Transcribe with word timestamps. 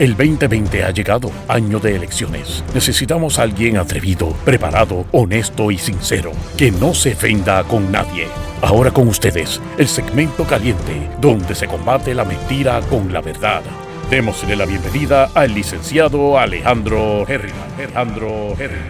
El 0.00 0.16
2020 0.16 0.82
ha 0.82 0.90
llegado, 0.90 1.30
año 1.46 1.78
de 1.78 1.94
elecciones. 1.94 2.64
Necesitamos 2.74 3.38
a 3.38 3.42
alguien 3.42 3.76
atrevido, 3.76 4.32
preparado, 4.44 5.06
honesto 5.12 5.70
y 5.70 5.78
sincero, 5.78 6.32
que 6.58 6.72
no 6.72 6.92
se 6.94 7.12
ofenda 7.12 7.62
con 7.62 7.92
nadie. 7.92 8.26
Ahora 8.60 8.90
con 8.90 9.06
ustedes, 9.06 9.60
el 9.78 9.86
segmento 9.86 10.42
caliente, 10.48 11.08
donde 11.20 11.54
se 11.54 11.68
combate 11.68 12.12
la 12.12 12.24
mentira 12.24 12.80
con 12.90 13.12
la 13.12 13.20
verdad. 13.20 13.62
Démosle 14.10 14.56
la 14.56 14.66
bienvenida 14.66 15.30
al 15.32 15.54
licenciado 15.54 16.40
Alejandro 16.40 17.24
Herri. 17.28 17.52
Alejandro 17.76 18.56
Herri. 18.58 18.80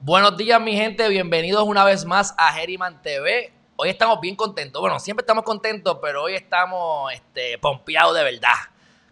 Buenos 0.00 0.36
días 0.36 0.60
mi 0.60 0.74
gente, 0.74 1.08
bienvenidos 1.08 1.62
una 1.62 1.84
vez 1.84 2.04
más 2.04 2.34
a 2.38 2.52
Geriman 2.54 3.00
TV 3.02 3.52
hoy 3.76 3.90
estamos 3.90 4.20
bien 4.20 4.36
contentos. 4.36 4.80
Bueno, 4.80 4.98
siempre 4.98 5.22
estamos 5.22 5.44
contentos, 5.44 5.98
pero 6.00 6.22
hoy 6.24 6.34
estamos 6.34 7.12
este, 7.12 7.58
pompeados 7.58 8.14
de 8.14 8.24
verdad. 8.24 8.54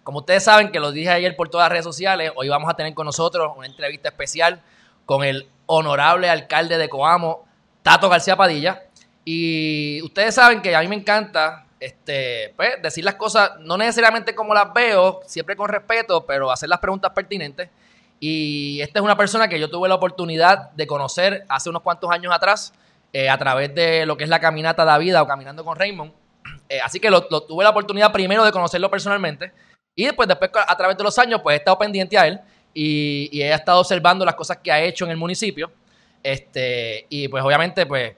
Como 0.03 0.21
ustedes 0.21 0.45
saben, 0.45 0.71
que 0.71 0.81
lo 0.81 0.93
dije 0.93 1.11
ayer 1.11 1.37
por 1.37 1.49
todas 1.49 1.67
las 1.67 1.73
redes 1.73 1.85
sociales, 1.85 2.33
hoy 2.35 2.49
vamos 2.49 2.69
a 2.71 2.75
tener 2.75 2.95
con 2.95 3.07
nosotros 3.07 3.53
una 3.57 3.67
entrevista 3.67 4.09
especial 4.09 4.61
con 5.07 5.25
el 5.25 5.49
honorable 5.67 6.29
alcalde 6.29 6.79
de 6.79 6.89
Coamo, 6.89 7.45
Tato 7.83 8.09
García 8.09 8.37
Padilla. 8.37 8.83
Y 9.25 10.03
ustedes 10.03 10.35
saben 10.35 10.61
que 10.61 10.75
a 10.75 10.81
mí 10.81 10.89
me 10.89 10.97
encanta 10.97 11.67
este, 11.79 12.53
pues, 12.57 12.83
decir 12.83 13.05
las 13.05 13.15
cosas, 13.15 13.53
no 13.61 13.77
necesariamente 13.77 14.35
como 14.35 14.55
las 14.55 14.73
veo, 14.73 15.21
siempre 15.27 15.57
con 15.57 15.69
respeto, 15.69 16.27
pero 16.27 16.51
hacer 16.51 16.69
las 16.69 16.81
preguntas 16.81 17.13
pertinentes. 17.13 17.69
Y 18.19 18.81
esta 18.81 19.01
es 19.01 19.05
una 19.05 19.17
persona 19.17 19.49
que 19.49 19.59
yo 19.59 19.69
tuve 19.69 19.89
la 19.89 19.97
oportunidad 19.97 20.71
de 20.73 20.87
conocer 20.87 21.45
hace 21.49 21.71
unos 21.71 21.83
cuantos 21.83 22.11
años 22.11 22.33
atrás 22.33 22.73
eh, 23.13 23.29
a 23.29 23.39
través 23.39 23.75
de 23.75 24.07
lo 24.07 24.17
que 24.17 24.25
es 24.25 24.31
la 24.31 24.41
caminata 24.41 24.85
de 24.85 24.99
vida 24.99 25.23
o 25.23 25.27
caminando 25.27 25.65
con 25.65 25.77
Raymond. 25.77 26.13
Eh, 26.69 26.81
así 26.83 26.99
que 26.99 27.11
lo, 27.11 27.27
tuve 27.27 27.65
la 27.65 27.71
oportunidad 27.71 28.11
primero 28.13 28.45
de 28.45 28.51
conocerlo 28.51 28.91
personalmente 28.91 29.53
y 29.95 30.07
después, 30.07 30.27
después 30.27 30.51
a 30.67 30.75
través 30.75 30.97
de 30.97 31.05
los 31.05 31.19
años, 31.19 31.41
pues 31.43 31.55
he 31.55 31.59
estado 31.59 31.79
pendiente 31.79 32.17
a 32.17 32.27
él 32.27 32.41
y, 32.73 33.29
y, 33.31 33.43
he 33.43 33.53
estado 33.53 33.81
observando 33.81 34.25
las 34.25 34.35
cosas 34.35 34.57
que 34.57 34.73
ha 34.73 34.81
hecho 34.81 35.05
en 35.05 35.11
el 35.11 35.19
municipio. 35.19 35.71
Este, 36.23 37.07
y 37.11 37.29
pues 37.29 37.45
obviamente, 37.45 37.85
pues 37.85 38.15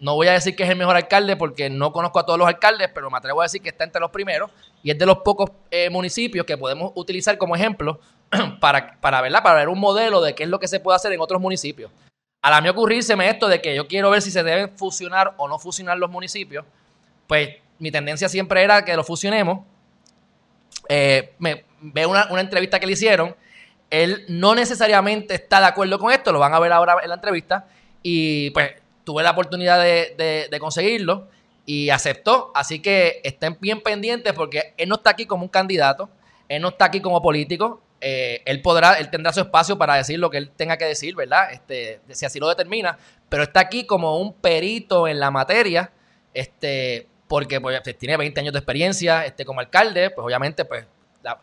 no 0.00 0.14
voy 0.16 0.26
a 0.28 0.32
decir 0.32 0.56
que 0.56 0.64
es 0.64 0.70
el 0.70 0.76
mejor 0.76 0.96
alcalde 0.96 1.36
porque 1.36 1.70
no 1.70 1.92
conozco 1.92 2.18
a 2.18 2.26
todos 2.26 2.38
los 2.38 2.48
alcaldes, 2.48 2.90
pero 2.94 3.10
me 3.10 3.16
atrevo 3.16 3.40
a 3.40 3.44
decir 3.44 3.62
que 3.62 3.68
está 3.68 3.84
entre 3.84 4.00
los 4.00 4.10
primeros 4.10 4.50
y 4.82 4.90
es 4.90 4.98
de 4.98 5.06
los 5.06 5.18
pocos 5.18 5.50
eh, 5.70 5.88
municipios 5.90 6.44
que 6.44 6.58
podemos 6.58 6.92
utilizar 6.94 7.38
como 7.38 7.54
ejemplo 7.54 8.00
para, 8.60 9.00
para, 9.00 9.22
para 9.42 9.54
ver 9.54 9.68
un 9.68 9.78
modelo 9.78 10.20
de 10.20 10.34
qué 10.34 10.42
es 10.42 10.48
lo 10.48 10.58
que 10.58 10.68
se 10.68 10.80
puede 10.80 10.96
hacer 10.96 11.12
en 11.12 11.20
otros 11.20 11.40
municipios. 11.40 11.90
A 12.44 12.50
la 12.50 12.60
mí 12.60 12.68
ocurrírseme 12.68 13.26
esto 13.30 13.48
de 13.48 13.62
que 13.62 13.74
yo 13.74 13.88
quiero 13.88 14.10
ver 14.10 14.20
si 14.20 14.30
se 14.30 14.42
deben 14.42 14.68
fusionar 14.76 15.32
o 15.38 15.48
no 15.48 15.58
fusionar 15.58 15.96
los 15.96 16.10
municipios, 16.10 16.66
pues 17.26 17.56
mi 17.78 17.90
tendencia 17.90 18.28
siempre 18.28 18.62
era 18.62 18.84
que 18.84 18.94
lo 18.94 19.02
fusionemos. 19.02 19.60
Eh, 20.90 21.32
me 21.38 21.64
veo 21.80 22.10
una, 22.10 22.28
entrevista 22.42 22.78
que 22.78 22.84
le 22.84 22.92
hicieron. 22.92 23.34
Él 23.88 24.26
no 24.28 24.54
necesariamente 24.54 25.32
está 25.32 25.58
de 25.58 25.68
acuerdo 25.68 25.98
con 25.98 26.12
esto, 26.12 26.32
lo 26.32 26.38
van 26.38 26.52
a 26.52 26.60
ver 26.60 26.72
ahora 26.72 26.96
en 27.02 27.08
la 27.08 27.14
entrevista. 27.14 27.66
Y 28.02 28.50
pues 28.50 28.74
tuve 29.04 29.22
la 29.22 29.30
oportunidad 29.30 29.80
de, 29.80 30.46
de 30.50 30.58
conseguirlo 30.60 31.28
y 31.64 31.88
aceptó. 31.88 32.52
Así 32.54 32.80
que 32.80 33.22
estén 33.24 33.56
bien 33.58 33.80
pendientes 33.80 34.34
porque 34.34 34.74
él 34.76 34.90
no 34.90 34.96
está 34.96 35.08
aquí 35.08 35.24
como 35.24 35.44
un 35.44 35.48
candidato, 35.48 36.10
él 36.50 36.60
no 36.60 36.68
está 36.68 36.84
aquí 36.84 37.00
como 37.00 37.22
político, 37.22 37.80
eh, 38.06 38.42
él 38.44 38.60
podrá, 38.60 38.98
él 38.98 39.08
tendrá 39.08 39.32
su 39.32 39.40
espacio 39.40 39.78
para 39.78 39.94
decir 39.94 40.18
lo 40.18 40.28
que 40.28 40.36
él 40.36 40.50
tenga 40.50 40.76
que 40.76 40.84
decir, 40.84 41.16
¿verdad? 41.16 41.50
Este, 41.50 42.02
si 42.10 42.26
así 42.26 42.38
lo 42.38 42.46
determina, 42.46 42.98
pero 43.30 43.44
está 43.44 43.60
aquí 43.60 43.86
como 43.86 44.18
un 44.18 44.34
perito 44.34 45.08
en 45.08 45.18
la 45.18 45.30
materia, 45.30 45.90
este, 46.34 47.08
porque 47.28 47.62
pues, 47.62 47.80
tiene 47.96 48.18
20 48.18 48.40
años 48.40 48.52
de 48.52 48.58
experiencia 48.58 49.24
este, 49.24 49.46
como 49.46 49.60
alcalde, 49.60 50.10
pues 50.10 50.22
obviamente, 50.22 50.66
pues, 50.66 50.84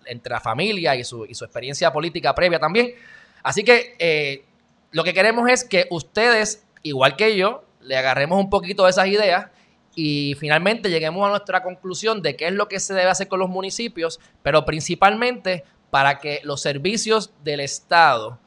entre 0.06 0.34
la 0.34 0.40
familia 0.40 0.96
y 0.96 1.04
su, 1.04 1.26
y 1.26 1.34
su, 1.34 1.46
experiencia 1.46 1.92
política 1.92 2.36
previa 2.36 2.60
también. 2.60 2.94
Así 3.42 3.64
que 3.64 3.96
eh, 3.98 4.46
lo 4.92 5.04
que 5.04 5.16
queremos 5.16 5.50
es 5.50 5.64
que 5.64 5.88
ustedes, 5.90 6.64
igual 6.84 7.16
que 7.16 7.36
yo, 7.36 7.64
le 7.82 7.98
agarremos 7.98 8.38
un 8.38 8.52
poquito 8.52 8.84
de 8.84 8.92
esas 8.92 9.08
ideas 9.08 9.48
y 9.96 10.36
finalmente 10.40 10.92
lleguemos 10.92 11.26
a 11.26 11.30
nuestra 11.30 11.64
conclusión 11.64 12.22
de 12.22 12.36
qué 12.36 12.46
es 12.46 12.54
lo 12.54 12.68
que 12.68 12.80
se 12.80 12.94
debe 12.94 13.10
hacer 13.10 13.28
con 13.28 13.40
los 13.40 13.50
municipios, 13.50 14.20
pero 14.44 14.64
principalmente 14.64 15.64
para 15.92 16.18
que 16.18 16.42
los 16.44 16.62
servicios 16.62 17.32
del 17.44 17.60
Estado 17.60 18.40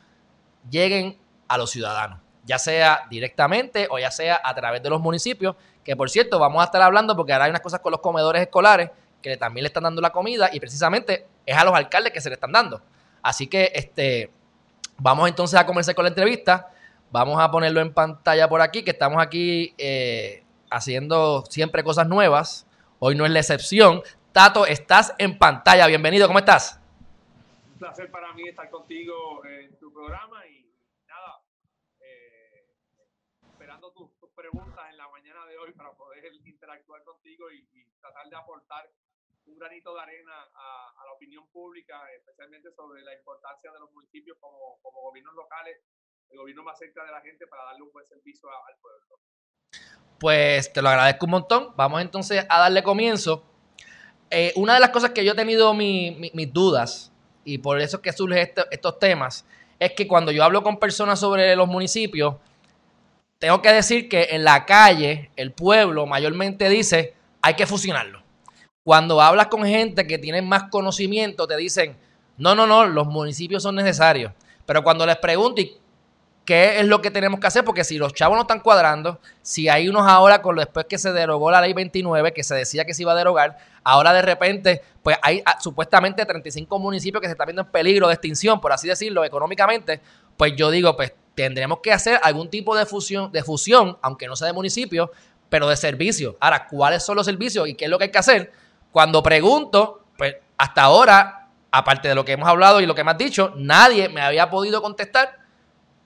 lleguen 0.68 1.18
a 1.46 1.58
los 1.58 1.70
ciudadanos, 1.70 2.18
ya 2.44 2.58
sea 2.58 3.06
directamente 3.10 3.86
o 3.90 3.98
ya 3.98 4.10
sea 4.10 4.40
a 4.42 4.54
través 4.54 4.82
de 4.82 4.90
los 4.90 5.00
municipios, 5.00 5.54
que 5.84 5.94
por 5.94 6.10
cierto 6.10 6.38
vamos 6.38 6.62
a 6.62 6.64
estar 6.64 6.82
hablando 6.82 7.14
porque 7.14 7.32
ahora 7.32 7.44
hay 7.44 7.50
unas 7.50 7.60
cosas 7.60 7.80
con 7.80 7.92
los 7.92 8.00
comedores 8.00 8.42
escolares 8.42 8.90
que 9.22 9.36
también 9.36 9.62
le 9.62 9.68
están 9.68 9.84
dando 9.84 10.00
la 10.00 10.10
comida 10.10 10.50
y 10.52 10.58
precisamente 10.58 11.26
es 11.46 11.56
a 11.56 11.64
los 11.64 11.74
alcaldes 11.74 12.12
que 12.12 12.20
se 12.20 12.30
le 12.30 12.34
están 12.34 12.52
dando. 12.52 12.82
Así 13.22 13.46
que 13.46 13.72
este, 13.74 14.30
vamos 14.98 15.28
entonces 15.28 15.58
a 15.58 15.66
comenzar 15.66 15.94
con 15.94 16.04
la 16.04 16.10
entrevista. 16.10 16.70
Vamos 17.10 17.40
a 17.40 17.50
ponerlo 17.50 17.80
en 17.80 17.92
pantalla 17.92 18.48
por 18.48 18.60
aquí, 18.60 18.82
que 18.82 18.90
estamos 18.90 19.22
aquí 19.22 19.74
eh, 19.78 20.44
haciendo 20.70 21.44
siempre 21.48 21.84
cosas 21.84 22.06
nuevas. 22.06 22.66
Hoy 22.98 23.14
no 23.14 23.24
es 23.24 23.32
la 23.32 23.38
excepción. 23.38 24.02
Tato, 24.32 24.66
estás 24.66 25.14
en 25.18 25.38
pantalla. 25.38 25.86
Bienvenido, 25.86 26.26
¿cómo 26.26 26.38
estás? 26.38 26.80
Placer 27.84 28.10
para 28.10 28.32
mí 28.32 28.48
estar 28.48 28.70
contigo 28.70 29.44
en 29.44 29.78
tu 29.78 29.92
programa 29.92 30.46
y 30.46 30.64
nada, 31.06 31.44
eh, 32.00 32.64
esperando 33.46 33.92
tus, 33.92 34.08
preguntas 34.34 34.88
en 34.88 34.96
la 34.96 35.06
mañana 35.10 35.44
de 35.44 35.58
hoy 35.58 35.72
para 35.72 35.92
poder 35.92 36.32
interactuar 36.46 37.04
contigo 37.04 37.50
y, 37.52 37.62
tratar 38.00 38.28
de 38.30 38.36
aportar 38.36 38.90
un 39.44 39.58
granito 39.58 39.94
de 39.94 40.00
arena 40.00 40.32
a, 40.54 41.04
la 41.04 41.12
opinión 41.12 41.46
pública, 41.50 42.10
especialmente 42.16 42.72
sobre 42.72 43.02
la 43.02 43.14
importancia 43.14 43.70
de 43.70 43.78
los 43.78 43.92
municipios 43.92 44.38
como, 44.40 44.78
como 44.80 45.02
gobiernos 45.02 45.34
locales, 45.34 45.78
el 46.30 46.38
gobierno 46.38 46.64
más 46.64 46.78
cerca 46.78 47.04
de 47.04 47.12
la 47.12 47.20
gente 47.20 47.46
para 47.46 47.64
darle 47.64 47.82
un 47.82 47.92
buen 47.92 48.06
servicio 48.06 48.48
al 48.48 48.78
pueblo. 48.80 49.20
Pues 50.18 50.72
te 50.72 50.80
lo 50.80 50.88
agradezco 50.88 51.26
un 51.26 51.32
montón. 51.32 51.76
Vamos 51.76 52.00
entonces 52.00 52.46
a 52.48 52.60
darle 52.60 52.82
comienzo. 52.82 53.44
Eh, 54.30 54.52
una 54.56 54.74
de 54.74 54.80
las 54.80 54.90
cosas 54.90 55.10
que 55.10 55.24
yo 55.24 55.32
he 55.32 55.36
tenido 55.36 55.74
mis 55.74 56.52
dudas 56.52 57.13
y 57.44 57.58
por 57.58 57.80
eso 57.80 57.96
es 57.98 58.02
que 58.02 58.12
surgen 58.12 58.50
estos 58.70 58.98
temas, 58.98 59.44
es 59.78 59.92
que 59.92 60.06
cuando 60.06 60.32
yo 60.32 60.44
hablo 60.44 60.62
con 60.62 60.78
personas 60.78 61.20
sobre 61.20 61.54
los 61.56 61.68
municipios, 61.68 62.36
tengo 63.38 63.60
que 63.60 63.72
decir 63.72 64.08
que 64.08 64.28
en 64.30 64.44
la 64.44 64.64
calle, 64.64 65.30
el 65.36 65.52
pueblo 65.52 66.06
mayormente 66.06 66.68
dice, 66.68 67.14
hay 67.42 67.54
que 67.54 67.66
fusionarlo. 67.66 68.22
Cuando 68.82 69.20
hablas 69.20 69.48
con 69.48 69.64
gente 69.64 70.06
que 70.06 70.18
tiene 70.18 70.42
más 70.42 70.64
conocimiento, 70.70 71.46
te 71.46 71.56
dicen, 71.56 71.96
no, 72.36 72.54
no, 72.54 72.66
no, 72.66 72.86
los 72.86 73.06
municipios 73.06 73.62
son 73.62 73.76
necesarios. 73.76 74.32
Pero 74.66 74.82
cuando 74.82 75.04
les 75.06 75.16
pregunto, 75.16 75.60
qué 76.44 76.80
es 76.80 76.86
lo 76.86 77.00
que 77.00 77.10
tenemos 77.10 77.40
que 77.40 77.46
hacer, 77.46 77.64
porque 77.64 77.84
si 77.84 77.96
los 77.96 78.12
chavos 78.12 78.36
no 78.36 78.42
están 78.42 78.60
cuadrando, 78.60 79.20
si 79.42 79.68
hay 79.68 79.88
unos 79.88 80.06
ahora 80.06 80.42
con 80.42 80.56
después 80.56 80.86
que 80.86 80.98
se 80.98 81.12
derogó 81.12 81.50
la 81.50 81.60
ley 81.60 81.72
29, 81.72 82.32
que 82.32 82.42
se 82.42 82.54
decía 82.54 82.84
que 82.84 82.94
se 82.94 83.02
iba 83.02 83.12
a 83.12 83.16
derogar, 83.16 83.56
ahora 83.82 84.12
de 84.12 84.22
repente, 84.22 84.82
pues 85.02 85.16
hay 85.22 85.42
ah, 85.46 85.58
supuestamente 85.60 86.24
35 86.24 86.78
municipios 86.78 87.20
que 87.20 87.28
se 87.28 87.32
están 87.32 87.46
viendo 87.46 87.62
en 87.62 87.68
peligro 87.68 88.08
de 88.08 88.14
extinción, 88.14 88.60
por 88.60 88.72
así 88.72 88.88
decirlo, 88.88 89.24
económicamente, 89.24 90.00
pues 90.36 90.54
yo 90.56 90.70
digo, 90.70 90.96
pues 90.96 91.14
tendremos 91.34 91.78
que 91.82 91.92
hacer 91.92 92.20
algún 92.22 92.50
tipo 92.50 92.76
de 92.76 92.86
fusión, 92.86 93.32
de 93.32 93.42
fusión, 93.42 93.98
aunque 94.02 94.26
no 94.26 94.36
sea 94.36 94.46
de 94.46 94.52
municipio, 94.52 95.10
pero 95.48 95.68
de 95.68 95.76
servicio. 95.76 96.36
Ahora, 96.40 96.66
¿cuáles 96.66 97.02
son 97.02 97.16
los 97.16 97.26
servicios 97.26 97.68
y 97.68 97.74
qué 97.74 97.86
es 97.86 97.90
lo 97.90 97.98
que 97.98 98.04
hay 98.04 98.10
que 98.10 98.18
hacer? 98.18 98.52
Cuando 98.92 99.22
pregunto, 99.22 100.04
pues 100.16 100.36
hasta 100.58 100.82
ahora, 100.82 101.48
aparte 101.70 102.08
de 102.08 102.14
lo 102.14 102.24
que 102.24 102.32
hemos 102.32 102.48
hablado 102.48 102.80
y 102.80 102.86
lo 102.86 102.94
que 102.94 103.02
me 103.02 103.10
has 103.10 103.18
dicho, 103.18 103.52
nadie 103.56 104.08
me 104.08 104.20
había 104.20 104.50
podido 104.50 104.82
contestar 104.82 105.43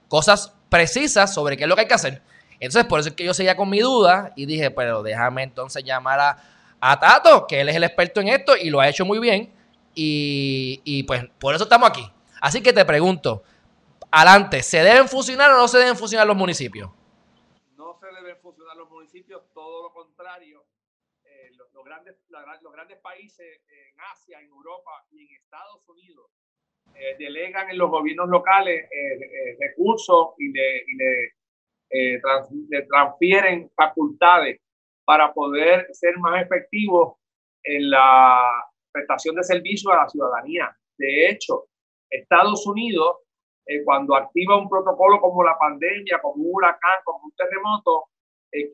cosas 0.09 0.55
precisas 0.69 1.33
sobre 1.33 1.57
qué 1.57 1.65
es 1.65 1.69
lo 1.69 1.75
que 1.75 1.83
hay 1.83 1.89
que 1.89 1.95
hacer. 1.95 2.23
Entonces, 2.61 2.85
por 2.87 3.01
eso 3.01 3.11
es 3.11 3.15
que 3.15 3.25
yo 3.25 3.35
seguía 3.35 3.57
con 3.57 3.71
mi 3.71 3.81
duda 3.81 4.33
y 4.35 4.47
dije, 4.47 4.71
pero 4.71 5.03
déjame 5.03 5.45
entonces 5.45 5.85
llamar 5.85 6.19
a, 6.19 6.43
a 6.81 6.99
Tato, 6.99 7.47
que 7.47 7.61
él 7.61 7.69
es 7.69 7.77
el 7.77 7.85
experto 7.85 8.21
en 8.21 8.29
esto 8.29 8.57
y 8.57 8.71
lo 8.71 8.81
ha 8.81 8.89
hecho 8.89 9.05
muy 9.05 9.19
bien. 9.19 9.53
Y, 9.95 11.03
pues 11.05 11.25
por 11.41 11.55
eso 11.55 11.65
estamos 11.65 11.89
aquí. 11.89 12.09
Así 12.41 12.63
que 12.63 12.73
te 12.73 12.85
pregunto, 12.85 13.43
adelante, 14.11 14.63
¿se 14.63 14.83
deben 14.83 15.09
fusionar 15.09 15.51
o 15.51 15.57
no 15.57 15.67
se 15.67 15.79
deben 15.79 15.97
fusionar 15.97 16.27
los 16.27 16.37
municipios? 16.37 16.91
No 17.77 17.99
se 17.99 18.07
deben 18.07 18.37
fusionar 18.41 18.77
los 18.77 18.89
municipios, 18.89 19.43
todo 19.53 19.83
lo 19.83 19.93
contrario. 19.93 20.65
Eh, 21.25 21.51
los 21.57 22.73
grandes 22.73 22.99
países 22.99 23.61
en 23.69 24.01
Asia, 24.13 24.41
en 24.41 24.47
Europa 24.47 25.05
y 25.11 25.23
en 25.23 25.35
Estados 25.35 25.89
Unidos 25.89 26.31
eh, 26.95 27.17
delegan 27.19 27.71
en 27.71 27.79
los 27.79 27.91
gobiernos 27.91 28.29
locales 28.29 28.85
eh, 28.85 29.19
eh, 29.21 29.57
recursos 29.61 30.35
y, 30.39 30.53
le, 30.53 31.35
transfieren 32.89 33.71
facultades 33.75 34.61
para 35.05 35.33
poder 35.33 35.87
ser 35.93 36.19
más 36.19 36.43
efectivos 36.43 37.15
en 37.63 37.89
la 37.89 38.43
prestación 38.93 39.37
de 39.37 39.43
servicios 39.43 39.93
a 39.93 40.03
la 40.03 40.09
ciudadanía. 40.09 40.77
De 40.99 41.31
hecho, 41.31 41.65
Estados 42.11 42.67
Unidos, 42.67 43.21
cuando 43.87 44.17
activa 44.17 44.59
un 44.59 44.69
protocolo 44.69 45.19
como 45.19 45.43
la 45.43 45.57
pandemia, 45.59 46.21
como 46.21 46.43
un 46.43 46.51
huracán, 46.57 46.99
como 47.05 47.25
un 47.25 47.33
terremoto, 47.33 48.09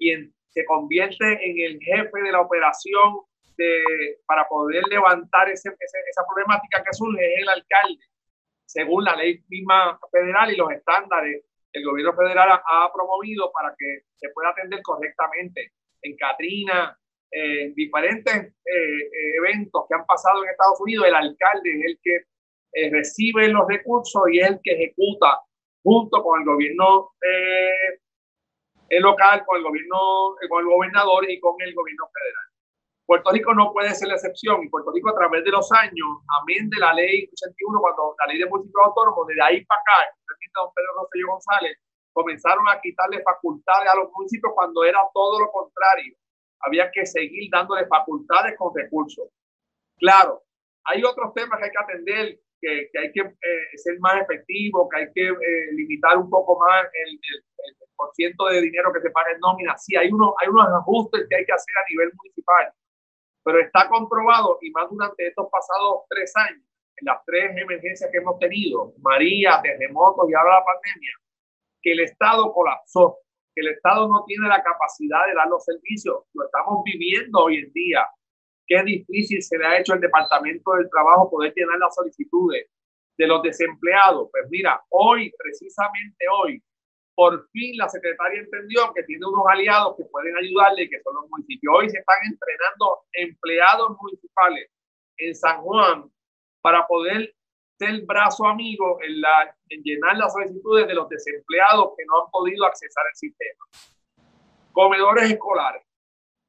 quien 0.00 0.34
se 0.48 0.64
convierte 0.64 1.24
en 1.24 1.70
el 1.70 1.78
jefe 1.80 2.20
de 2.20 2.32
la 2.32 2.40
operación 2.40 3.20
de, 3.56 4.18
para 4.26 4.46
poder 4.48 4.82
levantar 4.88 5.48
ese, 5.48 5.70
esa 5.70 6.24
problemática 6.26 6.82
que 6.82 6.92
surge 6.92 7.34
es 7.34 7.42
el 7.42 7.48
alcalde, 7.48 8.04
según 8.66 9.04
la 9.04 9.16
ley 9.16 9.42
misma 9.48 9.98
federal 10.10 10.52
y 10.52 10.56
los 10.56 10.70
estándares 10.70 11.44
el 11.74 11.84
gobierno 11.84 12.14
federal 12.14 12.48
ha, 12.52 12.92
promovido 12.94 13.50
para 13.52 13.74
que 13.76 14.02
se 14.16 14.28
pueda 14.30 14.50
atender 14.50 14.80
correctamente. 14.82 15.72
En 16.02 16.16
Katrina, 16.16 16.96
en 17.30 17.74
diferentes 17.74 18.34
eh, 18.34 18.52
eh, 18.64 19.36
eventos 19.38 19.84
que 19.88 19.94
han 19.94 20.06
pasado 20.06 20.44
en 20.44 20.50
Estados 20.50 20.80
Unidos, 20.80 21.06
el 21.08 21.14
alcalde 21.14 21.70
es 21.70 21.84
el 21.84 21.98
que 22.00 22.16
eh, 22.74 22.90
recibe 22.90 23.48
los 23.48 23.66
recursos 23.66 24.22
y 24.30 24.38
el 24.38 24.60
que 24.62 24.72
ejecuta 24.72 25.40
junto 25.82 26.22
con 26.22 26.40
el 26.40 26.46
gobierno 26.46 27.10
local, 28.90 29.44
con 29.44 29.56
el 29.56 29.64
gobierno, 29.64 30.36
con 30.48 30.60
el 30.60 30.66
gobernador 30.66 31.28
y 31.28 31.40
con 31.40 31.60
el 31.60 31.74
gobierno 31.74 32.08
federal. 32.14 32.53
Puerto 33.06 33.30
Rico 33.32 33.52
no 33.52 33.72
puede 33.72 33.94
ser 33.94 34.08
la 34.08 34.14
excepción 34.14 34.62
y 34.62 34.68
Puerto 34.70 34.90
Rico 34.90 35.10
a 35.10 35.14
través 35.14 35.44
de 35.44 35.50
los 35.50 35.70
años, 35.72 36.08
amén 36.40 36.70
de 36.70 36.80
la 36.80 36.94
ley 36.94 37.28
81, 37.32 37.80
cuando 37.80 38.16
la 38.18 38.32
ley 38.32 38.38
de 38.40 38.48
municipios 38.48 38.86
autónomos, 38.86 39.26
desde 39.28 39.42
ahí 39.42 39.64
para 39.66 39.80
acá, 39.80 40.10
don 40.54 40.72
Pedro 40.72 40.90
Rosselló 40.96 41.26
González, 41.28 41.76
comenzaron 42.12 42.68
a 42.68 42.80
quitarle 42.80 43.22
facultades 43.22 43.90
a 43.90 43.96
los 43.96 44.10
municipios 44.12 44.52
cuando 44.54 44.84
era 44.84 45.00
todo 45.12 45.40
lo 45.40 45.50
contrario. 45.50 46.14
Había 46.60 46.90
que 46.90 47.04
seguir 47.04 47.50
dándole 47.50 47.86
facultades 47.86 48.56
con 48.56 48.72
recursos. 48.74 49.28
Claro, 49.98 50.42
hay 50.84 51.02
otros 51.02 51.34
temas 51.34 51.58
que 51.58 51.64
hay 51.66 51.70
que 51.70 51.82
atender, 51.82 52.38
que, 52.60 52.88
que 52.92 52.98
hay 52.98 53.12
que 53.12 53.20
eh, 53.20 53.76
ser 53.76 53.98
más 53.98 54.22
efectivo, 54.22 54.88
que 54.88 54.96
hay 54.96 55.12
que 55.12 55.28
eh, 55.28 55.72
limitar 55.72 56.16
un 56.16 56.30
poco 56.30 56.58
más 56.58 56.86
el, 56.94 57.10
el, 57.10 57.36
el, 57.66 57.76
por 57.96 58.14
ciento 58.14 58.46
de 58.46 58.62
dinero 58.62 58.92
que 58.92 59.00
se 59.00 59.10
paga 59.10 59.32
en 59.32 59.40
nómina. 59.40 59.76
Sí, 59.76 59.96
hay, 59.96 60.08
uno, 60.10 60.34
hay 60.40 60.48
unos 60.48 60.66
ajustes 60.68 61.26
que 61.28 61.36
hay 61.36 61.44
que 61.44 61.52
hacer 61.52 61.74
a 61.76 61.90
nivel 61.90 62.10
municipal 62.14 62.72
pero 63.44 63.60
está 63.60 63.88
comprobado, 63.88 64.58
y 64.62 64.70
más 64.70 64.88
durante 64.90 65.26
estos 65.26 65.48
pasados 65.50 66.04
tres 66.08 66.32
años, 66.36 66.64
en 66.96 67.06
las 67.06 67.24
tres 67.26 67.56
emergencias 67.56 68.10
que 68.10 68.18
hemos 68.18 68.38
tenido, 68.38 68.94
María, 69.02 69.60
terremotos 69.62 70.28
y 70.30 70.34
ahora 70.34 70.60
la 70.60 70.64
pandemia, 70.64 71.12
que 71.82 71.92
el 71.92 72.00
Estado 72.00 72.52
colapsó, 72.52 73.18
que 73.54 73.60
el 73.60 73.68
Estado 73.68 74.08
no 74.08 74.24
tiene 74.26 74.48
la 74.48 74.62
capacidad 74.62 75.26
de 75.26 75.34
dar 75.34 75.48
los 75.48 75.64
servicios. 75.64 76.24
Lo 76.32 76.46
estamos 76.46 76.82
viviendo 76.84 77.40
hoy 77.40 77.58
en 77.58 77.72
día. 77.72 78.06
Qué 78.66 78.82
difícil 78.82 79.42
se 79.42 79.58
le 79.58 79.66
ha 79.66 79.78
hecho 79.78 79.92
al 79.92 80.00
Departamento 80.00 80.72
del 80.72 80.88
Trabajo 80.88 81.30
poder 81.30 81.52
llenar 81.54 81.78
las 81.78 81.94
solicitudes 81.94 82.68
de 83.18 83.26
los 83.26 83.42
desempleados. 83.42 84.28
Pues 84.30 84.44
mira, 84.50 84.82
hoy, 84.88 85.32
precisamente 85.36 86.24
hoy, 86.32 86.62
por 87.14 87.48
fin 87.50 87.76
la 87.76 87.88
secretaria 87.88 88.40
entendió 88.40 88.92
que 88.94 89.02
tiene 89.04 89.26
unos 89.26 89.44
aliados 89.48 89.96
que 89.96 90.04
pueden 90.04 90.36
ayudarle, 90.36 90.88
que 90.88 91.00
son 91.02 91.14
los 91.14 91.30
municipios. 91.30 91.74
Hoy 91.76 91.88
se 91.88 91.98
están 91.98 92.16
entrenando 92.30 93.04
empleados 93.12 93.96
municipales 94.00 94.70
en 95.18 95.34
San 95.34 95.60
Juan 95.62 96.10
para 96.60 96.86
poder 96.86 97.32
ser 97.78 98.02
brazo 98.02 98.46
amigo 98.46 98.98
en, 99.02 99.82
llenar 99.82 100.16
las 100.16 100.32
solicitudes 100.32 100.86
de 100.86 100.94
los 100.94 101.08
desempleados 101.08 101.92
que 101.96 102.04
no 102.06 102.24
han 102.24 102.30
podido 102.30 102.64
accesar 102.64 103.04
el 103.10 103.16
sistema. 103.16 103.64
Comedores 104.72 105.30
escolares. 105.30 105.82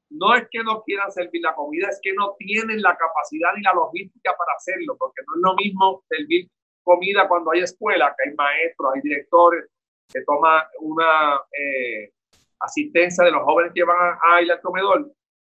No 0.08 0.34
es 0.36 0.46
que 0.50 0.62
no 0.62 0.82
quieran 0.82 1.10
servir 1.10 1.42
la 1.42 1.54
comida, 1.54 1.88
es 1.88 1.98
que 2.00 2.12
no 2.12 2.34
tienen 2.38 2.80
la 2.80 2.96
capacidad 2.96 3.50
ni 3.56 3.62
la 3.62 3.74
logística 3.74 4.34
para 4.38 4.52
hacerlo, 4.56 4.96
porque 4.96 5.22
no 5.26 5.34
es 5.34 5.40
lo 5.42 5.54
mismo 5.56 6.04
servir 6.08 6.48
comida 6.84 7.26
cuando 7.26 7.50
hay 7.50 7.60
escuela, 7.60 8.14
que 8.16 8.28
hay 8.28 8.36
maestros, 8.36 8.92
hay 8.94 9.00
directores, 9.00 9.64
se 10.08 10.24
toma 10.24 10.66
una 10.80 11.40
eh, 11.52 12.12
asistencia 12.60 13.24
de 13.24 13.32
los 13.32 13.42
jóvenes 13.42 13.72
que 13.74 13.84
van 13.84 14.18
a, 14.22 14.42
ir 14.42 14.50
al 14.50 14.60
comedor. 14.60 15.12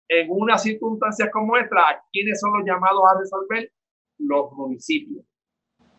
En 0.09 0.27
una 0.29 0.57
circunstancia 0.57 1.31
como 1.31 1.57
esta, 1.57 2.03
¿quiénes 2.11 2.39
son 2.39 2.51
los 2.57 2.65
llamados 2.65 3.01
a 3.09 3.19
resolver? 3.19 3.71
Los 4.19 4.51
municipios. 4.51 5.25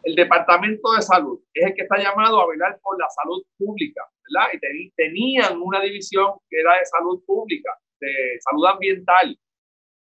El 0.04 0.14
Departamento 0.14 0.92
de 0.92 1.02
Salud 1.02 1.40
es 1.54 1.66
el 1.66 1.74
que 1.74 1.82
está 1.82 1.96
llamado 1.96 2.40
a 2.40 2.48
velar 2.48 2.78
por 2.82 2.98
la 2.98 3.08
salud 3.08 3.42
pública, 3.56 4.02
¿verdad? 4.28 4.50
Y 4.52 4.90
tenían 4.96 5.60
una 5.60 5.80
división 5.80 6.32
que 6.50 6.60
era 6.60 6.78
de 6.78 6.86
salud 6.86 7.22
pública, 7.24 7.70
de 8.00 8.38
salud 8.40 8.66
ambiental. 8.66 9.38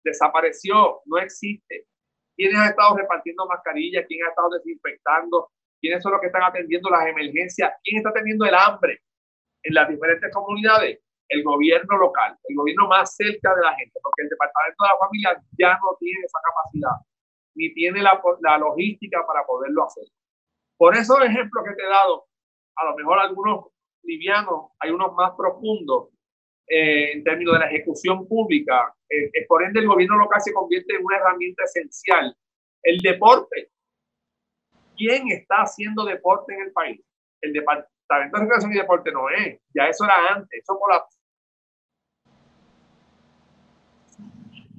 Desapareció, 0.03 1.01
no 1.05 1.17
existe. 1.17 1.85
¿Quiénes 2.35 2.57
han 2.57 2.69
estado 2.69 2.95
repartiendo 2.95 3.45
mascarillas? 3.45 4.05
¿Quién 4.07 4.25
ha 4.25 4.29
estado 4.29 4.49
desinfectando? 4.51 5.51
Quiénes 5.79 6.03
son 6.03 6.13
los 6.13 6.21
que 6.21 6.27
están 6.27 6.43
atendiendo 6.43 6.89
las 6.89 7.07
emergencias, 7.07 7.73
quién 7.83 7.97
está 7.97 8.09
atendiendo 8.09 8.45
el 8.45 8.55
hambre 8.55 8.99
en 9.63 9.73
las 9.73 9.89
diferentes 9.89 10.31
comunidades, 10.33 10.99
el 11.29 11.43
gobierno 11.43 11.97
local, 11.97 12.37
el 12.43 12.55
gobierno 12.55 12.87
más 12.87 13.15
cerca 13.15 13.55
de 13.55 13.61
la 13.61 13.75
gente, 13.75 13.99
porque 14.01 14.23
el 14.23 14.29
departamento 14.29 14.83
de 14.83 14.89
la 14.89 14.97
familia 14.97 15.43
ya 15.57 15.73
no 15.73 15.95
tiene 15.99 16.19
esa 16.25 16.39
capacidad, 16.43 17.05
ni 17.55 17.73
tiene 17.73 18.01
la, 18.01 18.21
la 18.41 18.57
logística 18.57 19.25
para 19.27 19.45
poderlo 19.45 19.85
hacer. 19.85 20.05
Por 20.77 20.95
esos 20.95 21.21
ejemplos 21.21 21.63
que 21.67 21.75
te 21.75 21.83
he 21.83 21.89
dado, 21.89 22.25
a 22.77 22.85
lo 22.85 22.95
mejor 22.95 23.19
algunos 23.19 23.65
livianos, 24.03 24.71
hay 24.79 24.91
unos 24.91 25.13
más 25.13 25.33
profundos 25.37 26.09
eh, 26.67 27.13
en 27.13 27.23
términos 27.23 27.53
de 27.55 27.59
la 27.59 27.65
ejecución 27.65 28.27
pública. 28.27 28.93
Eh, 29.09 29.45
por 29.47 29.63
ende, 29.63 29.79
el 29.79 29.87
gobierno 29.87 30.17
local 30.17 30.39
se 30.39 30.53
convierte 30.53 30.95
en 30.95 31.03
una 31.03 31.17
herramienta 31.17 31.63
esencial. 31.63 32.35
El 32.83 32.99
deporte, 32.99 33.71
quién 34.99 35.31
está 35.31 35.61
haciendo 35.61 36.03
deporte 36.03 36.53
en 36.53 36.61
el 36.61 36.71
país. 36.73 37.01
El 37.41 37.53
Departamento 37.53 38.37
de 38.37 38.43
Recreación 38.43 38.73
y 38.73 38.77
Deporte 38.77 39.11
no 39.11 39.29
es. 39.29 39.59
Ya 39.73 39.87
eso 39.87 40.03
era 40.03 40.35
antes. 40.35 40.59
Eso 40.61 40.77
por 40.77 40.93
la... 40.93 41.05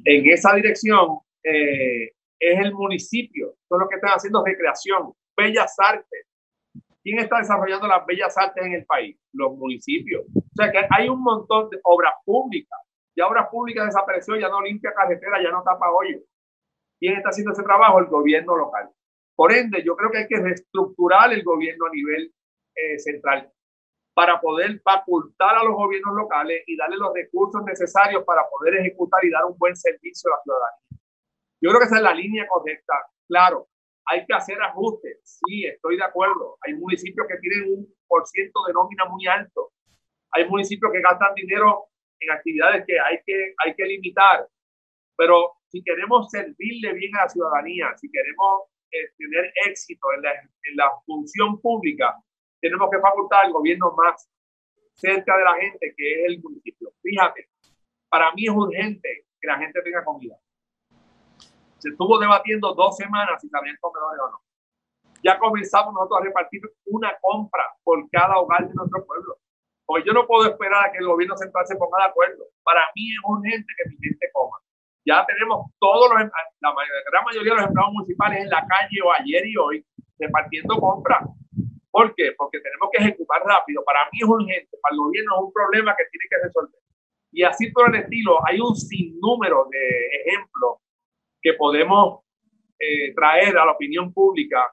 En 0.05 0.31
esa 0.31 0.55
dirección 0.55 1.19
eh, 1.43 2.13
es 2.39 2.61
el 2.61 2.73
municipio. 2.75 3.55
Son 3.69 3.81
los 3.81 3.89
que 3.89 3.97
están 3.97 4.13
haciendo 4.13 4.45
recreación, 4.45 5.13
bellas 5.37 5.75
artes. 5.79 6.27
¿Quién 7.03 7.19
está 7.19 7.39
desarrollando 7.39 7.87
las 7.87 8.05
bellas 8.05 8.37
artes 8.37 8.65
en 8.65 8.75
el 8.75 8.85
país? 8.85 9.19
Los 9.33 9.57
municipios. 9.57 10.25
O 10.35 10.55
sea 10.55 10.71
que 10.71 10.87
hay 10.91 11.09
un 11.09 11.23
montón 11.23 11.71
de 11.71 11.79
obras 11.83 12.13
públicas. 12.25 12.79
Ya 13.17 13.27
obras 13.27 13.49
públicas 13.51 13.87
desapareció, 13.87 14.37
ya 14.37 14.49
no 14.49 14.61
limpia 14.61 14.93
carretera, 14.93 15.43
ya 15.43 15.51
no 15.51 15.63
tapa 15.63 15.91
hoyos. 15.91 16.23
¿Quién 16.99 17.17
está 17.17 17.31
haciendo 17.31 17.53
ese 17.53 17.63
trabajo? 17.63 17.99
El 17.99 18.07
gobierno 18.07 18.57
local. 18.57 18.91
Por 19.41 19.55
ende, 19.55 19.83
yo 19.83 19.97
creo 19.97 20.11
que 20.11 20.19
hay 20.19 20.29
que 20.29 20.39
reestructurar 20.39 21.33
el 21.33 21.43
gobierno 21.43 21.87
a 21.87 21.91
nivel 21.91 22.31
eh, 22.77 22.99
central 22.99 23.51
para 24.13 24.39
poder 24.39 24.83
facultar 24.83 25.57
a 25.57 25.65
los 25.65 25.73
gobiernos 25.73 26.15
locales 26.15 26.63
y 26.67 26.77
darle 26.77 26.99
los 26.99 27.15
recursos 27.15 27.65
necesarios 27.65 28.23
para 28.27 28.43
poder 28.51 28.75
ejecutar 28.75 29.25
y 29.25 29.31
dar 29.31 29.47
un 29.47 29.57
buen 29.57 29.75
servicio 29.75 30.29
a 30.29 30.37
la 30.37 30.43
ciudadanía. 30.43 31.01
Yo 31.59 31.71
creo 31.71 31.81
que 31.81 31.87
esa 31.87 31.97
es 31.97 32.03
la 32.03 32.12
línea 32.12 32.47
correcta. 32.47 32.93
Claro, 33.26 33.67
hay 34.05 34.26
que 34.26 34.35
hacer 34.35 34.61
ajustes. 34.61 35.41
Sí, 35.43 35.64
estoy 35.64 35.97
de 35.97 36.05
acuerdo. 36.05 36.59
Hay 36.61 36.75
municipios 36.75 37.26
que 37.26 37.38
tienen 37.38 37.79
un 37.79 37.95
por 38.09 38.26
ciento 38.26 38.61
de 38.67 38.75
nómina 38.75 39.07
muy 39.07 39.26
alto. 39.26 39.71
Hay 40.33 40.47
municipios 40.50 40.93
que 40.93 41.00
gastan 41.00 41.33
dinero 41.33 41.87
en 42.21 42.31
actividades 42.31 42.85
que 42.87 43.00
hay 43.00 43.17
que, 43.25 43.55
hay 43.64 43.75
que 43.75 43.87
limitar. 43.87 44.47
Pero 45.17 45.55
si 45.71 45.83
queremos 45.83 46.29
servirle 46.29 46.93
bien 46.93 47.17
a 47.17 47.23
la 47.23 47.29
ciudadanía, 47.31 47.97
si 47.97 48.11
queremos 48.11 48.69
tener 49.16 49.52
éxito 49.66 50.06
en 50.16 50.23
la, 50.23 50.32
en 50.32 50.76
la 50.76 50.90
función 51.06 51.61
pública, 51.61 52.16
tenemos 52.61 52.90
que 52.90 53.00
facultar 53.00 53.47
al 53.47 53.52
gobierno 53.52 53.92
más 53.97 54.28
cerca 54.94 55.37
de 55.37 55.44
la 55.44 55.54
gente, 55.56 55.94
que 55.97 56.12
es 56.12 56.28
el 56.28 56.42
municipio. 56.42 56.92
Fíjate, 57.02 57.49
para 58.09 58.32
mí 58.32 58.44
es 58.47 58.52
urgente 58.52 59.26
que 59.40 59.47
la 59.47 59.59
gente 59.59 59.80
tenga 59.82 60.04
comida. 60.04 60.37
Se 61.78 61.88
estuvo 61.88 62.18
debatiendo 62.18 62.75
dos 62.75 62.97
semanas 62.97 63.40
si 63.40 63.49
también 63.49 63.76
comedores 63.80 64.20
o 64.20 64.30
no. 64.30 64.40
Ya 65.23 65.38
comenzamos 65.38 65.94
nosotros 65.94 66.20
a 66.20 66.25
repartir 66.25 66.62
una 66.87 67.16
compra 67.20 67.64
por 67.82 68.09
cada 68.11 68.38
hogar 68.38 68.68
de 68.68 68.75
nuestro 68.75 69.04
pueblo. 69.06 69.38
Porque 69.87 70.06
yo 70.06 70.12
no 70.12 70.26
puedo 70.26 70.49
esperar 70.49 70.87
a 70.87 70.92
que 70.92 70.99
el 70.99 71.06
gobierno 71.06 71.37
central 71.37 71.66
se 71.66 71.76
ponga 71.76 72.04
de 72.04 72.11
acuerdo. 72.11 72.44
Para 72.62 72.82
mí 72.94 73.11
es 73.11 73.18
urgente 73.25 73.73
que 73.76 73.90
mi 73.90 73.97
gente 73.97 74.30
coma. 74.32 74.59
Ya 75.07 75.25
tenemos 75.26 75.66
todos 75.78 76.11
los, 76.11 76.21
em, 76.21 76.30
la, 76.61 76.75
gran 77.11 77.25
mayoría 77.25 77.52
de 77.52 77.61
los 77.61 77.69
empleados 77.69 77.92
municipales 77.92 78.38
en 78.42 78.50
la 78.50 78.66
calle 78.66 78.99
o 79.04 79.12
ayer 79.12 79.47
y 79.47 79.57
hoy 79.57 79.85
repartiendo 80.19 80.76
compras. 80.76 81.25
¿Por 81.90 82.14
qué? 82.14 82.33
Porque 82.37 82.61
tenemos 82.61 82.88
que 82.92 83.02
ejecutar 83.02 83.42
rápido. 83.45 83.83
Para 83.85 84.04
mí 84.12 84.19
es 84.21 84.28
urgente, 84.28 84.78
para 84.80 84.95
el 84.95 84.99
gobierno 84.99 85.35
es 85.35 85.42
un 85.45 85.52
problema 85.52 85.95
que 85.97 86.04
tiene 86.11 86.25
que 86.28 86.47
resolver. 86.47 86.80
Y 87.33 87.42
así 87.42 87.71
por 87.71 87.95
el 87.95 88.02
estilo, 88.02 88.38
hay 88.47 88.61
un 88.61 88.75
sinnúmero 88.75 89.66
de 89.71 90.07
ejemplos 90.25 90.78
que 91.42 91.54
podemos 91.54 92.21
eh, 92.78 93.14
traer 93.14 93.57
a 93.59 93.64
la 93.64 93.73
opinión 93.73 94.12
pública 94.12 94.73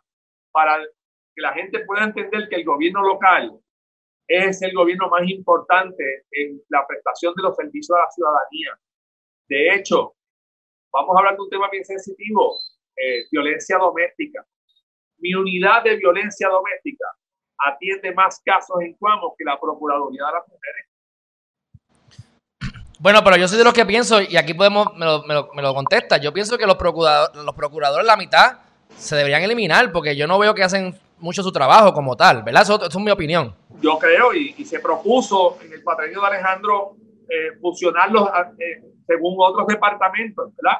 para 0.51 0.79
que 0.79 1.41
la 1.41 1.53
gente 1.53 1.79
pueda 1.85 2.03
entender 2.03 2.49
que 2.49 2.55
el 2.55 2.65
gobierno 2.65 3.01
local 3.03 3.59
es 4.27 4.61
el 4.61 4.73
gobierno 4.73 5.09
más 5.09 5.27
importante 5.29 6.25
en 6.31 6.61
la 6.69 6.85
prestación 6.85 7.33
de 7.35 7.43
los 7.43 7.55
servicios 7.55 7.97
a 7.97 8.01
la 8.01 8.11
ciudadanía. 8.11 8.79
De 9.47 9.75
hecho, 9.75 10.16
Vamos 10.91 11.15
a 11.15 11.19
hablar 11.19 11.35
de 11.35 11.41
un 11.41 11.49
tema 11.49 11.69
bien 11.69 11.85
sensitivo, 11.85 12.59
eh, 12.95 13.25
violencia 13.31 13.77
doméstica. 13.77 14.45
Mi 15.19 15.33
unidad 15.33 15.83
de 15.83 15.95
violencia 15.97 16.47
doméstica 16.49 17.05
atiende 17.57 18.13
más 18.13 18.41
casos 18.43 18.77
en 18.81 18.93
Cuamo 18.95 19.35
que 19.37 19.43
la 19.43 19.59
Procuraduría 19.59 20.25
de 20.25 20.31
las 20.31 20.47
Mujeres. 20.47 20.87
Bueno, 22.99 23.23
pero 23.23 23.37
yo 23.37 23.47
soy 23.47 23.59
de 23.59 23.63
los 23.63 23.73
que 23.73 23.85
pienso, 23.85 24.21
y 24.21 24.37
aquí 24.37 24.53
podemos, 24.55 24.95
me 24.95 25.05
lo, 25.05 25.23
me 25.23 25.33
lo, 25.35 25.49
me 25.53 25.61
lo 25.61 25.73
contesta, 25.73 26.17
yo 26.17 26.33
pienso 26.33 26.57
que 26.57 26.65
los, 26.65 26.77
procuradores, 26.77 27.43
los 27.43 27.55
procuradores, 27.55 28.07
la 28.07 28.17
mitad, 28.17 28.57
se 28.95 29.15
deberían 29.15 29.43
eliminar, 29.43 29.91
porque 29.91 30.15
yo 30.15 30.25
no 30.25 30.39
veo 30.39 30.55
que 30.55 30.63
hacen 30.63 30.95
mucho 31.19 31.43
su 31.43 31.51
trabajo 31.51 31.93
como 31.93 32.15
tal, 32.15 32.43
¿verdad? 32.43 32.63
Eso, 32.63 32.83
es 32.83 32.95
mi 32.97 33.11
opinión. 33.11 33.55
Yo 33.81 33.97
creo, 33.99 34.33
y, 34.33 34.53
se 34.65 34.79
propuso 34.79 35.59
en 35.61 35.73
el 35.73 35.83
patrenio 35.83 36.21
de 36.21 36.27
Alejandro 36.27 36.95
eh, 37.29 37.57
fusionarlos 37.61 38.29
eh, 38.59 38.83
según 39.07 39.35
otros 39.37 39.67
departamentos, 39.67 40.53
¿verdad? 40.55 40.79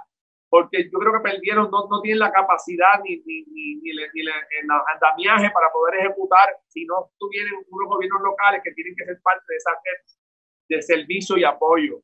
Porque 0.50 0.90
yo 0.92 1.00
creo 1.00 1.14
que 1.14 1.30
perdieron, 1.32 1.70
no, 1.72 1.88
no 1.90 2.02
tienen 2.02 2.20
la 2.20 2.32
capacidad 2.32 3.02
ni, 3.04 3.18
ni, 3.26 3.44
ni, 3.46 3.76
ni, 3.82 3.90
el 3.90 4.70
andamiaje 4.94 5.50
para 5.52 5.72
poder 5.72 6.00
ejecutar 6.00 6.50
si 6.68 6.86
no 6.86 7.10
tuvieran 7.18 7.54
unos 7.70 7.90
gobiernos 7.90 8.22
locales 8.22 8.62
que 8.64 8.72
tienen 8.72 8.96
que 8.96 9.06
ser 9.06 9.20
parte 9.22 9.44
de 9.48 9.56
esa 9.58 9.72
red 9.72 10.04
de 10.70 10.82
servicio 10.82 11.38
y 11.38 11.44
apoyo. 11.44 12.02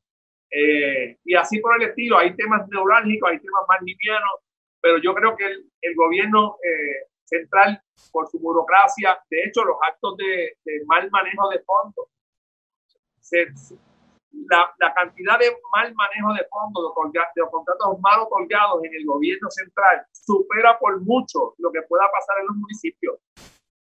Eh, 0.50 1.18
y 1.24 1.36
así 1.36 1.60
por 1.60 1.76
el 1.82 1.90
estilo, 1.90 2.18
hay 2.18 2.36
temas 2.36 2.68
neurálgicos, 2.70 3.30
hay 3.30 3.40
temas 3.40 3.64
más 3.68 3.82
livianos, 3.82 4.40
pero 4.82 4.98
yo 4.98 5.14
creo 5.14 5.36
que 5.36 5.46
el, 5.46 5.66
el 5.82 5.96
gobierno 5.96 6.58
eh, 6.64 7.08
central, 7.34 7.82
por 8.12 8.28
su 8.30 8.40
burocracia, 8.40 9.18
de 9.30 9.44
hecho, 9.44 9.64
los 9.64 9.78
actos 9.82 10.18
de, 10.18 10.58
mal 10.86 11.10
manejo 11.12 11.50
de 11.50 11.60
fondos, 11.60 12.08
la, 14.50 14.74
la, 14.80 14.94
cantidad 14.94 15.38
de 15.40 15.52
mal 15.72 15.94
manejo 15.94 16.34
de 16.34 16.46
fondos, 16.50 16.94
de, 17.14 17.20
de 17.36 17.50
contratos 17.50 18.00
mal 18.02 18.22
otorgados 18.22 18.84
en 18.84 18.94
el 18.94 19.06
gobierno 19.06 19.50
central, 19.50 20.06
supera 20.12 20.78
por 20.80 21.02
mucho 21.02 21.54
lo 21.60 21.72
que 21.72 21.82
pueda 21.84 22.06
pasar 22.12 22.38
en 22.42 22.48
los 22.48 22.56
municipios. 22.56 23.20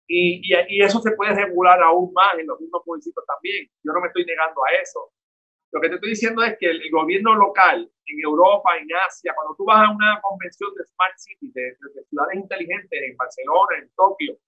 Y, 0.07 0.41
y, 0.43 0.83
eso 0.83 1.01
se 1.01 1.13
puede 1.13 1.35
regular 1.35 1.83
aún 1.83 2.13
más 2.15 2.33
en 2.39 2.47
los 2.47 2.59
mismos 2.59 2.83
municipios 2.87 3.25
también. 3.27 3.69
Yo 3.85 3.93
no 3.93 4.01
me 4.01 4.07
estoy 4.09 4.25
negando 4.25 4.65
a 4.65 4.73
eso. 4.81 5.13
Lo 5.71 5.81
que 5.83 5.89
te 5.91 5.95
estoy 5.97 6.11
diciendo 6.11 6.43
es 6.43 6.57
que 6.59 6.67
el, 6.67 6.91
gobierno 6.91 7.35
local 7.35 7.91
en 8.07 8.21
Europa, 8.25 8.77
en 8.79 8.89
Asia, 9.07 9.35
cuando 9.35 9.55
tú 9.55 9.67
vas 9.67 9.87
a 9.87 9.91
una 9.91 10.19
convención 10.23 10.73
de 10.75 10.85
Smart 10.85 11.15
City, 11.19 11.53
de, 11.55 11.77
ciudades 12.09 12.37
inteligentes 12.37 13.03
en 13.03 13.17
Barcelona, 13.19 13.77
en 13.83 13.91
Tokio, 13.95 14.39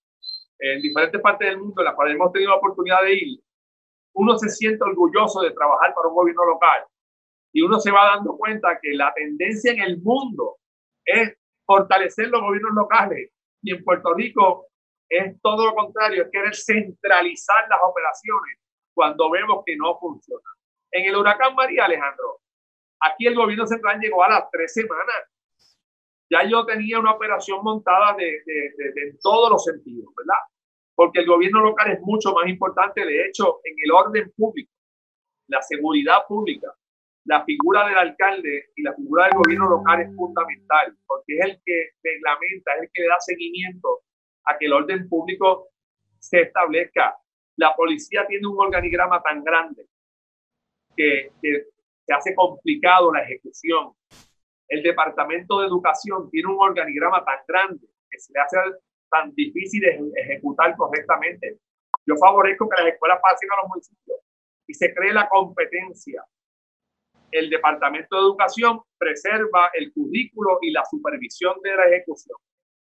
en 0.61 0.81
diferentes 0.81 1.21
partes 1.21 1.49
del 1.49 1.59
mundo 1.59 1.83
en 1.83 1.85
las 1.85 1.95
cuales 1.95 2.15
hemos 2.15 2.33
tenido 2.33 2.53
la 2.53 2.57
oportunidad 2.57 3.03
de 3.03 3.15
ir, 3.15 3.41
uno 4.15 4.39
se 4.39 4.49
siente 4.49 4.85
orgulloso 4.85 5.41
de 5.41 5.53
trabajar 5.53 5.95
para 5.95 6.09
un 6.09 6.15
gobierno 6.15 6.45
local 6.45 6.85
y 7.53 7.63
uno 7.63 7.81
se 7.81 7.91
va 7.91 8.07
dando 8.17 8.37
cuenta 8.37 8.79
que 8.81 8.93
la 8.93 9.13
tendencia 9.15 9.73
en 9.73 9.81
el 9.81 10.01
mundo 10.01 10.57
es 11.05 11.37
fortalecer 11.65 12.29
los 12.29 12.41
gobiernos 12.41 12.75
locales 12.75 13.31
y 13.63 13.73
en 13.73 13.85
Puerto 13.85 14.15
Rico 14.15 14.67
es 15.09 15.41
todo 15.43 15.67
lo 15.67 15.75
contrario, 15.75 16.25
es 16.25 16.31
querer 16.31 16.55
centralizar 16.55 17.69
las 17.69 17.81
operaciones 17.83 18.59
cuando 18.95 19.31
vemos 19.31 19.63
que 19.67 19.77
no 19.77 19.99
funciona. 19.99 20.49
En 20.93 21.07
el 21.07 21.17
huracán 21.17 21.55
María 21.55 21.85
Alejandro, 21.85 22.41
aquí 23.01 23.27
el 23.27 23.35
gobierno 23.35 23.67
central 23.67 23.99
llegó 24.01 24.23
a 24.23 24.29
las 24.29 24.51
tres 24.51 24.73
semanas. 24.73 25.17
Ya 26.31 26.45
yo 26.45 26.65
tenía 26.65 27.01
una 27.01 27.13
operación 27.13 27.61
montada 27.63 28.15
de, 28.15 28.43
de, 28.47 28.73
de, 28.77 29.09
en 29.09 29.19
todos 29.21 29.51
los 29.51 29.65
sentidos, 29.65 30.13
¿verdad? 30.17 30.39
Porque 31.01 31.21
el 31.21 31.27
gobierno 31.27 31.63
local 31.63 31.93
es 31.93 32.01
mucho 32.03 32.35
más 32.35 32.47
importante, 32.47 33.03
de 33.03 33.25
hecho, 33.25 33.61
en 33.65 33.75
el 33.83 33.91
orden 33.91 34.31
público, 34.37 34.71
la 35.47 35.63
seguridad 35.63 36.27
pública, 36.29 36.75
la 37.25 37.43
figura 37.43 37.89
del 37.89 37.97
alcalde 37.97 38.67
y 38.77 38.83
la 38.83 38.93
figura 38.93 39.25
del 39.25 39.39
gobierno 39.39 39.71
local 39.71 40.03
es 40.03 40.15
fundamental, 40.15 40.95
porque 41.07 41.39
es 41.39 41.45
el 41.47 41.61
que 41.65 41.93
reglamenta, 42.05 42.75
es 42.75 42.83
el 42.83 42.91
que 42.93 43.01
le 43.01 43.09
da 43.09 43.17
seguimiento 43.19 44.01
a 44.45 44.59
que 44.59 44.67
el 44.67 44.75
orden 44.75 45.09
público 45.09 45.71
se 46.19 46.43
establezca. 46.43 47.17
La 47.57 47.75
policía 47.75 48.27
tiene 48.27 48.47
un 48.47 48.61
organigrama 48.61 49.23
tan 49.23 49.43
grande 49.43 49.87
que, 50.95 51.33
se 51.41 52.13
hace 52.13 52.35
complicado 52.35 53.11
la 53.11 53.23
ejecución. 53.23 53.95
El 54.69 54.83
Departamento 54.83 55.61
de 55.61 55.67
Educación 55.67 56.29
tiene 56.31 56.49
un 56.53 56.61
organigrama 56.61 57.25
tan 57.25 57.39
grande 57.49 57.87
que 58.11 58.19
se 58.19 58.35
le 58.35 58.41
hace 58.41 58.59
tan 59.11 59.35
difícil 59.35 59.85
ejecutar 60.17 60.77
correctamente. 60.77 61.59
Yo 62.07 62.17
favorezco 62.17 62.69
que 62.69 62.83
las 62.83 62.93
escuelas 62.93 63.19
pasen 63.23 63.51
a 63.53 63.57
los 63.63 63.69
municipios 63.69 64.19
y 64.67 64.75
se 64.75 64.95
cree 64.95 65.13
la 65.13 65.29
competencia. 65.29 66.25
El 67.31 67.51
Departamento 67.51 68.17
de 68.17 68.23
Educación 68.23 68.81
preserva 68.99 69.71
el 69.75 69.93
currículo 69.93 70.59
y 70.63 70.73
la 70.73 70.85
supervisión 70.85 71.61
de 71.63 71.77
la 71.77 71.89
ejecución. 71.89 72.39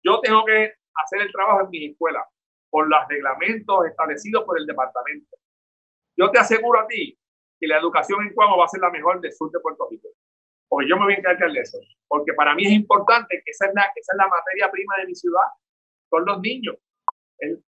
Yo 0.04 0.20
tengo 0.20 0.44
que 0.44 0.74
hacer 0.94 1.22
el 1.22 1.32
trabajo 1.32 1.62
en 1.62 1.70
mi 1.70 1.86
escuela 1.86 2.24
por 2.70 2.88
los 2.88 3.00
reglamentos 3.08 3.86
establecidos 3.86 4.44
por 4.44 4.58
el 4.58 4.66
departamento. 4.66 5.36
Yo 6.16 6.30
te 6.30 6.38
aseguro 6.38 6.80
a 6.80 6.86
ti 6.86 7.18
que 7.60 7.66
la 7.66 7.78
educación 7.78 8.22
en 8.22 8.34
Cuamo 8.34 8.58
va 8.58 8.64
a 8.64 8.68
ser 8.68 8.80
la 8.80 8.90
mejor 8.90 9.20
del 9.20 9.32
sur 9.32 9.50
de 9.50 9.60
Puerto 9.60 9.88
Rico. 9.90 10.08
Porque 10.68 10.88
yo 10.88 10.96
me 10.96 11.04
voy 11.04 11.14
a 11.14 11.18
encargar 11.18 11.50
de 11.50 11.60
eso. 11.60 11.78
Porque 12.06 12.32
para 12.34 12.54
mí 12.54 12.66
es 12.66 12.72
importante 12.72 13.40
que 13.44 13.50
esa 13.50 13.66
es 13.66 13.74
la, 13.74 13.82
esa 13.82 14.12
es 14.12 14.16
la 14.16 14.28
materia 14.28 14.70
prima 14.70 14.96
de 14.98 15.06
mi 15.06 15.14
ciudad. 15.14 15.48
Son 16.10 16.24
los 16.24 16.40
niños. 16.40 16.76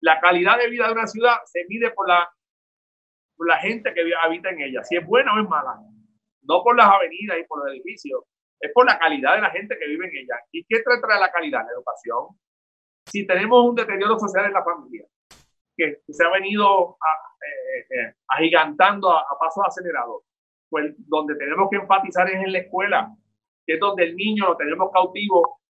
la 0.01 0.21
calidad 0.21 0.59
de 0.59 0.71
vida 0.71 0.87
de 0.87 0.93
una 0.93 1.07
ciudad 1.07 1.37
se 1.45 1.65
mide 1.69 1.91
por 1.91 2.09
la, 2.09 2.29
por 3.37 3.49
la 3.49 3.59
gente 3.59 3.93
que 3.93 4.01
habita 4.23 4.51
en 4.51 4.61
ella. 4.61 4.83
Si 4.85 4.97
es 4.97 5.07
buena 5.07 5.35
o 5.35 5.43
es 5.43 5.49
mala. 5.49 5.79
No 6.43 6.63
por 6.63 6.77
las 6.77 6.89
avenidas 6.89 7.39
y 7.39 7.45
por 7.45 7.59
los 7.65 7.75
edificios. 7.75 8.25
Es 8.61 8.73
por 8.73 8.87
la 8.87 8.99
calidad 8.99 9.37
de 9.37 9.43
la 9.43 9.51
gente 9.51 9.77
que 9.79 9.87
vive 9.87 10.07
en 10.07 10.17
ella. 10.17 10.37
¿Y 10.51 10.65
qué 10.65 10.83
trae 10.83 11.21
la 11.21 11.31
calidad? 11.31 11.65
La 11.65 11.73
educación, 11.73 12.39
si 13.07 13.27
tenemos 13.27 13.65
un 13.65 13.75
deterioro 13.75 14.19
social 14.19 14.47
en 14.47 14.53
la 14.53 14.65
familia, 14.65 15.05
que 15.77 16.03
se 16.09 16.25
ha 16.25 16.31
venido 16.31 16.99
eh, 16.99 17.95
eh, 17.95 18.15
agigantando 18.29 19.11
a, 19.11 19.25
pasos 19.39 19.65
acelerados, 19.67 20.25
pues 20.69 20.95
donde 20.99 21.37
tenemos 21.37 21.69
que 21.71 21.77
enfatizar 21.77 22.29
es 22.29 22.43
en 22.43 22.53
la 22.53 22.59
escuela, 22.59 23.15
que 23.65 23.75
es 23.75 23.81
donde 23.81 24.05
el 24.05 24.17
niño 24.17 24.47
lo 24.47 24.57
tenemos 24.57 24.91
cautivo 24.93 25.61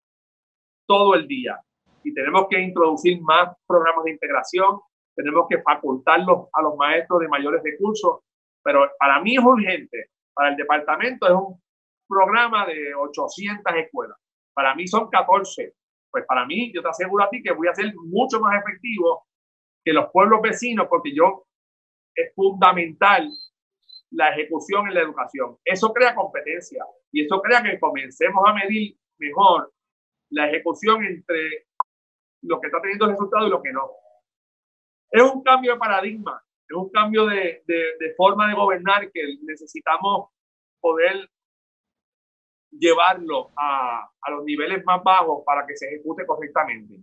todo 0.87 1.15
el 1.15 1.29
día. 1.29 1.61
Y 2.09 2.15
tenemos 2.15 2.47
que 2.49 2.59
introducir 2.59 3.21
más 3.21 3.55
programas 3.67 4.03
de 4.05 4.13
integración, 4.13 4.81
tenemos 5.15 5.47
que 5.47 5.61
facultarlos 5.61 6.49
a 6.55 6.63
los 6.63 6.75
maestros 6.75 7.21
de 7.21 7.29
mayores 7.29 7.61
recursos, 7.63 8.21
pero 8.65 8.91
para 8.99 9.21
mí 9.21 9.37
es 9.37 9.45
urgente, 9.45 10.07
para 10.33 10.49
el 10.49 10.57
departamento 10.57 11.27
es 11.27 11.35
un 11.35 11.63
programa 12.09 12.65
de 12.65 12.95
800 12.95 13.75
escuelas, 13.77 14.17
para 14.55 14.75
mí 14.75 14.89
son 14.89 15.11
14, 15.11 15.75
pues 16.11 16.25
para 16.27 16.47
mí, 16.47 16.73
yo 16.73 16.81
te 16.81 16.89
aseguro 16.89 17.25
a 17.25 17.29
ti 17.29 17.43
que 17.43 17.53
voy 17.53 17.69
a 17.69 17.75
ser 17.75 17.93
mucho 17.95 18.41
más 18.41 18.59
efectivo 18.59 19.27
que 19.85 19.93
los 19.93 20.11
pueblos 20.11 20.41
vecinos, 20.41 20.87
porque 20.89 21.15
yo 21.15 21.45
es 22.15 22.35
fundamental 22.35 23.29
la 24.13 24.31
ejecución 24.31 24.89
en 24.89 24.95
la 24.95 25.03
educación. 25.03 25.59
Eso 25.63 25.93
crea 25.93 26.15
competencia 26.15 26.83
y 27.13 27.27
eso 27.27 27.43
crea 27.43 27.63
que 27.63 27.79
comencemos 27.79 28.43
a 28.47 28.55
medir 28.55 28.97
mejor 29.19 29.71
la 30.31 30.49
ejecución 30.49 31.05
entre 31.05 31.68
lo 32.43 32.61
que 32.61 32.67
está 32.69 32.81
teniendo 32.81 33.07
resultado 33.07 33.47
y 33.47 33.51
lo 33.51 33.63
que 33.63 33.73
no. 33.73 33.91
Es 35.11 35.23
un 35.23 35.43
cambio 35.43 35.73
de 35.73 35.79
paradigma, 35.79 36.43
es 36.69 36.77
un 36.77 36.91
cambio 36.91 37.27
de, 37.27 37.63
de, 37.67 38.15
forma 38.17 38.49
de 38.49 38.55
gobernar 38.55 39.11
que 39.11 39.39
necesitamos 39.43 40.31
poder 40.81 41.31
llevarlo 42.71 43.51
a, 43.57 44.11
a, 44.21 44.31
los 44.31 44.45
niveles 44.45 44.85
más 44.85 45.03
bajos 45.03 45.43
para 45.47 45.67
que 45.67 45.77
se 45.77 45.87
ejecute 45.87 46.27
correctamente. 46.27 47.01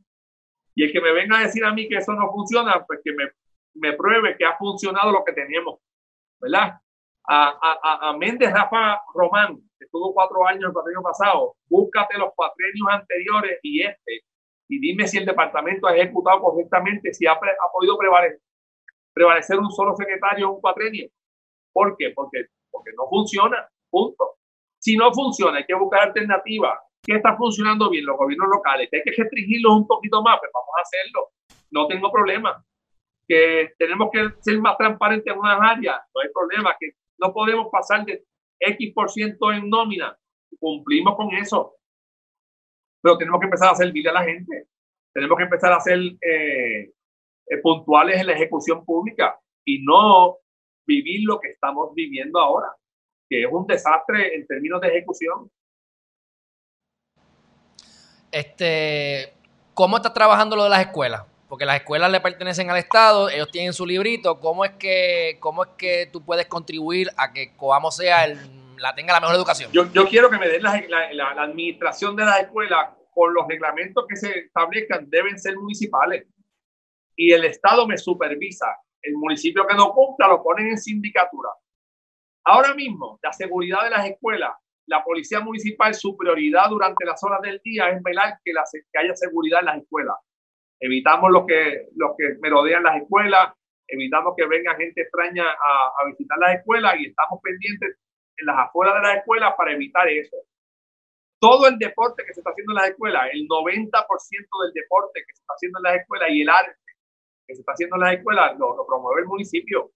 Y 0.76 0.84
el 0.84 0.92
que 0.92 1.02
me 1.02 1.12
venga 1.12 1.40
a 1.40 1.44
decir 1.44 1.66
a 1.66 1.74
mí 1.74 1.88
que 1.90 1.98
eso 1.98 2.14
no 2.14 2.32
funciona, 2.32 2.86
pues 2.86 3.00
que 3.04 3.14
me, 3.14 3.32
me 3.74 3.94
pruebe 3.94 4.38
que 4.38 4.46
ha 4.46 4.56
funcionado 4.58 5.12
lo 5.12 5.24
que 5.24 5.34
teníamos, 5.34 5.80
¿verdad? 6.40 6.80
A, 7.28 7.58
a, 7.60 8.10
a 8.10 8.18
Méndez 8.18 8.54
Rafa 8.54 9.02
Román, 9.14 9.58
que 9.80 9.86
estuvo 9.86 10.14
cuatro 10.14 10.46
años 10.46 10.72
el 10.72 10.96
año 10.96 11.02
pasado, 11.02 11.56
búscate 11.68 12.20
los 12.20 12.34
cuatrenios 12.36 12.88
anteriores 12.92 13.60
y 13.64 13.82
este, 13.82 14.22
y 14.68 14.80
dime 14.80 15.08
si 15.08 15.18
el 15.18 15.26
departamento 15.26 15.88
ha 15.88 15.96
ejecutado 15.96 16.42
correctamente, 16.42 17.14
si 17.14 17.28
ha, 17.28 17.40
podido 17.72 17.98
prevalecer, 19.14 19.60
un 19.60 19.72
solo 19.72 19.96
secretario 19.96 20.48
en 20.48 20.54
un 20.54 20.62
cuatrenio. 20.62 21.10
¿Por 21.72 21.96
qué? 21.98 22.12
Porque, 22.16 22.46
porque 22.72 22.92
no 22.98 23.08
funciona, 23.10 23.68
punto. 23.90 24.36
Si 24.80 24.96
no 24.96 25.14
funciona, 25.14 25.58
hay 25.58 25.66
que 25.66 25.76
buscar 25.76 26.08
alternativas. 26.08 26.80
¿Qué 27.04 27.16
está 27.16 27.36
funcionando 27.38 27.90
bien? 27.90 28.06
Los 28.06 28.18
gobiernos 28.18 28.50
locales. 28.50 28.90
hay 28.92 29.02
que 29.04 29.12
restringirlos 29.12 29.74
un 29.74 29.88
poquito 29.88 30.22
más, 30.24 30.40
pues 30.40 30.52
vamos 30.54 30.70
a 30.78 30.82
hacerlo. 30.82 31.30
No 31.72 31.88
tengo 31.88 32.12
problema. 32.12 32.64
Que 33.28 33.74
tenemos 33.78 34.10
que 34.12 34.30
ser 34.42 34.60
más 34.60 34.78
transparentes 34.78 35.32
en 35.32 35.40
unas 35.40 35.60
áreas, 35.60 35.98
no 36.14 36.22
hay 36.22 36.30
problema. 36.34 36.76
Que 36.80 36.92
no 37.18 37.34
podemos 37.34 37.68
pasar 37.72 38.06
de 38.06 38.24
X 38.60 38.94
por 38.94 39.10
ciento 39.10 39.52
en 39.52 39.70
nómina. 39.70 40.18
Cumplimos 40.60 41.16
con 41.16 41.34
eso. 41.36 41.76
Pero 43.06 43.20
tenemos 43.20 43.40
que 43.40 43.46
empezar 43.46 43.72
a 43.72 43.76
servir 43.76 44.10
a 44.10 44.14
la 44.14 44.24
gente. 44.24 44.68
Tenemos 45.14 45.38
que 45.38 45.44
empezar 45.44 45.72
a 45.72 45.80
ser 45.80 46.00
eh, 46.00 46.92
eh, 47.46 47.58
puntuales 47.62 48.20
en 48.20 48.26
la 48.26 48.34
ejecución 48.34 48.84
pública 48.84 49.40
y 49.64 49.84
no 49.84 50.38
vivir 50.88 51.22
lo 51.24 51.40
que 51.40 51.50
estamos 51.50 51.94
viviendo 51.94 52.40
ahora 52.40 52.70
que 53.30 53.44
es 53.44 53.48
un 53.52 53.68
desastre 53.68 54.36
en 54.36 54.48
términos 54.48 54.82
de 54.82 54.88
ejecución. 54.88 55.52
Este, 58.32 59.36
¿Cómo 59.76 59.98
está 59.98 60.12
trabajando 60.12 60.56
lo 60.56 60.64
de 60.64 60.70
las 60.72 60.82
escuelas? 60.82 61.26
porque 61.48 61.64
las 61.64 61.76
escuelas 61.76 62.12
le 62.12 62.20
pertenecen 62.20 62.72
al 62.72 62.78
Estado, 62.78 63.30
ellos 63.30 63.50
tienen 63.52 63.72
su 63.72 63.86
librito, 63.86 64.40
¿cómo 64.40 64.66
es 64.66 64.72
que, 64.72 65.38
cómo 65.40 65.64
es 65.64 65.70
que 65.78 66.10
tú 66.12 66.26
puedes 66.26 66.48
contribuir 66.48 67.12
a 67.18 67.34
que 67.34 67.56
Coamo 67.56 67.92
sea 67.92 68.26
el, 68.26 68.65
la 68.78 68.96
tenga 68.96 69.14
la 69.14 69.20
mejor 69.20 69.36
educación? 69.36 69.72
Yo, 69.72 70.08
quiero 70.08 70.30
que 70.30 70.38
me 70.38 70.48
den 70.48 70.64
la, 70.64 71.30
administración 71.38 72.16
de 72.16 72.26
las 72.26 72.42
escuelas 72.42 72.90
con 73.14 73.34
los 73.34 73.48
reglamentos 73.48 74.06
que 74.08 74.16
se 74.16 74.40
establezcan, 74.40 75.10
deben 75.10 75.40
ser 75.40 75.56
municipales. 75.58 76.28
Y 77.16 77.32
el 77.32 77.46
Estado 77.46 77.88
me 77.88 77.98
supervisa. 77.98 78.68
El 79.02 79.14
municipio 79.14 79.66
que 79.66 79.76
no 79.76 79.92
cumpla 79.92 80.28
lo 80.28 80.44
ponen 80.44 80.68
en 80.68 80.78
sindicatura. 80.78 81.50
Ahora 82.44 82.74
mismo, 82.74 83.20
la 83.24 83.32
seguridad 83.32 83.84
de 83.84 83.90
las 83.92 84.06
escuelas 84.06 84.52
la 84.88 85.04
policía 85.04 85.40
municipal, 85.40 85.94
su 85.94 86.16
prioridad 86.16 86.70
durante 86.70 87.06
las 87.06 87.24
horas 87.24 87.42
del 87.42 87.60
día 87.64 87.90
es 87.90 88.02
velar 88.04 88.40
que, 88.44 88.54
la, 88.54 88.64
que 88.72 89.00
haya 89.00 89.16
seguridad 89.16 89.62
en 89.62 89.66
las 89.66 89.78
escuelas. 89.78 90.16
Evitamos 90.80 91.32
los 91.32 91.46
que, 91.46 91.88
los 91.96 92.12
que 92.18 92.36
merodean 92.42 92.84
las 92.84 93.02
escuelas, 93.02 93.54
evitamos 93.88 94.34
que 94.38 94.46
venga 94.46 94.76
gente 94.76 95.02
extraña 95.02 95.44
a, 95.44 95.92
a 96.02 96.08
visitar 96.08 96.38
las 96.40 96.56
escuelas 96.56 96.96
y 97.00 97.08
estamos 97.08 97.40
pendientes 97.42 97.98
en 98.38 98.46
las 98.46 98.58
afueras 98.58 98.96
de 98.96 99.02
las 99.02 99.18
escuelas 99.18 99.54
para 99.58 99.74
evitar 99.74 100.08
eso. 100.08 100.38
Todo 101.40 101.68
el 101.68 101.78
deporte 101.78 102.24
que 102.26 102.34
se 102.34 102.40
está 102.40 102.52
haciendo 102.52 102.74
en 102.74 102.76
las 102.76 102.90
escuelas, 102.90 103.30
el 103.34 103.48
90% 103.48 103.92
del 103.92 104.74
deporte 104.74 105.24
que 105.26 105.34
se 105.34 105.42
está 105.42 105.54
haciendo 105.54 105.80
en 105.80 105.84
las 105.84 106.02
escuelas 106.02 106.30
y 106.32 106.42
el 106.42 106.50
arte 106.50 106.76
que 107.48 107.56
se 107.56 107.62
está 107.62 107.74
haciendo 107.74 107.96
en 107.98 108.02
las 108.02 108.14
escuelas 108.14 108.58
lo, 108.58 108.76
lo 108.76 108.88
promueve 108.88 109.22
el 109.22 109.28
municipio 109.28 109.92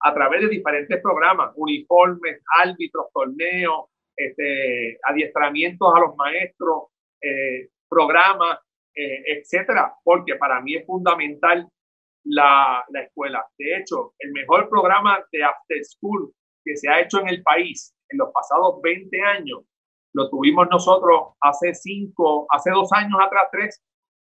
a 0.00 0.14
través 0.14 0.40
de 0.40 0.48
diferentes 0.48 1.00
programas, 1.00 1.52
uniformes, 1.56 2.42
árbitros, 2.56 3.06
torneos, 3.12 3.90
este, 4.16 4.98
adiestramientos 5.02 5.92
a 5.94 6.00
los 6.00 6.16
maestros, 6.16 6.84
eh, 7.20 7.68
programas, 7.88 8.58
eh, 8.94 9.22
etcétera, 9.26 9.94
porque 10.02 10.36
para 10.36 10.60
mí 10.60 10.76
es 10.76 10.86
fundamental 10.86 11.68
la, 12.24 12.84
la, 12.88 13.02
escuela. 13.02 13.46
De 13.58 13.76
hecho, 13.76 14.14
el 14.18 14.32
mejor 14.32 14.68
programa 14.68 15.24
de 15.32 15.42
after 15.42 15.84
school 15.84 16.32
que 16.70 16.76
se 16.76 16.88
ha 16.88 17.00
hecho 17.00 17.20
en 17.20 17.28
el 17.28 17.42
país 17.42 17.92
en 18.08 18.18
los 18.18 18.30
pasados 18.32 18.80
20 18.82 19.20
años 19.22 19.64
lo 20.12 20.28
tuvimos 20.28 20.68
nosotros 20.70 21.34
hace 21.40 21.74
cinco, 21.74 22.46
hace 22.50 22.70
dos 22.70 22.92
años 22.92 23.18
atrás, 23.20 23.48
tres, 23.52 23.82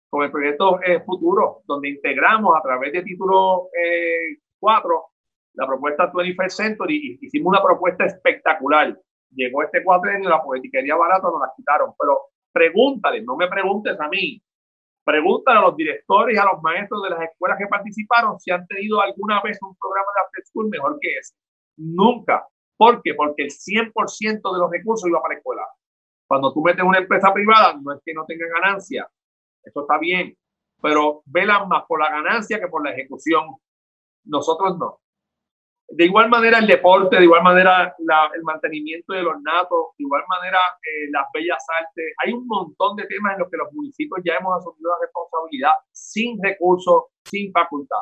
con 0.10 0.24
el 0.24 0.32
proyecto 0.32 0.82
eh, 0.82 1.01
Futuro, 1.01 1.62
donde 1.65 1.89
integramos 1.89 2.56
a 2.58 2.62
través 2.62 2.94
de 2.94 3.03
título 3.03 3.70
eh, 3.79 4.39
4 4.60 5.06
la 5.53 5.67
propuesta 5.67 6.12
21st 6.12 6.50
Century 6.50 6.96
y 6.96 7.25
hicimos 7.25 7.50
una 7.50 7.63
propuesta 7.63 8.06
espectacular 8.06 8.98
llegó 9.32 9.63
este 9.63 9.84
cuatrenio, 9.84 10.29
la 10.29 10.41
politiquería 10.41 10.96
barata 10.96 11.27
nos 11.27 11.41
la 11.41 11.51
quitaron. 11.56 11.94
Pero 12.00 12.29
pregúntale, 12.53 13.22
no 13.24 13.36
me 13.36 13.48
preguntes 13.48 14.00
a 14.00 14.08
mí, 14.08 14.41
pregúntale 15.03 15.60
a 15.60 15.62
los 15.63 15.75
directores 15.75 16.36
y 16.36 16.39
a 16.39 16.46
los 16.46 16.62
maestros 16.62 17.03
de 17.03 17.10
las 17.10 17.22
escuelas 17.22 17.58
que 17.58 17.67
participaron 17.67 18.39
si 18.39 18.51
han 18.51 18.65
tenido 18.67 19.01
alguna 19.01 19.41
vez 19.41 19.58
un 19.62 19.75
programa 19.75 20.08
de 20.15 20.22
after 20.25 20.46
school 20.46 20.70
mejor 20.70 20.98
que 21.01 21.17
ese. 21.17 21.36
Nunca. 21.77 22.48
¿Por 22.75 23.01
qué? 23.01 23.13
Porque 23.15 23.43
el 23.43 23.50
100% 23.50 24.53
de 24.53 24.60
los 24.60 24.72
recursos 24.72 25.10
iba 25.10 25.22
para 25.22 25.34
la 25.34 25.38
escuela. 25.39 25.63
Cuando 26.27 26.53
tú 26.53 26.62
metes 26.62 26.84
una 26.84 27.00
empresa 27.00 27.34
privada, 27.34 27.77
no 27.81 27.93
es 27.93 28.01
que 28.03 28.13
no 28.13 28.25
tenga 28.25 28.46
ganancia. 28.48 29.10
Eso 29.63 29.81
está 29.81 29.98
bien. 29.98 30.36
Pero 30.81 31.24
velan 31.25 31.67
más 31.67 31.86
por 31.88 32.00
la 32.00 32.10
ganancia 32.10 32.60
que 32.60 32.67
por 32.67 32.86
la 32.86 32.91
ejecución. 32.93 33.55
Nosotros 34.25 34.77
no. 34.77 35.00
De 35.89 36.03
igual 36.03 36.29
manera 36.29 36.60
el 36.60 36.67
deporte, 36.67 37.15
de 37.15 37.24
igual 37.24 37.43
manera 37.43 37.96
el 37.98 38.43
mantenimiento 38.43 39.13
de 39.13 39.24
los 39.24 39.41
natos, 39.41 39.96
de 39.98 40.03
igual 40.03 40.22
manera 40.27 40.60
eh, 40.84 41.10
las 41.12 41.27
bellas 41.34 41.63
artes. 41.79 42.13
Hay 42.24 42.34
un 42.34 42.46
montón 42.46 42.98
de 42.98 43.07
temas 43.07 43.34
en 43.34 43.39
los 43.39 43.50
que 43.50 43.55
los 43.55 43.72
municipios 43.72 44.19
ya 44.25 44.36
hemos 44.36 44.57
asumido 44.57 44.91
la 44.91 45.05
responsabilidad 45.05 45.72
sin 45.93 46.43
recursos, 46.43 47.05
sin 47.24 47.53
facultad. 47.53 48.01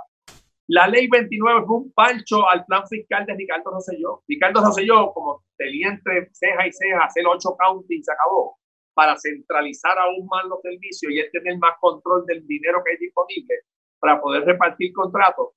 La 0.68 0.88
ley 0.88 1.08
29 1.08 1.64
fue 1.68 1.78
un 1.78 1.92
pancho 1.94 2.50
al 2.50 2.66
plan 2.66 2.88
fiscal 2.88 3.26
de 3.26 3.36
Ricardo 3.36 3.70
Rosselló. 3.70 4.24
Ricardo 4.28 4.62
Rosselló, 4.64 5.14
como 5.14 5.44
tenía 5.58 5.90
entre 5.90 6.30
ceja 6.34 6.68
y 6.68 6.72
ceja 6.72 7.06
hacer 7.06 7.24
ocho 7.28 7.56
counties 7.56 8.06
se 8.06 8.12
acabó, 8.12 8.58
para 8.96 9.16
centralizar 9.18 9.98
aún 10.00 10.26
más 10.26 10.46
los 10.46 10.62
servicios 10.62 11.12
y 11.12 11.20
él 11.20 11.30
tener 11.32 11.58
más 11.60 11.74
control 11.80 12.25
del 12.25 12.48
dinero 12.48 12.82
que 12.84 12.92
hay 12.92 12.98
disponible 12.98 13.56
para 14.00 14.20
poder 14.20 14.44
repartir 14.44 14.92
contratos, 14.94 15.50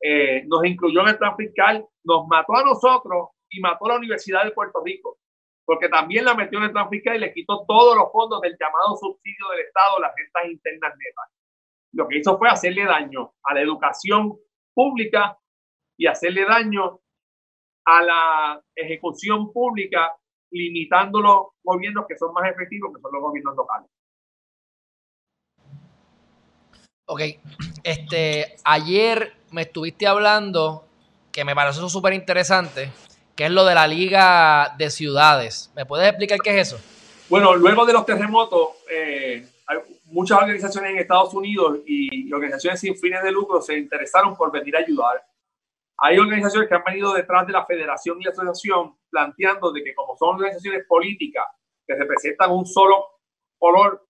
eh, 0.00 0.44
nos 0.46 0.64
incluyó 0.64 1.02
en 1.02 1.08
el 1.08 1.18
plan 1.18 1.36
fiscal, 1.36 1.86
nos 2.04 2.26
mató 2.26 2.56
a 2.56 2.64
nosotros 2.64 3.28
y 3.50 3.60
mató 3.60 3.86
a 3.86 3.88
la 3.90 3.96
Universidad 3.96 4.44
de 4.44 4.52
Puerto 4.52 4.82
Rico, 4.82 5.18
porque 5.66 5.88
también 5.88 6.24
la 6.24 6.34
metió 6.34 6.58
en 6.58 6.64
el 6.64 6.72
plan 6.72 6.88
fiscal 6.88 7.16
y 7.16 7.20
le 7.20 7.34
quitó 7.34 7.64
todos 7.66 7.94
los 7.94 8.10
fondos 8.10 8.40
del 8.40 8.56
llamado 8.58 8.96
subsidio 8.96 9.48
del 9.50 9.66
Estado, 9.66 9.98
las 10.00 10.12
rentas 10.16 10.50
internas 10.50 10.94
netas. 10.96 11.39
Lo 11.92 12.06
que 12.06 12.18
hizo 12.18 12.38
fue 12.38 12.48
hacerle 12.48 12.84
daño 12.84 13.34
a 13.42 13.54
la 13.54 13.60
educación 13.60 14.38
pública 14.74 15.38
y 15.96 16.06
hacerle 16.06 16.44
daño 16.44 17.00
a 17.84 18.02
la 18.02 18.62
ejecución 18.74 19.52
pública, 19.52 20.14
limitando 20.50 21.20
los 21.20 21.46
gobiernos 21.62 22.06
que 22.08 22.16
son 22.16 22.32
más 22.32 22.50
efectivos, 22.50 22.92
que 22.94 23.00
son 23.00 23.12
los 23.12 23.22
gobiernos 23.22 23.56
locales. 23.56 23.90
Ok, 27.06 27.20
este, 27.82 28.56
ayer 28.64 29.34
me 29.50 29.62
estuviste 29.62 30.06
hablando, 30.06 30.84
que 31.32 31.44
me 31.44 31.54
pareció 31.54 31.88
súper 31.88 32.12
interesante, 32.12 32.92
que 33.34 33.46
es 33.46 33.50
lo 33.50 33.64
de 33.64 33.74
la 33.74 33.88
Liga 33.88 34.74
de 34.78 34.90
Ciudades. 34.90 35.72
¿Me 35.74 35.84
puedes 35.86 36.08
explicar 36.08 36.38
qué 36.38 36.50
es 36.60 36.68
eso? 36.68 36.80
Bueno, 37.28 37.56
luego 37.56 37.84
de 37.84 37.92
los 37.92 38.06
terremotos, 38.06 38.70
eh, 38.90 39.46
muchas 40.10 40.38
organizaciones 40.38 40.90
en 40.90 40.98
Estados 40.98 41.32
Unidos 41.34 41.80
y 41.86 42.32
organizaciones 42.32 42.80
sin 42.80 42.96
fines 42.96 43.22
de 43.22 43.32
lucro 43.32 43.60
se 43.60 43.78
interesaron 43.78 44.36
por 44.36 44.52
venir 44.52 44.76
a 44.76 44.80
ayudar. 44.80 45.24
Hay 46.02 46.18
organizaciones 46.18 46.68
que 46.68 46.74
han 46.74 46.84
venido 46.84 47.12
detrás 47.12 47.46
de 47.46 47.52
la 47.52 47.66
federación 47.66 48.20
y 48.20 48.24
la 48.24 48.30
asociación 48.30 48.96
planteando 49.10 49.70
de 49.70 49.84
que 49.84 49.94
como 49.94 50.16
son 50.16 50.36
organizaciones 50.36 50.86
políticas 50.86 51.44
que 51.86 51.94
representan 51.94 52.50
un 52.50 52.64
solo 52.64 53.04
color, 53.58 54.06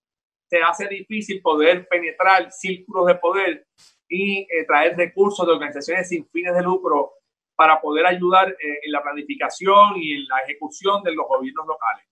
se 0.49 0.61
hace 0.61 0.87
difícil 0.87 1.41
poder 1.41 1.87
penetrar 1.87 2.51
círculos 2.51 3.07
de 3.07 3.15
poder 3.15 3.67
y 4.07 4.41
eh, 4.41 4.65
traer 4.65 4.97
recursos 4.97 5.45
de 5.45 5.53
organizaciones 5.53 6.09
sin 6.09 6.27
fines 6.29 6.53
de 6.55 6.61
lucro 6.61 7.13
para 7.55 7.79
poder 7.79 8.05
ayudar 8.05 8.49
eh, 8.49 8.79
en 8.83 8.91
la 8.91 9.01
planificación 9.03 9.95
y 9.97 10.13
en 10.13 10.27
la 10.27 10.39
ejecución 10.39 11.03
de 11.03 11.13
los 11.13 11.27
gobiernos 11.27 11.67
locales. 11.67 12.05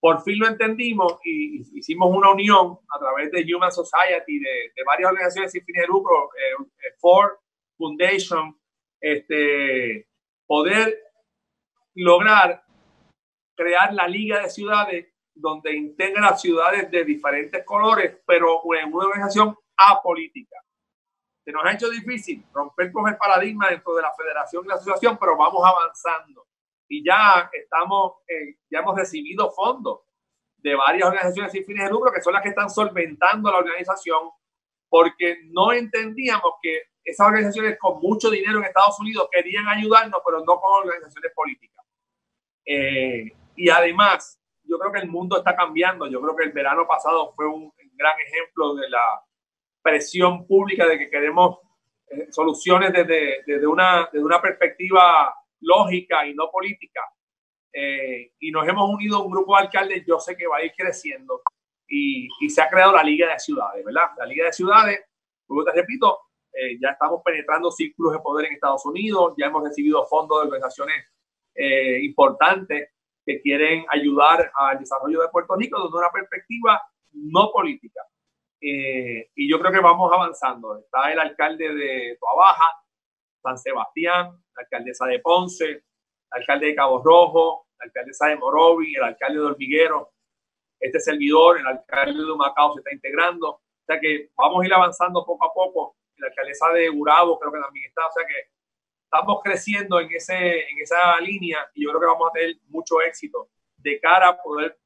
Por 0.00 0.22
fin 0.22 0.38
lo 0.38 0.46
entendimos 0.46 1.18
y 1.24 1.78
hicimos 1.78 2.14
una 2.14 2.30
unión 2.30 2.78
a 2.94 2.98
través 2.98 3.30
de 3.30 3.44
Human 3.54 3.72
Society, 3.72 4.38
de, 4.38 4.72
de 4.74 4.84
varias 4.84 5.10
organizaciones 5.10 5.52
sin 5.52 5.64
fines 5.64 5.82
de 5.82 5.88
lucro, 5.88 6.30
eh, 6.34 6.92
Ford 6.98 7.32
Foundation, 7.78 8.58
este, 9.00 10.08
poder 10.46 11.02
lograr 11.94 12.62
crear 13.56 13.92
la 13.94 14.06
Liga 14.06 14.42
de 14.42 14.50
Ciudades 14.50 15.06
donde 15.34 15.76
integra 15.76 16.36
ciudades 16.36 16.90
de 16.90 17.04
diferentes 17.04 17.64
colores, 17.64 18.18
pero 18.26 18.62
en 18.74 18.92
una 18.92 19.06
organización 19.06 19.56
apolítica 19.76 20.56
se 21.46 21.52
nos 21.52 21.64
ha 21.64 21.72
hecho 21.72 21.88
difícil 21.88 22.44
romper 22.52 22.90
con 22.90 23.06
el 23.06 23.16
paradigma 23.16 23.68
dentro 23.68 23.94
de 23.94 24.02
la 24.02 24.12
federación 24.14 24.64
y 24.64 24.68
la 24.68 24.74
asociación, 24.74 25.16
pero 25.16 25.36
vamos 25.36 25.62
avanzando. 25.64 26.44
Y 26.88 27.04
ya 27.04 27.50
estamos, 27.52 28.14
eh, 28.28 28.56
ya 28.70 28.80
hemos 28.80 28.96
recibido 28.96 29.50
fondos 29.50 30.00
de 30.58 30.74
varias 30.74 31.08
organizaciones 31.08 31.52
sin 31.52 31.64
fines 31.64 31.84
de 31.84 31.90
lucro 31.90 32.12
que 32.12 32.20
son 32.20 32.32
las 32.32 32.42
que 32.42 32.50
están 32.50 32.70
solventando 32.70 33.50
la 33.50 33.58
organización 33.58 34.30
porque 34.88 35.38
no 35.50 35.72
entendíamos 35.72 36.54
que 36.62 36.82
esas 37.04 37.26
organizaciones 37.26 37.78
con 37.78 38.00
mucho 38.00 38.30
dinero 38.30 38.58
en 38.58 38.64
Estados 38.64 38.98
Unidos 39.00 39.28
querían 39.30 39.68
ayudarnos, 39.68 40.20
pero 40.24 40.40
no 40.40 40.60
con 40.60 40.86
organizaciones 40.86 41.32
políticas. 41.34 41.84
Eh, 42.64 43.32
y 43.54 43.70
además, 43.70 44.40
yo 44.64 44.78
creo 44.78 44.92
que 44.92 44.98
el 44.98 45.08
mundo 45.08 45.38
está 45.38 45.54
cambiando. 45.54 46.08
Yo 46.08 46.20
creo 46.20 46.34
que 46.34 46.44
el 46.44 46.52
verano 46.52 46.86
pasado 46.86 47.32
fue 47.34 47.46
un 47.46 47.72
gran 47.94 48.14
ejemplo 48.20 48.74
de 48.74 48.90
la 48.90 49.22
presión 49.82 50.46
pública 50.46 50.86
de 50.86 50.98
que 50.98 51.08
queremos 51.08 51.58
eh, 52.08 52.26
soluciones 52.30 52.92
desde, 52.92 53.42
desde, 53.46 53.66
una, 53.66 54.08
desde 54.12 54.24
una 54.24 54.42
perspectiva 54.42 55.34
lógica 55.66 56.26
y 56.26 56.34
no 56.34 56.50
política. 56.50 57.00
Eh, 57.72 58.32
y 58.40 58.50
nos 58.50 58.66
hemos 58.66 58.88
unido 58.88 59.18
a 59.18 59.22
un 59.22 59.30
grupo 59.30 59.56
de 59.56 59.64
alcaldes, 59.64 60.04
yo 60.06 60.18
sé 60.18 60.36
que 60.36 60.46
va 60.46 60.58
a 60.58 60.64
ir 60.64 60.72
creciendo 60.76 61.42
y, 61.86 62.28
y 62.40 62.50
se 62.50 62.62
ha 62.62 62.68
creado 62.68 62.92
la 62.92 63.02
Liga 63.02 63.30
de 63.30 63.38
Ciudades, 63.38 63.84
¿verdad? 63.84 64.10
La 64.16 64.26
Liga 64.26 64.46
de 64.46 64.52
Ciudades, 64.52 65.04
como 65.46 65.64
te 65.64 65.72
repito, 65.72 66.18
eh, 66.52 66.78
ya 66.80 66.90
estamos 66.90 67.20
penetrando 67.24 67.70
círculos 67.70 68.14
de 68.14 68.20
poder 68.20 68.46
en 68.46 68.54
Estados 68.54 68.86
Unidos, 68.86 69.34
ya 69.36 69.46
hemos 69.46 69.62
recibido 69.62 70.06
fondos 70.06 70.40
de 70.40 70.46
organizaciones 70.46 71.04
importantes 72.02 72.90
que 73.24 73.40
quieren 73.40 73.86
ayudar 73.88 74.52
al 74.54 74.78
desarrollo 74.78 75.22
de 75.22 75.28
Puerto 75.30 75.56
Rico 75.56 75.82
desde 75.82 75.96
una 75.96 76.10
perspectiva 76.10 76.82
no 77.12 77.50
política. 77.50 78.02
Eh, 78.60 79.30
y 79.34 79.50
yo 79.50 79.58
creo 79.60 79.72
que 79.72 79.80
vamos 79.80 80.12
avanzando. 80.12 80.78
Está 80.78 81.12
el 81.12 81.18
alcalde 81.18 81.74
de 81.74 82.18
Toabaja, 82.20 82.68
San 83.46 83.58
Sebastián, 83.58 84.26
la 84.56 84.62
alcaldesa 84.62 85.06
de 85.06 85.20
Ponce, 85.20 85.64
el 85.70 85.82
alcalde 86.30 86.66
de 86.66 86.74
Cabo 86.74 87.00
Rojo, 87.02 87.68
la 87.78 87.84
alcaldesa 87.84 88.26
de 88.26 88.36
Morovi, 88.36 88.96
el 88.96 89.04
alcalde 89.04 89.38
de 89.38 89.46
Hormiguero, 89.46 90.12
este 90.80 90.98
servidor, 90.98 91.60
el 91.60 91.66
alcalde 91.66 92.18
de 92.18 92.36
Macao 92.36 92.74
se 92.74 92.80
está 92.80 92.92
integrando. 92.92 93.60
sea 93.86 94.00
que 94.00 94.30
vamos 94.36 94.62
a 94.62 94.66
ir 94.66 94.74
avanzando 94.74 95.24
poco 95.24 95.46
a 95.46 95.54
poco. 95.54 95.96
La 96.16 96.28
alcaldesa 96.28 96.68
de 96.70 96.90
Urabo 96.90 97.38
creo 97.38 97.52
que 97.52 97.60
también 97.60 97.86
está. 97.86 98.06
O 98.06 98.12
sea 98.12 98.26
que 98.26 98.50
estamos 99.04 99.40
creciendo 99.42 100.00
en, 100.00 100.10
ese, 100.10 100.68
en 100.68 100.78
esa 100.82 101.20
línea 101.20 101.70
y 101.74 101.84
yo 101.84 101.90
creo 101.90 102.00
que 102.00 102.06
vamos 102.06 102.28
a 102.30 102.32
tener 102.32 102.56
mucho 102.68 103.00
éxito 103.00 103.48
de 103.76 104.00
cara 104.00 104.28
a 104.28 104.42
poder 104.42 104.76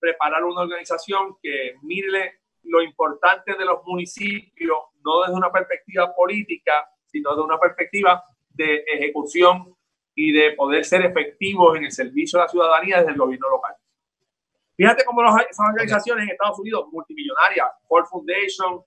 preparar 0.00 0.42
una 0.42 0.62
organización 0.62 1.36
que 1.40 1.76
mire 1.82 2.40
lo 2.64 2.82
importante 2.82 3.54
de 3.54 3.64
los 3.64 3.84
municipios, 3.84 4.78
no 5.04 5.22
desde 5.22 5.34
una 5.34 5.52
perspectiva 5.52 6.12
política, 6.14 6.88
sino 7.12 7.30
desde 7.30 7.42
una 7.42 7.60
perspectiva 7.60 8.24
de 8.50 8.84
ejecución 8.94 9.76
y 10.14 10.32
de 10.32 10.52
poder 10.52 10.84
ser 10.84 11.04
efectivos 11.04 11.76
en 11.76 11.84
el 11.84 11.92
servicio 11.92 12.38
a 12.38 12.44
la 12.44 12.48
ciudadanía 12.48 12.98
desde 12.98 13.12
el 13.12 13.18
gobierno 13.18 13.48
local. 13.50 13.74
Fíjate 14.76 15.04
cómo 15.04 15.22
esas 15.38 15.68
organizaciones 15.68 16.24
en 16.24 16.30
Estados 16.30 16.58
Unidos, 16.58 16.88
multimillonarias, 16.90 17.66
Ford 17.86 18.06
Foundation, 18.06 18.82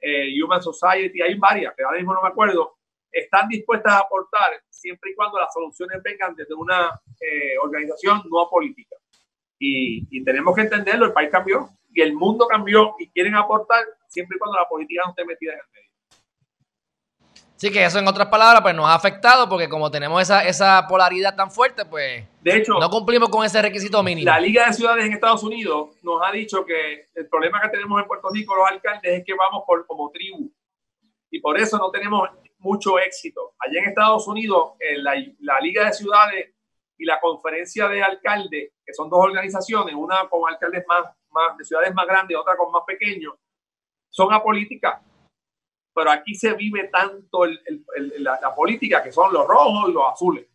eh, 0.00 0.28
Human 0.42 0.62
Society, 0.62 1.20
hay 1.22 1.34
varias, 1.34 1.74
que 1.74 1.82
ahora 1.82 1.98
mismo 1.98 2.14
no 2.14 2.22
me 2.22 2.28
acuerdo, 2.28 2.76
están 3.10 3.48
dispuestas 3.48 3.92
a 3.92 3.98
aportar 4.00 4.62
siempre 4.68 5.10
y 5.10 5.14
cuando 5.14 5.38
las 5.38 5.52
soluciones 5.52 6.02
vengan 6.02 6.34
desde 6.34 6.54
una 6.54 7.00
eh, 7.20 7.58
organización 7.62 8.22
no 8.30 8.48
política. 8.48 8.96
Y, 9.58 10.06
y, 10.10 10.24
tenemos 10.24 10.54
que 10.54 10.62
entenderlo, 10.62 11.06
el 11.06 11.12
país 11.12 11.28
cambió 11.30 11.68
y 11.92 12.00
el 12.00 12.14
mundo 12.14 12.46
cambió 12.46 12.94
y 12.98 13.10
quieren 13.10 13.34
aportar 13.34 13.84
siempre 14.08 14.36
y 14.36 14.38
cuando 14.38 14.56
la 14.56 14.68
política 14.68 15.02
no 15.04 15.10
esté 15.10 15.24
metida 15.24 15.52
en 15.52 15.58
el 15.58 15.64
medio. 15.74 15.89
Sí, 17.60 17.70
que 17.70 17.84
eso 17.84 17.98
en 17.98 18.08
otras 18.08 18.28
palabras 18.28 18.62
pues 18.62 18.74
nos 18.74 18.86
ha 18.86 18.94
afectado 18.94 19.46
porque 19.46 19.68
como 19.68 19.90
tenemos 19.90 20.22
esa, 20.22 20.42
esa 20.46 20.86
polaridad 20.88 21.36
tan 21.36 21.50
fuerte, 21.50 21.84
pues 21.84 22.24
de 22.40 22.56
hecho, 22.56 22.78
no 22.80 22.88
cumplimos 22.88 23.28
con 23.28 23.44
ese 23.44 23.60
requisito 23.60 24.02
mínimo. 24.02 24.24
La 24.24 24.40
Liga 24.40 24.66
de 24.66 24.72
Ciudades 24.72 25.04
en 25.04 25.12
Estados 25.12 25.42
Unidos 25.42 25.90
nos 26.02 26.22
ha 26.24 26.32
dicho 26.32 26.64
que 26.64 27.08
el 27.14 27.28
problema 27.28 27.60
que 27.60 27.68
tenemos 27.68 28.00
en 28.00 28.08
Puerto 28.08 28.30
Rico 28.32 28.56
los 28.56 28.66
alcaldes 28.66 29.12
es 29.12 29.24
que 29.26 29.34
vamos 29.34 29.64
por, 29.66 29.86
como 29.86 30.10
tribu 30.10 30.50
y 31.30 31.38
por 31.38 31.60
eso 31.60 31.76
no 31.76 31.90
tenemos 31.90 32.30
mucho 32.60 32.98
éxito. 32.98 33.52
Allá 33.58 33.80
en 33.80 33.90
Estados 33.90 34.26
Unidos, 34.26 34.72
en 34.80 35.04
la, 35.04 35.22
la 35.40 35.60
Liga 35.60 35.84
de 35.84 35.92
Ciudades 35.92 36.54
y 36.96 37.04
la 37.04 37.20
Conferencia 37.20 37.88
de 37.88 38.02
Alcaldes, 38.02 38.72
que 38.82 38.94
son 38.94 39.10
dos 39.10 39.20
organizaciones, 39.22 39.94
una 39.94 40.26
con 40.30 40.50
alcaldes 40.50 40.82
más, 40.88 41.14
más 41.30 41.58
de 41.58 41.64
ciudades 41.64 41.92
más 41.92 42.06
grandes, 42.06 42.38
otra 42.38 42.56
con 42.56 42.72
más 42.72 42.84
pequeños, 42.86 43.34
son 44.08 44.32
apolíticas 44.32 44.98
pero 46.00 46.12
aquí 46.12 46.34
se 46.34 46.54
vive 46.54 46.88
tanto 46.88 47.44
el, 47.44 47.60
el, 47.66 48.24
la, 48.24 48.54
política 48.54 49.02
que 49.02 49.12
son 49.12 49.30
los 49.34 49.46
rojos 49.46 49.90
y 49.90 49.92
los 49.92 50.04
azules. 50.10 50.46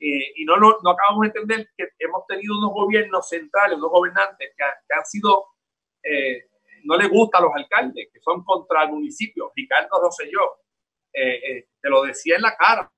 Eh, 0.00 0.32
y 0.34 0.44
no, 0.44 0.56
no, 0.56 0.78
no, 0.82 0.90
acabamos 0.90 1.20
de 1.20 1.26
entender 1.28 1.70
que 1.76 1.90
hemos 2.00 2.26
tenido 2.26 2.58
unos 2.58 2.72
gobiernos 2.72 3.28
centrales, 3.28 3.78
unos 3.78 3.88
gobernantes 3.88 4.48
que, 4.48 4.64
que 4.64 4.94
han 4.98 5.06
sido, 5.06 5.44
eh, 6.02 6.48
no 6.82 6.96
le 6.96 7.06
gusta 7.06 7.38
a 7.38 7.42
los 7.42 7.52
alcaldes, 7.54 8.08
que 8.12 8.18
son 8.18 8.42
contra 8.42 8.82
el 8.82 8.90
municipio. 8.90 9.52
Ricardo 9.54 10.00
Rosselló, 10.02 10.56
eh, 11.12 11.36
eh, 11.36 11.68
te 11.80 11.88
lo 11.88 12.02
decía 12.02 12.34
en 12.34 12.42
la 12.42 12.56
cara. 12.56 12.90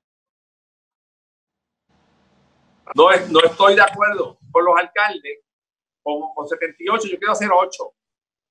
No, 2.94 3.10
es, 3.10 3.28
no 3.30 3.40
estoy 3.40 3.74
de 3.74 3.82
acuerdo 3.82 4.38
con 4.50 4.64
los 4.64 4.78
alcaldes, 4.78 5.40
con, 6.02 6.32
con 6.34 6.48
78, 6.48 7.06
yo 7.06 7.18
quiero 7.18 7.32
hacer 7.32 7.50
8, 7.52 7.94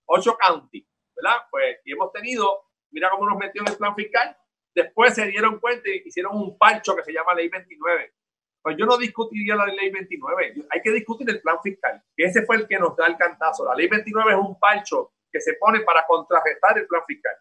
8 0.06 0.38
county, 0.40 0.88
¿verdad? 1.16 1.38
Pues, 1.50 1.80
y 1.86 1.94
hemos 1.94 2.12
tenido 2.12 2.71
mira 2.92 3.10
cómo 3.10 3.30
nos 3.30 3.38
metió 3.38 3.62
en 3.62 3.70
el 3.70 3.78
plan 3.78 3.96
fiscal. 3.96 4.38
Después 4.74 5.14
se 5.14 5.26
dieron 5.28 5.60
cuenta 5.60 5.90
y 5.90 6.04
hicieron 6.06 6.36
un 6.36 6.58
pancho 6.58 6.96
que 6.96 7.04
se 7.04 7.14
llama 7.14 7.34
Ley 7.34 7.50
29. 7.50 8.14
Pues 8.62 8.78
yo 8.78 8.86
no 8.86 8.98
discutiría 8.98 9.56
la 9.56 9.66
Ley 9.66 9.90
29. 9.90 10.54
Hay 10.70 10.82
que 10.82 10.92
discutir 10.92 11.30
el 11.30 11.42
plan 11.42 11.58
fiscal, 11.62 12.02
que 12.16 12.26
ese 12.26 12.46
fue 12.46 12.58
el 12.58 12.68
que 12.68 12.78
nos 12.78 12.96
da 12.96 13.08
el 13.08 13.18
cantazo. 13.18 13.66
La 13.66 13.76
Ley 13.76 13.88
29 13.88 14.32
es 14.32 14.38
un 14.38 14.60
pancho 14.60 15.14
que 15.32 15.42
se 15.42 15.54
pone 15.54 15.82
para 15.82 16.06
contrarrestar 16.06 16.78
el 16.78 16.88
plan 16.88 17.04
fiscal. 17.08 17.36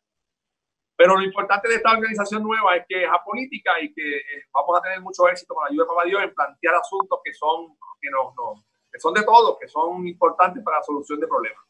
Pero 0.97 1.17
lo 1.17 1.23
importante 1.23 1.69
de 1.69 1.77
esta 1.77 1.93
organización 1.93 2.43
nueva 2.43 2.77
es 2.77 2.85
que 2.87 3.05
es 3.05 3.11
apolítica 3.11 3.81
y 3.81 3.93
que 3.93 4.19
eh, 4.19 4.45
vamos 4.53 4.79
a 4.79 4.83
tener 4.83 5.01
mucho 5.01 5.27
éxito 5.29 5.55
con 5.55 5.65
la 5.65 5.71
ayuda 5.71 5.85
de 5.85 5.89
Papá 5.89 6.05
Dios 6.05 6.23
en 6.23 6.35
plantear 6.35 6.75
asuntos 6.75 7.21
que 7.25 7.33
son, 7.33 7.75
que, 8.01 8.11
no, 8.11 8.35
no, 8.37 8.63
que 8.93 9.01
son 9.01 9.15
de 9.15 9.23
todos, 9.23 9.59
que 9.59 9.67
son 9.67 10.07
importantes 10.07 10.63
para 10.63 10.79
la 10.79 10.83
solución 10.83 11.19
de 11.21 11.27
problemas. 11.27 11.65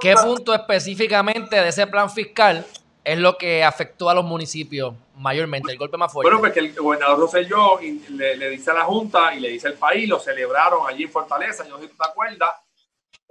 ¿Qué 0.00 0.14
punto 0.14 0.54
específicamente 0.54 1.56
de 1.56 1.68
ese 1.68 1.86
plan 1.86 2.10
fiscal 2.10 2.64
es 3.04 3.18
lo 3.18 3.36
que 3.36 3.64
afectó 3.64 4.08
a 4.08 4.14
los 4.14 4.24
municipios 4.24 4.94
mayormente, 5.16 5.72
el 5.72 5.78
golpe 5.78 5.96
más 5.96 6.12
fuerte? 6.12 6.30
Bueno, 6.30 6.40
porque 6.40 6.60
el 6.60 6.74
gobernador 6.74 7.18
Rosselló 7.18 7.78
le, 7.80 8.36
le 8.36 8.50
dice 8.50 8.70
a 8.70 8.74
la 8.74 8.84
Junta 8.84 9.34
y 9.34 9.40
le 9.40 9.50
dice 9.50 9.68
al 9.68 9.74
país, 9.74 10.08
lo 10.08 10.18
celebraron 10.18 10.86
allí 10.86 11.04
en 11.04 11.10
Fortaleza, 11.10 11.64
yo 11.64 11.70
no 11.70 11.76
sé 11.78 11.84
si 11.84 11.90
tú 11.90 11.96
te 11.96 12.08
acuerdas, 12.08 12.50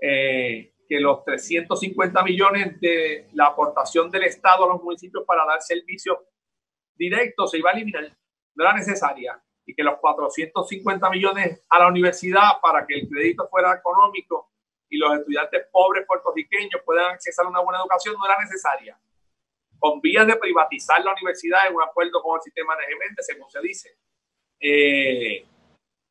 eh, 0.02 0.74
que 0.88 1.00
los 1.00 1.24
350 1.26 2.24
millones 2.24 2.80
de 2.80 3.28
la 3.34 3.48
aportación 3.48 4.10
del 4.10 4.24
Estado 4.24 4.66
a 4.66 4.74
los 4.74 4.84
municipios 4.84 5.24
para 5.26 5.46
dar 5.46 5.62
servicios 5.62 6.18
directos 6.96 7.52
se 7.52 7.58
iba 7.58 7.72
a 7.72 7.74
eliminar, 7.74 8.12
no 8.56 8.64
era 8.64 8.74
necesaria, 8.74 9.42
y 9.66 9.76
que 9.76 9.84
los 9.84 10.00
450 10.00 11.10
millones 11.10 11.62
a 11.70 11.80
la 11.80 11.88
universidad 11.88 12.62
para 12.62 12.86
que 12.88 12.96
el 12.96 13.10
crédito 13.10 13.48
fuera 13.50 13.74
económico 13.76 14.50
y 14.90 14.98
los 14.98 15.18
estudiantes 15.18 15.68
pobres 15.72 16.06
puertorriqueños 16.06 16.82
puedan 16.86 17.14
acceder 17.14 17.46
a 17.46 17.50
una 17.50 17.62
buena 17.62 17.80
educación 17.80 18.16
no 18.18 18.26
era 18.26 18.40
necesaria. 18.40 19.00
Con 19.80 20.02
vías 20.02 20.26
de 20.26 20.36
privatizar 20.36 21.04
la 21.04 21.14
universidad 21.14 21.68
en 21.68 21.76
un 21.76 21.84
acuerdo 21.84 22.22
con 22.22 22.38
el 22.38 22.42
sistema 22.42 22.76
de 22.76 22.84
management, 22.84 23.20
según 23.22 23.50
se 23.50 23.62
dice. 23.62 23.98
Eh, 24.60 25.46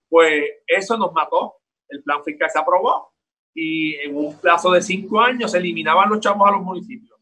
pues 0.08 0.44
eso 0.66 0.96
nos 0.96 1.12
mató. 1.12 1.56
El 1.88 2.02
plan 2.02 2.22
fiscal 2.22 2.50
se 2.50 2.58
aprobó 2.58 3.12
y 3.54 3.94
en 3.96 4.16
un 4.16 4.38
plazo 4.38 4.70
de 4.70 4.82
cinco 4.82 5.20
años 5.20 5.52
se 5.52 5.58
eliminaban 5.58 6.10
los 6.10 6.20
chavos 6.20 6.46
a 6.48 6.52
los 6.52 6.60
municipios. 6.60 7.18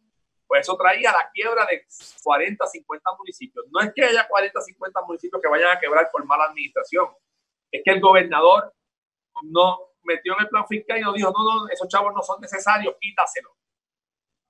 Pues 0.46 0.62
eso 0.62 0.76
traía 0.76 1.12
la 1.12 1.30
quiebra 1.32 1.64
de 1.66 1.86
40, 2.22 2.66
50 2.66 3.10
municipios. 3.18 3.64
No 3.70 3.80
es 3.80 3.92
que 3.94 4.04
haya 4.04 4.26
40, 4.26 4.60
50 4.60 5.00
municipios 5.02 5.40
que 5.40 5.48
vayan 5.48 5.76
a 5.76 5.80
quebrar 5.80 6.08
por 6.10 6.24
mala 6.24 6.44
administración. 6.44 7.08
Es 7.70 7.82
que 7.84 7.90
el 7.92 8.00
gobernador 8.00 8.72
no 9.42 9.78
metió 10.04 10.34
en 10.34 10.40
el 10.40 10.48
plan 10.48 10.66
fiscal 10.66 10.98
y 10.98 11.02
nos 11.02 11.14
dijo, 11.14 11.32
no, 11.32 11.44
no, 11.44 11.68
esos 11.68 11.88
chavos 11.88 12.12
no 12.14 12.22
son 12.22 12.40
necesarios, 12.40 12.94
quítaselo. 13.00 13.50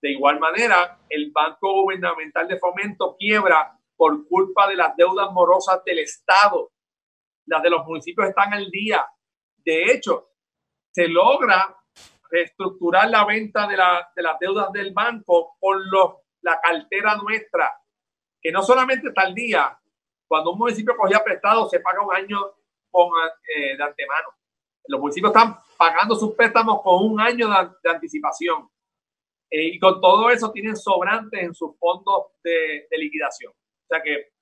De 0.01 0.11
igual 0.11 0.38
manera, 0.38 0.99
el 1.09 1.31
Banco 1.33 1.83
Gubernamental 1.83 2.47
de 2.47 2.59
Fomento 2.59 3.17
quiebra 3.19 3.79
por 3.97 4.27
culpa 4.29 4.69
de 4.69 4.77
las 4.77 4.95
deudas 4.97 5.31
morosas 5.33 5.83
del 5.85 6.01
Estado. 6.01 6.73
Las 7.47 7.62
de 7.62 7.71
los 7.71 7.87
municipios 7.87 8.29
están 8.29 8.53
al 8.53 8.71
día. 8.71 9.07
De 9.57 9.93
hecho, 9.93 10.33
se 10.90 11.09
logra 11.09 11.77
reestructurar 12.31 13.09
la 13.09 13.25
venta 13.25 13.67
de, 13.67 13.77
de 13.77 14.23
las 14.23 14.38
deudas 14.38 14.73
del 14.73 14.93
banco 14.93 15.57
con 15.59 15.88
los, 15.90 16.17
la 16.43 16.61
cartera 16.61 17.17
nuestra, 17.17 17.73
que 18.40 18.53
no 18.53 18.62
solamente 18.62 19.09
está 19.09 19.23
al 19.23 19.35
día, 19.35 19.79
cuando 20.29 20.53
un 20.53 20.59
municipio 20.59 20.97
cogía 20.97 21.23
prestado 21.25 21.69
se 21.69 21.81
paga 21.81 22.05
un 22.05 22.14
año 22.14 22.38
con, 22.90 23.09
eh, 23.57 23.77
de 23.77 23.83
antemano 23.83 24.29
los 24.87 25.01
municipios 25.01 25.35
están 25.35 25.57
pagando 25.77 26.14
sus 26.14 26.35
préstamos 26.35 26.83
con 26.83 27.05
un 27.05 27.20
año 27.20 27.49
de, 27.49 27.90
anticipación. 27.90 28.68
Eh, 29.51 29.68
y 29.75 29.79
con 29.79 30.01
todo 30.01 30.31
eso 30.31 30.51
tienen 30.53 30.77
sobrantes 30.77 31.42
en 31.42 31.55
sus 31.55 31.77
fondos 31.79 32.27
de, 32.42 32.87
liquidación. 32.92 33.53
O 33.53 33.87
sea 33.88 34.03
que 34.03 34.33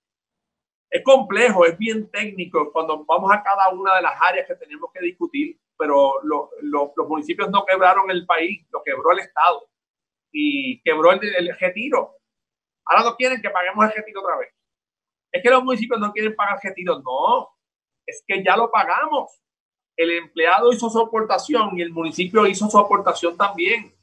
es 0.90 1.02
complejo, 1.02 1.64
es 1.64 1.76
bien 1.78 2.10
técnico 2.10 2.70
cuando 2.72 3.04
vamos 3.04 3.30
a 3.32 3.42
cada 3.42 3.70
una 3.70 3.96
de 3.96 4.02
las 4.02 4.14
áreas 4.20 4.46
que 4.46 4.54
tenemos 4.56 4.90
que 4.92 5.00
discutir, 5.00 5.58
pero 5.76 6.20
los 6.22 7.08
municipios 7.08 7.50
no 7.50 7.64
quebraron 7.64 8.10
el 8.10 8.26
país, 8.26 8.66
lo 8.70 8.82
quebró 8.82 9.12
el 9.12 9.20
Estado 9.20 9.68
y 10.30 10.82
quebró 10.82 11.12
el, 11.12 11.34
el 11.34 11.56
retiro. 11.58 12.16
Ahora 12.84 13.04
no 13.04 13.16
quieren 13.16 13.40
que 13.40 13.50
paguemos 13.50 13.84
el 13.86 13.92
retiro 13.92 14.20
otra 14.20 14.36
vez. 14.36 14.50
Es 15.32 15.42
que 15.42 15.50
los 15.50 15.64
municipios 15.64 15.98
no 15.98 16.12
quieren 16.12 16.36
pagar 16.36 16.58
el 16.62 16.68
retiro, 16.68 17.00
no, 17.00 17.48
es 18.06 18.22
que 18.26 18.44
ya 18.44 18.56
lo 18.56 18.70
pagamos 18.70 19.42
el 19.96 20.10
empleado 20.10 20.72
hizo 20.72 20.88
su 20.90 21.00
aportación 21.00 21.78
y 21.78 21.82
el 21.82 21.92
municipio 21.92 22.46
hizo 22.46 22.68
su 22.68 22.78
aportación 22.78 23.36
también. 23.36 23.94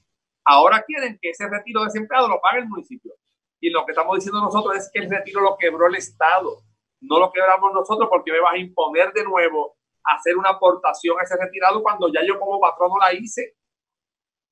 Ahora 0.46 0.84
quieren 0.84 1.18
que 1.22 1.30
ese 1.32 1.48
retiro 1.48 1.82
de 1.82 1.88
ese 1.88 2.00
empleado 2.00 2.28
lo 2.28 2.40
pague 2.42 2.60
el 2.60 2.68
municipio. 2.68 3.14
Y 3.60 3.70
lo 3.70 3.86
que 3.86 3.92
estamos 3.92 4.16
diciendo 4.16 4.42
nosotros 4.42 4.76
es 4.78 4.90
que 4.92 5.00
el 5.00 5.10
retiro 5.10 5.42
lo 5.42 5.58
quebró 5.58 5.88
el 5.88 5.96
Estado. 5.96 6.62
No 7.02 7.20
lo 7.20 7.32
quebramos 7.32 7.74
nosotros 7.74 8.08
porque 8.10 8.32
me 8.32 8.40
vas 8.40 8.54
a 8.54 8.58
imponer 8.58 9.12
de 9.14 9.24
nuevo 9.24 9.78
hacer 10.04 10.38
una 10.38 10.50
aportación 10.50 11.20
a 11.20 11.24
ese 11.24 11.38
retirado 11.38 11.82
cuando 11.84 12.12
ya 12.12 12.22
yo 12.26 12.40
como 12.40 12.60
patrón 12.60 12.90
no 12.90 12.98
la 12.98 13.14
hice. 13.14 13.56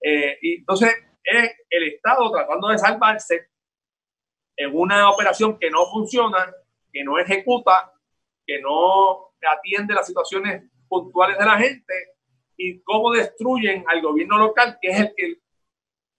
Eh, 0.02 0.38
y 0.41 0.56
entonces 0.58 0.93
es 1.23 1.52
el 1.69 1.84
Estado 1.88 2.32
tratando 2.32 2.67
de 2.69 2.78
salvarse 2.78 3.50
en 4.56 4.76
una 4.76 5.10
operación 5.10 5.58
que 5.58 5.69
no 5.69 5.86
funciona, 5.86 6.54
que 6.91 7.04
no 7.04 7.19
ejecuta, 7.19 7.93
que 8.45 8.60
no 8.62 9.32
atiende 9.41 9.93
las 9.93 10.08
situaciones 10.08 10.63
puntuales 10.88 11.38
de 11.38 11.45
la 11.45 11.58
gente 11.58 11.93
y 12.58 12.82
cómo 12.82 13.12
destruyen 13.12 13.84
al 13.88 14.02
gobierno 14.02 14.38
local, 14.38 14.78
que 14.82 14.89
es 14.89 15.00
el 15.00 15.13
que 15.15 15.39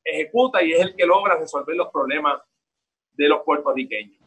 ejecuta 0.04 0.62
y 0.62 0.72
es 0.72 0.80
el 0.80 0.96
que 0.96 1.06
logra 1.06 1.36
resolver 1.36 1.76
los 1.76 1.90
problemas 1.92 2.40
de 3.12 3.28
los 3.28 3.42
puertorriqueños. 3.42 4.18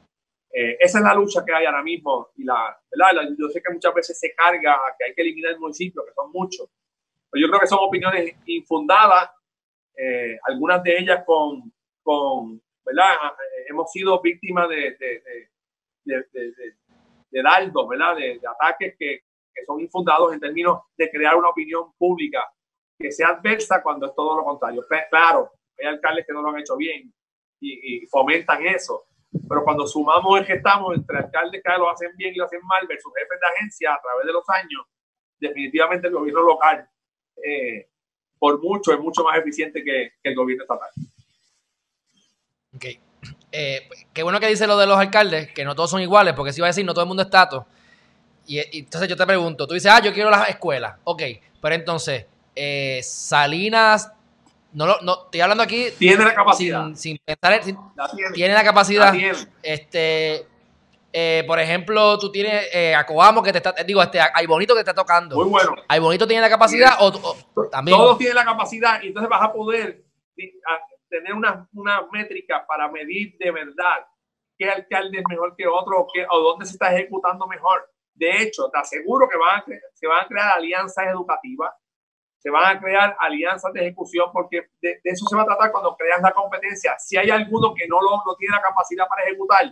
Eh, 0.54 0.78
esa 0.82 1.00
es 1.00 1.04
la 1.06 1.14
lucha 1.14 1.46
que 1.46 1.54
hay 1.54 1.66
ahora 1.66 1.82
mismo 1.82 2.30
y 2.36 2.44
la, 2.44 2.78
¿verdad? 2.92 3.30
yo 3.40 3.48
sé 3.50 3.62
que 3.62 3.74
muchas 3.74 3.94
veces 3.94 4.20
se 4.20 4.34
carga 4.36 4.74
a 4.74 4.96
que 4.98 5.06
hay 5.06 5.14
que 5.16 5.22
eliminar 5.22 5.54
el 5.54 5.60
municipio, 5.60 6.04
que 6.06 6.14
son 6.14 6.30
muchos, 6.32 6.70
pero 7.30 7.42
yo 7.42 7.48
creo 7.48 7.62
que 7.62 7.68
son 7.68 7.80
opiniones 7.82 8.36
infundadas 8.46 9.32
eh, 9.96 10.38
algunas 10.44 10.84
de 10.84 10.98
ellas 10.98 11.24
con, 11.26 11.72
con 12.04 12.62
¿verdad? 12.86 13.16
Hemos 13.70 13.92
sido 13.92 14.22
víctimas 14.22 14.68
de, 14.68 14.98
de, 15.00 15.24
de, 16.04 16.26
de, 16.34 16.76
de 17.32 17.42
dardos, 17.42 17.88
¿verdad? 17.88 18.16
De, 18.18 18.42
ataques 18.46 18.96
que, 18.98 19.24
que 19.54 19.66
son 19.66 19.80
infundados 19.80 20.34
en 20.34 20.40
términos 20.40 20.80
de 20.98 21.10
crear 21.10 21.36
una 21.36 21.50
opinión 21.50 21.94
pública 21.98 22.44
que 22.98 23.12
sea 23.12 23.30
adversa 23.30 23.82
cuando 23.82 24.08
es 24.08 24.16
todo 24.16 24.38
lo 24.38 24.44
contrario. 24.44 24.86
Claro, 25.10 25.52
hay 25.80 25.88
alcaldes 25.88 26.26
que 26.26 26.34
no 26.34 26.42
lo 26.42 26.50
han 26.50 26.60
hecho 26.60 26.78
bien 26.78 27.12
y, 27.60 28.06
fomentan 28.08 28.66
eso, 28.66 29.06
pero 29.48 29.64
cuando 29.64 29.86
sumamos 29.86 30.40
el 30.40 30.46
que 30.46 30.54
estamos 30.54 30.96
entre 30.96 31.18
alcaldes 31.18 31.62
que 31.64 31.78
lo 31.78 31.90
hacen 31.90 32.12
bien 32.18 32.34
y 32.34 32.38
lo 32.38 32.46
hacen 32.46 32.62
mal 32.64 32.88
versus 32.88 33.14
jefes 33.16 33.40
de 33.40 33.48
agencia 33.48 33.94
a 33.94 34.02
través 34.02 34.26
de 34.26 34.34
los 34.34 34.44
años, 34.50 34.86
definitivamente 35.40 36.08
el 36.08 36.14
gobierno 36.14 36.42
local, 36.42 36.88
eh, 37.44 37.90
por 38.40 38.62
mucho, 38.62 38.92
es 38.92 39.00
mucho 39.00 39.24
más 39.24 39.38
eficiente 39.38 39.84
que, 39.84 40.14
el 40.24 40.36
gobierno 40.36 40.64
estatal. 40.64 40.90
Ok. 42.76 42.86
Eh, 43.52 43.90
qué 44.14 44.24
bueno 44.24 44.40
que 44.40 44.48
dice 44.48 44.66
lo 44.66 44.78
de 44.78 44.88
los 44.88 44.98
alcaldes, 44.98 45.52
que 45.54 45.66
no 45.66 45.76
todos 45.76 45.92
son 45.92 46.02
iguales, 46.02 46.34
porque 46.34 46.54
si 46.54 46.62
va 46.62 46.68
a 46.68 46.70
decir 46.70 46.86
no 46.86 46.94
todo 46.94 47.04
el 47.04 47.08
mundo 47.08 47.24
es 47.24 47.30
tato. 47.30 47.68
Y, 48.52 48.80
entonces 48.80 49.08
yo 49.08 49.16
te 49.16 49.26
pregunto, 49.26 49.66
tú 49.66 49.74
dices, 49.74 49.90
ah, 49.90 50.02
yo 50.02 50.12
quiero 50.12 50.30
las 50.30 50.50
escuelas. 50.50 50.98
Ok, 51.06 51.22
pero 51.62 51.74
entonces, 51.74 52.26
eh, 52.54 53.00
Salinas, 53.02 54.12
no, 54.74 54.86
lo, 54.86 55.00
no 55.02 55.24
estoy 55.24 55.40
hablando 55.40 55.64
aquí. 55.64 55.86
Tiene 55.98 56.26
la 56.26 56.36
capacidad. 56.36 56.94
Sin, 56.96 57.18
pensar, 57.24 57.62
tiene. 58.34 58.54
la 58.54 58.64
capacidad. 58.66 59.14
Este, 59.64 60.46
eh, 61.14 61.46
por 61.48 61.62
ejemplo, 61.62 62.20
tú 62.20 62.30
tienes 62.30 62.68
eh, 62.74 62.94
a 62.94 63.06
Coamo 63.06 63.42
que 63.42 63.54
te 63.54 63.60
está, 63.60 63.72
digo, 63.86 64.04
este, 64.04 64.20
hay 64.20 64.46
bonito 64.46 64.74
que 64.74 64.84
te 64.84 64.92
está 64.92 65.02
tocando. 65.02 65.38
Muy 65.38 65.50
bueno. 65.50 65.74
Hay 65.88 66.02
bonito 66.02 66.28
tiene 66.28 66.42
la 66.42 66.50
capacidad 66.50 66.96
o, 67.00 67.70
también. 67.70 67.98
Todos 67.98 68.18
tienen 68.18 68.36
la 68.36 68.44
capacidad 68.44 69.02
y 69.02 69.08
entonces 69.08 69.30
vas 69.30 69.44
a 69.44 69.54
poder 69.54 70.04
tener 71.10 71.34
una, 71.34 71.70
una 71.72 72.02
métrica 72.12 72.66
para 72.68 72.90
medir 72.90 73.38
de 73.38 73.50
verdad 73.52 74.06
qué 74.58 74.70
alcalde 74.70 75.20
es 75.20 75.24
mejor 75.30 75.56
que 75.56 75.68
otro 75.68 76.02
o, 76.02 76.08
qué, 76.14 76.26
o 76.30 76.40
dónde 76.40 76.66
se 76.66 76.74
está 76.74 76.94
ejecutando 76.94 77.48
mejor. 77.48 77.90
De 78.22 78.44
hecho, 78.44 78.70
te 78.70 78.78
aseguro 78.78 79.28
que 79.28 79.36
van 79.36 79.64
se 79.96 80.06
van 80.06 80.24
a 80.24 80.28
crear 80.28 80.54
alianzas 80.56 81.08
educativas, 81.08 81.74
se 82.38 82.52
van 82.52 82.78
a 82.78 82.80
crear 82.80 83.18
alianzas 83.20 83.74
de 83.74 83.82
ejecución, 83.82 84.30
porque 84.32 84.68
de, 84.80 85.02
eso 85.04 85.26
se 85.26 85.36
va 85.36 85.42
a 85.42 85.46
tratar 85.46 85.72
cuando 85.72 85.96
creas 85.96 86.22
la 86.22 86.32
competencia. 86.32 86.94
Si 87.00 87.18
hay 87.18 87.32
alguno 87.32 87.74
que 87.74 87.88
no, 87.88 88.00
lo, 88.00 88.22
no 88.24 88.36
tiene 88.38 88.56
la 88.56 88.62
capacidad 88.62 89.08
para 89.08 89.24
ejecutar, 89.24 89.66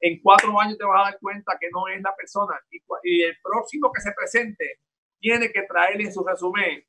en 0.00 0.20
cuatro 0.22 0.60
años 0.60 0.76
te 0.76 0.84
vas 0.84 1.00
a 1.00 1.10
dar 1.10 1.18
cuenta 1.18 1.56
que 1.58 1.70
no 1.72 1.88
es 1.88 2.02
la 2.02 2.14
persona 2.14 2.60
y, 2.70 3.22
el 3.22 3.36
próximo 3.42 3.90
que 3.90 4.02
se 4.02 4.12
presente 4.12 4.80
tiene 5.18 5.50
que 5.50 5.62
traer 5.62 5.98
en 5.98 6.12
su 6.12 6.22
resumen 6.22 6.84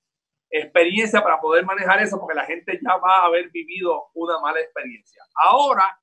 experiencia 0.49 1.23
para 1.23 1.39
poder 1.39 1.63
manejar 1.63 2.01
eso 2.01 2.19
porque 2.19 2.35
la 2.35 2.45
gente 2.45 2.77
ya 2.83 2.97
va 2.97 3.21
a 3.21 3.25
haber 3.27 3.49
vivido 3.51 4.09
una 4.15 4.37
mala 4.39 4.59
experiencia. 4.59 5.23
Ahora, 5.33 5.97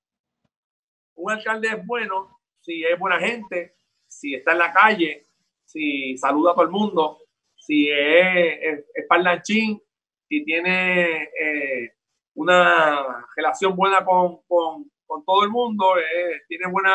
un 1.16 1.32
alcalde 1.32 1.68
es 1.68 1.86
bueno 1.86 2.40
si 2.60 2.82
es 2.82 2.98
buena 2.98 3.20
gente, 3.20 3.76
si 4.16 4.34
está 4.34 4.52
en 4.52 4.58
la 4.58 4.72
calle, 4.72 5.26
si 5.64 6.16
saluda 6.16 6.52
a 6.52 6.54
todo 6.54 6.64
el 6.64 6.70
mundo, 6.70 7.18
si 7.54 7.88
es, 7.90 8.84
es, 8.94 9.06
parlanchín, 9.06 9.80
si 10.26 10.44
tiene 10.44 11.24
eh, 11.38 11.92
una 12.34 13.26
relación 13.36 13.76
buena 13.76 14.04
con, 14.04 14.38
con, 14.48 14.86
todo 15.24 15.44
el 15.44 15.50
mundo, 15.50 15.98
eh, 15.98 16.42
tiene 16.48 16.66
buena 16.70 16.92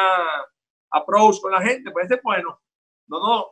approach 0.90 1.40
con 1.42 1.52
la 1.52 1.62
gente, 1.62 1.92
pues 1.92 2.10
es 2.10 2.22
bueno. 2.24 2.60
No, 3.08 3.20
no. 3.20 3.46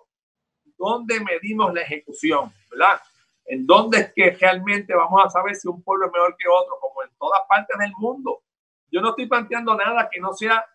¿Dónde 0.77 1.19
medimos 1.19 1.73
la 1.73 1.81
ejecución? 1.81 2.51
¿Verdad? 2.71 3.01
¿En 3.45 3.65
dónde 3.65 3.99
es 3.99 4.13
que 4.13 4.31
realmente 4.31 4.95
vamos 4.95 5.25
a 5.25 5.29
saber 5.29 5.55
si 5.55 5.67
un 5.67 5.83
pueblo 5.83 6.07
es 6.07 6.11
mejor 6.11 6.35
que 6.37 6.47
otro? 6.47 6.77
Como 6.79 7.03
en 7.03 7.09
todas 7.19 7.41
partes 7.47 7.77
del 7.77 7.91
mundo. 7.97 8.41
Yo 8.91 9.01
no 9.01 9.09
estoy 9.09 9.27
planteando 9.27 9.75
nada 9.75 10.09
que 10.11 10.19
no 10.19 10.33
sea 10.33 10.65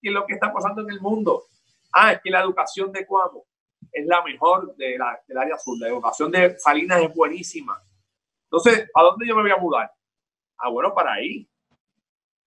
que 0.00 0.10
lo 0.10 0.26
que 0.26 0.34
está 0.34 0.52
pasando 0.52 0.82
en 0.82 0.90
el 0.90 1.00
mundo. 1.00 1.44
Ah, 1.92 2.12
es 2.12 2.20
que 2.22 2.30
la 2.30 2.40
educación 2.40 2.92
de 2.92 3.06
Cuamo 3.06 3.46
es 3.92 4.06
la 4.06 4.22
mejor 4.22 4.74
del 4.76 5.00
área 5.02 5.54
azul. 5.54 5.78
La 5.80 5.88
educación 5.88 6.30
de 6.30 6.58
Salinas 6.58 7.02
es 7.02 7.14
buenísima. 7.14 7.82
Entonces, 8.44 8.88
¿a 8.94 9.02
dónde 9.02 9.26
yo 9.26 9.36
me 9.36 9.42
voy 9.42 9.50
a 9.50 9.56
mudar? 9.56 9.92
Ah, 10.58 10.68
bueno, 10.68 10.94
para 10.94 11.14
ahí. 11.14 11.48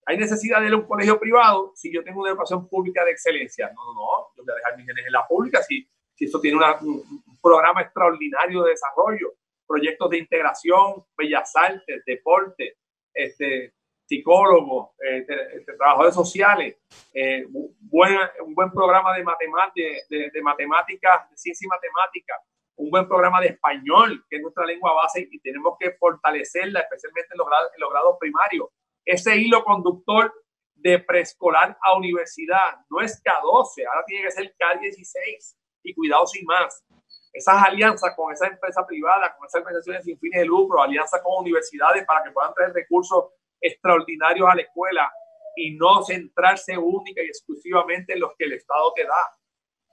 ¿Hay 0.06 0.18
necesidad 0.18 0.60
de 0.60 0.68
ir 0.68 0.74
a 0.74 0.78
un 0.78 0.86
colegio 0.86 1.18
privado 1.20 1.72
si 1.76 1.94
yo 1.94 2.04
tengo 2.04 2.22
una 2.22 2.32
educación 2.32 2.68
pública 2.68 3.06
de 3.06 3.12
excelencia? 3.12 3.72
No, 3.74 3.86
no, 3.86 3.94
no. 3.94 4.28
Yo 4.36 4.44
voy 4.44 4.52
a 4.52 4.56
dejar 4.56 4.78
mis 4.78 4.86
genes 4.86 5.06
en 5.06 5.12
la 5.14 5.26
pública 5.26 5.62
si, 5.64 5.88
si 6.14 6.26
esto 6.26 6.42
tiene 6.42 6.58
un, 6.58 7.24
programa 7.42 7.82
extraordinario 7.82 8.64
de 8.64 8.72
desarrollo, 8.72 9.34
proyectos 9.68 10.10
de 10.10 10.18
integración, 10.20 11.06
bellas 11.18 11.54
artes, 11.56 12.04
deporte, 12.06 12.78
este, 13.14 13.74
psicólogos, 14.18 14.92
eh, 15.00 15.26
este, 15.56 15.74
trabajadores 15.74 16.14
sociales, 16.14 16.78
eh, 17.14 17.46
buena, 17.80 18.32
un 18.46 18.54
buen 18.54 18.72
programa 18.72 19.16
de, 19.16 19.24
matemáticas, 19.24 20.08
de, 20.10 20.30
de, 20.32 20.42
matemáticas, 20.42 21.30
de 21.30 21.38
ciencia 21.38 21.66
y 21.66 21.70
matemática, 21.70 22.36
un 22.76 22.90
buen 22.90 23.08
programa 23.08 23.42
de 23.42 23.48
español, 23.48 24.24
que 24.30 24.38
es 24.38 24.42
nuestra 24.42 24.66
lengua 24.66 24.94
base 24.94 25.28
y 25.32 25.40
tenemos 25.40 25.76
que 25.80 25.92
fortalecerla, 25.92 26.82
especialmente 26.82 27.30
en 27.34 27.38
los 27.38 27.48
grados, 27.48 27.72
en 27.76 27.82
los 27.82 27.90
grados 27.92 28.18
primarios 28.20 28.68
ese 29.06 29.36
hilo 29.38 29.64
conductor 29.64 30.34
de 30.76 31.00
preescolar 31.00 31.78
a 31.82 31.98
universidad. 31.98 32.78
No 32.90 33.02
es 33.02 33.22
K12, 33.24 33.86
ahora 33.88 34.04
tiene 34.06 34.26
que 34.26 34.32
ser 34.32 34.56
K16 34.58 35.56
y 35.84 35.94
cuidado 35.94 36.26
sin 36.28 36.46
más. 36.46 36.84
Esas 37.32 37.64
alianzas 37.64 38.14
con 38.16 38.32
esa 38.32 38.48
empresa 38.48 38.86
privada, 38.86 39.36
con 39.36 39.48
esas 39.48 39.62
organizaciones 39.62 40.04
sin 40.04 40.20
fines 40.20 40.42
de 40.42 40.46
lucro, 40.46 40.82
alianzas 40.82 41.22
con 41.22 41.42
universidades 41.42 42.06
para 42.06 42.24
que 42.24 42.32
puedan 42.32 42.54
traer 42.54 42.74
recursos 42.74 43.32
extraordinarios 43.64 44.48
a 44.50 44.56
la 44.56 44.62
escuela 44.62 45.12
y 45.56 45.76
no 45.76 46.04
centrarse 46.04 46.78
única 46.78 47.22
y 47.22 47.28
exclusivamente 47.28 48.14
en 48.14 48.20
los 48.20 48.32
que 48.38 48.46
el 48.46 48.54
Estado 48.54 48.92
te 48.96 49.04
da. 49.06 49.32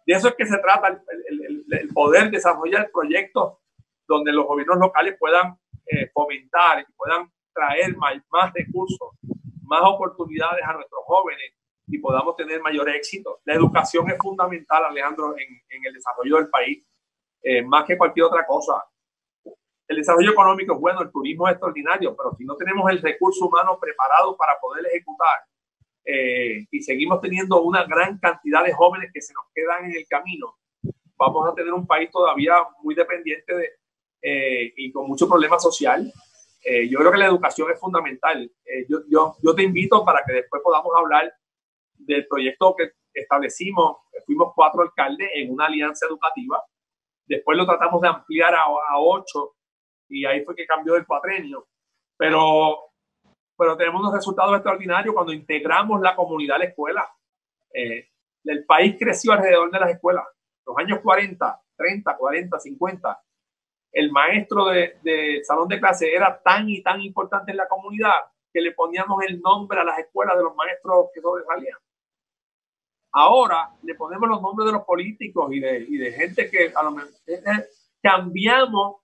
De 0.07 0.15
eso 0.15 0.29
es 0.29 0.35
que 0.35 0.47
se 0.47 0.59
trata 0.59 1.03
el, 1.29 1.89
poder 1.95 2.31
desarrollar 2.31 2.91
proyectos 2.91 3.59
donde 4.07 4.33
los 4.33 4.47
gobiernos 4.47 4.79
locales 4.79 5.17
puedan 5.19 5.57
eh, 5.87 6.11
fomentar 6.13 6.81
y 6.81 6.93
puedan 6.97 7.31
traer 7.53 7.97
más, 7.97 8.53
recursos, 8.55 9.11
más 9.63 9.83
oportunidades 9.85 10.65
a 10.65 10.73
nuestros 10.73 11.03
jóvenes 11.05 11.53
y 11.87 11.99
podamos 11.99 12.37
tener 12.37 12.61
mayor 12.61 12.89
éxito. 12.89 13.41
La 13.45 13.55
educación 13.55 14.11
es 14.11 14.17
fundamental, 14.19 14.85
Alejandro, 14.85 15.35
en, 15.37 15.49
en 15.69 15.87
el 15.87 15.93
desarrollo 15.93 16.37
del 16.37 16.49
país, 16.49 16.87
eh, 17.43 17.63
más 17.63 17.85
que 17.85 17.99
cualquier 17.99 18.27
otra 18.27 18.47
cosa. 18.47 18.85
El 19.91 19.97
desarrollo 19.97 20.31
económico 20.31 20.75
es 20.75 20.81
bueno, 20.81 21.03
el 21.03 21.11
turismo 21.11 21.49
es 21.49 21.53
extraordinario, 21.53 22.15
pero 22.17 22.33
si 22.37 22.45
no 22.45 22.55
tenemos 22.57 22.89
el 22.91 23.03
recurso 23.03 23.47
humano 23.47 23.77
preparado 23.81 24.37
para 24.37 24.59
poder 24.61 24.87
ejecutar 24.87 25.39
eh, 26.05 26.65
y 26.71 26.81
seguimos 26.83 27.21
teniendo 27.21 27.61
una 27.63 27.85
gran 27.85 28.19
cantidad 28.19 28.63
de 28.63 28.73
jóvenes 28.73 29.11
que 29.13 29.21
se 29.21 29.35
nos 29.35 29.45
quedan 29.53 29.87
en 29.87 29.97
el 29.97 30.07
camino, 30.09 30.59
vamos 31.17 31.51
a 31.51 31.55
tener 31.55 31.73
un 31.73 31.89
país 31.89 32.09
todavía 32.13 32.55
muy 32.85 32.95
dependiente 32.95 33.53
de, 33.53 33.71
eh, 34.23 34.73
y 34.77 34.93
con 34.93 35.09
mucho 35.09 35.29
problema 35.29 35.59
social 35.59 36.13
eh, 36.63 36.89
yo 36.89 36.99
creo 36.99 37.11
que 37.11 37.19
la 37.19 37.27
educación 37.27 37.71
es 37.71 37.81
fundamental. 37.81 38.51
Eh, 38.65 38.87
yo, 38.89 38.99
yo, 39.09 39.35
yo, 39.43 39.55
te 39.55 39.63
invito 39.63 40.05
para 40.05 40.23
que 40.27 40.35
después 40.35 40.61
podamos 40.63 40.93
hablar 40.97 41.33
del 41.95 42.27
proyecto 42.27 42.75
que 42.77 42.93
establecimos. 43.15 43.99
Fuimos 44.27 44.53
cuatro 44.55 44.83
alcaldes 44.83 45.31
en 45.35 45.51
una 45.51 45.67
alianza 45.67 46.07
educativa. 46.07 46.63
Después 47.27 47.57
lo 47.57 47.65
tratamos 47.65 48.01
de 48.03 48.09
ampliar 48.09 48.55
a, 48.55 48.63
a 48.63 48.99
ocho 48.99 49.55
y 50.11 50.27
ahí 50.27 50.45
fue 50.45 50.55
que 50.55 50.67
cambió 50.67 50.97
el 50.97 51.07
cuatrenio. 51.07 51.67
Pero, 52.17 52.93
pero 53.57 53.77
tenemos 53.77 54.01
unos 54.01 54.15
resultados 54.15 54.55
extraordinarios 54.55 55.15
cuando 55.15 55.33
integramos 55.33 56.01
la 56.01 56.15
comunidad 56.15 56.57
a 56.57 56.59
la 56.61 56.65
escuela. 56.67 57.09
Eh, 57.73 58.09
el 58.45 58.65
país 58.67 58.97
creció 58.99 59.33
alrededor 59.33 59.71
de 59.71 59.81
las 59.81 59.91
escuelas. 59.91 60.25
Los 60.67 60.77
años 60.77 61.01
40, 61.01 61.63
30, 61.77 62.17
40, 62.17 62.61
50 62.61 63.23
el 63.93 64.13
maestro 64.13 64.67
de, 64.67 65.41
salón 65.45 65.69
de 65.69 65.81
clase 65.81 66.13
era 66.15 66.41
tan 66.43 66.69
y 66.69 66.83
tan 66.83 67.01
importante 67.01 67.51
en 67.51 67.57
la 67.57 67.69
comunidad 67.69 68.15
que 68.53 68.61
le 68.61 68.73
poníamos 68.73 69.23
el 69.25 69.41
nombre 69.41 69.81
a 69.81 69.85
las 69.85 69.99
escuelas 69.99 70.37
de 70.37 70.45
los 70.45 70.55
maestros 70.55 71.07
que 71.15 71.21
sobresalían. 71.21 71.79
Ahora 73.13 73.71
le 73.83 73.95
ponemos 73.97 74.29
los 74.29 74.41
nombres 74.41 74.67
de 74.67 74.73
los 74.73 74.85
políticos 74.85 75.53
y 75.53 75.61
de, 75.61 75.85
y 75.89 75.97
de 75.97 76.13
gente 76.13 76.49
que 76.49 76.73
a 76.75 76.83
lo 76.83 76.93
mejor 76.93 77.11
eh, 77.27 77.43
eh, 77.45 77.65
cambiamos 78.01 78.97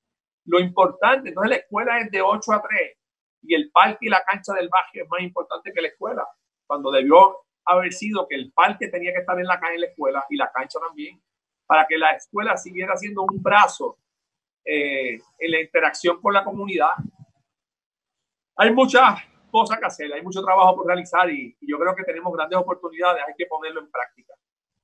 lo 0.46 0.60
importante. 0.60 1.28
Entonces 1.28 1.50
la 1.50 1.56
escuela 1.56 2.00
es 2.00 2.10
de 2.10 2.22
8 2.22 2.52
a 2.52 2.62
3 2.62 2.98
y 3.42 3.54
el 3.54 3.70
parque 3.70 4.06
y 4.06 4.08
la 4.08 4.22
cancha 4.22 4.54
del 4.54 4.68
barrio 4.68 5.04
es 5.04 5.10
más 5.10 5.20
importante 5.20 5.72
que 5.72 5.80
la 5.80 5.88
escuela, 5.88 6.26
cuando 6.66 6.90
debió 6.90 7.38
haber 7.64 7.92
sido 7.92 8.26
que 8.28 8.36
el 8.36 8.52
parque 8.52 8.88
tenía 8.88 9.12
que 9.12 9.20
estar 9.20 9.38
en 9.38 9.46
la, 9.46 9.60
en 9.72 9.80
la 9.80 9.86
escuela 9.86 10.24
y 10.30 10.36
la 10.36 10.50
cancha 10.50 10.78
también, 10.80 11.20
para 11.66 11.86
que 11.86 11.98
la 11.98 12.12
escuela 12.12 12.56
siguiera 12.56 12.96
siendo 12.96 13.22
un 13.22 13.42
brazo 13.42 13.98
eh, 14.64 15.18
en 15.38 15.50
la 15.50 15.60
interacción 15.60 16.20
con 16.20 16.32
la 16.32 16.44
comunidad. 16.44 16.90
Hay 18.56 18.72
muchas 18.72 19.20
cosas 19.50 19.78
que 19.78 19.86
hacer, 19.86 20.12
hay 20.12 20.22
mucho 20.22 20.42
trabajo 20.42 20.76
por 20.76 20.86
realizar 20.86 21.30
y, 21.30 21.56
yo 21.60 21.78
creo 21.78 21.94
que 21.94 22.04
tenemos 22.04 22.32
grandes 22.32 22.58
oportunidades, 22.58 23.22
hay 23.26 23.34
que 23.36 23.46
ponerlo 23.46 23.80
en 23.80 23.90
práctica. 23.90 24.34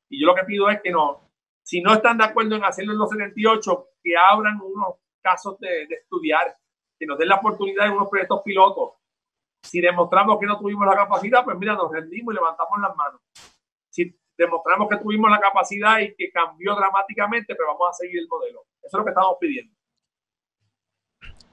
Y 0.08 0.20
yo 0.20 0.26
lo 0.26 0.34
que 0.34 0.44
pido 0.44 0.68
es 0.68 0.80
que 0.82 0.90
no, 0.90 1.30
si 1.62 1.80
no 1.80 1.92
están 1.94 2.18
de 2.18 2.24
acuerdo 2.24 2.56
en 2.56 2.64
hacerlo 2.64 2.92
en 2.92 2.98
los 2.98 3.10
78, 3.10 3.88
que 4.02 4.16
abran 4.16 4.60
unos 4.60 4.96
casos 5.22 5.58
de, 5.58 5.84
estudiar, 5.84 6.56
que 6.98 7.06
nos 7.06 7.18
den 7.18 7.28
la 7.28 7.36
oportunidad 7.36 7.86
en 7.86 7.92
unos 7.92 8.08
proyectos 8.08 8.42
pilotos. 8.44 8.90
Si 9.62 9.80
demostramos 9.80 10.38
que 10.38 10.46
no 10.46 10.58
tuvimos 10.58 10.86
la 10.86 10.94
capacidad, 10.94 11.44
pues 11.44 11.56
mira, 11.56 11.74
nos 11.74 11.90
rendimos 11.90 12.34
y 12.34 12.36
levantamos 12.36 12.80
las 12.80 12.96
manos. 12.96 13.20
Si 13.90 14.14
demostramos 14.36 14.88
que 14.88 14.96
tuvimos 14.96 15.30
la 15.30 15.40
capacidad 15.40 16.00
y 16.00 16.14
que 16.14 16.30
cambió 16.30 16.74
dramáticamente, 16.74 17.54
pues 17.54 17.66
vamos 17.66 17.88
a 17.88 17.92
seguir 17.92 18.18
el 18.18 18.28
modelo. 18.28 18.64
Eso 18.82 18.96
es 18.96 18.98
lo 18.98 19.04
que 19.04 19.10
estamos 19.10 19.36
pidiendo. 19.40 19.74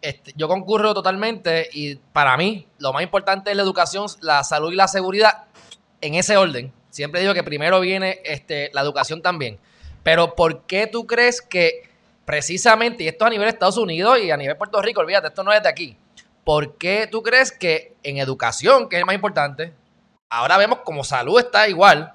Este, 0.01 0.32
yo 0.36 0.47
concurro 0.47 0.93
totalmente 0.93 1.69
y 1.73 1.95
para 1.95 2.38
mí 2.38 2.67
lo 2.77 2.93
más 2.93 3.03
importante 3.03 3.51
es 3.51 3.58
la 3.58 3.63
educación, 3.63 4.08
la 4.21 4.43
salud 4.43 4.71
y 4.71 4.75
la 4.75 4.88
seguridad 4.88 5.47
en 6.01 6.15
ese 6.15 6.38
orden. 6.38 6.71
Siempre 6.89 7.21
digo 7.21 7.34
que 7.34 7.43
primero 7.43 7.79
viene 7.82 8.21
este, 8.23 8.71
la 8.73 8.82
educación 8.82 9.21
también. 9.21 9.60
Pero 10.03 10.36
¿por 10.36 10.65
qué 10.65 10.88
tú 10.88 11.05
crees 11.05 11.41
que 11.41 11.88
precisamente, 12.29 13.03
y 13.03 13.07
esto 13.07 13.25
a 13.25 13.29
nivel 13.31 13.45
de 13.45 13.49
Estados 13.49 13.77
Unidos 13.77 14.19
y 14.19 14.29
a 14.29 14.37
nivel 14.37 14.53
de 14.53 14.57
Puerto 14.59 14.79
Rico, 14.83 15.01
olvídate, 15.01 15.29
esto 15.29 15.43
no 15.43 15.51
es 15.51 15.63
de 15.63 15.69
aquí, 15.69 15.97
¿por 16.43 16.77
qué 16.77 17.07
tú 17.11 17.23
crees 17.23 17.51
que 17.51 17.95
en 18.03 18.19
educación, 18.19 18.87
que 18.87 18.97
es 18.97 18.99
el 18.99 19.05
más 19.07 19.15
importante, 19.15 19.73
ahora 20.29 20.55
vemos 20.57 20.81
como 20.83 21.03
salud 21.03 21.39
está 21.39 21.67
igual, 21.67 22.13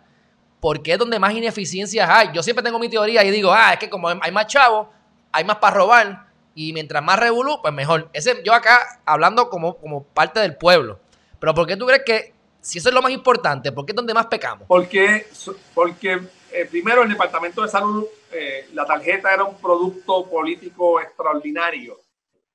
¿por 0.60 0.84
qué 0.84 0.92
es 0.92 1.00
donde 1.00 1.18
más 1.18 1.32
ineficiencias 1.32 2.08
hay? 2.08 2.30
Yo 2.32 2.44
siempre 2.44 2.62
tengo 2.62 2.78
mi 2.78 2.88
teoría 2.88 3.24
y 3.24 3.32
digo, 3.32 3.52
ah, 3.52 3.72
es 3.72 3.80
que 3.80 3.90
como 3.90 4.08
hay 4.08 4.30
más 4.30 4.46
chavos, 4.46 4.86
hay 5.32 5.42
más 5.42 5.56
para 5.56 5.78
robar, 5.78 6.26
y 6.54 6.72
mientras 6.72 7.02
más 7.02 7.18
revolú, 7.18 7.58
pues 7.60 7.74
mejor. 7.74 8.08
Ese, 8.12 8.40
yo 8.44 8.54
acá 8.54 9.00
hablando 9.04 9.50
como, 9.50 9.78
como 9.78 10.04
parte 10.04 10.38
del 10.38 10.56
pueblo. 10.56 11.00
Pero 11.40 11.54
¿por 11.54 11.66
qué 11.66 11.76
tú 11.76 11.86
crees 11.86 12.04
que 12.06 12.34
si 12.60 12.78
eso 12.78 12.88
es 12.88 12.94
lo 12.94 13.02
más 13.02 13.10
importante, 13.10 13.72
por 13.72 13.84
qué 13.84 13.90
es 13.90 13.96
donde 13.96 14.14
más 14.14 14.26
pecamos? 14.26 14.68
Porque, 14.68 15.26
porque 15.74 16.20
eh, 16.54 16.66
primero 16.70 17.02
el 17.02 17.08
Departamento 17.08 17.62
de 17.62 17.68
Salud, 17.68 18.04
eh, 18.32 18.68
la 18.74 18.86
tarjeta 18.86 19.34
era 19.34 19.42
un 19.42 19.60
producto 19.60 20.30
político 20.30 21.00
extraordinario 21.00 21.96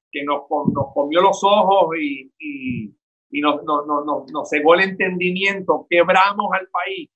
que 0.10 0.24
nos, 0.24 0.44
nos 0.74 0.94
comió 0.94 1.22
los 1.22 1.44
ojos 1.44 1.98
y, 2.00 2.32
y, 2.40 2.96
y 3.30 3.42
nos, 3.42 3.62
nos, 3.64 3.86
nos, 3.86 4.32
nos 4.32 4.50
cegó 4.50 4.76
el 4.76 4.82
entendimiento, 4.82 5.86
quebramos 5.90 6.52
al 6.54 6.68
país, 6.70 7.10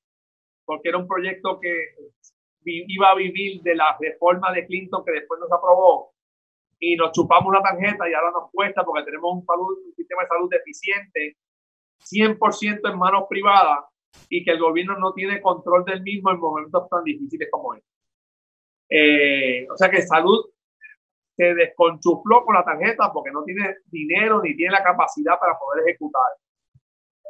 porque 0.66 0.90
era 0.90 0.98
un 0.98 1.08
proyecto 1.08 1.58
que 1.62 1.72
iba 2.66 3.10
a 3.10 3.16
vivir 3.16 3.62
de 3.62 3.76
la 3.76 3.98
reforma 4.00 4.52
de 4.52 4.66
Clinton 4.68 5.04
que 5.06 5.14
después 5.14 5.40
nos 5.40 5.52
aprobó 5.52 6.14
y 6.80 6.98
nos 6.98 7.14
chupamos 7.14 7.54
la 7.54 7.62
tarjeta 7.62 8.10
y 8.10 8.14
ahora 8.14 8.32
nos 8.32 8.52
cuesta 8.52 8.84
porque 8.84 9.06
tenemos 9.06 9.34
un, 9.34 9.46
salud, 9.46 9.78
un 9.88 9.96
sistema 9.96 10.24
de 10.24 10.28
salud 10.28 10.50
deficiente, 10.50 11.38
100% 12.00 12.92
en 12.92 13.00
manos 13.00 13.24
privadas 13.30 13.86
y 14.30 14.44
que 14.44 14.52
el 14.52 14.60
gobierno 14.60 14.98
no 14.98 15.14
tiene 15.14 15.42
control 15.42 15.86
del 15.86 16.02
mismo 16.02 16.32
en 16.32 16.40
momentos 16.40 16.88
tan 16.90 17.04
difíciles 17.04 17.50
como 17.52 17.74
este. 17.74 17.88
Eh, 18.90 19.68
o 19.70 19.78
sea 19.78 19.90
que 19.90 20.02
salud 20.02 20.46
se 21.36 21.56
desconchufló 21.56 22.46
con 22.46 22.56
la 22.56 22.64
tarjeta 22.64 23.12
porque 23.12 23.32
no 23.32 23.44
tiene 23.44 23.78
dinero 23.86 24.42
ni 24.42 24.56
tiene 24.56 24.74
la 24.74 24.84
capacidad 24.84 25.40
para 25.40 25.58
poder 25.58 25.88
ejecutar. 25.88 26.22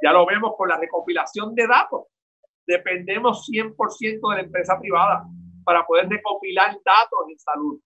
Ya 0.01 0.11
lo 0.11 0.25
vemos 0.25 0.53
con 0.57 0.67
la 0.67 0.77
recopilación 0.77 1.55
de 1.55 1.67
datos. 1.67 2.07
Dependemos 2.65 3.47
100% 3.49 4.29
de 4.29 4.35
la 4.35 4.41
empresa 4.41 4.79
privada 4.79 5.25
para 5.63 5.85
poder 5.85 6.09
recopilar 6.09 6.77
datos 6.83 7.19
en 7.29 7.39
salud 7.39 7.79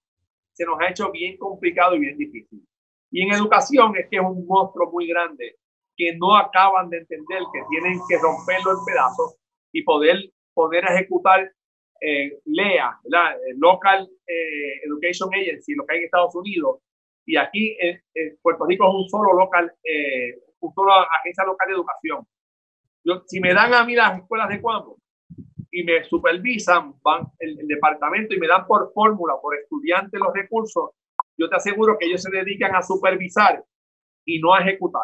se 0.57 0.65
nos 0.65 0.79
ha 0.79 0.89
hecho 0.89 1.11
bien 1.11 1.37
complicado 1.37 1.95
y 1.95 1.99
bien 1.99 2.17
difícil. 2.17 2.67
Y 3.11 3.21
en 3.21 3.31
educación 3.31 3.95
es 3.95 4.07
que 4.09 4.17
es 4.17 4.23
un 4.23 4.45
monstruo 4.47 4.91
muy 4.91 5.07
grande 5.07 5.55
que 5.97 6.15
no 6.17 6.37
acaban 6.37 6.89
de 6.89 6.99
entender 6.99 7.41
que 7.51 7.61
tienen 7.69 7.99
que 8.07 8.17
romperlo 8.19 8.71
en 8.71 8.85
pedazos 8.85 9.35
y 9.73 9.83
poder, 9.83 10.17
poder 10.53 10.85
ejecutar 10.85 11.51
eh, 11.99 12.39
LEA, 12.45 12.99
la 13.05 13.35
Local 13.55 14.07
eh, 14.27 14.81
Education 14.85 15.29
Agency, 15.33 15.73
lo 15.73 15.85
que 15.85 15.95
hay 15.95 15.99
en 15.99 16.05
Estados 16.05 16.35
Unidos. 16.35 16.79
Y 17.25 17.35
aquí 17.35 17.75
en, 17.79 17.99
Puerto 18.41 18.65
Rico 18.65 18.87
es 18.87 18.93
un 18.93 19.09
solo 19.09 19.33
local, 19.33 19.73
eh, 19.83 20.39
un 20.59 20.73
solo 20.73 20.93
agencia 20.93 21.43
local 21.43 21.67
de 21.67 21.73
educación. 21.73 22.27
Yo, 23.03 23.23
si 23.25 23.39
me 23.39 23.53
dan 23.53 23.73
a 23.73 23.83
mí 23.83 23.95
las 23.95 24.19
escuelas 24.19 24.49
de 24.49 24.61
cuando 24.61 24.97
y 25.71 25.83
me 25.83 26.03
supervisan, 26.05 26.93
van 27.01 27.27
el, 27.39 27.67
departamento 27.67 28.33
y 28.33 28.39
me 28.39 28.47
dan 28.47 28.65
por 28.65 28.91
fórmula, 28.93 29.35
por 29.41 29.55
estudiante 29.55 30.17
los 30.17 30.33
recursos, 30.33 30.91
yo 31.37 31.49
te 31.49 31.55
aseguro 31.55 31.97
que 31.99 32.05
ellos 32.05 32.21
se 32.21 32.31
dedican 32.31 32.75
a 32.75 32.81
supervisar 32.81 33.63
y 34.25 34.39
no 34.39 34.53
a 34.53 34.61
ejecutar. 34.61 35.03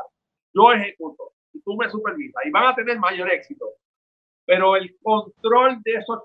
Yo 0.53 0.71
ejecuto 0.71 1.33
y 1.53 1.61
tú 1.61 1.75
me 1.75 1.89
supervisas 1.89 2.45
y 2.45 2.51
van 2.51 2.67
a 2.67 2.75
tener 2.75 2.97
mayor 2.99 3.31
éxito. 3.31 3.65
Pero 4.45 4.75
el 4.75 4.95
control 5.01 5.81
de 5.83 5.93
esos... 5.93 6.23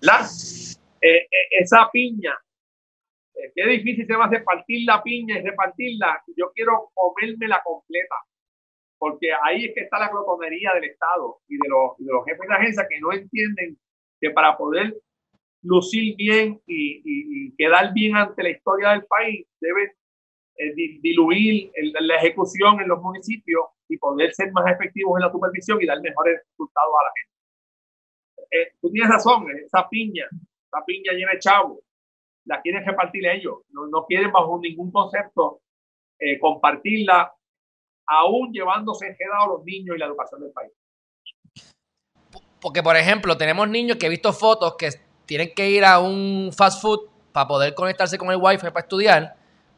La, 0.00 0.26
eh, 1.00 1.16
eh, 1.16 1.28
esa 1.60 1.88
piña, 1.92 2.36
eh, 3.34 3.52
qué 3.54 3.66
difícil 3.66 4.04
se 4.06 4.16
va 4.16 4.24
a 4.24 4.26
hacer 4.26 4.42
partir 4.42 4.84
la 4.84 5.02
piña 5.02 5.38
y 5.38 5.42
repartirla. 5.42 6.22
Yo 6.36 6.50
quiero 6.52 6.90
comérmela 6.94 7.62
completa 7.62 8.16
porque 9.02 9.32
ahí 9.32 9.64
es 9.64 9.74
que 9.74 9.80
está 9.80 9.98
la 9.98 10.10
glotonería 10.10 10.72
del 10.74 10.84
Estado 10.84 11.40
y 11.48 11.54
de 11.56 11.68
los, 11.68 11.98
de 11.98 12.12
los 12.12 12.24
jefes 12.24 12.48
de 12.48 12.54
agencia 12.54 12.86
que 12.88 13.00
no 13.00 13.12
entienden 13.12 13.76
que 14.20 14.30
para 14.30 14.56
poder 14.56 14.96
lucir 15.62 16.14
bien 16.14 16.60
y, 16.68 17.52
quedar 17.56 17.92
bien 17.92 18.14
ante 18.14 18.44
la 18.44 18.50
historia 18.50 18.90
del 18.90 19.04
país, 19.06 19.44
deben 19.60 19.90
eh, 20.56 20.74
diluir 21.00 21.72
la 22.00 22.16
ejecución 22.16 22.80
en 22.80 22.88
los 22.88 23.00
municipios 23.00 23.64
y 23.88 23.98
poder 23.98 24.32
ser 24.34 24.52
más 24.52 24.70
efectivos 24.70 25.18
en 25.18 25.26
la 25.26 25.32
supervisión 25.32 25.80
y 25.80 25.86
dar 25.86 26.00
mejores 26.00 26.40
resultados 26.50 26.92
a 27.00 27.04
la 27.04 27.10
gente. 27.16 27.32
Eh, 28.50 28.72
tú 28.80 28.90
tienes 28.90 29.10
razón, 29.10 29.46
esa 29.64 29.88
piña, 29.88 30.26
esa 30.30 30.84
piña 30.84 31.12
llena 31.12 31.32
de 31.32 31.38
chavo, 31.38 31.80
la 32.44 32.60
quieren 32.60 32.84
repartir 32.84 33.26
ellos, 33.26 33.60
no, 33.70 33.86
no 33.86 34.04
quieren 34.06 34.32
bajo 34.32 34.58
ningún 34.60 34.90
concepto 34.90 35.60
eh, 36.18 36.38
compartirla 36.38 37.34
aún 38.06 38.52
llevándose 38.52 39.06
a 39.06 39.46
los 39.46 39.64
niños 39.64 39.96
y 39.96 39.98
la 39.98 40.06
educación 40.06 40.40
del 40.40 40.52
país. 40.52 40.72
Porque, 42.60 42.82
por 42.82 42.96
ejemplo, 42.96 43.36
tenemos 43.36 43.68
niños 43.68 43.96
que 43.96 44.06
he 44.06 44.08
visto 44.08 44.32
fotos 44.32 44.76
que 44.76 44.90
tienen 45.26 45.52
que 45.54 45.68
ir 45.68 45.84
a 45.84 45.98
un 45.98 46.50
fast 46.56 46.80
food 46.80 47.10
para 47.32 47.48
poder 47.48 47.74
conectarse 47.74 48.18
con 48.18 48.30
el 48.30 48.38
wifi 48.40 48.68
para 48.68 48.80
estudiar, 48.80 49.34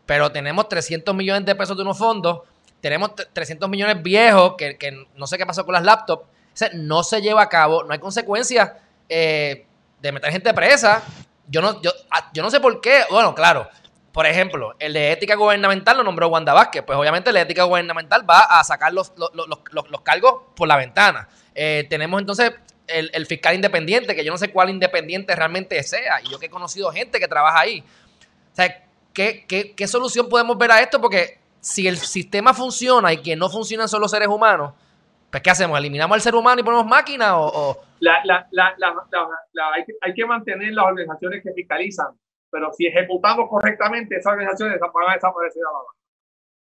pero 0.06 0.30
tenemos 0.30 0.68
300 0.68 1.14
millones 1.14 1.44
de 1.44 1.54
pesos 1.54 1.76
de 1.76 1.82
unos 1.82 1.98
fondos, 1.98 2.40
tenemos 2.80 3.12
300 3.32 3.68
millones 3.68 4.02
viejos, 4.02 4.54
que, 4.56 5.06
no 5.14 5.26
sé 5.26 5.38
qué 5.38 5.46
pasó 5.46 5.64
con 5.64 5.72
las 5.72 5.84
laptops, 5.84 6.26
no 6.74 7.02
se 7.02 7.22
lleva 7.22 7.42
a 7.42 7.48
cabo, 7.48 7.82
no 7.82 7.92
hay 7.92 7.98
consecuencias 7.98 8.72
eh, 9.08 9.66
de 10.00 10.12
meter 10.12 10.30
gente 10.30 10.52
presa. 10.54 11.02
Yo 11.48 11.60
no, 11.60 11.80
yo, 11.82 11.90
ah, 12.10 12.30
yo 12.32 12.42
no 12.42 12.50
sé 12.50 12.60
por 12.60 12.80
qué, 12.80 13.02
bueno, 13.10 13.34
claro, 13.34 13.68
por 14.14 14.26
ejemplo, 14.26 14.76
el 14.78 14.92
de 14.92 15.10
ética 15.10 15.34
gubernamental 15.34 15.96
lo 15.96 16.04
nombró 16.04 16.28
Wanda 16.28 16.52
Vázquez. 16.52 16.84
Pues 16.86 16.96
obviamente 16.96 17.32
la 17.32 17.40
ética 17.40 17.64
gubernamental 17.64 18.28
va 18.30 18.42
a 18.42 18.62
sacar 18.62 18.92
los, 18.92 19.12
los, 19.16 20.00
cargos 20.02 20.42
por 20.54 20.68
la 20.68 20.76
ventana. 20.76 21.28
Eh, 21.52 21.84
tenemos 21.90 22.20
entonces 22.20 22.52
el, 22.86 23.26
fiscal 23.26 23.56
independiente, 23.56 24.14
que 24.14 24.24
yo 24.24 24.30
no 24.30 24.38
sé 24.38 24.52
cuál 24.52 24.70
independiente 24.70 25.34
realmente 25.34 25.82
sea. 25.82 26.20
Y 26.22 26.28
yo 26.28 26.38
que 26.38 26.46
he 26.46 26.50
conocido 26.50 26.92
gente 26.92 27.18
que 27.18 27.26
trabaja 27.26 27.58
ahí. 27.58 27.82
O 28.52 28.54
sea, 28.54 28.84
¿qué, 29.14 29.74
qué, 29.76 29.86
solución 29.86 30.28
podemos 30.28 30.58
ver 30.58 30.72
a 30.72 30.80
esto? 30.80 31.00
Porque 31.00 31.38
si 31.60 31.86
el 31.88 31.96
sistema 31.96 32.52
funciona 32.52 33.12
y 33.12 33.22
que 33.22 33.36
no 33.36 33.48
funcionan 33.48 33.88
solo 33.88 34.08
seres 34.08 34.28
humanos, 34.28 34.74
pues 35.30 35.42
¿qué 35.42 35.50
hacemos? 35.50 35.78
¿Eliminamos 35.78 36.14
al 36.14 36.20
ser 36.20 36.34
humano 36.34 36.60
y 36.60 36.64
ponemos 36.64 36.86
máquinas? 36.86 37.32
O, 37.34 37.80
hay, 39.74 39.84
hay 40.00 40.14
que 40.14 40.26
mantener 40.26 40.72
las 40.72 40.84
organizaciones 40.84 41.42
que 41.42 41.52
fiscalizan 41.52 42.08
pero 42.54 42.72
si 42.72 42.86
ejecutamos 42.86 43.48
correctamente, 43.50 44.14
esas 44.14 44.32
organizaciones 44.32 44.78
van 44.78 45.10
a 45.10 45.14
desaparecer 45.14 45.60
la 45.60 45.70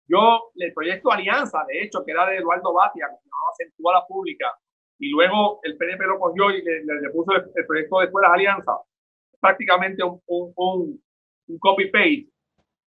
Yo, 0.08 0.50
el 0.54 0.72
proyecto 0.72 1.12
Alianza, 1.12 1.66
de 1.68 1.82
hecho, 1.82 2.02
que 2.02 2.12
era 2.12 2.24
de 2.24 2.38
Eduardo 2.38 2.72
Batia, 2.72 3.04
que 3.10 3.16
se 3.18 3.28
llamaba 3.28 3.52
Centuala 3.58 4.06
Pública, 4.08 4.56
y 4.98 5.10
luego 5.10 5.60
el 5.64 5.76
PNP 5.76 6.06
lo 6.06 6.18
cogió 6.18 6.50
y 6.50 6.62
le, 6.62 7.10
puso 7.12 7.32
el, 7.32 7.66
proyecto 7.66 7.98
de 7.98 8.06
Escuelas 8.06 8.30
Alianza, 8.32 8.72
prácticamente 9.38 10.02
un, 10.02 10.18
un, 10.24 10.52
un, 10.56 11.04
copy-paste, 11.58 12.28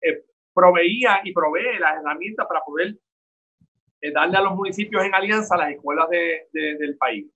eh, 0.02 0.24
proveía 0.54 1.22
y 1.24 1.34
provee 1.34 1.80
las 1.80 1.98
herramientas 1.98 2.48
para 2.48 2.62
poder 2.62 2.96
eh, 4.02 4.12
darle 4.12 4.38
a 4.38 4.42
los 4.42 4.56
municipios 4.56 5.04
en 5.04 5.14
alianza 5.14 5.58
las 5.58 5.72
escuelas 5.72 6.10
de, 6.10 6.48
del 6.52 6.98
país 6.98 7.28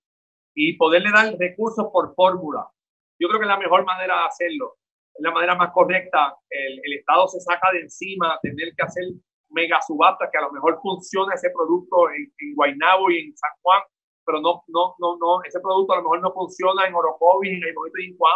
y 0.54 0.76
poderle 0.76 1.10
dar 1.10 1.34
recursos 1.38 1.86
por 1.92 2.14
fórmula. 2.14 2.66
Yo 3.18 3.28
creo 3.28 3.40
que 3.40 3.44
es 3.44 3.48
la 3.48 3.58
mejor 3.58 3.84
manera 3.84 4.18
de 4.18 4.26
hacerlo 4.26 4.76
es 5.14 5.22
la 5.22 5.30
manera 5.30 5.54
más 5.54 5.70
correcta. 5.72 6.36
El, 6.50 6.80
el, 6.82 6.92
Estado 6.94 7.28
se 7.28 7.40
saca 7.40 7.70
de 7.72 7.80
encima 7.80 8.38
tener 8.42 8.74
que 8.76 8.82
hacer 8.82 9.04
mega 9.50 9.80
subastas 9.80 10.28
que 10.30 10.38
a 10.38 10.42
lo 10.42 10.52
mejor 10.52 10.80
funciona 10.82 11.34
ese 11.34 11.50
producto 11.50 12.10
en, 12.10 12.32
en 12.38 12.54
Guaynabo 12.54 13.10
y 13.10 13.18
en 13.18 13.36
San 13.36 13.50
Juan, 13.62 13.82
pero 14.26 14.40
no, 14.40 14.64
no, 14.68 14.94
no, 14.98 15.16
no, 15.18 15.42
ese 15.44 15.60
producto 15.60 15.92
a 15.92 15.96
lo 15.96 16.02
mejor 16.02 16.20
no 16.20 16.32
funciona 16.32 16.86
en 16.86 16.94
Orocovis, 16.94 17.52
en 17.52 17.68
el 17.68 17.74
momento 17.74 17.98
de 17.98 18.16
Juan. 18.18 18.34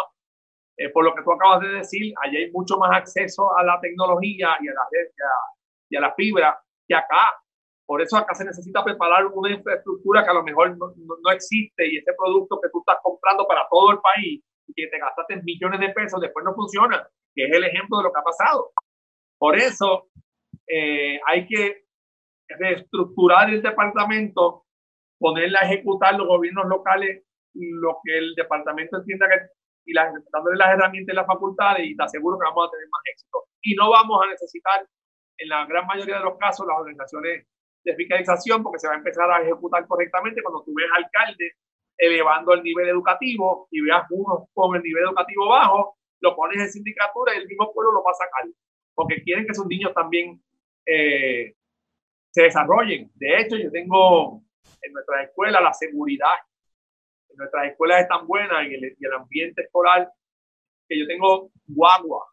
Eh, 0.79 0.89
por 0.91 1.03
lo 1.03 1.13
que 1.13 1.23
tú 1.23 1.33
acabas 1.33 1.59
de 1.59 1.67
decir, 1.79 2.13
allí 2.23 2.37
hay 2.37 2.51
mucho 2.51 2.77
más 2.77 2.95
acceso 2.95 3.55
a 3.57 3.63
la 3.63 3.81
tecnología 3.81 4.55
y 4.61 4.69
a 4.69 4.73
la, 4.73 4.87
y 5.89 5.95
a, 5.97 5.99
la 5.99 6.13
fibra 6.15 6.57
que 6.87 6.95
acá. 6.95 7.35
Por 7.85 8.01
eso 8.01 8.15
acá 8.15 8.33
se 8.33 8.45
necesita 8.45 8.81
preparar 8.81 9.25
una 9.25 9.51
infraestructura 9.51 10.23
que 10.23 10.29
a 10.29 10.35
lo 10.35 10.43
mejor 10.43 10.77
no, 10.77 10.93
no 10.95 11.31
existe 11.31 11.85
y 11.85 11.97
ese 11.97 12.13
producto 12.17 12.61
que 12.61 12.69
tú 12.69 12.79
estás 12.79 12.95
comprando 13.03 13.45
para 13.45 13.67
todo 13.69 13.91
el 13.91 13.99
país 13.99 14.41
que 14.73 14.87
te 14.87 14.99
gastaste 14.99 15.41
millones 15.43 15.81
de 15.81 15.89
pesos, 15.89 16.21
después 16.21 16.45
no 16.45 16.53
funciona. 16.53 17.05
que 17.35 17.43
es 17.45 17.51
el 17.51 17.65
ejemplo 17.65 17.97
de 17.97 18.03
lo 18.03 18.13
que 18.13 18.19
ha 18.19 18.23
pasado. 18.23 18.71
Por 19.37 19.57
eso 19.57 20.07
eh, 20.65 21.19
hay 21.25 21.45
que 21.45 21.83
reestructurar 22.47 23.49
el 23.49 23.61
departamento, 23.61 24.63
ponerla 25.19 25.59
a 25.59 25.65
ejecutar 25.65 26.15
los 26.15 26.27
gobiernos 26.27 26.67
locales 26.67 27.25
lo 27.53 27.97
que 28.03 28.17
el 28.17 28.35
departamento 28.35 28.97
entienda 28.97 29.27
que 29.27 29.58
y 29.85 29.93
las, 29.93 30.13
dándole 30.31 30.57
las 30.57 30.73
herramientas 30.73 31.13
y 31.13 31.15
las 31.15 31.27
facultades 31.27 31.87
y 31.87 31.95
te 31.95 32.03
aseguro 32.03 32.37
que 32.37 32.45
vamos 32.45 32.67
a 32.67 32.71
tener 32.71 32.87
más 32.89 33.01
éxito. 33.11 33.43
Y 33.61 33.75
no 33.75 33.89
vamos 33.89 34.21
a 34.23 34.29
necesitar, 34.29 34.87
en 35.37 35.49
la 35.49 35.65
gran 35.65 35.87
mayoría 35.87 36.17
de 36.17 36.23
los 36.23 36.37
casos, 36.37 36.67
las 36.67 36.77
organizaciones 36.77 37.47
de 37.83 37.95
fiscalización 37.95 38.61
porque 38.61 38.79
se 38.79 38.87
va 38.87 38.93
a 38.93 38.97
empezar 38.97 39.31
a 39.31 39.41
ejecutar 39.41 39.87
correctamente 39.87 40.43
cuando 40.43 40.63
tú 40.63 40.73
ves 40.75 40.87
alcalde 40.95 41.53
elevando 41.97 42.53
el 42.53 42.63
nivel 42.63 42.87
educativo 42.89 43.67
y 43.71 43.81
veas 43.81 44.05
uno 44.09 44.47
con 44.53 44.75
el 44.75 44.83
nivel 44.83 45.03
educativo 45.03 45.47
bajo, 45.47 45.97
lo 46.21 46.35
pones 46.35 46.61
en 46.61 46.69
sindicatura 46.69 47.33
y 47.33 47.39
el 47.39 47.47
mismo 47.47 47.71
pueblo 47.73 47.91
lo 47.91 48.03
va 48.03 48.11
a 48.11 48.13
sacar 48.13 48.45
porque 48.99 49.23
quieren 49.23 49.45
que 49.45 49.53
sus 49.53 49.65
niños 49.65 49.93
también 49.93 50.41
eh, 50.85 51.53
se 52.31 52.43
desarrollen. 52.43 53.09
De 53.15 53.39
hecho, 53.39 53.55
yo 53.55 53.71
tengo 53.71 54.41
en 54.81 54.91
nuestra 54.91 55.23
escuela 55.23 55.61
la 55.61 55.71
seguridad 55.71 56.35
nuestras 57.35 57.71
escuelas 57.71 58.01
es 58.01 58.07
tan 58.07 58.27
buena 58.27 58.67
y 58.67 58.73
el, 58.73 58.95
el 58.99 59.13
ambiente 59.13 59.61
escolar 59.63 60.11
que 60.87 60.99
yo 60.99 61.07
tengo 61.07 61.51
guagua, 61.67 62.25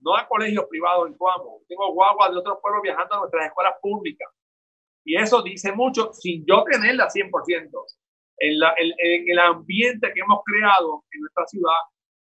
no 0.00 0.16
a 0.16 0.28
colegios 0.28 0.66
privados 0.68 1.08
en 1.08 1.14
Cuamo, 1.14 1.62
tengo 1.68 1.92
guagua 1.92 2.30
de 2.30 2.36
otros 2.36 2.58
pueblos 2.60 2.82
viajando 2.82 3.14
a 3.14 3.18
nuestras 3.20 3.46
escuelas 3.46 3.74
públicas. 3.80 4.30
Y 5.04 5.16
eso 5.16 5.42
dice 5.42 5.72
mucho 5.72 6.12
sin 6.12 6.44
yo 6.46 6.64
tenerla 6.64 7.08
100%. 7.08 7.70
En, 8.38 8.58
la, 8.58 8.74
en, 8.76 9.30
el 9.30 9.38
ambiente 9.38 10.12
que 10.12 10.20
hemos 10.20 10.40
creado 10.44 11.04
en 11.10 11.20
nuestra 11.20 11.46
ciudad, 11.46 11.72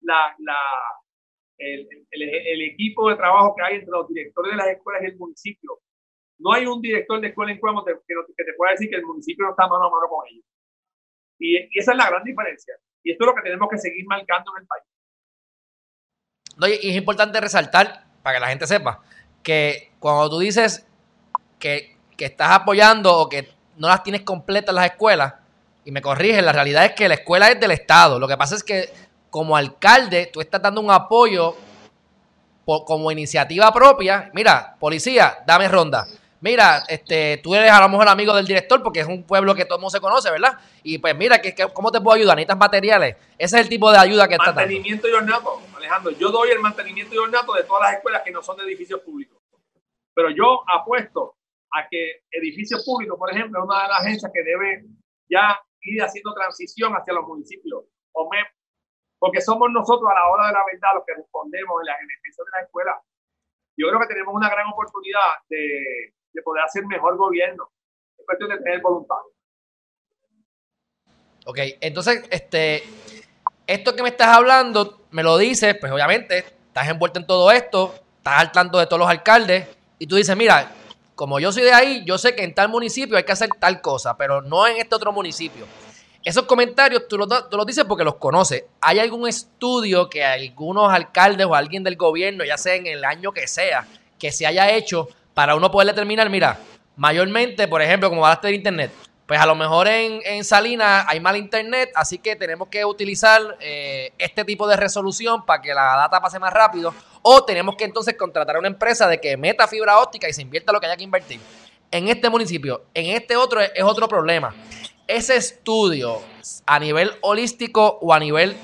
la, 0.03 0.35
la, 0.39 0.59
el, 1.59 1.89
el, 2.11 2.23
el, 2.23 2.63
equipo 2.63 3.09
de 3.09 3.17
trabajo 3.17 3.55
que 3.57 3.65
hay 3.65 3.75
entre 3.77 3.91
los 3.91 4.07
directores 4.07 4.53
de 4.53 4.57
las 4.57 4.69
escuelas 4.69 5.03
y 5.03 5.07
el 5.07 5.17
municipio. 5.17 5.81
No 6.39 6.53
hay 6.53 6.67
un 6.67 6.81
director 6.81 7.21
de 7.21 7.29
escuela 7.29 7.53
en 7.53 7.59
Cuamo 7.59 7.85
que, 7.85 7.95
que, 7.95 8.45
te 8.45 8.53
pueda 8.57 8.73
decir 8.73 8.91
que 8.91 8.97
el 8.97 9.07
municipio 9.07 9.45
no 9.45 9.51
está 9.51 9.67
mano 9.67 9.87
a 9.87 9.91
mano 9.91 10.07
con 10.09 10.27
ellos. 10.29 10.45
Y, 11.39 11.57
esa 11.79 11.93
es 11.93 11.99
la 11.99 12.09
gran 12.09 12.23
diferencia. 12.25 12.75
Y 13.03 13.13
esto 13.13 13.25
es 13.25 13.27
lo 13.27 13.35
que 13.35 13.43
tenemos 13.43 13.69
que 13.71 13.79
seguir 13.79 14.05
marcando 14.07 14.53
en 14.57 14.63
el 14.63 14.67
país. 14.67 14.85
No, 16.57 16.69
y 16.69 16.91
es 16.91 16.97
importante 16.97 17.41
resaltar, 17.41 18.05
para 18.23 18.37
que 18.37 18.41
la 18.41 18.49
gente 18.49 18.67
sepa, 18.67 19.03
que 19.43 19.93
cuando 19.99 20.31
tú 20.31 20.39
dices 20.39 20.87
que, 21.59 21.97
que 22.17 22.27
estás 22.27 22.53
apoyando 22.53 23.17
o 23.17 23.29
que 23.29 23.49
no 23.77 23.89
las 23.89 24.03
tienes 24.03 24.23
completas 24.23 24.75
las 24.75 24.87
escuelas, 24.87 25.35
y 25.85 25.91
me 25.91 26.01
corriges, 26.01 26.43
la 26.43 26.53
realidad 26.53 26.87
es 26.87 26.93
que 26.93 27.09
la 27.09 27.15
escuela 27.15 27.51
es 27.51 27.61
del 27.61 27.73
Estado. 27.73 28.19
Lo 28.19 28.27
que 28.27 28.39
pasa 28.39 28.55
es 28.55 28.65
que 28.65 28.89
como 29.29 29.57
alcalde 29.57 30.31
tú 30.33 30.41
estás 30.41 30.63
dando 30.63 30.81
un 30.81 30.91
apoyo 30.91 31.55
por, 32.65 32.87
como 32.87 33.11
iniciativa 33.13 33.71
propia. 33.71 34.31
Mira, 34.33 34.77
policía, 34.79 35.43
dame 35.47 35.69
ronda 35.69 36.07
mira, 36.45 36.85
este, 36.89 37.41
tú 37.43 37.55
eres 37.55 37.71
a 37.71 37.81
lo 37.81 37.89
mejor 37.89 38.07
amigo 38.07 38.37
del 38.37 38.47
director 38.47 38.83
porque 38.83 39.01
es 39.01 39.07
un 39.07 39.27
pueblo 39.27 39.55
que 39.55 39.65
todo 39.65 39.79
el 39.79 39.81
mundo 39.81 39.91
se 39.91 40.01
conoce, 40.01 40.31
¿verdad? 40.31 40.59
Y 40.83 40.99
pues 40.99 41.17
mira, 41.17 41.41
que, 41.41 41.55
¿cómo 41.73 41.91
te 41.91 42.03
puedo 42.03 42.17
ayudar? 42.17 42.37
¿Necesitas 42.37 42.59
materiales? 42.59 43.17
Ese 43.39 43.57
es 43.57 43.63
el 43.63 43.69
tipo 43.71 43.91
de 43.91 43.97
ayuda 43.97 44.29
que 44.29 44.35
está. 44.35 44.53
Mantenimiento 44.53 45.09
y 45.09 45.13
ornato, 45.13 45.63
Alejandro. 45.75 46.13
Yo 46.13 46.29
doy 46.29 46.51
el 46.51 46.61
mantenimiento 46.61 47.15
y 47.15 47.19
ornato 47.19 47.55
de 47.55 47.65
todas 47.65 47.85
las 47.85 47.95
escuelas 47.95 48.21
que 48.23 48.31
no 48.31 48.43
son 48.43 48.59
de 48.59 48.65
edificios 48.65 49.01
públicos. 49.01 49.39
Pero 50.15 50.29
yo 50.31 50.63
apuesto 50.69 51.35
a 51.73 51.89
que 51.89 52.25
edificios 52.31 52.85
públicos, 52.85 53.19
por 53.19 53.33
ejemplo, 53.33 53.61
es 53.61 53.65
una 53.65 53.83
de 53.83 53.89
las 53.89 54.01
agencias 54.03 54.31
que 54.33 54.43
debe 54.43 54.85
ya 55.31 55.59
ir 55.81 56.03
haciendo 56.03 56.35
transición 56.35 56.93
hacia 56.93 57.15
los 57.15 57.27
municipios. 57.27 57.85
Porque 59.19 59.41
somos 59.41 59.71
nosotros 59.73 60.11
a 60.11 60.15
la 60.15 60.29
hora 60.29 60.49
de 60.49 60.53
la 60.53 60.65
verdad 60.71 60.91
los 60.95 61.05
que 61.07 61.15
respondemos 61.15 61.81
en 61.81 61.87
la 61.87 61.95
ejecución 61.95 62.45
de 62.45 62.51
la 62.53 62.65
escuela. 62.67 63.01
Yo 63.79 63.89
creo 63.89 63.99
que 63.99 64.13
tenemos 64.13 64.35
una 64.35 64.51
gran 64.51 64.69
oportunidad 64.69 65.41
de 65.49 66.13
de 66.35 66.43
poder 66.43 66.65
hacer 66.65 66.85
mejor 66.87 67.17
gobierno. 67.17 67.71
Es 68.19 68.27
cuestión 68.27 68.51
de 68.51 68.59
tener 68.59 68.81
voluntad. 68.83 69.17
Ok, 71.47 71.59
entonces, 71.81 72.25
este, 72.31 72.83
esto 73.67 73.95
que 73.95 74.03
me 74.03 74.09
estás 74.09 74.29
hablando, 74.29 75.03
me 75.11 75.23
lo 75.23 75.39
dices, 75.39 75.77
pues 75.79 75.93
obviamente 75.93 76.39
estás 76.39 76.89
envuelto 76.89 77.19
en 77.19 77.27
todo 77.27 77.51
esto, 77.51 77.95
estás 78.19 78.41
al 78.41 78.53
tanto 78.53 78.79
de 78.79 78.87
todos 78.87 79.01
los 79.01 79.09
alcaldes, 79.09 79.69
y 79.99 80.07
tú 80.07 80.17
dices, 80.17 80.37
mira, 80.37 80.73
como 81.15 81.39
yo 81.39 81.53
soy 81.53 81.63
de 81.65 81.73
ahí, 81.73 82.03
yo 82.05 82.19
sé 82.19 82.35
que 82.35 82.43
en 82.43 82.55
tal 82.55 82.69
municipio 82.69 83.17
hay 83.17 83.25
que 83.25 83.33
hacer 83.33 83.51
tal 83.61 83.81
cosa, 83.81 84.17
pero 84.17 84.43
no 84.43 84.67
en 84.67 84.79
este 84.79 84.95
otro 84.95 85.13
municipio. 85.13 85.67
Esos 86.25 86.45
comentarios 86.45 87.07
tú 87.07 87.19
los, 87.19 87.29
tú 87.51 87.57
los 87.59 87.67
dices 87.67 87.85
porque 87.85 88.03
los 88.03 88.17
conoces. 88.17 88.65
¿Hay 88.81 88.99
algún 88.99 89.29
estudio 89.29 90.09
que 90.09 90.25
algunos 90.25 90.91
alcaldes 90.91 91.47
o 91.47 91.55
alguien 91.55 91.85
del 91.85 91.97
gobierno, 91.97 92.45
ya 92.45 92.57
sea 92.57 92.75
en 92.75 92.87
el 92.87 93.05
año 93.05 93.33
que 93.33 93.47
sea, 93.47 93.87
que 94.19 94.33
se 94.33 94.47
haya 94.47 94.71
hecho 94.71 95.09
para 95.35 95.57
uno 95.57 95.71
poder 95.71 95.89
determinar, 95.89 96.31
mira, 96.31 96.59
mayormente, 96.97 97.69
por 97.69 97.83
ejemplo, 97.83 98.09
como 98.09 98.25
hablaste 98.25 98.49
de 98.49 98.55
internet, 98.55 98.91
pues 99.27 99.41
a 99.41 99.47
lo 99.47 99.55
mejor 99.55 99.89
en, 99.89 100.21
en 100.25 100.45
Salinas 100.45 101.07
hay 101.09 101.19
mal 101.19 101.37
internet, 101.37 101.91
así 101.95 102.19
que 102.19 102.37
tenemos 102.37 102.69
que 102.69 102.85
utilizar 102.85 103.57
eh, 103.61 104.13
este 104.19 104.45
tipo 104.45 104.67
de 104.67 104.77
resolución 104.77 105.47
para 105.47 105.63
que 105.63 105.73
la 105.73 105.97
data 105.97 106.21
pase 106.21 106.39
más 106.39 106.53
rápido. 106.53 106.95
O 107.23 107.43
tenemos 107.45 107.75
que 107.77 107.85
entonces 107.85 108.17
contratar 108.19 108.57
a 108.57 108.59
una 108.59 108.69
empresa 108.69 109.09
de 109.09 109.21
que 109.21 109.37
meta 109.39 109.67
fibra 109.67 109.99
óptica 109.99 110.29
y 110.29 110.35
se 110.35 110.43
invierta 110.43 110.73
lo 110.73 110.81
que 110.81 110.87
haya 110.87 110.97
que 110.97 111.05
invertir. 111.05 111.41
En 111.91 112.09
este 112.09 112.29
municipio, 112.29 112.85
en 112.93 113.17
este 113.17 113.37
otro 113.37 113.61
es 113.61 113.83
otro 113.83 114.09
problema. 114.09 114.55
Ese 115.07 115.37
estudio 115.37 116.21
a 116.67 116.79
nivel 116.79 117.13
holístico 117.23 117.99
o 118.03 118.13
a 118.13 118.19
nivel 118.19 118.57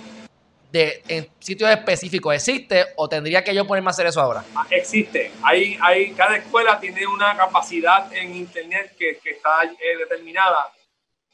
de, 0.71 1.03
en 1.09 1.29
sitios 1.39 1.71
específicos 1.71 2.35
existe 2.35 2.85
o 2.97 3.09
tendría 3.09 3.43
que 3.43 3.55
yo 3.55 3.67
ponerme 3.67 3.89
a 3.89 3.91
hacer 3.91 4.07
eso 4.07 4.21
ahora? 4.21 4.45
Ah, 4.55 4.67
existe. 4.71 5.31
Hay, 5.43 5.79
hay, 5.81 6.13
cada 6.13 6.37
escuela 6.37 6.79
tiene 6.79 7.07
una 7.07 7.37
capacidad 7.37 8.13
en 8.13 8.35
Internet 8.35 8.95
que, 8.99 9.19
que 9.19 9.31
está 9.31 9.65
eh, 9.65 9.97
determinada. 9.99 10.73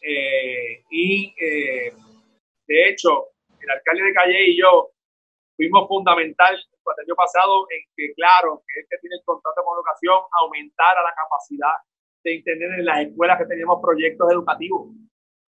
Eh, 0.01 0.85
y 0.91 1.35
eh, 1.41 1.93
de 2.67 2.89
hecho, 2.89 3.29
el 3.61 3.71
alcalde 3.71 4.05
de 4.05 4.13
Calle 4.13 4.51
y 4.51 4.59
yo 4.61 4.91
fuimos 5.57 5.89
fundamental 5.89 6.55
el 6.55 7.05
año 7.05 7.17
pasado 7.17 7.67
en 7.71 7.83
que, 7.97 8.15
claro, 8.15 8.63
que 8.67 8.81
este 8.81 8.99
tiene 9.01 9.17
el 9.17 9.25
contrato 9.25 9.63
con 9.65 9.77
educación, 9.77 10.19
aumentara 10.41 11.03
la 11.03 11.15
capacidad 11.15 11.83
de 12.23 12.35
Internet 12.35 12.71
en 12.79 12.85
las 12.85 13.01
escuelas 13.07 13.39
que 13.39 13.47
tenemos 13.47 13.81
proyectos 13.83 14.31
educativos. 14.31 14.89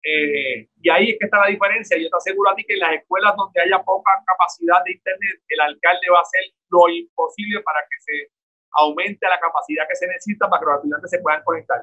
Eh, 0.03 0.69
y 0.81 0.89
ahí 0.89 1.09
es 1.11 1.19
que 1.19 1.25
está 1.25 1.39
la 1.39 1.47
diferencia. 1.47 1.97
Yo 1.97 2.09
te 2.09 2.17
aseguro 2.17 2.51
a 2.51 2.55
ti 2.55 2.63
que 2.63 2.73
en 2.73 2.79
las 2.79 2.93
escuelas 2.93 3.35
donde 3.35 3.61
haya 3.61 3.83
poca 3.83 4.11
capacidad 4.25 4.83
de 4.85 4.93
Internet, 4.93 5.41
el 5.49 5.59
alcalde 5.59 6.09
va 6.11 6.19
a 6.19 6.21
hacer 6.21 6.43
lo 6.69 6.89
imposible 6.89 7.61
para 7.61 7.81
que 7.81 7.99
se 7.99 8.31
aumente 8.73 9.27
la 9.27 9.39
capacidad 9.39 9.87
que 9.87 9.95
se 9.95 10.07
necesita 10.07 10.49
para 10.49 10.59
que 10.59 10.65
los 10.65 10.75
estudiantes 10.75 11.11
se 11.11 11.19
puedan 11.19 11.43
conectar. 11.43 11.81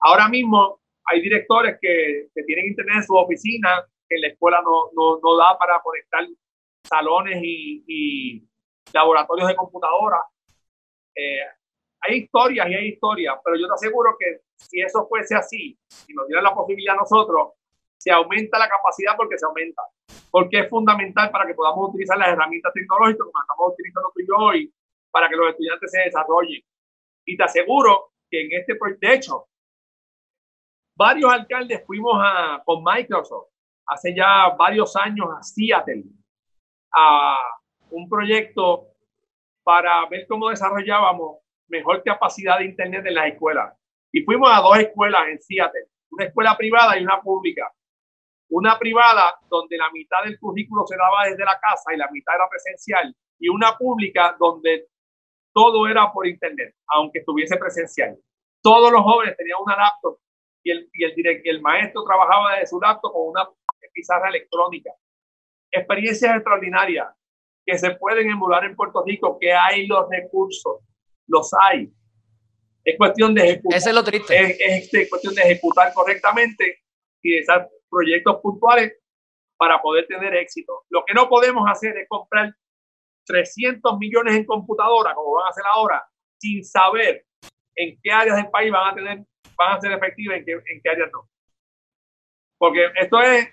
Ahora 0.00 0.28
mismo 0.28 0.80
hay 1.04 1.20
directores 1.20 1.78
que, 1.80 2.28
que 2.34 2.42
tienen 2.44 2.66
Internet 2.66 2.96
en 2.96 3.04
su 3.04 3.14
oficina, 3.16 3.84
que 4.08 4.18
la 4.18 4.28
escuela 4.28 4.60
no, 4.62 4.90
no, 4.94 5.20
no 5.22 5.36
da 5.36 5.58
para 5.58 5.80
conectar 5.80 6.26
salones 6.84 7.40
y, 7.42 7.84
y 7.86 8.48
laboratorios 8.92 9.48
de 9.48 9.56
computadora. 9.56 10.18
Eh, 11.14 11.40
hay 12.00 12.18
historias 12.18 12.68
y 12.68 12.74
hay 12.74 12.88
historias, 12.88 13.36
pero 13.44 13.56
yo 13.56 13.66
te 13.66 13.74
aseguro 13.74 14.16
que 14.18 14.40
si 14.56 14.80
eso 14.80 15.06
fuese 15.08 15.34
así, 15.34 15.78
si 15.88 16.14
nos 16.14 16.26
dieran 16.26 16.44
la 16.44 16.54
posibilidad 16.54 16.94
a 16.94 16.98
nosotros, 16.98 17.54
se 17.96 18.10
aumenta 18.10 18.58
la 18.58 18.68
capacidad 18.68 19.16
porque 19.16 19.38
se 19.38 19.46
aumenta. 19.46 19.82
Porque 20.30 20.60
es 20.60 20.68
fundamental 20.68 21.30
para 21.30 21.46
que 21.46 21.54
podamos 21.54 21.90
utilizar 21.90 22.16
las 22.16 22.28
herramientas 22.28 22.72
tecnológicas 22.72 23.26
como 23.26 23.40
estamos 23.40 23.72
utilizando 23.72 24.12
tú 24.14 24.20
y 24.20 24.26
yo 24.26 24.36
hoy, 24.36 24.74
para 25.10 25.28
que 25.28 25.36
los 25.36 25.50
estudiantes 25.50 25.90
se 25.90 26.00
desarrollen. 26.00 26.62
Y 27.24 27.36
te 27.36 27.42
aseguro 27.42 28.12
que 28.30 28.42
en 28.42 28.60
este 28.60 28.76
proyecto, 28.76 29.06
de 29.06 29.14
hecho, 29.14 29.46
varios 30.96 31.32
alcaldes 31.32 31.84
fuimos 31.86 32.14
a, 32.22 32.62
con 32.64 32.82
Microsoft 32.84 33.48
hace 33.86 34.14
ya 34.14 34.50
varios 34.50 34.94
años 34.96 35.28
a 35.36 35.42
Seattle 35.42 36.04
a 36.94 37.38
un 37.90 38.08
proyecto 38.08 38.88
para 39.62 40.06
ver 40.08 40.26
cómo 40.26 40.50
desarrollábamos 40.50 41.38
mejor 41.68 42.02
capacidad 42.02 42.58
de 42.58 42.66
Internet 42.66 43.06
en 43.06 43.14
las 43.14 43.28
escuelas. 43.28 43.74
Y 44.12 44.22
fuimos 44.22 44.50
a 44.52 44.60
dos 44.60 44.78
escuelas 44.78 45.28
en 45.28 45.40
Seattle, 45.40 45.86
una 46.10 46.24
escuela 46.24 46.56
privada 46.56 46.98
y 46.98 47.02
una 47.02 47.20
pública. 47.20 47.70
Una 48.50 48.78
privada 48.78 49.38
donde 49.48 49.76
la 49.76 49.90
mitad 49.92 50.24
del 50.24 50.38
currículo 50.38 50.86
se 50.86 50.96
daba 50.96 51.26
desde 51.28 51.44
la 51.44 51.60
casa 51.60 51.92
y 51.92 51.98
la 51.98 52.10
mitad 52.10 52.34
era 52.34 52.48
presencial. 52.48 53.14
Y 53.38 53.48
una 53.48 53.76
pública 53.76 54.34
donde 54.38 54.86
todo 55.52 55.86
era 55.86 56.10
por 56.12 56.26
Internet, 56.26 56.74
aunque 56.86 57.18
estuviese 57.18 57.56
presencial. 57.56 58.16
Todos 58.62 58.90
los 58.90 59.02
jóvenes 59.02 59.36
tenían 59.36 59.58
una 59.62 59.76
laptop 59.76 60.18
y 60.62 60.70
el, 60.70 60.88
y 60.92 61.04
el, 61.04 61.42
y 61.44 61.48
el 61.48 61.60
maestro 61.60 62.04
trabajaba 62.04 62.54
desde 62.54 62.68
su 62.68 62.80
laptop 62.80 63.12
con 63.12 63.28
una 63.28 63.48
pizarra 63.92 64.28
electrónica. 64.28 64.90
Experiencias 65.70 66.36
extraordinarias 66.36 67.08
que 67.66 67.76
se 67.76 67.90
pueden 67.96 68.30
emular 68.30 68.64
en 68.64 68.74
Puerto 68.74 69.04
Rico, 69.04 69.38
que 69.38 69.52
hay 69.52 69.86
los 69.86 70.08
recursos 70.08 70.80
los 71.28 71.50
hay. 71.60 71.92
Es 72.84 72.96
cuestión 72.96 73.34
de 73.34 73.50
ejecutar. 73.50 73.78
es 73.78 73.94
lo 73.94 74.04
triste. 74.04 74.40
Es, 74.40 74.56
este, 74.60 75.08
cuestión 75.08 75.34
de 75.34 75.42
ejecutar 75.42 75.92
correctamente 75.92 76.82
y 77.22 77.32
de 77.32 77.44
proyectos 77.90 78.40
puntuales 78.40 78.94
para 79.56 79.80
poder 79.80 80.06
tener 80.06 80.34
éxito. 80.34 80.84
Lo 80.88 81.04
que 81.04 81.14
no 81.14 81.28
podemos 81.28 81.68
hacer 81.68 81.96
es 81.98 82.08
comprar 82.08 82.54
300 83.26 83.98
millones 83.98 84.36
en 84.36 84.46
computadora, 84.46 85.14
como 85.14 85.34
van 85.34 85.46
a 85.46 85.50
hacer 85.50 85.64
ahora, 85.74 86.08
sin 86.38 86.64
saber 86.64 87.26
en 87.74 87.98
qué 88.02 88.10
áreas 88.10 88.36
del 88.36 88.50
país 88.50 88.72
van 88.72 88.92
a 88.92 88.94
tener, 88.94 89.24
van 89.56 89.76
a 89.76 89.80
ser 89.80 89.92
efectivas, 89.92 90.38
en 90.38 90.44
qué, 90.44 90.52
en 90.52 90.80
qué 90.82 90.90
áreas 90.90 91.10
no. 91.12 91.28
Porque 92.56 92.86
esto 92.96 93.20
es, 93.20 93.48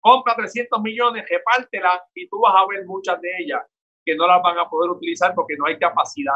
compra 0.00 0.34
300 0.34 0.82
millones, 0.82 1.26
repártela 1.28 2.02
y 2.14 2.28
tú 2.28 2.40
vas 2.40 2.54
a 2.56 2.66
ver 2.66 2.84
muchas 2.86 3.20
de 3.20 3.30
ellas 3.38 3.62
que 4.04 4.16
no 4.16 4.26
las 4.26 4.42
van 4.42 4.58
a 4.58 4.68
poder 4.68 4.90
utilizar 4.90 5.34
porque 5.34 5.56
no 5.56 5.66
hay 5.66 5.78
capacidad 5.78 6.34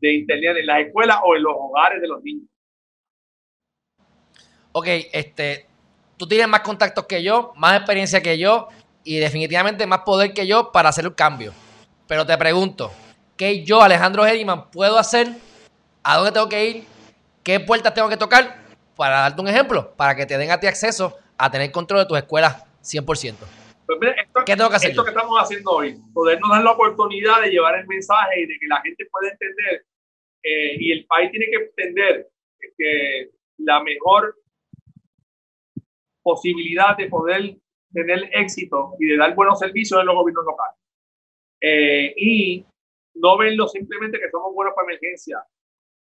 de 0.00 0.14
internet 0.14 0.56
en 0.58 0.66
las 0.66 0.86
escuelas 0.86 1.18
o 1.24 1.36
en 1.36 1.42
los 1.42 1.52
hogares 1.56 2.00
de 2.00 2.08
los 2.08 2.22
niños. 2.22 2.48
Ok, 4.72 4.86
este, 5.12 5.66
tú 6.16 6.26
tienes 6.26 6.48
más 6.48 6.60
contactos 6.60 7.06
que 7.06 7.22
yo, 7.22 7.52
más 7.56 7.76
experiencia 7.76 8.22
que 8.22 8.38
yo 8.38 8.68
y 9.04 9.16
definitivamente 9.16 9.86
más 9.86 10.00
poder 10.00 10.34
que 10.34 10.46
yo 10.46 10.70
para 10.72 10.90
hacer 10.90 11.04
el 11.04 11.14
cambio. 11.14 11.52
Pero 12.06 12.26
te 12.26 12.36
pregunto, 12.36 12.92
¿qué 13.36 13.64
yo, 13.64 13.82
Alejandro 13.82 14.26
Heriman, 14.26 14.70
puedo 14.70 14.98
hacer? 14.98 15.28
¿A 16.02 16.16
dónde 16.16 16.32
tengo 16.32 16.48
que 16.48 16.68
ir? 16.68 16.84
¿Qué 17.42 17.60
puertas 17.60 17.94
tengo 17.94 18.08
que 18.08 18.16
tocar? 18.16 18.58
Para 18.96 19.20
darte 19.20 19.40
un 19.40 19.48
ejemplo, 19.48 19.92
para 19.96 20.14
que 20.14 20.26
te 20.26 20.36
den 20.36 20.50
a 20.50 20.60
ti 20.60 20.66
acceso 20.66 21.16
a 21.36 21.50
tener 21.50 21.70
control 21.70 22.00
de 22.00 22.06
tus 22.06 22.18
escuelas 22.18 22.64
100%. 22.82 23.34
Pues 23.88 24.16
esto, 24.18 24.44
¿Qué 24.44 24.54
tengo 24.54 24.68
que 24.68 24.76
hacer? 24.76 24.90
Esto 24.90 25.02
que 25.02 25.10
estamos 25.10 25.38
haciendo 25.38 25.70
hoy, 25.70 25.96
podernos 26.12 26.50
dar 26.50 26.62
la 26.62 26.72
oportunidad 26.72 27.40
de 27.40 27.48
llevar 27.48 27.74
el 27.78 27.86
mensaje 27.86 28.42
y 28.42 28.46
de 28.46 28.58
que 28.58 28.66
la 28.66 28.82
gente 28.82 29.06
pueda 29.10 29.32
entender 29.32 29.86
eh, 30.42 30.76
y 30.78 30.92
el 30.92 31.06
país 31.06 31.30
tiene 31.30 31.46
que 31.46 31.56
entender 31.56 32.28
que 32.76 33.30
la 33.56 33.82
mejor 33.82 34.36
posibilidad 36.22 36.98
de 36.98 37.08
poder 37.08 37.56
tener 37.90 38.28
éxito 38.34 38.92
y 39.00 39.06
de 39.06 39.16
dar 39.16 39.34
buenos 39.34 39.58
servicios 39.58 39.98
en 39.98 40.06
los 40.06 40.16
gobiernos 40.16 40.44
locales. 40.44 40.78
Eh, 41.62 42.12
y 42.14 42.66
no 43.14 43.38
verlo 43.38 43.68
simplemente 43.68 44.20
que 44.20 44.30
somos 44.30 44.52
buenos 44.54 44.74
para 44.74 44.88
emergencia. 44.88 45.42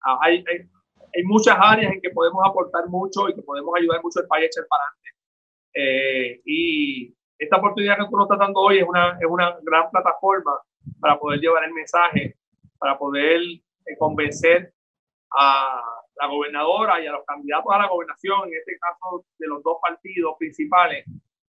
Ah, 0.02 0.20
hay, 0.22 0.44
hay, 0.50 0.68
hay, 1.16 1.24
muchas 1.24 1.56
áreas 1.58 1.94
en 1.94 2.02
que 2.02 2.10
podemos 2.10 2.42
aportar 2.46 2.88
mucho 2.90 3.30
y 3.30 3.36
que 3.36 3.42
podemos 3.42 3.74
ayudar 3.78 4.04
mucho 4.04 4.20
al 4.20 4.28
país 4.28 4.44
a 4.44 4.48
echar 4.48 4.68
para 4.68 4.84
adelante. 4.84 5.10
Eh, 5.74 6.42
y 6.46 7.16
esta 7.40 7.56
oportunidad 7.56 7.98
que 7.98 8.06
tú 8.10 8.18
nos 8.18 8.26
estás 8.26 8.40
dando 8.40 8.60
hoy 8.60 8.80
es 8.80 8.88
una, 8.88 9.18
es 9.20 9.26
una 9.28 9.58
gran 9.62 9.90
plataforma 9.90 10.60
para 11.00 11.18
poder 11.18 11.40
llevar 11.40 11.64
el 11.64 11.74
mensaje, 11.74 12.36
para 12.78 12.98
poder 12.98 13.42
eh, 13.42 13.98
convencer 13.98 14.74
a 15.32 15.82
la 16.16 16.28
gobernadora 16.28 17.02
y 17.02 17.08
a 17.08 17.14
los 17.14 17.26
candidatos 17.26 17.72
a 17.74 17.78
la 17.80 17.88
gobernación, 17.88 18.50
en 18.50 18.58
este 18.58 18.78
caso 18.78 19.26
de 19.38 19.48
los 19.48 19.64
dos 19.64 19.78
partidos 19.82 20.36
principales, 20.38 21.06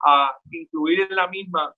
a 0.06 0.38
incluir 0.52 1.08
en 1.10 1.16
la 1.16 1.28
misma 1.28 1.74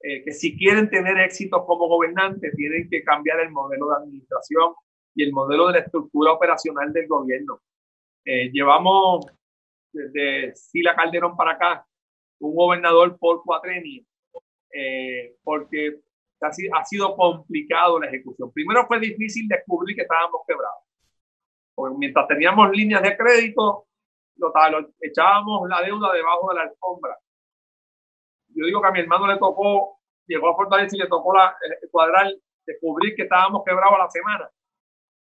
eh, 0.00 0.22
que 0.22 0.32
si 0.32 0.58
quieren 0.58 0.90
tener 0.90 1.18
éxito 1.18 1.64
como 1.64 1.88
gobernantes, 1.88 2.54
tienen 2.54 2.88
que 2.90 3.02
cambiar 3.02 3.40
el 3.40 3.50
modelo 3.50 3.88
de 3.88 3.96
administración 3.96 4.74
y 5.14 5.22
el 5.22 5.32
modelo 5.32 5.68
de 5.68 5.72
la 5.74 5.78
estructura 5.78 6.32
operacional 6.32 6.92
del 6.92 7.06
gobierno. 7.08 7.62
Eh, 8.26 8.50
llevamos 8.52 9.24
desde 9.90 10.54
Sila 10.54 10.94
Calderón 10.94 11.34
para 11.34 11.52
acá 11.52 11.86
un 12.40 12.54
gobernador 12.54 13.18
por 13.18 13.42
cuatrenio, 13.42 14.04
eh, 14.72 15.36
porque 15.42 16.00
ha 16.40 16.84
sido 16.84 17.16
complicado 17.16 17.98
la 17.98 18.08
ejecución. 18.08 18.52
Primero 18.52 18.86
fue 18.86 19.00
difícil 19.00 19.48
descubrir 19.48 19.96
que 19.96 20.02
estábamos 20.02 20.42
quebrados 20.46 20.84
porque 21.74 21.96
mientras 21.98 22.26
teníamos 22.28 22.70
líneas 22.70 23.02
de 23.02 23.16
crédito, 23.16 23.86
lo, 24.36 24.52
echábamos 25.00 25.68
la 25.68 25.82
deuda 25.82 26.12
debajo 26.12 26.50
de 26.50 26.54
la 26.56 26.62
alfombra. 26.62 27.18
Yo 28.48 28.66
digo 28.66 28.80
que 28.80 28.88
a 28.88 28.92
mi 28.92 29.00
hermano 29.00 29.26
le 29.26 29.38
tocó, 29.38 29.98
llegó 30.26 30.50
a 30.50 30.56
Fortaleza 30.56 30.96
y 30.96 31.00
le 31.00 31.08
tocó 31.08 31.34
la, 31.34 31.56
el 31.82 31.90
cuadrar, 31.90 32.32
descubrir 32.64 33.14
que 33.16 33.22
estábamos 33.22 33.62
quebrados 33.64 33.94
a 33.96 34.04
la 34.04 34.10
semana. 34.10 34.50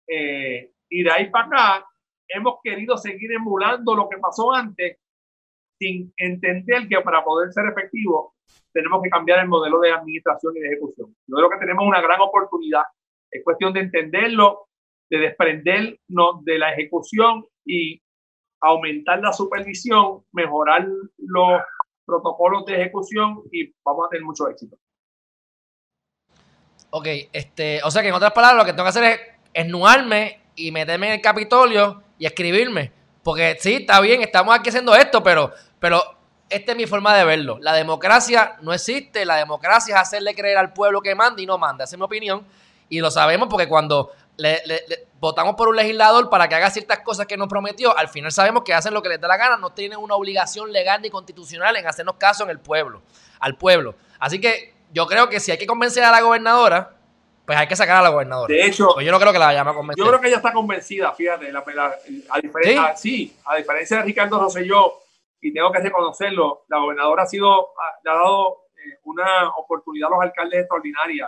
Eh, 0.07 0.71
y 0.89 1.03
de 1.03 1.11
ahí 1.11 1.29
para 1.29 1.45
acá, 1.45 1.87
hemos 2.27 2.55
querido 2.63 2.97
seguir 2.97 3.31
emulando 3.31 3.95
lo 3.95 4.09
que 4.09 4.17
pasó 4.17 4.51
antes, 4.51 4.97
sin 5.79 6.13
entender 6.17 6.87
que 6.87 6.99
para 7.01 7.23
poder 7.23 7.51
ser 7.51 7.65
efectivos 7.65 8.33
tenemos 8.73 9.01
que 9.01 9.09
cambiar 9.09 9.39
el 9.39 9.47
modelo 9.47 9.79
de 9.79 9.91
administración 9.91 10.55
y 10.55 10.59
de 10.59 10.67
ejecución. 10.67 11.15
Yo 11.27 11.37
creo 11.37 11.49
que 11.49 11.57
tenemos 11.57 11.87
una 11.87 12.01
gran 12.01 12.19
oportunidad. 12.21 12.83
Es 13.31 13.43
cuestión 13.43 13.73
de 13.73 13.81
entenderlo, 13.81 14.67
de 15.09 15.19
desprendernos 15.19 16.43
de 16.43 16.59
la 16.59 16.73
ejecución 16.73 17.45
y 17.65 18.01
aumentar 18.61 19.19
la 19.21 19.31
supervisión, 19.31 20.23
mejorar 20.33 20.87
los 21.17 21.61
protocolos 22.05 22.65
de 22.65 22.81
ejecución 22.81 23.41
y 23.51 23.71
vamos 23.83 24.07
a 24.07 24.09
tener 24.09 24.25
mucho 24.25 24.47
éxito. 24.49 24.77
Ok, 26.91 27.07
este, 27.31 27.81
o 27.83 27.91
sea 27.91 28.01
que 28.01 28.09
en 28.09 28.15
otras 28.15 28.33
palabras 28.33 28.57
lo 28.57 28.65
que 28.65 28.73
tengo 28.73 28.83
que 28.83 28.89
hacer 28.89 29.03
es 29.03 29.19
esnuarme 29.53 30.39
y 30.55 30.71
meterme 30.71 31.07
en 31.07 31.13
el 31.13 31.21
Capitolio 31.21 32.03
y 32.17 32.25
escribirme. 32.25 32.98
Porque 33.23 33.57
sí, 33.59 33.77
está 33.81 33.99
bien, 33.99 34.21
estamos 34.21 34.55
aquí 34.55 34.69
haciendo 34.69 34.95
esto, 34.95 35.21
pero, 35.21 35.51
pero 35.79 36.01
esta 36.49 36.71
es 36.71 36.77
mi 36.77 36.87
forma 36.87 37.15
de 37.15 37.25
verlo. 37.25 37.57
La 37.61 37.73
democracia 37.73 38.57
no 38.61 38.73
existe, 38.73 39.25
la 39.25 39.35
democracia 39.35 39.95
es 39.95 40.01
hacerle 40.01 40.33
creer 40.33 40.57
al 40.57 40.73
pueblo 40.73 41.01
que 41.01 41.13
manda 41.15 41.41
y 41.41 41.45
no 41.45 41.57
manda. 41.57 41.83
Es 41.83 41.95
mi 41.97 42.03
opinión. 42.03 42.45
Y 42.89 42.99
lo 42.99 43.11
sabemos 43.11 43.47
porque 43.49 43.67
cuando 43.67 44.11
le, 44.37 44.61
votamos 45.19 45.55
por 45.55 45.67
un 45.67 45.75
legislador 45.75 46.29
para 46.29 46.47
que 46.47 46.55
haga 46.55 46.71
ciertas 46.71 46.99
cosas 46.99 47.27
que 47.27 47.37
nos 47.37 47.47
prometió, 47.47 47.95
al 47.97 48.07
final 48.07 48.31
sabemos 48.31 48.63
que 48.63 48.73
hacen 48.73 48.93
lo 48.93 49.01
que 49.01 49.09
les 49.09 49.21
da 49.21 49.27
la 49.27 49.37
gana, 49.37 49.57
no 49.57 49.71
tienen 49.71 49.99
una 49.99 50.15
obligación 50.15 50.71
legal 50.71 51.01
ni 51.01 51.09
constitucional 51.09 51.75
en 51.75 51.85
hacernos 51.85 52.15
caso 52.15 52.43
en 52.45 52.49
el 52.49 52.59
pueblo, 52.59 53.01
al 53.39 53.55
pueblo. 53.55 53.95
Así 54.17 54.39
que 54.39 54.73
yo 54.91 55.05
creo 55.05 55.29
que 55.29 55.39
si 55.39 55.51
hay 55.51 55.57
que 55.57 55.67
convencer 55.67 56.03
a 56.03 56.11
la 56.11 56.21
gobernadora, 56.21 56.95
pues 57.49 57.57
hay 57.57 57.67
que 57.67 57.75
sacar 57.75 57.97
a 57.97 58.03
la 58.03 58.09
gobernadora. 58.09 58.53
De 58.53 58.63
hecho, 58.63 58.89
pues 58.93 59.03
yo 59.03 59.11
no 59.11 59.19
creo 59.19 59.33
que 59.33 59.39
la 59.39 59.47
vayamos 59.47 59.73
a 59.73 59.75
convencer. 59.75 60.05
Yo 60.05 60.07
creo 60.07 60.21
que 60.21 60.27
ella 60.27 60.37
está 60.37 60.53
convencida, 60.53 61.11
fíjate, 61.13 61.47
a, 61.49 62.39
diferencia, 62.39 62.95
¿Sí? 62.95 63.35
a 63.43 63.55
diferencia 63.55 63.97
de 63.97 64.03
Ricardo 64.03 64.39
Rosselló, 64.39 64.93
y 65.41 65.51
tengo 65.51 65.71
que 65.71 65.79
reconocerlo, 65.79 66.65
la 66.67 66.77
gobernadora 66.77 67.23
ha 67.23 67.25
sido, 67.25 67.69
le 68.03 68.11
ha 68.11 68.13
dado 68.13 68.65
eh, 68.75 68.99
una 69.05 69.49
oportunidad 69.57 70.09
a 70.09 70.11
los 70.11 70.21
alcaldes 70.21 70.59
extraordinaria 70.59 71.27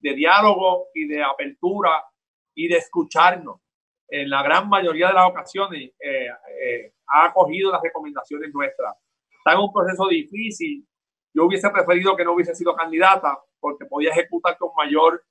de 0.00 0.14
diálogo 0.14 0.88
y 0.92 1.08
de 1.08 1.24
apertura 1.24 2.04
y 2.54 2.68
de 2.68 2.76
escucharnos. 2.76 3.58
En 4.06 4.28
la 4.28 4.42
gran 4.42 4.68
mayoría 4.68 5.08
de 5.08 5.14
las 5.14 5.30
ocasiones 5.30 5.92
eh, 5.98 6.28
eh, 6.60 6.92
ha 7.06 7.24
acogido 7.24 7.72
las 7.72 7.80
recomendaciones 7.80 8.52
nuestras. 8.52 8.94
Está 9.38 9.54
en 9.54 9.60
un 9.60 9.72
proceso 9.72 10.08
difícil. 10.08 10.86
Yo 11.32 11.46
hubiese 11.46 11.70
preferido 11.70 12.14
que 12.14 12.24
no 12.26 12.34
hubiese 12.34 12.54
sido 12.54 12.76
candidata 12.76 13.38
porque 13.58 13.86
podía 13.86 14.10
ejecutar 14.10 14.58
con 14.58 14.68
mayor 14.76 15.24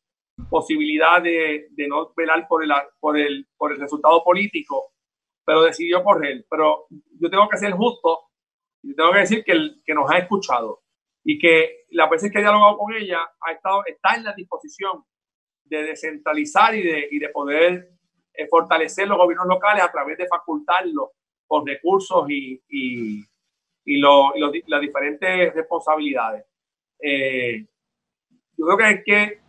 posibilidad 0.50 1.22
de, 1.22 1.68
de 1.72 1.88
no 1.88 2.14
velar 2.16 2.48
por 2.48 2.64
el, 2.64 2.72
por, 3.00 3.18
el, 3.18 3.48
por 3.58 3.72
el 3.72 3.80
resultado 3.80 4.24
político, 4.24 4.94
pero 5.46 5.64
decidió 5.64 6.04
él. 6.24 6.46
Pero 6.50 6.88
yo 7.20 7.30
tengo 7.30 7.48
que 7.50 7.58
ser 7.58 7.74
justo 7.74 8.30
y 8.82 8.96
tengo 8.96 9.12
que 9.12 9.20
decir 9.20 9.44
que, 9.44 9.54
que 9.86 9.94
nos 9.94 10.10
ha 10.10 10.18
escuchado 10.18 10.82
y 11.24 11.40
que 11.40 11.86
las 11.92 12.10
veces 12.10 12.32
que 12.32 12.40
he 12.40 12.42
dialogado 12.42 12.78
con 12.78 12.94
ella 12.94 13.20
ha 13.42 13.52
estado, 13.52 13.84
está 13.86 14.16
en 14.16 14.26
la 14.26 14.34
disposición 14.34 15.04
de 15.66 15.84
descentralizar 15.84 16.76
y 16.76 16.84
de, 16.84 17.08
y 17.12 17.20
de 17.20 17.30
poder 17.30 17.90
eh, 18.34 18.48
fortalecer 18.48 19.08
los 19.08 19.18
gobiernos 19.18 19.48
locales 19.48 19.84
a 19.84 19.92
través 19.92 20.18
de 20.18 20.28
facultarlos 20.28 21.10
con 21.48 21.66
recursos 21.66 22.30
y, 22.30 22.62
y, 22.68 23.24
y, 23.86 24.02
las 24.02 24.82
diferentes 24.82 25.54
responsabilidades. 25.54 26.46
Eh, 27.00 27.66
yo 28.58 28.66
creo 28.66 28.78
que, 28.78 29.04
que 29.04 29.43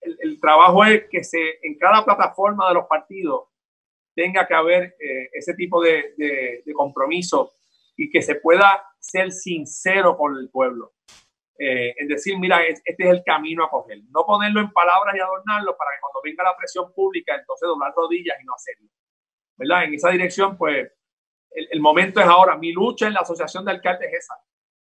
el, 0.00 0.40
trabajo 0.40 0.84
es 0.84 1.04
que 1.10 1.24
se, 1.24 1.58
en 1.62 1.76
cada 1.78 2.04
plataforma 2.04 2.68
de 2.68 2.74
los 2.74 2.86
partidos 2.86 3.48
tenga 4.14 4.46
que 4.46 4.54
haber 4.54 4.96
eh, 4.98 5.30
ese 5.32 5.54
tipo 5.54 5.82
de, 5.82 6.14
de, 6.16 6.72
compromiso 6.74 7.52
y 7.96 8.10
que 8.10 8.22
se 8.22 8.36
pueda 8.36 8.84
ser 8.98 9.32
sincero 9.32 10.16
con 10.16 10.36
el 10.36 10.50
pueblo 10.50 10.92
eh, 11.58 11.92
en 11.98 12.06
decir, 12.06 12.38
mira, 12.38 12.64
este 12.64 12.84
es 12.96 13.10
el 13.10 13.24
camino 13.24 13.64
a 13.64 13.70
coger. 13.70 13.98
No 14.10 14.24
ponerlo 14.24 14.60
en 14.60 14.70
palabras 14.70 15.14
y 15.16 15.20
adornarlo 15.20 15.76
para 15.76 15.90
que 15.90 16.00
cuando 16.00 16.20
venga 16.22 16.44
la 16.44 16.56
presión 16.56 16.92
pública, 16.94 17.34
entonces 17.34 17.66
doblar 17.66 17.92
rodillas 17.96 18.36
y 18.40 18.44
no 18.44 18.54
hacerlo. 18.54 18.88
¿Verdad? 19.56 19.84
En 19.84 19.94
esa 19.94 20.10
dirección, 20.10 20.56
pues, 20.56 20.88
el, 21.50 21.80
momento 21.80 22.20
es 22.20 22.26
ahora. 22.26 22.56
Mi 22.56 22.72
lucha 22.72 23.08
en 23.08 23.14
la 23.14 23.20
Asociación 23.20 23.64
de 23.64 23.72
Alcaldes 23.72 24.08
es 24.12 24.20
esa. 24.20 24.34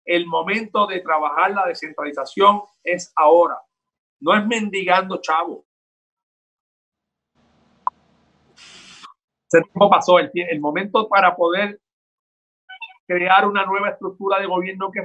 El 0.05 0.27
momento 0.27 0.85
de 0.85 0.99
trabajar 0.99 1.51
la 1.51 1.65
descentralización 1.65 2.61
es 2.83 3.11
ahora. 3.15 3.57
No 4.21 4.35
es 4.35 4.45
mendigando 4.45 5.19
chavo. 5.21 5.65
Ese 9.51 9.63
pasó. 9.89 10.19
El, 10.19 10.31
el 10.33 10.59
momento 10.59 11.07
para 11.07 11.35
poder 11.35 11.79
crear 13.09 13.47
una 13.47 13.65
nueva 13.65 13.89
estructura 13.89 14.39
de 14.39 14.45
gobierno 14.45 14.91
que, 14.91 15.01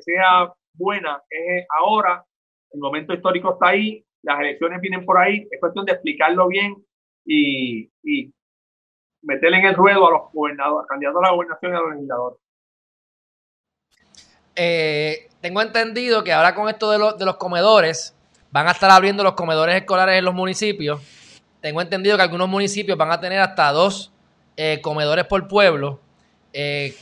sea 0.00 0.52
buena 0.74 1.22
es 1.30 1.64
ahora, 1.70 2.24
el 2.72 2.80
momento 2.80 3.14
histórico 3.14 3.52
está 3.52 3.68
ahí, 3.68 4.04
las 4.22 4.40
elecciones 4.40 4.80
vienen 4.80 5.06
por 5.06 5.16
ahí, 5.16 5.46
es 5.50 5.60
cuestión 5.60 5.84
de 5.84 5.92
explicarlo 5.92 6.48
bien 6.48 6.74
y, 7.24 7.90
y 8.02 8.34
meterle 9.22 9.58
en 9.58 9.66
el 9.66 9.74
ruedo 9.74 10.08
a 10.08 10.10
los 10.10 10.32
gobernadores, 10.32 10.88
candidatos 10.88 11.22
a 11.22 11.28
la 11.28 11.34
gobernación 11.34 11.72
y 11.72 11.76
a 11.76 11.80
los 11.80 11.94
legisladores. 11.94 12.38
Eh, 14.62 15.30
tengo 15.40 15.62
entendido 15.62 16.22
que 16.22 16.34
ahora 16.34 16.54
con 16.54 16.68
esto 16.68 16.90
de, 16.90 16.98
los, 16.98 17.16
de 17.16 17.24
los 17.24 17.38
comedores, 17.38 18.14
van 18.50 18.68
a 18.68 18.72
estar 18.72 18.90
abriendo 18.90 19.24
los 19.24 19.32
comedores 19.32 19.74
escolares 19.74 20.18
en 20.18 20.24
los 20.26 20.34
municipios. 20.34 21.00
Tengo 21.62 21.80
entendido 21.80 22.18
que 22.18 22.24
algunos 22.24 22.46
municipios 22.46 22.98
van 22.98 23.10
a 23.10 23.18
tener 23.18 23.40
hasta 23.40 23.72
dos 23.72 24.12
eh, 24.58 24.78
comedores 24.82 25.24
por 25.24 25.48
pueblo. 25.48 26.00
Eh, 26.52 26.94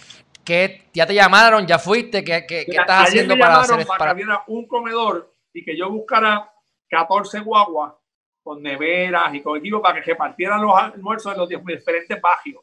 ¿qué, 0.44 0.84
¿Ya 0.92 1.04
te 1.04 1.14
llamaron? 1.14 1.66
¿Ya 1.66 1.80
fuiste? 1.80 2.22
¿Qué, 2.22 2.46
qué, 2.46 2.60
estás 2.60 3.08
haciendo 3.08 3.36
para 3.36 3.58
hacer 3.58 3.84
para, 3.88 4.10
que 4.10 4.14
hubiera 4.14 4.44
un 4.46 4.68
comedor 4.68 5.34
y 5.52 5.64
que 5.64 5.76
yo 5.76 5.90
buscara 5.90 6.52
14 6.88 7.40
guaguas 7.40 7.92
con 8.40 8.62
neveras 8.62 9.34
y 9.34 9.42
con 9.42 9.58
equipo 9.58 9.82
para 9.82 9.96
que 9.96 10.12
repartieran 10.12 10.62
los 10.62 10.72
almuerzos 10.76 11.32
en 11.32 11.38
los 11.38 11.48
diferentes 11.48 12.20
barrios. 12.20 12.62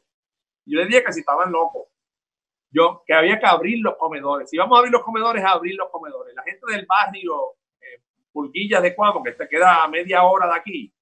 Yo 0.66 0.80
les 0.80 0.88
dije 0.88 1.04
que 1.04 1.12
si 1.12 1.20
estaban 1.20 1.52
locos. 1.52 1.84
Yo, 2.76 3.04
que 3.06 3.14
había 3.14 3.40
que 3.40 3.46
abrir 3.46 3.80
los 3.80 3.96
comedores. 3.96 4.50
Si 4.50 4.58
vamos 4.58 4.76
a 4.76 4.80
abrir 4.80 4.92
los 4.92 5.02
comedores, 5.02 5.42
a 5.44 5.52
abrir 5.52 5.76
los 5.76 5.90
comedores. 5.90 6.36
La 6.36 6.44
gente 6.44 6.60
del 6.70 6.86
barrio 6.86 7.56
eh, 7.80 8.82
de 8.82 8.96
Cuamo, 8.96 9.24
que 9.24 9.32
te 9.32 9.48
queda 9.48 9.82
a 9.82 9.88
media 9.88 10.24
hora 10.24 10.48
de 10.48 10.56
aquí, 10.56 10.94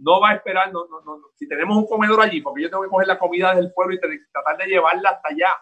no 0.00 0.20
va 0.20 0.30
a 0.30 0.34
esperar. 0.34 0.70
No, 0.70 0.86
no, 0.86 1.00
no, 1.00 1.18
Si 1.34 1.48
tenemos 1.48 1.78
un 1.78 1.86
comedor 1.86 2.20
allí, 2.20 2.42
porque 2.42 2.62
yo 2.62 2.68
tengo 2.68 2.82
que 2.82 2.90
coger 2.90 3.08
la 3.08 3.18
comida 3.18 3.54
del 3.54 3.72
pueblo 3.72 3.94
y 3.94 4.00
tratar 4.30 4.58
de 4.58 4.66
llevarla 4.66 5.10
hasta 5.10 5.28
allá. 5.30 5.56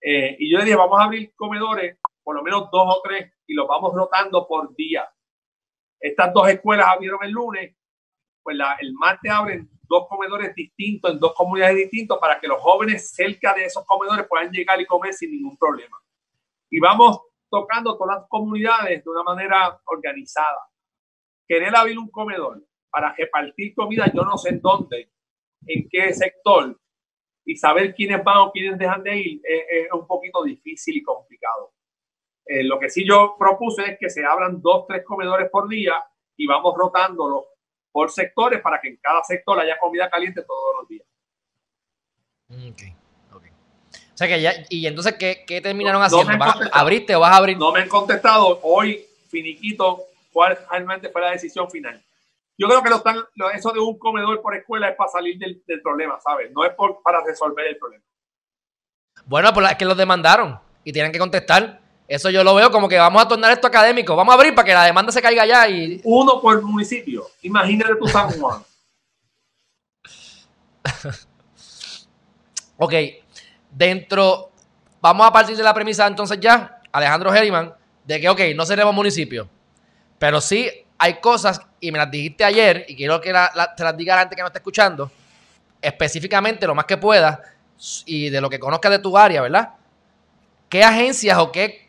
Eh, 0.00 0.36
y 0.38 0.50
yo 0.50 0.58
le 0.58 0.64
dije, 0.64 0.76
vamos 0.76 0.98
a 0.98 1.04
abrir 1.04 1.34
comedores, 1.36 1.98
por 2.22 2.34
lo 2.34 2.42
menos 2.42 2.70
dos 2.72 2.96
o 2.96 3.02
tres, 3.04 3.34
y 3.46 3.52
los 3.52 3.68
vamos 3.68 3.92
rotando 3.94 4.48
por 4.48 4.74
día. 4.74 5.06
Estas 6.00 6.32
dos 6.32 6.48
escuelas 6.48 6.86
abrieron 6.86 7.22
el 7.22 7.32
lunes, 7.32 7.76
pues 8.42 8.56
la, 8.56 8.76
el 8.80 8.94
martes 8.94 9.30
abren 9.30 9.73
dos 9.86 10.06
comedores 10.08 10.54
distintos 10.54 11.10
en 11.12 11.18
dos 11.18 11.34
comunidades 11.34 11.76
distintas 11.76 12.18
para 12.18 12.40
que 12.40 12.48
los 12.48 12.60
jóvenes 12.60 13.10
cerca 13.10 13.54
de 13.54 13.64
esos 13.64 13.84
comedores 13.86 14.26
puedan 14.28 14.50
llegar 14.50 14.80
y 14.80 14.86
comer 14.86 15.12
sin 15.12 15.30
ningún 15.30 15.56
problema. 15.56 15.96
Y 16.70 16.80
vamos 16.80 17.20
tocando 17.50 17.96
todas 17.96 18.18
las 18.18 18.28
comunidades 18.28 19.04
de 19.04 19.10
una 19.10 19.22
manera 19.22 19.80
organizada. 19.86 20.68
Querer 21.46 21.74
abrir 21.76 21.98
un 21.98 22.10
comedor 22.10 22.64
para 22.90 23.14
repartir 23.14 23.74
comida, 23.74 24.10
yo 24.12 24.22
no 24.22 24.36
sé 24.38 24.50
en 24.50 24.60
dónde, 24.60 25.10
en 25.66 25.88
qué 25.88 26.12
sector, 26.12 26.78
y 27.44 27.56
saber 27.56 27.94
quiénes 27.94 28.24
van 28.24 28.38
o 28.38 28.50
quiénes 28.50 28.78
dejan 28.78 29.02
de 29.02 29.16
ir 29.16 29.40
es, 29.44 29.92
un 29.92 30.06
poquito 30.06 30.42
difícil 30.42 30.96
y 30.96 31.02
complicado. 31.02 31.72
Eh, 32.46 32.64
lo 32.64 32.78
que 32.78 32.88
sí 32.88 33.06
yo 33.06 33.36
propuse 33.38 33.82
es 33.92 33.98
que 33.98 34.10
se 34.10 34.24
abran 34.24 34.60
dos, 34.60 34.86
tres 34.86 35.04
comedores 35.04 35.50
por 35.50 35.68
día 35.68 36.02
y 36.36 36.46
vamos 36.46 36.74
rotándolos 36.76 37.44
por 37.94 38.10
sectores 38.10 38.60
para 38.60 38.80
que 38.80 38.88
en 38.88 38.96
cada 38.96 39.22
sector 39.22 39.56
haya 39.60 39.78
comida 39.78 40.10
caliente 40.10 40.42
todos 40.42 40.80
los 40.80 40.88
días. 40.88 41.06
Ok, 42.50 42.82
ok. 43.32 43.44
O 44.12 44.16
sea 44.16 44.26
que 44.26 44.42
ya, 44.42 44.52
y 44.68 44.84
entonces, 44.88 45.14
¿qué, 45.16 45.44
qué 45.46 45.60
terminaron 45.60 46.02
haciendo? 46.02 46.32
¿Abriste 46.72 47.14
o 47.14 47.20
vas 47.20 47.32
a 47.32 47.36
abrir? 47.36 47.56
No 47.56 47.70
me 47.70 47.82
han 47.82 47.88
contestado 47.88 48.58
hoy, 48.64 49.06
finiquito, 49.28 50.02
cuál 50.32 50.58
realmente 50.68 51.08
fue 51.08 51.20
la 51.22 51.30
decisión 51.30 51.70
final. 51.70 52.04
Yo 52.58 52.66
creo 52.66 52.82
que 52.82 52.90
lo 52.90 52.96
están, 52.96 53.18
eso 53.54 53.70
de 53.70 53.78
un 53.78 53.96
comedor 53.96 54.42
por 54.42 54.56
escuela 54.56 54.88
es 54.88 54.96
para 54.96 55.12
salir 55.12 55.38
del, 55.38 55.62
del 55.64 55.80
problema, 55.80 56.18
¿sabes? 56.20 56.50
No 56.50 56.64
es 56.64 56.74
por, 56.74 57.00
para 57.00 57.24
resolver 57.24 57.64
el 57.68 57.76
problema. 57.76 58.02
Bueno, 59.24 59.52
pues 59.54 59.70
es 59.70 59.76
que 59.76 59.84
los 59.84 59.96
demandaron 59.96 60.58
y 60.82 60.92
tienen 60.92 61.12
que 61.12 61.20
contestar. 61.20 61.80
Eso 62.06 62.28
yo 62.30 62.44
lo 62.44 62.54
veo 62.54 62.70
como 62.70 62.88
que 62.88 62.98
vamos 62.98 63.22
a 63.22 63.28
tornar 63.28 63.52
esto 63.52 63.66
académico. 63.66 64.14
Vamos 64.14 64.32
a 64.32 64.36
abrir 64.36 64.54
para 64.54 64.66
que 64.66 64.74
la 64.74 64.84
demanda 64.84 65.10
se 65.10 65.22
caiga 65.22 65.46
ya 65.46 65.68
y. 65.68 66.00
Uno 66.04 66.40
por 66.40 66.62
municipio. 66.62 67.26
Imagínate 67.42 67.96
tu 67.96 68.06
San 68.06 68.30
Juan. 68.30 68.62
ok. 72.78 72.92
Dentro. 73.70 74.50
Vamos 75.00 75.26
a 75.26 75.32
partir 75.32 75.56
de 75.56 75.62
la 75.62 75.74
premisa 75.74 76.06
entonces 76.06 76.38
ya, 76.40 76.80
Alejandro 76.90 77.34
Heriman, 77.34 77.74
de 78.04 78.20
que, 78.20 78.28
ok, 78.28 78.40
no 78.56 78.64
seremos 78.64 78.94
municipio. 78.94 79.46
Pero 80.18 80.40
sí 80.40 80.70
hay 80.96 81.20
cosas, 81.20 81.60
y 81.78 81.92
me 81.92 81.98
las 81.98 82.10
dijiste 82.10 82.42
ayer, 82.42 82.86
y 82.88 82.96
quiero 82.96 83.20
que 83.20 83.30
la, 83.30 83.74
te 83.76 83.84
las 83.84 83.94
diga 83.94 84.14
la 84.14 84.22
gente 84.22 84.36
que 84.36 84.40
no 84.40 84.46
está 84.46 84.60
escuchando, 84.60 85.10
específicamente 85.82 86.66
lo 86.66 86.74
más 86.74 86.86
que 86.86 86.96
pueda, 86.96 87.42
y 88.06 88.30
de 88.30 88.40
lo 88.40 88.48
que 88.48 88.58
conozcas 88.58 88.92
de 88.92 88.98
tu 89.00 89.18
área, 89.18 89.42
¿verdad? 89.42 89.74
¿Qué 90.70 90.82
agencias 90.82 91.36
o 91.36 91.52
qué 91.52 91.83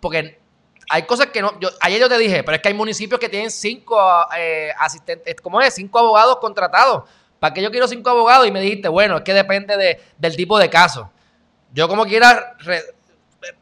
porque 0.00 0.40
hay 0.88 1.02
cosas 1.02 1.26
que 1.26 1.40
no. 1.40 1.58
Yo, 1.60 1.68
ayer 1.80 2.00
yo 2.00 2.08
te 2.08 2.18
dije, 2.18 2.42
pero 2.42 2.56
es 2.56 2.62
que 2.62 2.68
hay 2.68 2.74
municipios 2.74 3.20
que 3.20 3.28
tienen 3.28 3.50
cinco 3.50 3.98
eh, 4.36 4.72
asistentes, 4.78 5.36
¿cómo 5.40 5.60
es? 5.60 5.74
Cinco 5.74 5.98
abogados 5.98 6.38
contratados. 6.38 7.04
¿Para 7.38 7.54
qué 7.54 7.62
yo 7.62 7.70
quiero 7.70 7.88
cinco 7.88 8.10
abogados? 8.10 8.46
Y 8.46 8.50
me 8.50 8.60
dijiste, 8.60 8.88
bueno, 8.88 9.16
es 9.18 9.22
que 9.22 9.32
depende 9.32 9.76
de, 9.76 10.00
del 10.18 10.36
tipo 10.36 10.58
de 10.58 10.68
caso. 10.68 11.10
Yo, 11.72 11.88
como 11.88 12.04
quiera, 12.04 12.56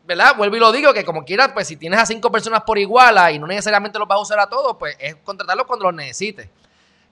¿verdad? 0.04 0.34
Vuelvo 0.36 0.56
y 0.56 0.58
lo 0.58 0.72
digo, 0.72 0.92
que 0.92 1.04
como 1.04 1.24
quiera, 1.24 1.52
pues 1.52 1.68
si 1.68 1.76
tienes 1.76 2.00
a 2.00 2.06
cinco 2.06 2.32
personas 2.32 2.62
por 2.62 2.78
igual 2.78 3.16
y 3.32 3.38
no 3.38 3.46
necesariamente 3.46 3.98
los 3.98 4.08
vas 4.08 4.16
a 4.16 4.22
usar 4.22 4.40
a 4.40 4.48
todos, 4.48 4.76
pues 4.78 4.96
es 4.98 5.16
contratarlos 5.16 5.66
cuando 5.66 5.84
los 5.84 5.94
necesites. 5.94 6.48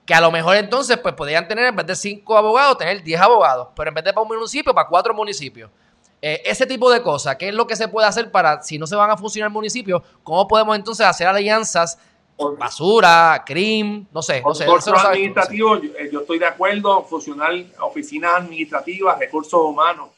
Que 0.04 0.14
a 0.14 0.20
lo 0.20 0.30
mejor 0.30 0.56
entonces, 0.56 0.96
pues 0.98 1.14
podrían 1.14 1.46
tener, 1.46 1.66
en 1.66 1.76
vez 1.76 1.86
de 1.86 1.94
cinco 1.94 2.36
abogados, 2.38 2.78
tener 2.78 3.02
diez 3.02 3.20
abogados. 3.20 3.68
Pero 3.76 3.88
en 3.88 3.94
vez 3.94 4.04
de 4.04 4.12
para 4.12 4.22
un 4.22 4.28
municipio, 4.28 4.72
para 4.74 4.88
cuatro 4.88 5.12
municipios. 5.12 5.70
Eh, 6.22 6.42
ese 6.44 6.66
tipo 6.66 6.90
de 6.90 7.02
cosas, 7.02 7.36
¿qué 7.36 7.48
es 7.48 7.54
lo 7.54 7.66
que 7.66 7.76
se 7.76 7.88
puede 7.88 8.06
hacer 8.06 8.30
para, 8.30 8.62
si 8.62 8.78
no 8.78 8.86
se 8.86 8.96
van 8.96 9.10
a 9.10 9.16
funcionar 9.16 9.50
municipios, 9.50 10.02
cómo 10.22 10.48
podemos 10.48 10.76
entonces 10.76 11.06
hacer 11.06 11.26
alianzas? 11.26 11.98
Basura, 12.58 13.42
CRIM, 13.46 14.06
no 14.12 14.20
sé. 14.22 14.42
No 14.42 14.54
sé 14.54 14.64
administrativo, 14.64 15.76
eh, 15.76 16.10
yo, 16.12 16.20
estoy 16.20 16.38
de 16.38 16.46
acuerdo, 16.46 17.02
funcionar 17.04 17.52
oficinas 17.80 18.34
administrativas, 18.36 19.18
recursos 19.18 19.58
humanos, 19.60 20.10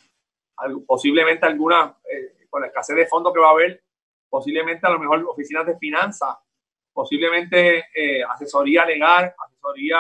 posiblemente 0.86 1.46
algunas, 1.46 1.92
eh, 2.11 2.46
con 2.51 2.62
la 2.62 2.68
escasez 2.68 2.96
de 2.96 3.07
fondos 3.07 3.32
que 3.32 3.40
va 3.40 3.49
a 3.49 3.53
haber, 3.53 3.82
posiblemente 4.28 4.86
a 4.86 4.90
lo 4.90 4.99
mejor 4.99 5.24
oficinas 5.28 5.66
de 5.66 5.78
finanzas, 5.78 6.36
posiblemente 6.92 7.84
asesoría 8.28 8.84
legal, 8.84 9.32
asesoría 9.46 9.99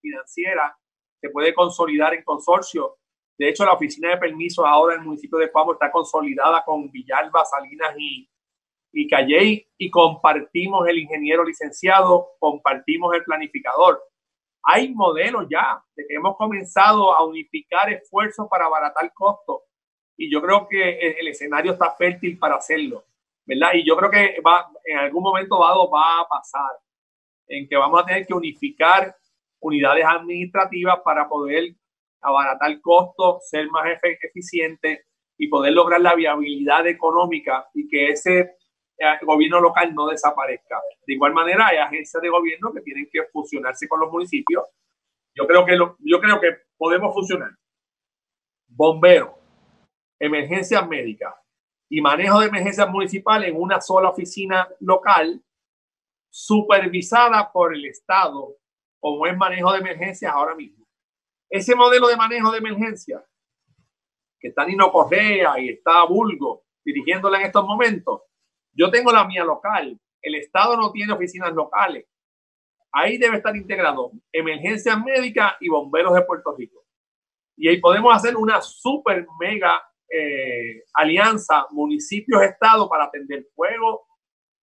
financiera, 0.00 0.76
se 1.20 1.28
puede 1.28 1.54
consolidar 1.54 2.14
en 2.14 2.24
consorcio 2.24 2.96
de 3.40 3.48
hecho, 3.48 3.64
la 3.64 3.72
oficina 3.72 4.10
de 4.10 4.18
permisos 4.18 4.66
ahora 4.66 4.92
en 4.92 5.00
el 5.00 5.06
municipio 5.06 5.38
de 5.38 5.48
Pamo 5.48 5.72
está 5.72 5.90
consolidada 5.90 6.62
con 6.62 6.90
Villalba, 6.90 7.42
Salinas 7.46 7.94
y, 7.96 8.28
y 8.92 9.08
Calley 9.08 9.66
y 9.78 9.90
compartimos 9.90 10.86
el 10.86 10.98
ingeniero 10.98 11.42
licenciado, 11.42 12.32
compartimos 12.38 13.14
el 13.14 13.24
planificador. 13.24 14.02
Hay 14.62 14.92
modelos 14.92 15.46
ya 15.50 15.82
de 15.96 16.06
que 16.06 16.16
hemos 16.16 16.36
comenzado 16.36 17.14
a 17.14 17.24
unificar 17.24 17.90
esfuerzos 17.90 18.46
para 18.50 18.66
abaratar 18.66 19.10
costos 19.14 19.62
y 20.18 20.30
yo 20.30 20.42
creo 20.42 20.68
que 20.68 21.16
el, 21.18 21.26
escenario 21.26 21.72
está 21.72 21.92
fértil 21.92 22.38
para 22.38 22.56
hacerlo, 22.56 23.06
¿verdad? 23.46 23.70
Y 23.72 23.86
yo 23.86 23.96
creo 23.96 24.10
que 24.10 24.38
va, 24.46 24.70
en 24.84 24.98
algún 24.98 25.22
momento 25.22 25.58
dado 25.58 25.90
va 25.90 26.20
a 26.20 26.28
pasar 26.28 26.72
en 27.48 27.66
que 27.66 27.74
vamos 27.74 28.02
a 28.02 28.04
tener 28.04 28.26
que 28.26 28.34
unificar 28.34 29.16
unidades 29.60 30.04
administrativas 30.04 31.00
para 31.02 31.26
poder 31.26 31.74
abaratar 32.20 32.80
costos, 32.80 33.48
ser 33.48 33.68
más 33.70 33.84
eficiente 34.22 35.06
y 35.38 35.48
poder 35.48 35.72
lograr 35.72 36.00
la 36.00 36.14
viabilidad 36.14 36.86
económica 36.86 37.68
y 37.74 37.88
que 37.88 38.10
ese 38.10 38.56
eh, 38.98 39.18
gobierno 39.22 39.60
local 39.60 39.94
no 39.94 40.06
desaparezca. 40.06 40.78
De 41.06 41.14
igual 41.14 41.32
manera, 41.32 41.68
hay 41.68 41.78
agencias 41.78 42.22
de 42.22 42.28
gobierno 42.28 42.72
que 42.72 42.82
tienen 42.82 43.08
que 43.10 43.22
fusionarse 43.32 43.88
con 43.88 44.00
los 44.00 44.10
municipios. 44.10 44.64
Yo 45.34 45.46
creo 45.46 45.64
que, 45.64 45.76
yo 45.76 46.20
creo 46.20 46.40
que 46.40 46.58
podemos 46.76 47.14
funcionar. 47.14 47.50
Bomberos, 48.68 49.30
emergencias 50.18 50.86
médicas 50.86 51.34
y 51.88 52.00
manejo 52.00 52.40
de 52.40 52.48
emergencias 52.48 52.88
municipales 52.90 53.48
en 53.48 53.60
una 53.60 53.80
sola 53.80 54.10
oficina 54.10 54.68
local 54.80 55.42
supervisada 56.28 57.50
por 57.50 57.74
el 57.74 57.84
Estado, 57.86 58.56
como 59.00 59.26
es 59.26 59.36
manejo 59.36 59.72
de 59.72 59.78
emergencias 59.78 60.32
ahora 60.32 60.54
mismo. 60.54 60.79
Ese 61.50 61.74
modelo 61.74 62.06
de 62.06 62.16
manejo 62.16 62.52
de 62.52 62.58
emergencia 62.58 63.24
que 64.38 64.48
está 64.48 64.64
Nino 64.64 64.90
Correa 64.90 65.58
y 65.58 65.70
está 65.70 66.04
Bulgo 66.04 66.64
dirigiéndola 66.84 67.40
en 67.40 67.46
estos 67.46 67.64
momentos, 67.66 68.22
yo 68.72 68.90
tengo 68.90 69.12
la 69.12 69.24
mía 69.24 69.44
local. 69.44 69.98
El 70.22 70.34
Estado 70.36 70.76
no 70.76 70.92
tiene 70.92 71.12
oficinas 71.12 71.52
locales. 71.52 72.06
Ahí 72.92 73.18
debe 73.18 73.36
estar 73.36 73.54
integrado 73.54 74.12
emergencias 74.32 74.98
médicas 75.04 75.54
y 75.60 75.68
bomberos 75.68 76.14
de 76.14 76.22
Puerto 76.22 76.54
Rico. 76.56 76.84
Y 77.56 77.68
ahí 77.68 77.78
podemos 77.78 78.14
hacer 78.14 78.36
una 78.36 78.62
super 78.62 79.26
mega 79.38 79.82
eh, 80.08 80.84
alianza 80.94 81.66
municipio-estado 81.70 82.88
para 82.88 83.04
atender 83.04 83.46
fuego, 83.54 84.06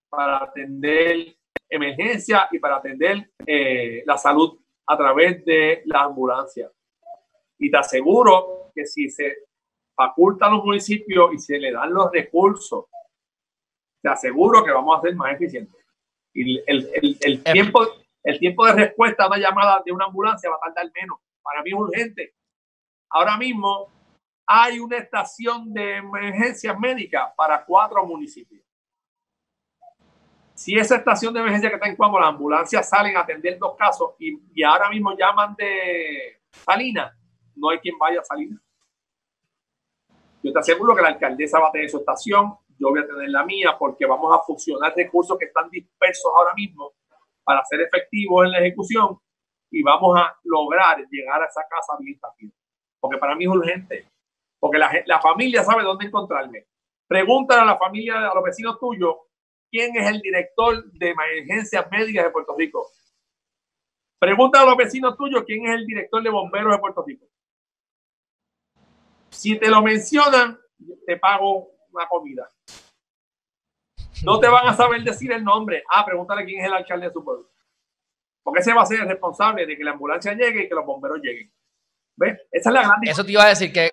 para 0.09 0.43
atender 0.43 1.35
emergencia 1.69 2.47
y 2.51 2.59
para 2.59 2.77
atender 2.77 3.31
eh, 3.45 4.03
la 4.05 4.17
salud 4.17 4.59
a 4.87 4.97
través 4.97 5.43
de 5.45 5.83
la 5.85 6.03
ambulancia. 6.03 6.71
Y 7.59 7.71
te 7.71 7.77
aseguro 7.77 8.71
que 8.73 8.85
si 8.85 9.09
se 9.09 9.37
facultan 9.95 10.53
los 10.53 10.63
municipios 10.63 11.33
y 11.33 11.39
se 11.39 11.57
le 11.57 11.71
dan 11.71 11.93
los 11.93 12.11
recursos, 12.11 12.85
te 14.01 14.09
aseguro 14.09 14.63
que 14.63 14.71
vamos 14.71 14.97
a 14.97 15.01
ser 15.01 15.15
más 15.15 15.33
eficientes. 15.33 15.75
Y 16.33 16.59
el, 16.67 16.89
el, 16.93 17.17
el 17.21 17.43
tiempo, 17.43 17.87
el 18.23 18.39
tiempo 18.39 18.65
de 18.67 18.73
respuesta 18.73 19.23
a 19.23 19.27
una 19.27 19.37
llamada 19.37 19.81
de 19.83 19.91
una 19.91 20.05
ambulancia 20.05 20.49
va 20.49 20.57
a 20.57 20.73
tardar 20.73 20.91
menos. 20.93 21.17
Para 21.41 21.63
mí 21.63 21.71
es 21.71 21.75
urgente. 21.75 22.35
Ahora 23.09 23.37
mismo 23.37 23.91
hay 24.45 24.79
una 24.79 24.97
estación 24.97 25.73
de 25.73 25.97
emergencias 25.97 26.77
médicas 26.79 27.31
para 27.35 27.65
cuatro 27.65 28.05
municipios. 28.05 28.63
Si 30.53 30.75
esa 30.75 30.95
estación 30.95 31.33
de 31.33 31.39
emergencia 31.39 31.69
que 31.69 31.75
está 31.75 31.87
en 31.87 31.95
Cuamo, 31.95 32.19
las 32.19 32.29
ambulancias 32.29 32.89
salen 32.89 33.15
a 33.17 33.21
atender 33.21 33.57
dos 33.59 33.75
casos 33.75 34.15
y, 34.19 34.39
y 34.53 34.63
ahora 34.63 34.89
mismo 34.89 35.15
llaman 35.15 35.55
de 35.55 36.41
Salinas, 36.51 37.16
no 37.57 37.69
hay 37.69 37.79
quien 37.79 37.97
vaya 37.97 38.19
a 38.21 38.23
Salinas. 38.23 38.61
Yo 40.43 40.53
te 40.53 40.59
aseguro 40.59 40.95
que 40.95 41.01
la 41.01 41.09
alcaldesa 41.09 41.59
va 41.59 41.69
a 41.69 41.71
tener 41.71 41.89
su 41.89 41.97
estación, 41.97 42.53
yo 42.79 42.89
voy 42.89 42.99
a 42.99 43.07
tener 43.07 43.29
la 43.29 43.43
mía, 43.43 43.75
porque 43.77 44.05
vamos 44.05 44.33
a 44.33 44.39
fusionar 44.39 44.93
recursos 44.95 45.37
que 45.37 45.45
están 45.45 45.69
dispersos 45.69 46.31
ahora 46.35 46.53
mismo 46.53 46.93
para 47.43 47.63
ser 47.65 47.81
efectivos 47.81 48.45
en 48.45 48.51
la 48.51 48.59
ejecución 48.59 49.17
y 49.71 49.81
vamos 49.81 50.17
a 50.17 50.37
lograr 50.43 50.97
llegar 51.09 51.41
a 51.41 51.45
esa 51.45 51.61
casa 51.69 51.93
bien 51.99 52.17
rápido. 52.21 52.53
Porque 52.99 53.17
para 53.17 53.35
mí 53.35 53.45
es 53.45 53.49
urgente. 53.49 54.11
Porque 54.59 54.77
la, 54.77 54.91
la 55.05 55.19
familia 55.19 55.63
sabe 55.63 55.83
dónde 55.83 56.05
encontrarme. 56.05 56.65
Pregúntale 57.07 57.61
a 57.61 57.65
la 57.65 57.77
familia, 57.77 58.29
a 58.29 58.35
los 58.35 58.43
vecinos 58.43 58.79
tuyos, 58.79 59.15
quién 59.69 59.95
es 59.95 60.09
el 60.09 60.19
director 60.21 60.83
de 60.91 61.09
emergencias 61.09 61.89
médicas 61.91 62.25
de 62.25 62.31
Puerto 62.31 62.55
Rico. 62.57 62.87
Pregunta 64.19 64.61
a 64.61 64.65
los 64.65 64.75
vecinos 64.75 65.15
tuyos 65.15 65.43
quién 65.45 65.65
es 65.67 65.75
el 65.75 65.85
director 65.85 66.23
de 66.23 66.29
bomberos 66.29 66.73
de 66.73 66.79
Puerto 66.79 67.03
Rico. 67.05 67.25
Si 69.29 69.57
te 69.57 69.69
lo 69.69 69.81
mencionan, 69.81 70.59
te 71.05 71.17
pago 71.17 71.71
una 71.91 72.07
comida. 72.07 72.49
No 74.23 74.39
te 74.39 74.47
van 74.47 74.67
a 74.67 74.75
saber 74.75 75.03
decir 75.03 75.31
el 75.31 75.43
nombre. 75.43 75.83
Ah, 75.91 76.05
pregúntale 76.05 76.45
quién 76.45 76.61
es 76.61 76.67
el 76.67 76.73
alcalde 76.73 77.07
de 77.07 77.13
su 77.13 77.23
pueblo. 77.23 77.49
Porque 78.43 78.61
ese 78.61 78.73
va 78.73 78.83
a 78.83 78.85
ser 78.85 79.01
el 79.01 79.07
responsable 79.07 79.65
de 79.65 79.77
que 79.77 79.83
la 79.83 79.91
ambulancia 79.91 80.33
llegue 80.33 80.63
y 80.63 80.69
que 80.69 80.75
los 80.75 80.85
bomberos 80.85 81.19
lleguen. 81.21 81.51
¿Ves? 82.15 82.39
Esa 82.51 82.69
es 82.69 82.73
la 82.73 82.81
gran 82.81 82.99
Eso 83.03 83.23
te 83.23 83.31
iba 83.31 83.43
a 83.43 83.49
decir 83.49 83.71
que, 83.71 83.91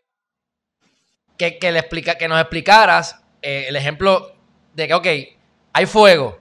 que, 1.36 1.72
le 1.72 1.78
explica, 1.78 2.16
que 2.16 2.28
nos 2.28 2.40
explicaras 2.40 3.22
eh, 3.42 3.66
el 3.68 3.76
ejemplo 3.76 4.32
de 4.72 4.88
que, 4.88 4.94
ok, 4.94 5.06
hay 5.72 5.86
fuego, 5.86 6.38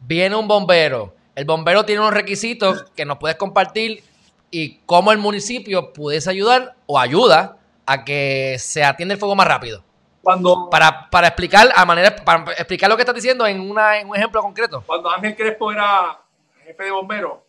viene 0.00 0.36
un 0.36 0.46
bombero, 0.48 1.14
el 1.34 1.44
bombero 1.44 1.84
tiene 1.84 2.00
unos 2.00 2.12
requisitos 2.12 2.90
que 2.96 3.04
nos 3.04 3.18
puedes 3.18 3.36
compartir 3.36 4.02
y 4.50 4.80
cómo 4.84 5.12
el 5.12 5.18
municipio 5.18 5.92
pudiese 5.92 6.28
ayudar 6.28 6.76
o 6.86 6.98
ayuda 6.98 7.58
a 7.86 8.04
que 8.04 8.56
se 8.58 8.84
atienda 8.84 9.14
el 9.14 9.20
fuego 9.20 9.34
más 9.34 9.46
rápido. 9.46 9.84
Cuando, 10.22 10.68
para, 10.70 11.10
para 11.10 11.28
explicar 11.28 11.68
a 11.74 11.84
manera 11.84 12.14
para 12.14 12.52
explicar 12.52 12.88
lo 12.88 12.96
que 12.96 13.02
estás 13.02 13.14
diciendo 13.14 13.44
en, 13.44 13.60
una, 13.60 13.98
en 13.98 14.08
un 14.08 14.16
ejemplo 14.16 14.40
concreto. 14.40 14.82
Cuando 14.86 15.10
Ángel 15.10 15.34
Crespo 15.34 15.72
era 15.72 16.22
jefe 16.64 16.84
de 16.84 16.90
bomberos, 16.92 17.40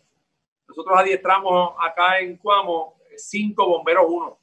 nosotros 0.66 0.98
adiestramos 0.98 1.74
acá 1.80 2.18
en 2.18 2.36
Cuamo 2.36 2.94
cinco 3.16 3.68
bomberos 3.68 4.06
uno, 4.08 4.38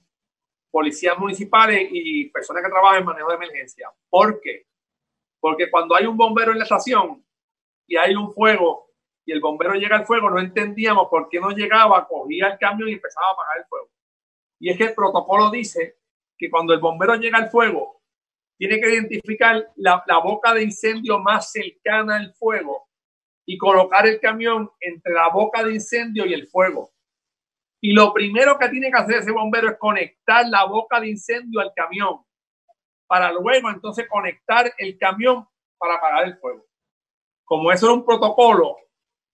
policías 0.70 1.18
municipales 1.18 1.90
y 1.92 2.30
personas 2.30 2.64
que 2.64 2.70
trabajan 2.70 3.00
en 3.00 3.06
manejo 3.06 3.30
de 3.30 3.36
emergencia. 3.36 3.90
¿Por 4.10 4.40
qué? 4.40 4.66
Porque 5.40 5.70
cuando 5.70 5.96
hay 5.96 6.06
un 6.06 6.16
bombero 6.16 6.52
en 6.52 6.60
la 6.60 6.64
estación 6.64 7.26
y 7.86 7.98
hay 7.98 8.16
un 8.16 8.32
fuego 8.32 8.92
y 9.26 9.32
el 9.32 9.42
bombero 9.42 9.74
llega 9.74 9.98
al 9.98 10.06
fuego, 10.06 10.30
no 10.30 10.40
entendíamos 10.40 11.08
por 11.10 11.28
qué 11.30 11.40
no 11.40 11.52
llegaba, 11.52 12.08
cogía 12.08 12.48
el 12.48 12.58
camión 12.58 12.90
y 12.90 12.94
empezaba 12.94 13.28
a 13.28 13.32
apagar 13.32 13.58
el 13.58 13.66
fuego. 13.66 13.90
Y 14.62 14.70
es 14.70 14.78
que 14.78 14.84
el 14.86 14.94
protocolo 14.94 15.50
dice 15.50 15.98
que 16.38 16.50
cuando 16.50 16.72
el 16.72 16.80
bombero 16.80 17.16
llega 17.16 17.40
al 17.40 17.50
fuego, 17.50 18.04
tiene 18.58 18.80
que 18.80 18.94
identificar 18.94 19.72
la, 19.76 20.04
boca 20.24 20.54
de 20.54 20.62
incendio 20.62 21.18
más 21.18 21.52
cercana 21.52 22.18
al 22.18 22.32
fuego 22.36 22.88
y 23.44 23.58
colocar 23.58 24.06
el 24.06 24.20
camión 24.20 24.70
entre 24.80 25.14
la 25.14 25.30
boca 25.30 25.64
de 25.64 25.74
incendio 25.74 26.28
y 26.28 26.36
el 26.36 26.48
fuego. 26.48 26.92
Y 27.82 27.94
lo 27.94 28.14
primero 28.14 28.60
que 28.60 28.70
tiene 28.70 28.92
que 28.92 28.98
hacer 28.98 29.16
ese 29.16 29.32
bombero 29.32 29.68
es 29.68 29.78
conectar 29.80 30.48
la 30.48 30.66
boca 30.66 31.00
de 31.00 31.10
incendio 31.10 31.60
al 31.60 31.74
camión 31.76 32.24
para 33.08 33.32
luego 33.32 33.68
entonces 33.72 34.08
conectar 34.08 34.72
el 34.78 34.96
camión 35.00 35.48
para 35.80 35.96
apagar 35.96 36.26
el 36.26 36.38
fuego. 36.38 36.68
Como 37.44 37.72
eso 37.72 37.88
es 37.88 37.94
un 37.94 38.06
protocolo 38.06 38.78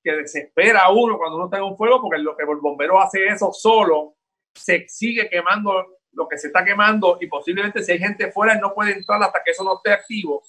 que 0.01 0.13
desespera 0.13 0.85
a 0.85 0.91
uno 0.93 1.17
cuando 1.17 1.35
uno 1.35 1.45
está 1.45 1.57
en 1.57 1.63
un 1.63 1.75
fuego, 1.75 2.01
porque 2.01 2.17
lo 2.19 2.37
que 2.37 2.43
el 2.43 2.59
bombero 2.61 3.01
hace 3.01 3.27
eso 3.27 3.51
solo, 3.51 4.16
se 4.57 4.87
sigue 4.87 5.29
quemando 5.29 5.97
lo 6.11 6.27
que 6.27 6.37
se 6.37 6.47
está 6.47 6.65
quemando 6.65 7.17
y 7.21 7.27
posiblemente 7.27 7.83
si 7.83 7.91
hay 7.91 7.99
gente 7.99 8.31
fuera 8.31 8.55
no 8.55 8.73
puede 8.73 8.93
entrar 8.93 9.21
hasta 9.21 9.41
que 9.43 9.51
eso 9.51 9.63
no 9.63 9.75
esté 9.75 9.91
activo. 9.91 10.43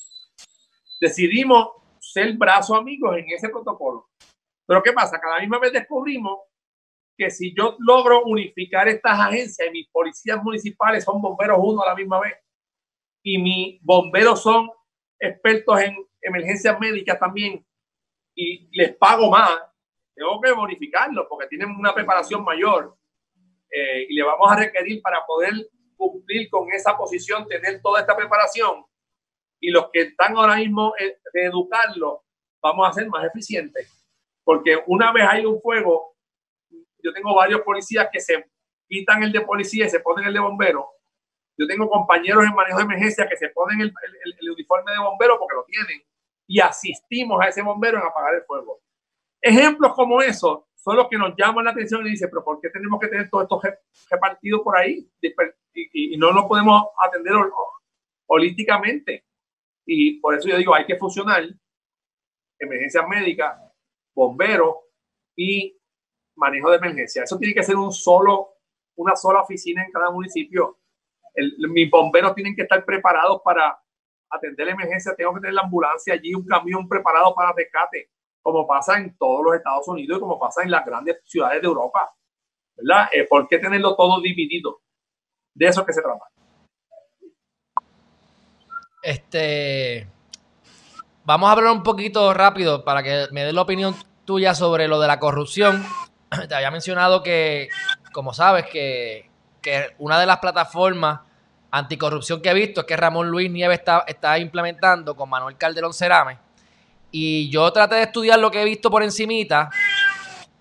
Decidimos 1.01 1.69
ser 2.01 2.33
brazos 2.37 2.79
amigos 2.79 3.17
en 3.17 3.27
ese 3.31 3.49
protocolo. 3.49 4.09
Pero 4.67 4.83
¿qué 4.83 4.93
pasa? 4.93 5.21
Cada 5.21 5.41
misma 5.41 5.59
vez 5.59 5.73
descubrimos 5.73 6.41
que 7.17 7.31
si 7.31 7.55
yo 7.55 7.77
logro 7.81 8.25
unificar 8.25 8.89
estas 8.89 9.19
agencias 9.19 9.69
y 9.69 9.73
mis 9.73 9.89
policías 9.91 10.43
municipales 10.43 11.05
son 11.05 11.21
bomberos 11.21 11.59
uno 11.61 11.83
a 11.83 11.89
la 11.89 11.95
misma 11.95 12.21
vez, 12.21 12.35
y 13.23 13.39
mis 13.39 13.83
bomberos 13.83 14.43
son 14.43 14.71
expertos 15.19 15.81
en 15.81 15.97
emergencias 16.23 16.79
médicas 16.79 17.19
también 17.19 17.65
y 18.35 18.69
les 18.77 18.97
pago 18.97 19.31
más, 19.31 19.51
tengo 20.15 20.41
que 20.41 20.53
bonificarlo 20.53 21.29
porque 21.29 21.49
tienen 21.49 21.71
una 21.71 21.93
preparación 21.93 22.45
mayor 22.45 22.97
eh, 23.71 24.07
y 24.09 24.14
le 24.14 24.23
vamos 24.23 24.51
a 24.51 24.57
requerir 24.57 25.03
para 25.03 25.25
poder 25.27 25.53
cumplir 25.97 26.49
con 26.49 26.71
esa 26.73 26.97
posición, 26.97 27.47
tener 27.47 27.81
toda 27.83 28.01
esta 28.01 28.16
preparación 28.16 28.85
y 29.61 29.71
los 29.71 29.91
que 29.93 30.03
están 30.03 30.37
ahora 30.37 30.57
mismo 30.57 30.95
eh, 30.99 31.19
de 31.33 31.51
vamos 32.62 32.89
a 32.89 32.93
ser 32.93 33.09
más 33.09 33.25
eficientes. 33.25 34.07
Porque 34.45 34.79
una 34.87 35.12
vez 35.12 35.27
hay 35.29 35.45
un 35.45 35.61
fuego, 35.61 36.16
yo 37.03 37.12
tengo 37.12 37.35
varios 37.35 37.61
policías 37.62 38.09
que 38.12 38.21
se 38.21 38.45
quitan 38.89 39.23
el 39.23 39.33
de 39.33 39.43
policía 39.43 39.87
y 39.87 39.91
se 39.91 40.01
ponen 40.01 40.27
el 40.27 40.35
de 40.35 40.41
bombero 40.41 40.99
yo 41.59 41.66
tengo 41.66 41.91
compañeros 41.91 42.45
en 42.45 42.55
manejo 42.55 42.79
de 42.79 42.85
emergencia 42.85 43.29
que 43.29 43.37
se 43.37 43.49
ponen 43.49 43.81
el, 43.81 43.93
uniforme 44.53 44.93
de 44.93 44.99
bombero 44.99 45.39
porque 45.39 45.57
lo 45.57 45.64
tienen 45.64 46.03
y 46.47 46.61
asistimos 46.61 47.41
a 47.43 47.49
ese 47.49 47.62
bombero 47.62 47.99
en 47.99 48.07
apagar 48.07 48.35
el 48.37 48.45
fuego. 48.45 48.81
Ejemplos 49.43 49.93
como 49.95 50.23
esos 50.23 50.61
son 50.79 50.97
los 50.97 51.09
que 51.09 51.18
nos 51.18 51.35
llaman 51.37 51.64
la 51.64 51.72
atención 51.72 52.07
y 52.07 52.11
dicen, 52.11 52.29
pero 52.31 52.45
¿por 52.45 52.61
qué 52.61 52.70
tenemos 52.70 52.99
que 53.01 53.09
tener 53.09 53.29
todos 53.29 53.45
estos 53.45 53.62
repartidos 54.11 54.62
por 54.62 54.76
ahí? 54.76 55.09
Y, 55.74 56.16
no 56.16 56.33
lo 56.33 56.49
podemos 56.49 56.85
atender 57.05 57.35
holísticamente. 58.26 59.24
Y 59.85 60.20
por 60.20 60.35
eso 60.35 60.49
yo 60.49 60.57
digo, 60.57 60.74
hay 60.74 60.87
que 60.87 60.97
fusionar 60.97 61.45
emergencias 62.59 63.07
médicas, 63.09 63.61
bomberos 64.14 64.76
y 65.37 65.76
manejo 66.37 66.70
de 66.70 66.76
emergencia. 66.76 67.22
Eso 67.24 67.39
tiene 67.39 67.55
que 67.55 67.62
ser 67.62 67.76
un 67.76 67.93
solo, 67.93 68.55
una 68.97 69.16
sola 69.16 69.43
oficina 69.43 69.85
en 69.85 69.93
cada 69.93 70.11
municipio 70.11 70.79
mis 71.70 71.91
bomberos 71.91 72.35
tienen 72.35 72.55
que 72.55 72.62
estar 72.62 72.85
preparados 72.85 73.41
para 73.43 73.79
atender 74.31 74.66
la 74.66 74.72
emergencia, 74.72 75.14
tengo 75.16 75.35
que 75.35 75.41
tener 75.41 75.55
la 75.55 75.62
ambulancia 75.62 76.14
allí, 76.14 76.35
un 76.35 76.45
camión 76.45 76.89
preparado 76.89 77.35
para 77.35 77.53
rescate, 77.53 78.11
como 78.53 78.66
pasa 78.66 78.96
en 78.96 79.14
todos 79.18 79.44
los 79.44 79.55
Estados 79.55 79.86
Unidos 79.88 80.16
y 80.16 80.20
como 80.20 80.38
pasa 80.38 80.62
en 80.62 80.70
las 80.70 80.84
grandes 80.84 81.20
ciudades 81.24 81.61
de 81.61 81.68
Europa. 81.68 82.11
¿Verdad? 82.76 83.09
Eh, 83.12 83.26
¿Por 83.28 83.46
qué 83.46 83.59
tenerlo 83.59 83.94
todo 83.94 84.22
dividido? 84.22 84.80
De 85.55 85.66
eso 85.66 85.84
que 85.84 85.92
se 85.92 86.01
trata. 86.01 86.24
Este. 89.03 90.09
Vamos 91.24 91.49
a 91.49 91.53
hablar 91.53 91.72
un 91.72 91.82
poquito 91.82 92.32
rápido 92.32 92.84
para 92.84 93.03
que 93.03 93.26
me 93.32 93.44
dé 93.44 93.53
la 93.53 93.62
opinión 93.62 93.94
tuya 94.24 94.55
sobre 94.55 94.88
lo 94.88 94.99
de 94.99 95.09
la 95.09 95.18
corrupción. 95.18 95.84
Te 96.49 96.55
había 96.55 96.70
mencionado 96.70 97.22
que, 97.22 97.68
como 98.12 98.32
sabes, 98.32 98.64
que, 98.66 99.28
que 99.61 99.94
una 99.99 100.18
de 100.18 100.24
las 100.24 100.38
plataformas 100.38 101.20
anticorrupción 101.70 102.40
que 102.40 102.49
he 102.49 102.55
visto 102.55 102.80
es 102.80 102.86
que 102.86 102.96
Ramón 102.96 103.28
Luis 103.28 103.51
Nieves 103.51 103.80
está, 103.80 104.05
está 104.07 104.38
implementando 104.38 105.14
con 105.14 105.28
Manuel 105.28 105.59
Calderón 105.59 105.92
Cerame. 105.92 106.47
Y 107.11 107.49
yo 107.51 107.71
traté 107.73 107.97
de 107.97 108.03
estudiar 108.03 108.39
lo 108.39 108.51
que 108.51 108.63
he 108.63 108.65
visto 108.65 108.91
por 108.91 109.03
encimita. 109.03 109.71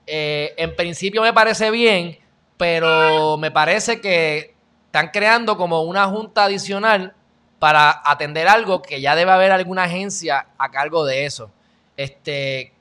Eh, 0.05 0.53
en 0.57 0.75
principio 0.75 1.21
me 1.21 1.33
parece 1.33 1.71
bien, 1.71 2.17
pero 2.57 3.37
me 3.37 3.51
parece 3.51 3.99
que 3.99 4.55
están 4.85 5.09
creando 5.09 5.57
como 5.57 5.83
una 5.83 6.05
junta 6.05 6.45
adicional 6.45 7.13
para 7.59 8.01
atender 8.05 8.47
algo 8.47 8.81
que 8.81 9.01
ya 9.01 9.15
debe 9.15 9.31
haber 9.31 9.51
alguna 9.51 9.83
agencia 9.83 10.47
a 10.57 10.71
cargo 10.71 11.05
de 11.05 11.25
eso. 11.25 11.51
Este, 11.97 12.73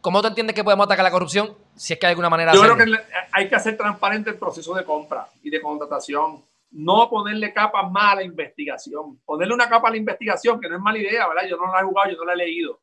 ¿Cómo 0.00 0.20
tú 0.22 0.28
entiendes 0.28 0.54
que 0.54 0.62
podemos 0.62 0.86
atacar 0.86 1.04
la 1.04 1.10
corrupción? 1.10 1.56
Si 1.74 1.92
es 1.92 1.98
que 1.98 2.06
hay 2.06 2.10
alguna 2.10 2.30
manera 2.30 2.52
Yo 2.52 2.62
creo 2.62 2.76
que 2.76 2.84
hay 3.32 3.48
que 3.48 3.54
hacer 3.54 3.76
transparente 3.76 4.30
el 4.30 4.36
proceso 4.36 4.74
de 4.74 4.84
compra 4.84 5.26
y 5.42 5.50
de 5.50 5.60
contratación 5.60 6.42
no 6.70 7.08
ponerle 7.08 7.52
capas 7.52 7.90
más 7.90 8.12
a 8.12 8.16
la 8.16 8.22
investigación. 8.22 9.18
Ponerle 9.24 9.54
una 9.54 9.68
capa 9.68 9.88
a 9.88 9.90
la 9.90 9.96
investigación, 9.96 10.60
que 10.60 10.68
no 10.68 10.76
es 10.76 10.82
mala 10.82 10.98
idea, 10.98 11.26
¿verdad? 11.26 11.48
Yo 11.48 11.56
no 11.56 11.72
la 11.72 11.80
he 11.80 11.84
jugado, 11.84 12.10
yo 12.10 12.16
no 12.16 12.24
la 12.24 12.34
he 12.34 12.36
leído. 12.36 12.80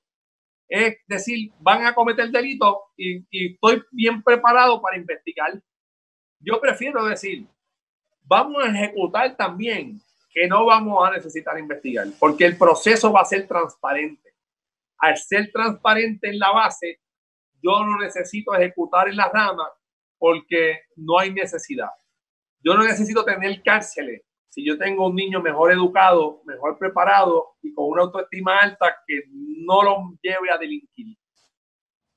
Es 0.68 0.97
decir, 1.07 1.51
van 1.59 1.86
a 1.86 1.93
cometer 1.93 2.30
delito 2.30 2.86
y, 2.97 3.18
y 3.30 3.53
estoy 3.53 3.84
bien 3.91 4.24
preparado 4.24 4.82
para 4.82 4.97
investigar. 4.97 5.61
Yo 6.39 6.59
prefiero 6.59 7.05
decir, 7.05 7.47
vamos 8.24 8.63
a 8.63 8.70
ejecutar 8.70 9.36
también 9.36 9.99
que 10.32 10.47
no 10.47 10.66
vamos 10.66 11.07
a 11.07 11.11
necesitar 11.11 11.57
investigar, 11.57 12.07
porque 12.20 12.45
el 12.45 12.57
proceso 12.57 13.11
va 13.11 13.22
a 13.22 13.26
ser 13.26 13.47
transparente. 13.47 14.34
Al 14.97 15.18
ser 15.18 15.51
transparente 15.51 16.30
en 16.30 16.39
la 16.39 16.51
base, 16.51 16.99
yo 17.61 17.84
no 17.86 17.97
necesito 17.99 18.53
ejecutar 18.53 19.07
en 19.07 19.18
la 19.18 19.30
rama 19.30 19.68
porque 20.18 20.82
no 20.97 21.20
hay 21.20 21.32
necesidad. 21.32 21.89
Yo 22.59 22.74
no 22.74 22.84
necesito 22.84 23.24
tener 23.24 23.61
cárceles 23.63 24.24
si 24.55 24.66
yo 24.66 24.78
tengo 24.78 25.07
un 25.07 25.16
niño 25.16 25.41
mejor 25.41 25.74
educado, 25.74 26.41
mejor 26.45 26.78
preparado 26.78 27.55
y 27.61 27.74
con 27.74 27.89
una 27.89 28.03
autoestima 28.03 28.57
alta 28.57 28.95
que 29.05 29.24
no 29.66 29.84
lo 29.84 30.13
lleve 30.22 30.51
a 30.51 30.57
delinquir. 30.57 31.18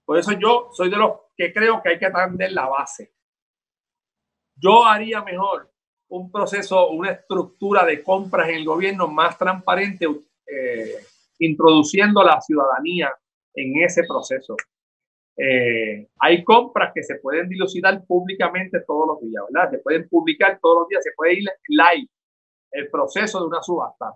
Por 0.04 0.18
eso 0.18 0.32
yo 0.32 0.68
soy 0.72 0.90
de 0.90 0.96
los 0.96 1.12
que 1.36 1.52
creo 1.52 1.82
que 1.82 1.90
hay 1.90 1.98
que 1.98 2.06
atender 2.06 2.52
la 2.52 2.66
base. 2.66 3.12
Yo 4.56 4.84
haría 4.84 5.22
mejor 5.22 5.70
un 6.08 6.32
proceso, 6.32 6.88
una 6.88 7.12
estructura 7.12 7.84
de 7.84 8.02
compras 8.02 8.48
en 8.48 8.56
el 8.56 8.64
gobierno 8.64 9.08
más 9.08 9.36
transparente, 9.36 10.06
eh, 10.46 10.96
introduciendo 11.38 12.22
la 12.22 12.40
ciudadanía 12.40 13.12
en 13.54 13.82
ese 13.82 14.04
proceso. 14.04 14.56
Eh, 15.36 16.08
hay 16.18 16.42
compras 16.42 16.90
que 16.94 17.04
se 17.04 17.16
pueden 17.16 17.48
dilucidar 17.48 18.04
públicamente 18.06 18.80
todos 18.86 19.06
los 19.06 19.20
días, 19.20 19.44
¿verdad? 19.52 19.70
Se 19.70 19.78
pueden 19.78 20.08
publicar 20.08 20.58
todos 20.60 20.80
los 20.80 20.88
días, 20.88 21.04
se 21.04 21.12
puede 21.14 21.34
ir 21.34 21.44
live 21.68 22.08
el 22.72 22.90
proceso 22.90 23.40
de 23.40 23.46
una 23.46 23.62
subasta. 23.62 24.14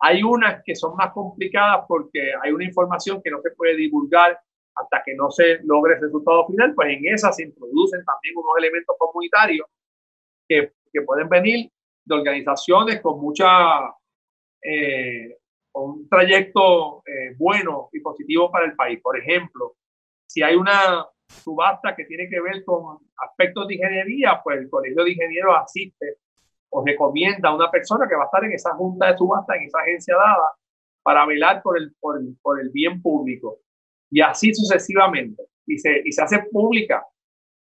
Hay 0.00 0.22
unas 0.22 0.62
que 0.64 0.76
son 0.76 0.96
más 0.96 1.12
complicadas 1.12 1.84
porque 1.88 2.32
hay 2.42 2.52
una 2.52 2.64
información 2.64 3.20
que 3.22 3.30
no 3.30 3.40
se 3.42 3.50
puede 3.50 3.76
divulgar 3.76 4.38
hasta 4.74 5.02
que 5.04 5.14
no 5.14 5.30
se 5.30 5.58
logre 5.64 5.94
el 5.94 6.02
resultado 6.02 6.46
final, 6.46 6.72
pues 6.74 6.96
en 6.96 7.06
esas 7.06 7.34
se 7.34 7.42
introducen 7.42 8.04
también 8.04 8.36
unos 8.36 8.52
elementos 8.58 8.94
comunitarios 8.98 9.66
que, 10.48 10.72
que 10.92 11.02
pueden 11.02 11.28
venir 11.28 11.70
de 12.04 12.14
organizaciones 12.14 13.00
con 13.00 13.20
mucha, 13.20 13.94
eh, 14.62 15.36
con 15.72 15.90
un 15.90 16.08
trayecto 16.08 17.02
eh, 17.06 17.34
bueno 17.36 17.88
y 17.92 18.00
positivo 18.00 18.50
para 18.50 18.66
el 18.66 18.76
país. 18.76 19.00
Por 19.02 19.18
ejemplo, 19.18 19.74
si 20.26 20.42
hay 20.42 20.54
una 20.54 21.06
subasta 21.26 21.94
que 21.94 22.04
tiene 22.04 22.28
que 22.28 22.40
ver 22.40 22.64
con 22.64 22.98
aspectos 23.16 23.66
de 23.66 23.74
ingeniería, 23.74 24.40
pues 24.42 24.58
el 24.58 24.70
Colegio 24.70 25.04
de 25.04 25.12
Ingenieros 25.12 25.56
asiste 25.56 26.18
o 26.70 26.84
recomienda 26.84 27.48
a 27.48 27.54
una 27.54 27.70
persona 27.70 28.06
que 28.08 28.14
va 28.14 28.22
a 28.22 28.26
estar 28.26 28.44
en 28.44 28.52
esa 28.52 28.74
junta 28.74 29.10
de 29.10 29.16
subasta, 29.16 29.56
en 29.56 29.64
esa 29.64 29.80
agencia 29.80 30.16
dada, 30.16 30.56
para 31.02 31.26
velar 31.26 31.62
por 31.62 31.78
el, 31.78 31.94
por, 32.00 32.60
el 32.60 32.70
bien 32.70 33.00
público. 33.00 33.58
Y 34.10 34.20
así 34.20 34.54
sucesivamente. 34.54 35.44
Y 35.66 35.78
se, 35.78 36.02
y 36.04 36.12
se 36.12 36.22
hace 36.22 36.38
pública. 36.50 37.06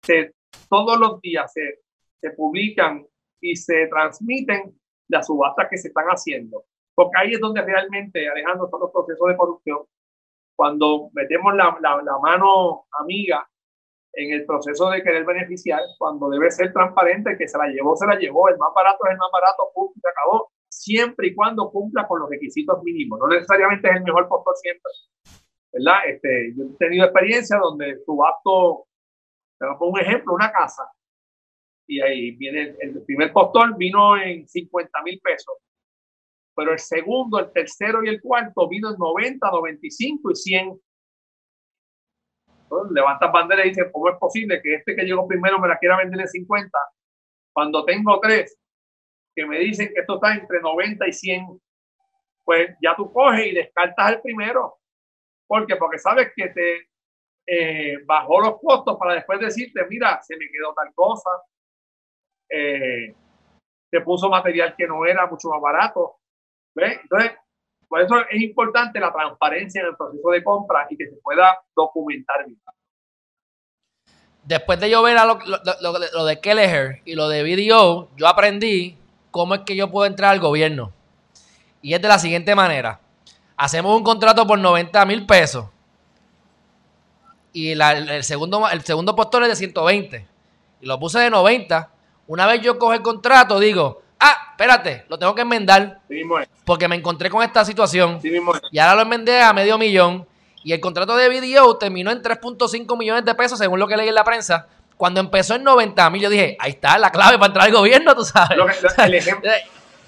Se, 0.02 0.34
todos 0.68 0.98
los 0.98 1.20
días 1.20 1.52
se, 1.52 1.80
se 2.20 2.30
publican 2.30 3.06
y 3.40 3.56
se 3.56 3.86
transmiten 3.88 4.78
las 5.08 5.26
subastas 5.26 5.68
que 5.70 5.78
se 5.78 5.88
están 5.88 6.06
haciendo. 6.06 6.64
Porque 6.94 7.18
ahí 7.18 7.32
es 7.32 7.40
donde 7.40 7.62
realmente, 7.62 8.28
Alejandro, 8.28 8.68
son 8.70 8.80
los 8.80 8.90
procesos 8.90 9.28
de 9.28 9.36
corrupción. 9.36 9.78
Cuando 10.54 11.10
metemos 11.14 11.54
la, 11.54 11.78
la 11.80 12.18
mano 12.22 12.84
amiga 12.98 13.49
en 14.12 14.32
el 14.32 14.44
proceso 14.44 14.90
de 14.90 15.02
querer 15.02 15.24
beneficiar, 15.24 15.80
cuando 15.98 16.28
debe 16.28 16.50
ser 16.50 16.72
transparente, 16.72 17.36
que 17.38 17.48
se 17.48 17.58
la 17.58 17.68
llevó, 17.68 17.96
se 17.96 18.06
la 18.06 18.18
llevó, 18.18 18.48
el 18.48 18.58
más 18.58 18.70
barato 18.74 18.98
es 19.06 19.12
el 19.12 19.18
más 19.18 19.30
barato, 19.32 19.70
punto, 19.74 19.94
se 20.00 20.08
acabó, 20.08 20.50
siempre 20.68 21.28
y 21.28 21.34
cuando 21.34 21.70
cumpla 21.70 22.06
con 22.06 22.20
los 22.20 22.30
requisitos 22.30 22.82
mínimos. 22.82 23.18
No 23.18 23.28
necesariamente 23.28 23.88
es 23.88 23.96
el 23.96 24.02
mejor 24.02 24.28
postor 24.28 24.56
siempre, 24.56 24.90
¿verdad? 25.72 26.08
Este, 26.08 26.54
yo 26.56 26.64
he 26.64 26.76
tenido 26.78 27.04
experiencia 27.04 27.58
donde 27.58 27.98
subasto, 28.04 28.86
te 29.58 29.66
voy 29.66 29.74
a 29.74 29.78
poner 29.78 29.94
un 29.94 30.00
ejemplo, 30.00 30.34
una 30.34 30.50
casa, 30.52 30.84
y 31.86 32.00
ahí 32.00 32.30
viene 32.32 32.76
el, 32.78 33.02
primer 33.02 33.32
postor 33.32 33.76
vino 33.76 34.16
en 34.16 34.46
50 34.46 35.02
mil 35.02 35.20
pesos, 35.20 35.56
pero 36.54 36.72
el 36.72 36.78
segundo, 36.78 37.38
el 37.38 37.52
tercero 37.52 38.04
y 38.04 38.08
el 38.08 38.20
cuarto 38.20 38.68
vino 38.68 38.90
en 38.90 38.96
90, 38.96 39.50
95 39.50 40.30
y 40.30 40.34
100 40.36 40.80
levantas 42.90 43.32
bandera 43.32 43.64
y 43.64 43.70
dices, 43.70 43.86
¿cómo 43.92 44.08
es 44.10 44.16
posible 44.18 44.60
que 44.62 44.76
este 44.76 44.94
que 44.94 45.04
llegó 45.04 45.26
primero 45.26 45.58
me 45.58 45.68
la 45.68 45.78
quiera 45.78 45.96
vender 45.96 46.20
en 46.20 46.28
50? 46.28 46.78
Cuando 47.52 47.84
tengo 47.84 48.18
tres 48.20 48.58
que 49.34 49.46
me 49.46 49.58
dicen 49.58 49.88
que 49.88 50.00
esto 50.00 50.14
está 50.14 50.34
entre 50.34 50.60
90 50.60 51.06
y 51.06 51.12
100, 51.12 51.60
pues 52.44 52.76
ya 52.82 52.96
tú 52.96 53.12
coges 53.12 53.46
y 53.46 53.54
descartas 53.54 54.12
el 54.12 54.20
primero. 54.20 54.78
¿Por 55.46 55.66
qué? 55.66 55.76
Porque 55.76 55.98
sabes 55.98 56.32
que 56.34 56.48
te 56.48 56.88
eh, 57.46 57.98
bajó 58.04 58.40
los 58.40 58.60
costos 58.60 58.96
para 58.98 59.14
después 59.14 59.40
decirte, 59.40 59.84
mira, 59.88 60.20
se 60.22 60.36
me 60.36 60.48
quedó 60.48 60.72
tal 60.74 60.92
cosa, 60.94 61.30
eh, 62.48 63.14
te 63.90 64.00
puso 64.02 64.28
material 64.28 64.74
que 64.76 64.86
no 64.86 65.04
era 65.04 65.26
mucho 65.26 65.48
más 65.48 65.60
barato. 65.60 66.16
¿Ves? 66.74 67.00
Entonces, 67.02 67.32
por 67.90 68.00
eso 68.00 68.14
es 68.30 68.40
importante 68.40 69.00
la 69.00 69.12
transparencia 69.12 69.80
en 69.80 69.88
el 69.88 69.96
proceso 69.96 70.30
de 70.30 70.44
compra 70.44 70.86
y 70.88 70.96
que 70.96 71.10
se 71.10 71.16
pueda 71.16 71.58
documentar 71.74 72.46
bien. 72.46 72.56
Después 74.44 74.78
de 74.78 74.88
yo 74.88 75.02
ver 75.02 75.18
lo, 75.24 76.24
de 76.24 76.40
Kelleher 76.40 77.02
y 77.04 77.16
lo 77.16 77.28
de 77.28 77.42
BDO, 77.42 78.10
yo 78.16 78.28
aprendí 78.28 78.96
cómo 79.32 79.56
es 79.56 79.62
que 79.62 79.74
yo 79.74 79.90
puedo 79.90 80.06
entrar 80.06 80.30
al 80.30 80.38
gobierno. 80.38 80.92
Y 81.82 81.94
es 81.94 82.00
de 82.00 82.06
la 82.06 82.20
siguiente 82.20 82.54
manera. 82.54 83.00
Hacemos 83.56 83.96
un 83.96 84.04
contrato 84.04 84.46
por 84.46 84.60
90 84.60 85.04
mil 85.06 85.26
pesos. 85.26 85.66
Y 87.52 87.72
el, 87.72 88.22
segundo, 88.22 88.68
el 88.70 88.82
segundo 88.82 89.16
es 89.18 89.48
de 89.48 89.56
120. 89.56 90.28
Y 90.80 90.86
lo 90.86 91.00
puse 91.00 91.18
de 91.18 91.28
90. 91.28 91.90
Una 92.28 92.46
vez 92.46 92.62
yo 92.62 92.78
cojo 92.78 92.94
el 92.94 93.02
contrato, 93.02 93.58
digo, 93.58 94.00
espérate, 94.60 95.06
lo 95.08 95.18
tengo 95.18 95.34
que 95.34 95.40
enmendar. 95.40 96.02
porque 96.66 96.86
me 96.86 96.96
encontré 96.96 97.30
con 97.30 97.42
esta 97.42 97.64
situación. 97.64 98.20
y 98.70 98.78
ahora 98.78 98.96
lo 98.96 99.02
enmendé 99.02 99.40
a 99.40 99.52
medio 99.52 99.78
millón. 99.78 100.26
Y 100.62 100.72
el 100.74 100.80
contrato 100.80 101.16
de 101.16 101.28
BDO 101.30 101.78
terminó 101.78 102.10
en 102.10 102.22
3.5 102.22 102.98
millones 102.98 103.24
de 103.24 103.34
pesos, 103.34 103.58
según 103.58 103.80
lo 103.80 103.88
que 103.88 103.96
leí 103.96 104.08
en 104.08 104.14
la 104.14 104.24
prensa. 104.24 104.68
Cuando 104.98 105.20
empezó 105.20 105.54
en 105.54 105.64
90 105.64 106.10
mil, 106.10 106.20
yo 106.20 106.28
dije, 106.28 106.58
ahí 106.60 106.72
está 106.72 106.98
la 106.98 107.10
clave 107.10 107.38
para 107.38 107.46
entrar 107.46 107.66
al 107.66 107.72
gobierno, 107.72 108.14
tú 108.14 108.22
sabes. 108.22 108.58
el, 108.98 109.14
ejemplo, 109.14 109.50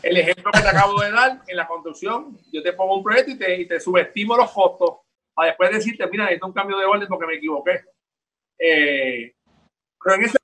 el, 0.03 0.17
ejemplo, 0.19 0.53
que 0.53 0.61
te 0.61 0.69
acabo 0.69 1.01
de 1.01 1.11
dar 1.11 1.41
en 1.47 1.57
la 1.57 1.67
construcción, 1.67 2.39
yo 2.53 2.63
te 2.63 2.75
pongo 2.75 2.97
un 2.97 3.03
proyecto 3.03 3.31
y 3.31 3.39
te, 3.39 3.61
y 3.63 3.67
te 3.67 3.81
subestimo 3.81 4.37
los 4.37 4.51
costos 4.51 4.97
para 5.33 5.49
después 5.49 5.71
decirte, 5.71 6.07
mira, 6.09 6.25
necesito 6.25 6.47
un 6.47 6.53
cambio 6.53 6.77
de 6.77 6.85
orden 6.85 7.09
porque 7.09 7.27
me 7.27 7.37
equivoqué. 7.37 7.81
Eh, 8.59 9.35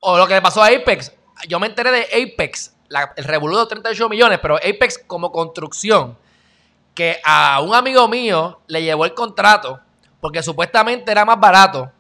o 0.00 0.16
lo 0.16 0.26
que 0.26 0.34
le 0.34 0.40
pasó 0.40 0.62
a 0.62 0.68
Apex. 0.68 1.14
Yo 1.46 1.60
me 1.60 1.66
enteré 1.66 1.90
de 1.90 2.04
Apex 2.04 2.77
el 3.16 3.24
revoludo 3.24 3.62
de 3.62 3.70
38 3.70 4.08
millones, 4.08 4.38
pero 4.40 4.56
Apex 4.56 4.98
como 5.06 5.30
construcción, 5.32 6.16
que 6.94 7.20
a 7.24 7.60
un 7.60 7.74
amigo 7.74 8.08
mío 8.08 8.60
le 8.66 8.82
llevó 8.82 9.04
el 9.04 9.14
contrato 9.14 9.80
porque 10.20 10.42
supuestamente 10.42 11.10
era 11.10 11.24
más 11.24 11.38
barato. 11.38 11.90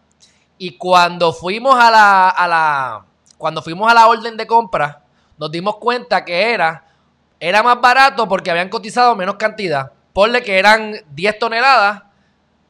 Y 0.58 0.76
cuando 0.76 1.32
fuimos 1.32 1.78
a 1.78 1.90
la, 1.90 2.28
a 2.30 2.48
la, 2.48 3.04
cuando 3.36 3.62
fuimos 3.62 3.90
a 3.90 3.94
la 3.94 4.08
orden 4.08 4.36
de 4.36 4.46
compra, 4.46 5.02
nos 5.36 5.50
dimos 5.50 5.76
cuenta 5.76 6.24
que 6.24 6.52
era, 6.52 6.84
era 7.38 7.62
más 7.62 7.80
barato 7.80 8.26
porque 8.26 8.50
habían 8.50 8.68
cotizado 8.68 9.14
menos 9.14 9.36
cantidad. 9.36 9.92
Ponle 10.12 10.42
que 10.42 10.58
eran 10.58 10.96
10 11.10 11.38
toneladas, 11.38 12.02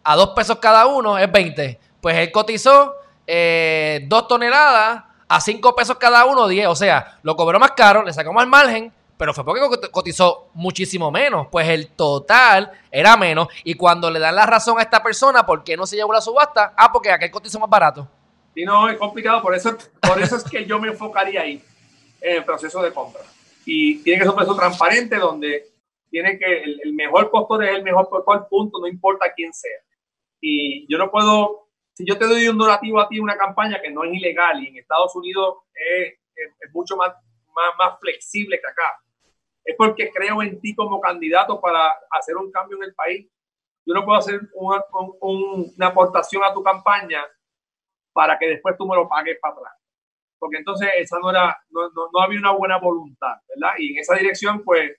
a 0.05 0.17
2 0.17 0.31
pesos 0.31 0.59
cada 0.59 0.87
uno, 0.87 1.19
es 1.19 1.31
20. 1.33 1.81
Pues 2.01 2.17
él 2.17 2.31
cotizó 2.31 2.95
eh, 3.27 4.05
2 4.07 4.29
toneladas 4.29 5.05
a 5.29 5.41
5 5.41 5.75
pesos 5.77 5.97
cada 5.99 6.25
uno, 6.25 6.49
10. 6.49 6.69
O 6.69 6.75
sea, 6.75 7.19
lo 7.23 7.37
cobró 7.37 7.59
más 7.61 7.73
caro, 7.73 8.03
le 8.03 8.13
sacamos 8.13 8.43
el 8.43 8.49
margen, 8.49 8.93
pero 9.17 9.35
fue 9.35 9.45
porque 9.45 9.91
cotizó 9.91 10.49
muchísimo 10.55 11.11
menos. 11.11 11.49
Pues 11.51 11.69
el 11.69 11.89
total 11.89 12.73
era 12.91 13.17
menos. 13.17 13.49
Y 13.65 13.75
cuando 13.75 14.11
le 14.11 14.19
dan 14.19 14.37
la 14.37 14.47
razón 14.47 14.79
a 14.79 14.83
esta 14.83 15.03
persona, 15.03 15.45
¿por 15.45 15.65
qué 15.65 15.77
no 15.77 15.87
se 15.87 15.97
llevó 15.97 16.13
la 16.13 16.21
subasta? 16.21 16.73
Ah, 16.77 16.91
porque 16.93 17.11
aquel 17.11 17.31
cotizó 17.31 17.59
más 17.59 17.69
barato. 17.71 18.09
Sí, 18.55 18.65
no, 18.65 18.89
es 18.89 18.97
complicado. 18.97 19.43
Por 19.43 19.55
eso, 19.55 19.77
por 20.01 20.21
eso 20.21 20.37
es 20.37 20.45
que 20.45 20.65
yo 20.65 20.81
me 20.81 20.89
enfocaría 20.89 21.43
ahí, 21.43 21.63
en 22.21 22.37
el 22.39 22.45
proceso 22.45 22.83
de 22.83 22.93
compra. 22.93 23.23
Y 23.65 23.99
tiene 23.99 24.19
que 24.19 24.25
ser 24.25 24.31
un 24.31 24.37
proceso 24.37 24.57
transparente 24.57 25.17
donde 25.17 25.67
tiene 26.11 26.39
que 26.39 26.63
el, 26.63 26.95
mejor 26.95 27.31
postor 27.31 27.65
es 27.65 27.77
el 27.77 27.83
mejor 27.83 28.09
postor, 28.09 28.49
punto, 28.49 28.79
no 28.81 28.87
importa 28.87 29.33
quién 29.35 29.53
sea. 29.53 29.79
Y 30.41 30.91
yo 30.91 30.99
no 30.99 31.11
puedo 31.11 31.68
si 31.99 32.07
yo 32.07 32.17
te 32.17 32.27
doy 32.27 32.47
un 32.47 32.57
donativo 32.57 33.01
a 33.01 33.09
ti, 33.09 33.19
una 33.19 33.37
campaña 33.37 33.81
que 33.83 33.91
no 33.91 34.05
es 34.05 34.15
ilegal 34.15 34.63
y 34.63 34.69
en 34.69 34.77
Estados 34.77 35.17
Unidos 35.17 35.57
es, 35.75 36.15
mucho 36.73 36.97
más, 36.97 37.13
más, 37.53 37.75
más, 37.77 37.99
flexible 37.99 38.61
que 38.61 38.71
acá, 38.71 39.01
es 39.65 39.75
porque 39.77 40.09
creo 40.15 40.41
en 40.41 40.61
ti 40.61 40.77
como 40.77 41.01
candidato 41.01 41.61
para 41.61 41.93
hacer 42.13 42.37
un 42.37 42.53
cambio 42.53 42.77
en 42.77 42.85
el 42.85 42.95
país. 42.95 43.29
Yo 43.85 43.95
no 43.95 44.05
puedo 44.05 44.17
hacer 44.17 44.41
una, 44.55 44.85
una 45.23 45.87
aportación 45.89 46.45
a 46.45 46.55
tu 46.55 46.63
campaña 46.63 47.27
para 48.13 48.39
que 48.39 48.47
después 48.47 48.77
tú 48.79 48.87
me 48.87 48.95
lo 48.95 49.09
pagues 49.09 49.37
para 49.41 49.55
atrás. 49.55 49.73
Porque 50.39 50.59
entonces 50.59 50.89
esa 50.99 51.19
no 51.19 51.31
era, 51.31 51.61
no, 51.71 51.91
no, 51.91 52.21
había 52.23 52.39
una 52.39 52.53
buena 52.53 52.79
voluntad, 52.79 53.39
¿verdad? 53.49 53.75
Y 53.77 53.95
en 53.95 53.99
esa 53.99 54.15
dirección, 54.15 54.63
pues, 54.63 54.93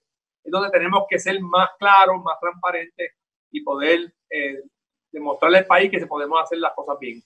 es 0.44 0.52
donde 0.52 0.70
tenemos 0.70 1.06
que 1.10 1.18
ser 1.18 1.40
más 1.40 1.70
claros, 1.80 2.22
más 2.22 2.38
transparentes 2.42 3.14
y 3.52 3.64
poder 3.64 4.14
eh, 4.30 4.64
demostrarle 5.12 5.60
al 5.60 5.66
país 5.66 5.90
que 5.92 6.00
se 6.00 6.08
podemos 6.08 6.42
hacer 6.42 6.58
las 6.60 6.74
cosas 6.74 6.98
bien. 7.00 7.24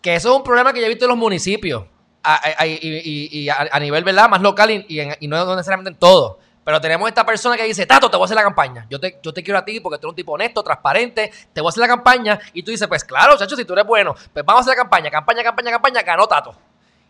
Que 0.00 0.14
eso 0.14 0.30
es 0.30 0.36
un 0.36 0.42
problema 0.42 0.72
que 0.72 0.80
yo 0.80 0.86
he 0.86 0.88
visto 0.88 1.04
en 1.04 1.10
los 1.10 1.18
municipios, 1.18 1.84
a, 2.22 2.66
y, 2.66 3.48
a, 3.48 3.80
nivel 3.80 4.04
¿verdad? 4.04 4.28
más 4.28 4.42
local 4.42 4.70
y, 4.70 5.28
no 5.28 5.56
necesariamente 5.56 5.90
en 5.90 5.96
todo. 5.96 6.38
Pero 6.64 6.80
tenemos 6.80 7.08
esta 7.08 7.24
persona 7.24 7.56
que 7.56 7.62
dice, 7.62 7.86
Tato, 7.86 8.10
te 8.10 8.16
voy 8.16 8.24
a 8.24 8.26
hacer 8.26 8.34
la 8.34 8.42
campaña. 8.42 8.86
Yo 8.90 8.98
te, 8.98 9.20
yo 9.22 9.32
te 9.32 9.44
quiero 9.44 9.56
a 9.56 9.64
ti 9.64 9.78
porque 9.78 9.98
tú 9.98 10.08
eres 10.08 10.10
un 10.12 10.16
tipo 10.16 10.32
honesto, 10.32 10.64
transparente. 10.64 11.30
Te 11.52 11.60
voy 11.60 11.68
a 11.68 11.70
hacer 11.70 11.80
la 11.80 11.86
campaña. 11.86 12.40
Y 12.52 12.64
tú 12.64 12.72
dices, 12.72 12.88
pues 12.88 13.04
claro, 13.04 13.38
chacho, 13.38 13.54
si 13.54 13.64
tú 13.64 13.72
eres 13.72 13.86
bueno, 13.86 14.16
pues 14.32 14.44
vamos 14.44 14.60
a 14.60 14.62
hacer 14.62 14.72
la 14.76 14.82
campaña. 14.82 15.08
Campaña, 15.08 15.44
campaña, 15.44 15.70
campaña. 15.70 16.02
Ganó 16.02 16.26
Tato. 16.26 16.56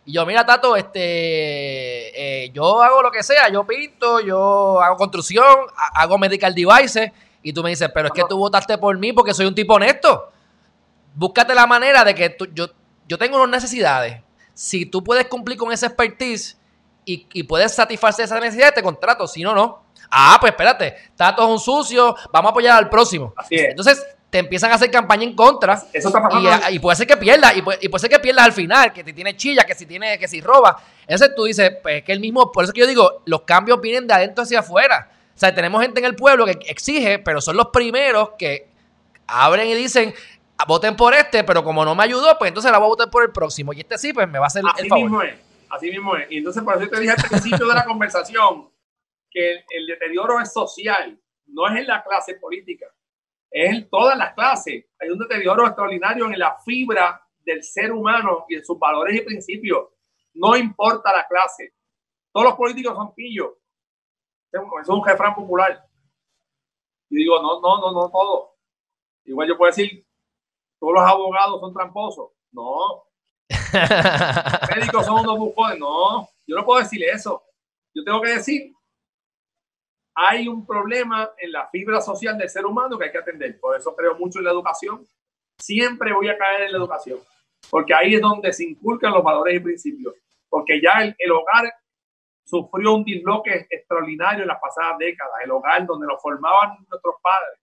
Y 0.05 0.13
yo, 0.13 0.25
mira, 0.27 0.45
Tato, 0.45 0.75
este, 0.75 2.43
eh, 2.45 2.49
yo 2.51 2.81
hago 2.81 3.01
lo 3.01 3.11
que 3.11 3.23
sea, 3.23 3.49
yo 3.49 3.65
pinto, 3.65 4.21
yo 4.21 4.79
hago 4.79 4.95
construcción, 4.95 5.43
hago 5.75 6.17
medical 6.17 6.55
devices, 6.55 7.11
y 7.47 7.53
tú 7.53 7.63
me 7.63 7.69
dices, 7.69 7.89
pero 7.93 8.07
es 8.07 8.13
que 8.13 8.23
tú 8.27 8.37
votaste 8.37 8.77
por 8.77 8.97
mí 8.97 9.13
porque 9.13 9.33
soy 9.33 9.45
un 9.45 9.55
tipo 9.55 9.75
honesto. 9.75 10.33
Búscate 11.15 11.55
la 11.55 11.65
manera 11.65 12.03
de 12.03 12.13
que 12.13 12.29
tú, 12.29 12.45
yo, 12.53 12.67
yo 13.07 13.17
tengo 13.17 13.37
unas 13.37 13.63
necesidades. 13.63 14.21
Si 14.53 14.85
tú 14.85 15.01
puedes 15.01 15.27
cumplir 15.27 15.57
con 15.57 15.71
esa 15.71 15.85
expertise 15.85 16.57
y, 17.05 17.25
y 17.31 17.43
puedes 17.43 17.73
satisfacer 17.73 18.25
esa 18.25 18.37
necesidad, 18.41 18.73
te 18.73 18.83
contrato. 18.83 19.25
Si 19.27 19.43
no, 19.43 19.55
no. 19.55 19.85
Ah, 20.11 20.35
pues 20.41 20.51
espérate, 20.51 20.93
Tato 21.15 21.41
es 21.41 21.49
un 21.49 21.59
sucio, 21.59 22.17
vamos 22.33 22.49
a 22.49 22.51
apoyar 22.51 22.77
al 22.77 22.89
próximo. 22.89 23.33
Así 23.37 23.55
es. 23.55 23.69
Entonces, 23.69 24.05
te 24.29 24.39
empiezan 24.39 24.69
a 24.73 24.75
hacer 24.75 24.91
campaña 24.91 25.23
en 25.23 25.33
contra. 25.33 25.81
Eso 25.93 26.09
está 26.09 26.21
pasando. 26.21 26.49
Y, 26.69 26.75
y, 26.75 26.79
puede 26.79 26.97
ser 26.97 27.07
que 27.07 27.15
pierdas, 27.15 27.55
y 27.55 27.61
puede, 27.61 27.79
y 27.81 27.87
puede 27.87 28.01
ser 28.01 28.09
que 28.09 28.19
pierdas 28.19 28.45
al 28.45 28.51
final, 28.51 28.91
que 28.91 29.05
te 29.05 29.13
tiene 29.13 29.37
chilla, 29.37 29.63
que 29.63 29.73
si 29.73 29.85
tiene, 29.85 30.19
que 30.19 30.27
si 30.27 30.41
roba. 30.41 30.83
Entonces 31.03 31.33
tú 31.33 31.45
dices, 31.45 31.77
pues 31.81 32.03
que 32.03 32.11
el 32.11 32.19
mismo, 32.19 32.51
por 32.51 32.65
eso 32.65 32.73
que 32.73 32.81
yo 32.81 32.87
digo, 32.87 33.21
los 33.23 33.43
cambios 33.43 33.79
vienen 33.79 34.05
de 34.05 34.15
adentro 34.15 34.43
hacia 34.43 34.59
afuera. 34.59 35.11
O 35.37 35.39
sea, 35.39 35.53
tenemos 35.53 35.81
gente 35.81 35.99
en 35.99 36.05
el 36.05 36.15
pueblo 36.15 36.45
que 36.45 36.57
exige, 36.67 37.19
pero 37.19 37.39
son 37.39 37.55
los 37.55 37.67
primeros 37.67 38.31
que 38.39 38.67
abren 39.27 39.67
y 39.67 39.75
dicen, 39.75 40.13
voten 40.67 40.95
por 40.95 41.13
este, 41.13 41.43
pero 41.43 41.63
como 41.63 41.85
no 41.85 41.93
me 41.93 42.03
ayudó, 42.03 42.37
pues 42.37 42.49
entonces 42.49 42.71
la 42.71 42.79
voy 42.79 42.87
a 42.87 42.89
votar 42.89 43.09
por 43.09 43.23
el 43.23 43.31
próximo. 43.31 43.71
Y 43.71 43.81
este 43.81 43.97
sí, 43.97 44.13
pues 44.13 44.27
me 44.27 44.39
va 44.39 44.45
a 44.45 44.47
hacer 44.47 44.63
así 44.67 44.83
el 44.83 44.89
favor. 44.89 45.03
Mismo 45.03 45.21
es, 45.21 45.35
así 45.69 45.91
mismo 45.91 46.15
es. 46.15 46.31
Y 46.31 46.37
entonces 46.39 46.63
por 46.63 46.75
eso 46.75 46.89
te 46.89 46.99
dije 46.99 47.11
al 47.11 47.29
principio 47.29 47.67
de 47.67 47.73
la 47.73 47.85
conversación 47.85 48.69
que 49.29 49.51
el, 49.51 49.63
el 49.69 49.87
deterioro 49.87 50.39
es 50.41 50.51
social, 50.51 51.19
no 51.45 51.67
es 51.67 51.79
en 51.79 51.87
la 51.87 52.03
clase 52.03 52.33
política 52.35 52.87
es 53.51 53.75
en 53.75 53.89
todas 53.89 54.17
las 54.17 54.33
clases. 54.33 54.85
Hay 54.99 55.09
un 55.09 55.19
deterioro 55.19 55.65
extraordinario 55.65 56.25
en 56.25 56.39
la 56.39 56.57
fibra 56.63 57.21
del 57.39 57.63
ser 57.63 57.91
humano 57.91 58.45
y 58.49 58.55
en 58.55 58.65
sus 58.65 58.77
valores 58.77 59.15
y 59.15 59.21
principios. 59.21 59.87
No 60.33 60.55
importa 60.55 61.11
la 61.11 61.25
clase. 61.27 61.73
Todos 62.31 62.47
los 62.47 62.55
políticos 62.55 62.95
son 62.95 63.13
pillos. 63.13 63.51
Es 64.51 64.89
un 64.89 65.05
refrán 65.05 65.35
popular. 65.35 65.85
Y 67.09 67.17
digo, 67.17 67.41
no, 67.41 67.59
no, 67.61 67.79
no, 67.79 67.91
no 67.91 68.09
todos. 68.09 68.49
Igual 69.25 69.47
yo 69.47 69.57
puedo 69.57 69.69
decir, 69.69 70.05
todos 70.79 70.93
los 70.93 71.03
abogados 71.03 71.59
son 71.59 71.73
tramposos. 71.73 72.31
No. 72.51 73.05
Los 73.49 74.75
médicos 74.75 75.05
son 75.05 75.19
unos 75.21 75.37
bufones. 75.39 75.79
No, 75.79 76.29
yo 76.45 76.55
no 76.55 76.65
puedo 76.65 76.79
decir 76.79 77.03
eso. 77.03 77.43
Yo 77.93 78.03
tengo 78.03 78.21
que 78.21 78.31
decir 78.31 78.73
hay 80.19 80.47
un 80.47 80.65
problema 80.65 81.31
en 81.37 81.51
la 81.51 81.67
fibra 81.69 82.01
social 82.01 82.35
del 82.39 82.49
ser 82.49 82.65
humano 82.65 82.97
que 82.97 83.05
hay 83.05 83.11
que 83.11 83.19
atender. 83.19 83.59
Por 83.59 83.77
eso 83.77 83.95
creo 83.95 84.17
mucho 84.17 84.39
en 84.39 84.45
la 84.45 84.51
educación. 84.51 85.07
Siempre 85.59 86.11
voy 86.11 86.27
a 86.27 86.37
caer 86.37 86.63
en 86.63 86.71
la 86.71 86.79
educación, 86.79 87.19
porque 87.69 87.93
ahí 87.93 88.15
es 88.15 88.21
donde 88.21 88.51
se 88.51 88.63
inculcan 88.63 89.13
los 89.13 89.23
valores 89.23 89.55
y 89.55 89.59
principios. 89.59 90.15
Porque 90.49 90.81
ya 90.81 91.03
el, 91.03 91.15
el 91.19 91.31
hogar 91.31 91.71
sufrió 92.47 92.95
un 92.95 93.03
disloque 93.03 93.67
extraordinario 93.69 94.43
en 94.43 94.47
las 94.47 94.59
pasadas 94.59 94.97
décadas. 94.97 95.33
El 95.43 95.51
hogar 95.51 95.85
donde 95.85 96.07
lo 96.07 96.17
formaban 96.17 96.77
nuestros 96.89 97.15
padres. 97.21 97.59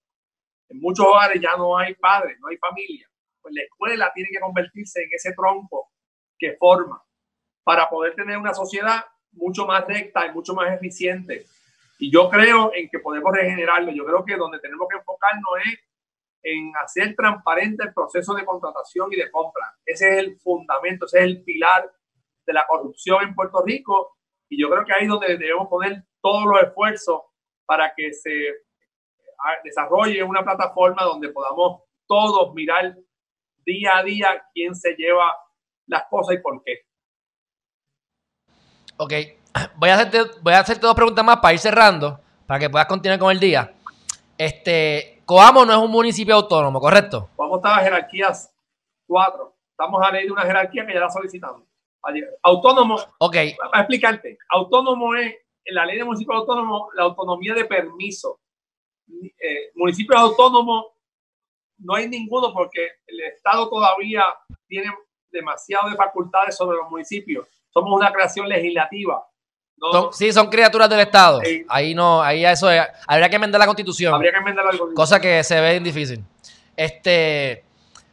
En 0.68 0.80
muchos 0.80 1.06
hogares 1.06 1.40
ya 1.40 1.56
no 1.56 1.76
hay 1.76 1.94
padres, 1.94 2.38
no 2.40 2.48
hay 2.48 2.56
familia. 2.58 3.08
Pues 3.40 3.54
la 3.54 3.62
escuela 3.62 4.12
tiene 4.14 4.30
que 4.32 4.40
convertirse 4.40 5.02
en 5.02 5.08
ese 5.12 5.32
tronco 5.32 5.90
que 6.38 6.56
forma 6.58 7.02
para 7.62 7.88
poder 7.88 8.14
tener 8.14 8.36
una 8.36 8.54
sociedad 8.54 9.04
mucho 9.32 9.66
más 9.66 9.86
recta 9.86 10.26
y 10.26 10.32
mucho 10.32 10.54
más 10.54 10.72
eficiente 10.72 11.46
y 11.98 12.10
yo 12.10 12.28
creo 12.28 12.72
en 12.74 12.88
que 12.88 12.98
podemos 12.98 13.32
regenerarlo. 13.32 13.92
Yo 13.92 14.04
creo 14.04 14.24
que 14.24 14.36
donde 14.36 14.58
tenemos 14.58 14.86
que 14.90 14.98
enfocarnos 14.98 15.52
es 15.64 15.78
en 16.42 16.72
hacer 16.76 17.14
transparente 17.16 17.84
el 17.84 17.94
proceso 17.94 18.34
de 18.34 18.44
contratación 18.44 19.12
y 19.12 19.16
de 19.16 19.30
compra. 19.30 19.74
Ese 19.86 20.10
es 20.10 20.18
el 20.18 20.38
fundamento, 20.38 21.06
ese 21.06 21.18
es 21.20 21.24
el 21.24 21.42
pilar 21.44 21.90
de 22.46 22.52
la 22.52 22.66
corrupción 22.66 23.22
en 23.24 23.34
Puerto 23.34 23.62
Rico. 23.64 24.13
Y 24.48 24.60
yo 24.60 24.68
creo 24.70 24.84
que 24.84 24.92
ahí 24.92 25.02
es 25.04 25.08
donde 25.08 25.36
debemos 25.36 25.68
poner 25.68 26.04
todos 26.20 26.44
los 26.44 26.62
esfuerzos 26.62 27.22
para 27.66 27.92
que 27.94 28.12
se 28.12 28.30
ah, 29.38 29.58
desarrolle 29.64 30.22
una 30.22 30.42
plataforma 30.42 31.02
donde 31.02 31.30
podamos 31.30 31.82
todos 32.06 32.54
mirar 32.54 32.96
día 33.64 33.98
a 33.98 34.02
día 34.02 34.44
quién 34.52 34.74
se 34.74 34.94
lleva 34.94 35.32
las 35.86 36.04
cosas 36.10 36.36
y 36.36 36.38
por 36.38 36.62
qué. 36.62 36.86
Ok, 38.96 39.12
voy 39.76 39.90
a 39.90 39.94
hacerte, 39.94 40.40
voy 40.42 40.52
a 40.52 40.60
hacerte 40.60 40.86
dos 40.86 40.94
preguntas 40.94 41.24
más 41.24 41.38
para 41.38 41.54
ir 41.54 41.58
cerrando, 41.58 42.20
para 42.46 42.60
que 42.60 42.70
puedas 42.70 42.86
continuar 42.86 43.18
con 43.18 43.30
el 43.30 43.40
día. 43.40 43.74
Este, 44.36 45.22
Coamo 45.24 45.64
no 45.64 45.72
es 45.72 45.78
un 45.78 45.90
municipio 45.90 46.34
autónomo, 46.34 46.80
¿correcto? 46.80 47.30
Coamo 47.36 47.56
está 47.56 47.78
en 47.78 47.84
jerarquías 47.84 48.54
cuatro. 49.06 49.56
Estamos 49.70 50.00
a 50.06 50.10
ley 50.12 50.26
de 50.26 50.32
una 50.32 50.42
jerarquía 50.42 50.86
que 50.86 50.94
ya 50.94 51.00
la 51.00 51.10
solicitamos. 51.10 51.62
Autónomo. 52.42 52.96
Ok. 53.18 53.36
Para 53.70 53.82
explicarte, 53.82 54.38
autónomo 54.50 55.14
es, 55.14 55.34
en 55.64 55.74
la 55.74 55.86
ley 55.86 55.98
de 55.98 56.04
municipio 56.04 56.34
autónomo, 56.34 56.90
la 56.94 57.04
autonomía 57.04 57.54
de 57.54 57.64
permiso. 57.64 58.40
Eh, 59.08 59.70
municipios 59.74 60.18
autónomos 60.18 60.86
no 61.78 61.94
hay 61.94 62.08
ninguno 62.08 62.52
porque 62.52 62.88
el 63.06 63.20
Estado 63.20 63.68
todavía 63.68 64.24
tiene 64.66 64.90
demasiado 65.30 65.90
de 65.90 65.96
facultades 65.96 66.56
sobre 66.56 66.78
los 66.78 66.90
municipios. 66.90 67.46
Somos 67.70 67.92
una 67.98 68.12
creación 68.12 68.48
legislativa. 68.48 69.26
Son, 69.76 70.12
sí, 70.12 70.32
son 70.32 70.48
criaturas 70.48 70.88
del 70.88 71.00
Estado. 71.00 71.40
Sí. 71.40 71.64
Ahí 71.68 71.94
no, 71.94 72.22
ahí 72.22 72.44
eso 72.44 72.70
es, 72.70 72.82
habría 73.06 73.28
que 73.28 73.36
enmendar 73.36 73.58
la 73.58 73.66
constitución. 73.66 74.14
Habría 74.14 74.30
que 74.30 74.38
enmendar 74.38 74.64
la 74.64 74.70
constitución. 74.70 74.94
Cosa 74.94 75.20
que 75.20 75.42
se 75.42 75.60
ve 75.60 75.80
difícil. 75.80 76.24
Este, 76.76 77.64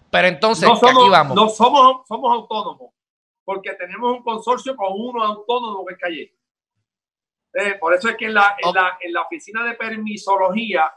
pero 0.09 0.27
entonces, 0.27 0.67
no 0.67 0.75
somos, 0.75 1.03
aquí 1.03 1.09
vamos. 1.09 1.35
No 1.35 1.49
somos, 1.49 2.07
somos 2.07 2.33
autónomos, 2.33 2.91
porque 3.51 3.73
tenemos 3.73 4.13
un 4.13 4.23
consorcio 4.23 4.77
con 4.77 4.93
uno 4.93 5.21
autónomo 5.21 5.85
que 5.85 5.93
es 5.93 5.99
Calle. 5.99 6.33
Eh, 7.53 7.75
por 7.77 7.93
eso 7.93 8.07
es 8.07 8.15
que 8.15 8.27
en 8.27 8.33
la, 8.33 8.55
en, 8.57 8.73
la, 8.73 8.97
en 9.01 9.11
la 9.11 9.23
oficina 9.23 9.65
de 9.65 9.73
permisología 9.73 10.89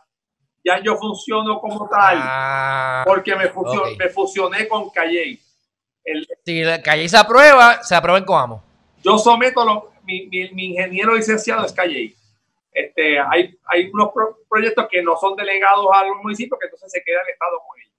ya 0.64 0.80
yo 0.80 0.96
funciono 0.96 1.60
como 1.60 1.88
tal, 1.88 2.16
ah, 2.22 3.02
porque 3.04 3.34
me, 3.34 3.48
fusion, 3.48 3.80
okay. 3.80 3.96
me 3.96 4.08
fusioné 4.08 4.68
con 4.68 4.88
Calle. 4.90 5.40
El, 6.04 6.28
si 6.44 6.62
Calle 6.84 7.08
se 7.08 7.16
aprueba, 7.16 7.82
se 7.82 7.96
aprueba 7.96 8.18
en 8.18 8.24
Coamo. 8.24 8.62
Yo 9.02 9.18
someto 9.18 9.64
los, 9.64 9.82
mi, 10.04 10.28
mi, 10.28 10.50
mi, 10.52 10.66
ingeniero 10.66 11.16
licenciado 11.16 11.66
es 11.66 11.72
Calle. 11.72 12.14
Este, 12.70 13.18
hay, 13.18 13.58
hay 13.66 13.90
unos 13.92 14.12
pro, 14.14 14.38
proyectos 14.48 14.86
que 14.88 15.02
no 15.02 15.16
son 15.16 15.34
delegados 15.34 15.88
a 15.92 16.04
los 16.04 16.18
municipios 16.22 16.58
que 16.60 16.66
entonces 16.66 16.92
se 16.92 17.02
queda 17.02 17.20
el 17.26 17.32
Estado 17.32 17.60
con 17.66 17.80
ellos. 17.80 17.93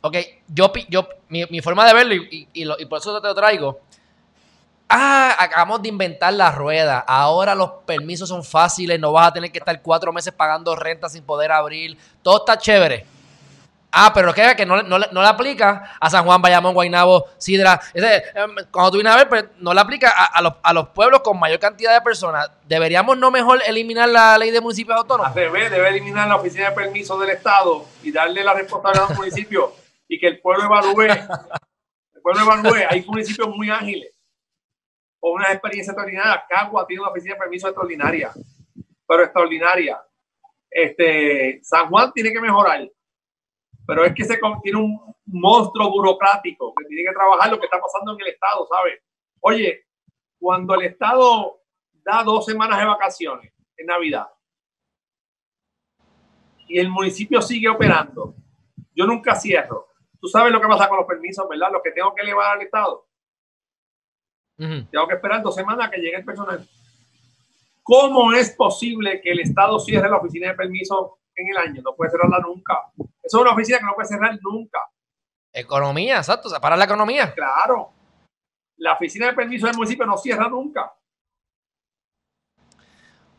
Ok, 0.00 0.16
yo, 0.48 0.72
yo 0.88 1.08
mi, 1.28 1.44
mi 1.46 1.60
forma 1.60 1.86
de 1.86 1.94
verlo 1.94 2.14
y, 2.14 2.28
y, 2.30 2.48
y, 2.62 2.64
lo, 2.64 2.78
y, 2.78 2.86
por 2.86 2.98
eso 2.98 3.20
te 3.20 3.26
lo 3.26 3.34
traigo. 3.34 3.80
Ah, 4.88 5.36
acabamos 5.38 5.82
de 5.82 5.88
inventar 5.88 6.32
la 6.32 6.50
rueda. 6.50 7.00
Ahora 7.00 7.54
los 7.54 7.70
permisos 7.84 8.28
son 8.28 8.42
fáciles, 8.42 8.98
no 8.98 9.12
vas 9.12 9.28
a 9.28 9.32
tener 9.32 9.52
que 9.52 9.58
estar 9.58 9.82
cuatro 9.82 10.12
meses 10.12 10.32
pagando 10.32 10.74
renta 10.74 11.08
sin 11.08 11.22
poder 11.24 11.52
abrir. 11.52 11.98
Todo 12.22 12.38
está 12.38 12.56
chévere. 12.56 13.04
Ah, 13.90 14.12
pero 14.14 14.34
que, 14.34 14.54
que 14.54 14.66
no, 14.66 14.82
no, 14.82 14.98
no, 14.98 15.22
le 15.22 15.28
aplica 15.28 15.96
a 15.98 16.10
San 16.10 16.24
Juan, 16.24 16.42
Bayamón, 16.42 16.74
Guaynabo, 16.74 17.26
Sidra. 17.38 17.80
Ese, 17.94 18.22
cuando 18.70 18.90
tú 18.90 18.96
vienes 18.98 19.12
a 19.12 19.16
ver, 19.16 19.28
pues, 19.28 19.44
no 19.58 19.72
le 19.72 19.80
aplica 19.80 20.10
a, 20.10 20.24
a, 20.26 20.42
los, 20.42 20.54
a, 20.62 20.72
los, 20.74 20.88
pueblos 20.88 21.20
con 21.20 21.38
mayor 21.38 21.58
cantidad 21.58 21.94
de 21.94 22.02
personas. 22.02 22.50
¿Deberíamos 22.66 23.16
no 23.16 23.30
mejor 23.30 23.60
eliminar 23.66 24.08
la 24.08 24.36
ley 24.36 24.50
de 24.50 24.60
municipios 24.60 24.96
autónomos? 24.96 25.34
Debe, 25.34 25.70
debe 25.70 25.88
eliminar 25.88 26.28
la 26.28 26.36
oficina 26.36 26.68
de 26.68 26.72
permiso 26.72 27.18
del 27.18 27.30
Estado 27.30 27.84
y 28.02 28.12
darle 28.12 28.44
la 28.44 28.52
responsabilidad 28.52 29.06
a 29.06 29.08
los 29.08 29.18
municipios 29.18 29.70
y 30.08 30.18
que 30.18 30.26
el 30.26 30.40
pueblo 30.40 30.64
evalúe. 30.64 31.02
el 32.14 32.22
pueblo 32.22 32.42
evalúe. 32.42 32.86
Hay 32.88 33.04
municipios 33.04 33.48
muy 33.48 33.70
ágiles 33.70 34.12
con 35.20 35.32
una 35.32 35.52
experiencia 35.52 35.92
extraordinaria. 35.92 36.44
Cagua 36.48 36.86
tiene 36.86 37.02
una 37.02 37.10
oficina 37.10 37.34
de 37.34 37.40
permiso 37.40 37.68
extraordinaria, 37.68 38.32
pero 39.06 39.22
extraordinaria. 39.22 40.00
Este, 40.70 41.60
San 41.62 41.88
Juan 41.88 42.12
tiene 42.12 42.32
que 42.32 42.40
mejorar 42.40 42.88
pero 43.88 44.04
es 44.04 44.14
que 44.14 44.22
se 44.22 44.38
tiene 44.62 44.78
un 44.78 45.14
monstruo 45.24 45.90
burocrático 45.90 46.74
que 46.76 46.84
tiene 46.84 47.08
que 47.08 47.14
trabajar 47.14 47.50
lo 47.50 47.58
que 47.58 47.64
está 47.64 47.80
pasando 47.80 48.12
en 48.12 48.20
el 48.20 48.34
Estado, 48.34 48.66
¿sabes? 48.66 49.00
Oye, 49.40 49.86
cuando 50.38 50.74
el 50.74 50.82
Estado 50.82 51.62
da 52.04 52.22
dos 52.22 52.44
semanas 52.44 52.78
de 52.78 52.84
vacaciones 52.84 53.50
en 53.78 53.86
Navidad 53.86 54.28
y 56.66 56.78
el 56.78 56.90
municipio 56.90 57.40
sigue 57.40 57.66
operando, 57.66 58.34
yo 58.94 59.06
nunca 59.06 59.34
cierro. 59.34 59.87
Tú 60.20 60.28
sabes 60.28 60.52
lo 60.52 60.60
que 60.60 60.68
pasa 60.68 60.88
con 60.88 60.98
los 60.98 61.06
permisos, 61.06 61.48
¿verdad? 61.48 61.70
Lo 61.72 61.82
que 61.82 61.92
tengo 61.92 62.14
que 62.14 62.22
elevar 62.22 62.56
al 62.56 62.62
Estado. 62.62 63.06
Uh 64.58 64.64
-huh. 64.64 64.90
Tengo 64.90 65.06
que 65.06 65.14
esperar 65.14 65.42
dos 65.42 65.54
semanas 65.54 65.90
que 65.90 65.98
llegue 66.00 66.16
el 66.16 66.24
personal. 66.24 66.68
¿Cómo 67.82 68.32
es 68.32 68.50
posible 68.50 69.20
que 69.22 69.30
el 69.30 69.40
Estado 69.40 69.78
cierre 69.80 70.10
la 70.10 70.16
oficina 70.18 70.48
de 70.48 70.54
permisos 70.54 71.12
en 71.34 71.48
el 71.48 71.56
año? 71.56 71.80
No 71.82 71.94
puede 71.94 72.10
cerrarla 72.10 72.38
nunca. 72.40 72.90
Eso 73.22 73.38
es 73.38 73.42
una 73.42 73.52
oficina 73.52 73.78
que 73.78 73.84
no 73.84 73.94
puede 73.94 74.08
cerrar 74.08 74.38
nunca. 74.42 74.78
Economía, 75.52 76.18
exacto, 76.18 76.48
o 76.48 76.50
sea, 76.50 76.60
para 76.60 76.76
la 76.76 76.84
economía. 76.84 77.32
Claro. 77.32 77.90
La 78.76 78.92
oficina 78.92 79.26
de 79.26 79.32
permiso 79.32 79.66
del 79.66 79.76
municipio 79.76 80.04
no 80.04 80.18
cierra 80.18 80.48
nunca. 80.48 80.92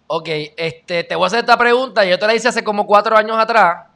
Ok, 0.08 0.28
este, 0.58 1.04
te 1.04 1.16
voy 1.16 1.26
a 1.26 1.28
hacer 1.28 1.40
esta 1.42 1.58
pregunta. 1.58 2.04
Yo 2.04 2.18
te 2.18 2.26
la 2.26 2.34
hice 2.34 2.48
hace 2.48 2.64
como 2.64 2.88
cuatro 2.88 3.16
años 3.16 3.38
atrás, 3.38 3.89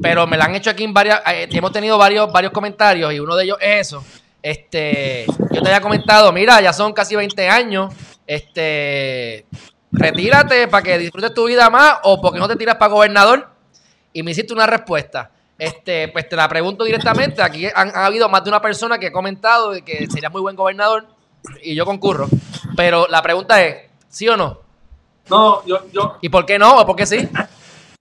pero 0.00 0.26
me 0.26 0.36
la 0.36 0.44
han 0.44 0.54
hecho 0.54 0.70
aquí 0.70 0.84
en 0.84 0.94
varias. 0.94 1.20
Eh, 1.26 1.48
hemos 1.50 1.72
tenido 1.72 1.98
varios, 1.98 2.30
varios 2.32 2.52
comentarios 2.52 3.12
y 3.12 3.20
uno 3.20 3.36
de 3.36 3.44
ellos 3.44 3.58
es 3.60 3.88
eso. 3.88 4.04
Este, 4.42 5.24
yo 5.26 5.62
te 5.62 5.68
había 5.68 5.80
comentado, 5.80 6.32
mira, 6.32 6.60
ya 6.60 6.72
son 6.72 6.92
casi 6.92 7.14
20 7.14 7.48
años, 7.48 7.94
este, 8.26 9.46
retírate 9.92 10.66
para 10.66 10.82
que 10.82 10.98
disfrutes 10.98 11.32
tu 11.32 11.46
vida 11.46 11.70
más 11.70 11.98
o 12.02 12.20
porque 12.20 12.40
no 12.40 12.48
te 12.48 12.56
tiras 12.56 12.76
para 12.76 12.92
gobernador. 12.92 13.48
Y 14.12 14.22
me 14.22 14.32
hiciste 14.32 14.52
una 14.52 14.66
respuesta. 14.66 15.30
Este, 15.58 16.08
pues 16.08 16.28
te 16.28 16.36
la 16.36 16.48
pregunto 16.48 16.84
directamente. 16.84 17.40
Aquí 17.40 17.66
han, 17.74 17.90
ha 17.94 18.06
habido 18.06 18.28
más 18.28 18.44
de 18.44 18.50
una 18.50 18.60
persona 18.60 18.98
que 18.98 19.06
ha 19.06 19.12
comentado 19.12 19.72
que 19.84 20.06
sería 20.10 20.28
muy 20.28 20.40
buen 20.40 20.56
gobernador 20.56 21.06
y 21.62 21.74
yo 21.74 21.86
concurro. 21.86 22.28
Pero 22.76 23.06
la 23.08 23.22
pregunta 23.22 23.62
es, 23.62 23.88
¿sí 24.08 24.28
o 24.28 24.36
no? 24.36 24.60
No, 25.30 25.64
yo, 25.64 25.80
yo. 25.92 26.18
¿Y 26.20 26.28
por 26.28 26.44
qué 26.44 26.58
no 26.58 26.78
o 26.78 26.86
por 26.86 26.96
qué 26.96 27.06
sí? 27.06 27.28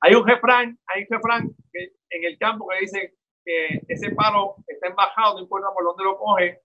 Hay 0.01 0.15
un 0.15 0.27
refrán, 0.27 0.77
hay 0.87 1.01
un 1.03 1.07
refrán 1.09 1.49
que, 1.71 1.93
en 2.09 2.25
el 2.25 2.37
campo 2.37 2.67
que 2.67 2.79
dice 2.81 3.13
que 3.45 3.81
ese 3.87 4.11
palo 4.11 4.55
está 4.67 4.87
embajado, 4.87 5.35
no 5.35 5.41
importa 5.41 5.67
por 5.73 5.83
dónde 5.83 6.03
lo 6.03 6.17
coge, 6.17 6.61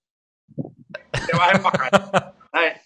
te 0.57 1.37
vas 1.37 1.53
a 1.53 1.57
embajar. 1.57 2.35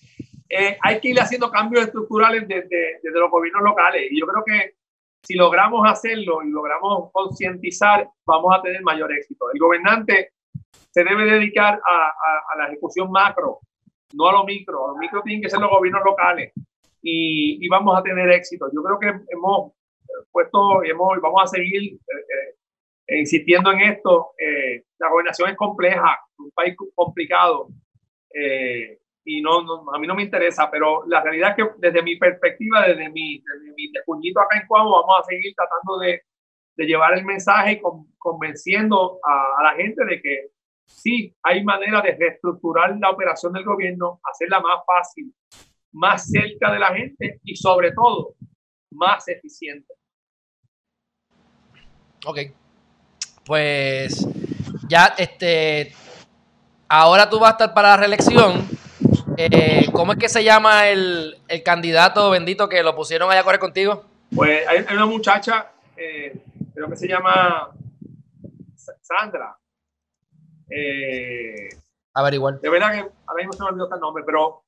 eh, 0.48 0.76
hay 0.80 1.00
que 1.00 1.08
ir 1.08 1.20
haciendo 1.20 1.50
cambios 1.50 1.84
estructurales 1.84 2.46
desde, 2.48 3.00
desde 3.02 3.18
los 3.18 3.30
gobiernos 3.30 3.62
locales. 3.62 4.10
Y 4.10 4.20
yo 4.20 4.26
creo 4.26 4.44
que 4.44 4.74
si 5.22 5.34
logramos 5.34 5.88
hacerlo 5.88 6.42
y 6.42 6.50
logramos 6.50 7.10
concientizar, 7.12 8.08
vamos 8.26 8.56
a 8.56 8.62
tener 8.62 8.82
mayor 8.82 9.12
éxito. 9.12 9.46
El 9.52 9.60
gobernante 9.60 10.32
se 10.90 11.04
debe 11.04 11.24
dedicar 11.24 11.74
a, 11.74 12.06
a, 12.06 12.54
a, 12.54 12.58
la 12.58 12.66
ejecución 12.68 13.10
macro, 13.10 13.60
no 14.14 14.28
a 14.28 14.32
lo 14.32 14.44
micro. 14.44 14.86
A 14.86 14.92
lo 14.92 14.98
micro 14.98 15.22
tienen 15.22 15.42
que 15.42 15.50
ser 15.50 15.60
los 15.60 15.70
gobiernos 15.70 16.02
locales 16.04 16.52
y, 17.02 17.64
y 17.64 17.68
vamos 17.68 17.96
a 17.96 18.02
tener 18.02 18.30
éxito. 18.30 18.68
Yo 18.74 18.82
creo 18.82 18.98
que 18.98 19.32
hemos 19.32 19.72
puesto, 20.30 20.82
hemos, 20.84 21.20
vamos 21.20 21.42
a 21.42 21.46
seguir 21.46 21.94
eh, 21.94 22.56
eh, 23.08 23.18
insistiendo 23.18 23.72
en 23.72 23.80
esto. 23.80 24.32
Eh, 24.38 24.84
la 24.98 25.08
gobernación 25.10 25.50
es 25.50 25.56
compleja, 25.56 26.18
un 26.38 26.50
país 26.50 26.74
complicado. 26.94 27.68
Y 29.22 29.42
no, 29.42 29.62
no, 29.62 29.92
a 29.92 29.98
mí 29.98 30.06
no 30.06 30.14
me 30.14 30.22
interesa, 30.22 30.70
pero 30.70 31.04
la 31.06 31.20
realidad 31.22 31.50
es 31.50 31.56
que 31.56 31.70
desde 31.78 32.02
mi 32.02 32.16
perspectiva, 32.16 32.86
desde 32.86 33.10
mi, 33.10 33.38
desde 33.38 33.74
mi 33.76 34.30
acá 34.30 34.58
en 34.58 34.66
Cuamo, 34.66 34.92
vamos 34.92 35.20
a 35.20 35.24
seguir 35.24 35.54
tratando 35.54 35.98
de, 35.98 36.22
de 36.76 36.86
llevar 36.86 37.16
el 37.16 37.24
mensaje 37.24 37.72
y 37.72 37.80
con, 37.80 38.06
convenciendo 38.16 39.20
a, 39.22 39.62
la 39.62 39.74
gente 39.74 40.04
de 40.04 40.22
que 40.22 40.48
sí 40.86 41.34
hay 41.42 41.62
manera 41.62 42.00
de 42.00 42.16
reestructurar 42.16 42.96
la 42.98 43.10
operación 43.10 43.52
del 43.52 43.64
gobierno, 43.64 44.20
hacerla 44.24 44.60
más 44.60 44.80
fácil, 44.86 45.32
más 45.92 46.30
cerca 46.30 46.72
de 46.72 46.78
la 46.78 46.94
gente 46.94 47.40
y 47.44 47.56
sobre 47.56 47.92
todo 47.92 48.34
más 48.90 49.28
eficiente. 49.28 49.92
Ok. 52.26 52.38
Pues 53.44 54.26
ya 54.88 55.14
este 55.18 55.94
ahora 56.88 57.30
tú 57.30 57.38
vas 57.38 57.50
a 57.50 57.52
estar 57.52 57.74
para 57.74 57.90
la 57.90 57.96
reelección 57.96 58.68
eh, 59.42 59.86
¿Cómo 59.92 60.12
es 60.12 60.18
que 60.18 60.28
se 60.28 60.44
llama 60.44 60.88
el, 60.88 61.38
el, 61.48 61.62
candidato 61.62 62.28
bendito 62.28 62.68
que 62.68 62.82
lo 62.82 62.94
pusieron 62.94 63.30
allá 63.30 63.40
a 63.40 63.44
correr 63.44 63.58
contigo? 63.58 64.04
Pues 64.34 64.68
hay, 64.68 64.84
una 64.92 65.06
muchacha, 65.06 65.72
eh, 65.96 66.42
creo 66.74 66.90
que 66.90 66.96
se 66.96 67.08
llama 67.08 67.70
Sandra. 69.00 69.56
Eh, 70.68 71.70
a 72.12 72.22
ver, 72.22 72.34
igual. 72.34 72.60
De 72.60 72.68
verdad 72.68 72.92
que 72.92 73.10
ahora 73.26 73.38
mismo 73.38 73.52
se 73.54 73.62
me 73.62 73.68
olvidó 73.70 73.94
el 73.94 74.00
nombre, 74.00 74.24
pero 74.26 74.62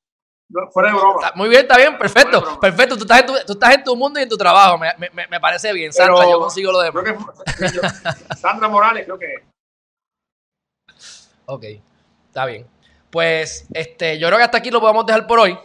fuera 0.71 0.89
de 0.89 0.95
broma. 0.95 1.31
Muy 1.35 1.49
bien, 1.49 1.61
está 1.61 1.77
bien, 1.77 1.97
perfecto. 1.97 2.59
Perfecto, 2.59 2.95
tú 2.95 3.03
estás, 3.03 3.19
en 3.19 3.25
tu, 3.25 3.33
tú 3.45 3.53
estás 3.53 3.75
en 3.75 3.83
tu 3.83 3.95
mundo 3.95 4.19
y 4.19 4.23
en 4.23 4.29
tu 4.29 4.37
trabajo. 4.37 4.77
Me, 4.77 4.93
me, 4.97 5.27
me 5.27 5.39
parece 5.39 5.73
bien, 5.73 5.91
Sandra, 5.91 6.15
pero, 6.15 6.31
yo 6.31 6.39
consigo 6.39 6.71
lo 6.71 6.81
demás. 6.81 7.03
Que, 7.57 7.71
yo, 7.73 7.81
Sandra 8.37 8.67
Morales, 8.67 9.05
creo 9.05 9.19
que 9.19 9.25
es. 9.25 9.41
Ok, 11.45 11.63
está 12.27 12.45
bien. 12.45 12.67
Pues 13.09 13.67
este, 13.73 14.17
yo 14.17 14.27
creo 14.27 14.37
que 14.37 14.45
hasta 14.45 14.57
aquí 14.57 14.71
lo 14.71 14.79
podemos 14.79 15.05
dejar 15.05 15.27
por 15.27 15.39
hoy. 15.39 15.57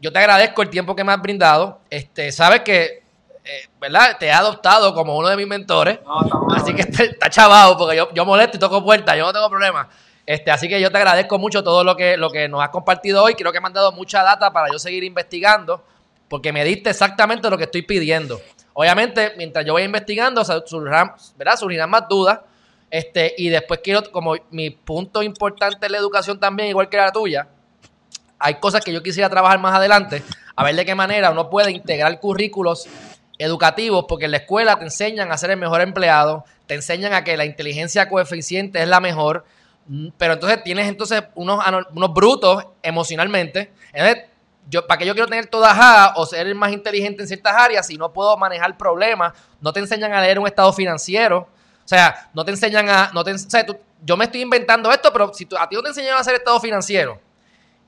Yo 0.00 0.12
te 0.12 0.18
agradezco 0.18 0.62
el 0.62 0.68
tiempo 0.68 0.94
que 0.94 1.04
me 1.04 1.12
has 1.12 1.22
brindado. 1.22 1.80
Este, 1.88 2.30
sabes 2.32 2.60
que, 2.60 3.02
eh, 3.44 3.68
¿verdad? 3.80 4.16
Te 4.18 4.26
he 4.26 4.32
adoptado 4.32 4.94
como 4.94 5.16
uno 5.16 5.28
de 5.28 5.36
mis 5.36 5.46
mentores. 5.46 6.00
No, 6.04 6.20
no, 6.20 6.54
así 6.54 6.74
que 6.74 6.82
está, 6.82 7.04
está 7.04 7.30
chavado 7.30 7.78
porque 7.78 7.96
yo, 7.96 8.12
yo 8.12 8.24
molesto 8.26 8.56
y 8.56 8.60
toco 8.60 8.84
puertas, 8.84 9.16
yo 9.16 9.24
no 9.24 9.32
tengo 9.32 9.48
problema. 9.48 9.88
Este, 10.26 10.50
así 10.50 10.68
que 10.68 10.80
yo 10.80 10.90
te 10.90 10.98
agradezco 10.98 11.38
mucho 11.38 11.62
todo 11.62 11.84
lo 11.84 11.96
que, 11.96 12.16
lo 12.16 12.30
que 12.30 12.48
nos 12.48 12.60
has 12.60 12.70
compartido 12.70 13.22
hoy. 13.22 13.34
Creo 13.34 13.52
que 13.52 13.60
me 13.60 13.68
han 13.68 13.72
dado 13.72 13.92
mucha 13.92 14.24
data 14.24 14.52
para 14.52 14.70
yo 14.72 14.78
seguir 14.78 15.04
investigando, 15.04 15.84
porque 16.28 16.52
me 16.52 16.64
diste 16.64 16.90
exactamente 16.90 17.48
lo 17.48 17.56
que 17.56 17.64
estoy 17.64 17.82
pidiendo. 17.82 18.40
Obviamente, 18.72 19.32
mientras 19.36 19.64
yo 19.64 19.72
voy 19.72 19.84
investigando, 19.84 20.44
surgirán, 20.44 21.12
¿verdad? 21.36 21.56
surgirán 21.56 21.88
más 21.88 22.08
dudas. 22.08 22.40
Este, 22.90 23.34
y 23.38 23.48
después 23.48 23.80
quiero, 23.82 24.02
como 24.10 24.34
mi 24.50 24.70
punto 24.70 25.22
importante 25.22 25.86
en 25.86 25.92
la 25.92 25.98
educación 25.98 26.38
también, 26.38 26.68
igual 26.68 26.88
que 26.88 26.96
la 26.96 27.12
tuya, 27.12 27.48
hay 28.38 28.54
cosas 28.56 28.84
que 28.84 28.92
yo 28.92 29.02
quisiera 29.02 29.30
trabajar 29.30 29.58
más 29.58 29.74
adelante, 29.74 30.22
a 30.54 30.64
ver 30.64 30.74
de 30.76 30.84
qué 30.84 30.94
manera 30.94 31.30
uno 31.30 31.50
puede 31.50 31.70
integrar 31.70 32.18
currículos 32.20 32.86
educativos, 33.38 34.04
porque 34.08 34.26
en 34.26 34.32
la 34.32 34.36
escuela 34.38 34.78
te 34.78 34.84
enseñan 34.84 35.32
a 35.32 35.38
ser 35.38 35.50
el 35.50 35.56
mejor 35.56 35.80
empleado, 35.80 36.44
te 36.66 36.74
enseñan 36.74 37.12
a 37.12 37.24
que 37.24 37.36
la 37.36 37.44
inteligencia 37.44 38.08
coeficiente 38.08 38.82
es 38.82 38.88
la 38.88 39.00
mejor, 39.00 39.44
pero 40.16 40.34
entonces 40.34 40.62
tienes 40.64 40.88
entonces 40.88 41.22
unos, 41.34 41.64
unos 41.92 42.14
brutos 42.14 42.64
emocionalmente. 42.82 43.72
Entonces, 43.92 44.24
yo, 44.68 44.86
¿para 44.86 44.98
qué 44.98 45.06
yo 45.06 45.14
quiero 45.14 45.28
tener 45.28 45.46
todas 45.46 45.76
A 45.78 46.14
o 46.16 46.26
ser 46.26 46.52
más 46.54 46.72
inteligente 46.72 47.22
en 47.22 47.28
ciertas 47.28 47.54
áreas 47.54 47.86
si 47.86 47.96
no 47.96 48.12
puedo 48.12 48.36
manejar 48.36 48.76
problemas? 48.76 49.32
No 49.60 49.72
te 49.72 49.80
enseñan 49.80 50.12
a 50.12 50.20
leer 50.20 50.38
un 50.38 50.46
estado 50.46 50.72
financiero. 50.72 51.48
O 51.84 51.88
sea, 51.88 52.30
no 52.34 52.44
te 52.44 52.50
enseñan 52.50 52.88
a. 52.88 53.10
No 53.14 53.22
te, 53.22 53.32
o 53.32 53.38
sea, 53.38 53.64
tú, 53.64 53.76
yo 54.02 54.16
me 54.16 54.24
estoy 54.24 54.42
inventando 54.42 54.90
esto, 54.90 55.12
pero 55.12 55.32
si 55.32 55.46
tú, 55.46 55.56
a 55.56 55.68
ti 55.68 55.76
no 55.76 55.82
te 55.82 55.90
enseñan 55.90 56.16
a 56.16 56.20
hacer 56.20 56.34
estado 56.34 56.60
financiero 56.60 57.20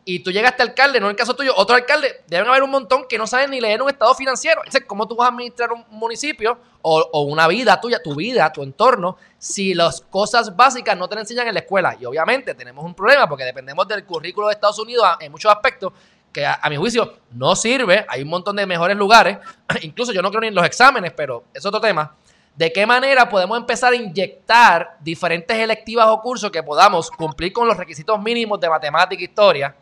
y 0.05 0.21
tú 0.21 0.31
llegaste 0.31 0.63
alcalde, 0.63 1.01
no 1.01 1.07
en 1.07 1.11
el 1.11 1.17
caso 1.17 1.35
tuyo, 1.35 1.53
otro 1.55 1.77
alcalde, 1.77 2.23
deben 2.27 2.49
haber 2.49 2.63
un 2.63 2.71
montón 2.71 3.07
que 3.07 3.19
no 3.19 3.27
saben 3.27 3.51
ni 3.51 3.61
leer 3.61 3.83
un 3.83 3.91
estado 3.91 4.15
financiero. 4.15 4.63
Entonces, 4.63 4.85
¿cómo 4.87 5.07
tú 5.07 5.15
vas 5.17 5.27
a 5.27 5.33
administrar 5.33 5.71
un 5.71 5.85
municipio 5.91 6.59
o, 6.81 7.23
una 7.23 7.47
vida 7.47 7.79
tuya, 7.81 8.03
tu 8.03 8.15
vida, 8.15 8.51
tu 8.53 8.63
entorno, 8.63 9.19
si 9.37 9.75
las 9.75 10.01
cosas 10.01 10.57
básicas 10.57 10.97
no 10.97 11.09
te 11.09 11.15
la 11.15 11.21
enseñan 11.21 11.49
en 11.49 11.55
la 11.55 11.61
escuela? 11.61 11.97
Y 12.01 12.07
obviamente 12.07 12.55
tenemos 12.55 12.85
un 12.85 12.95
problema 12.95 13.29
porque 13.29 13.45
dependemos 13.45 13.87
del 13.87 14.05
currículo 14.05 14.49
de 14.49 14.55
Estados 14.55 14.79
Unidos 14.79 15.07
en 15.21 15.31
muchos 15.31 15.53
aspectos 15.53 15.93
que 16.33 16.47
a, 16.47 16.59
a 16.63 16.71
mi 16.71 16.77
juicio 16.77 17.19
no 17.33 17.55
sirve. 17.55 18.07
Hay 18.09 18.23
un 18.23 18.29
montón 18.29 18.57
de 18.57 18.65
mejores 18.65 18.97
lugares. 18.97 19.37
Incluso 19.83 20.13
yo 20.13 20.23
no 20.23 20.31
creo 20.31 20.41
ni 20.41 20.49
en 20.49 20.55
los 20.55 20.65
exámenes, 20.65 21.13
pero 21.13 21.45
es 21.53 21.67
otro 21.67 21.81
tema. 21.83 22.15
¿De 22.59 22.73
qué 22.73 22.87
manera 22.87 23.29
podemos 23.29 23.57
empezar 23.57 23.93
a 23.93 23.97
inyectar 23.97 24.97
diferentes 24.99 25.57
electivas 25.57 26.07
o 26.09 26.21
cursos 26.21 26.51
que 26.51 26.61
podamos 26.63 27.11
cumplir 27.11 27.53
con 27.53 27.69
los 27.69 27.77
requisitos 27.77 28.21
mínimos 28.21 28.59
de 28.59 28.69
matemática 28.69 29.21
e 29.21 29.27
historia? 29.27 29.77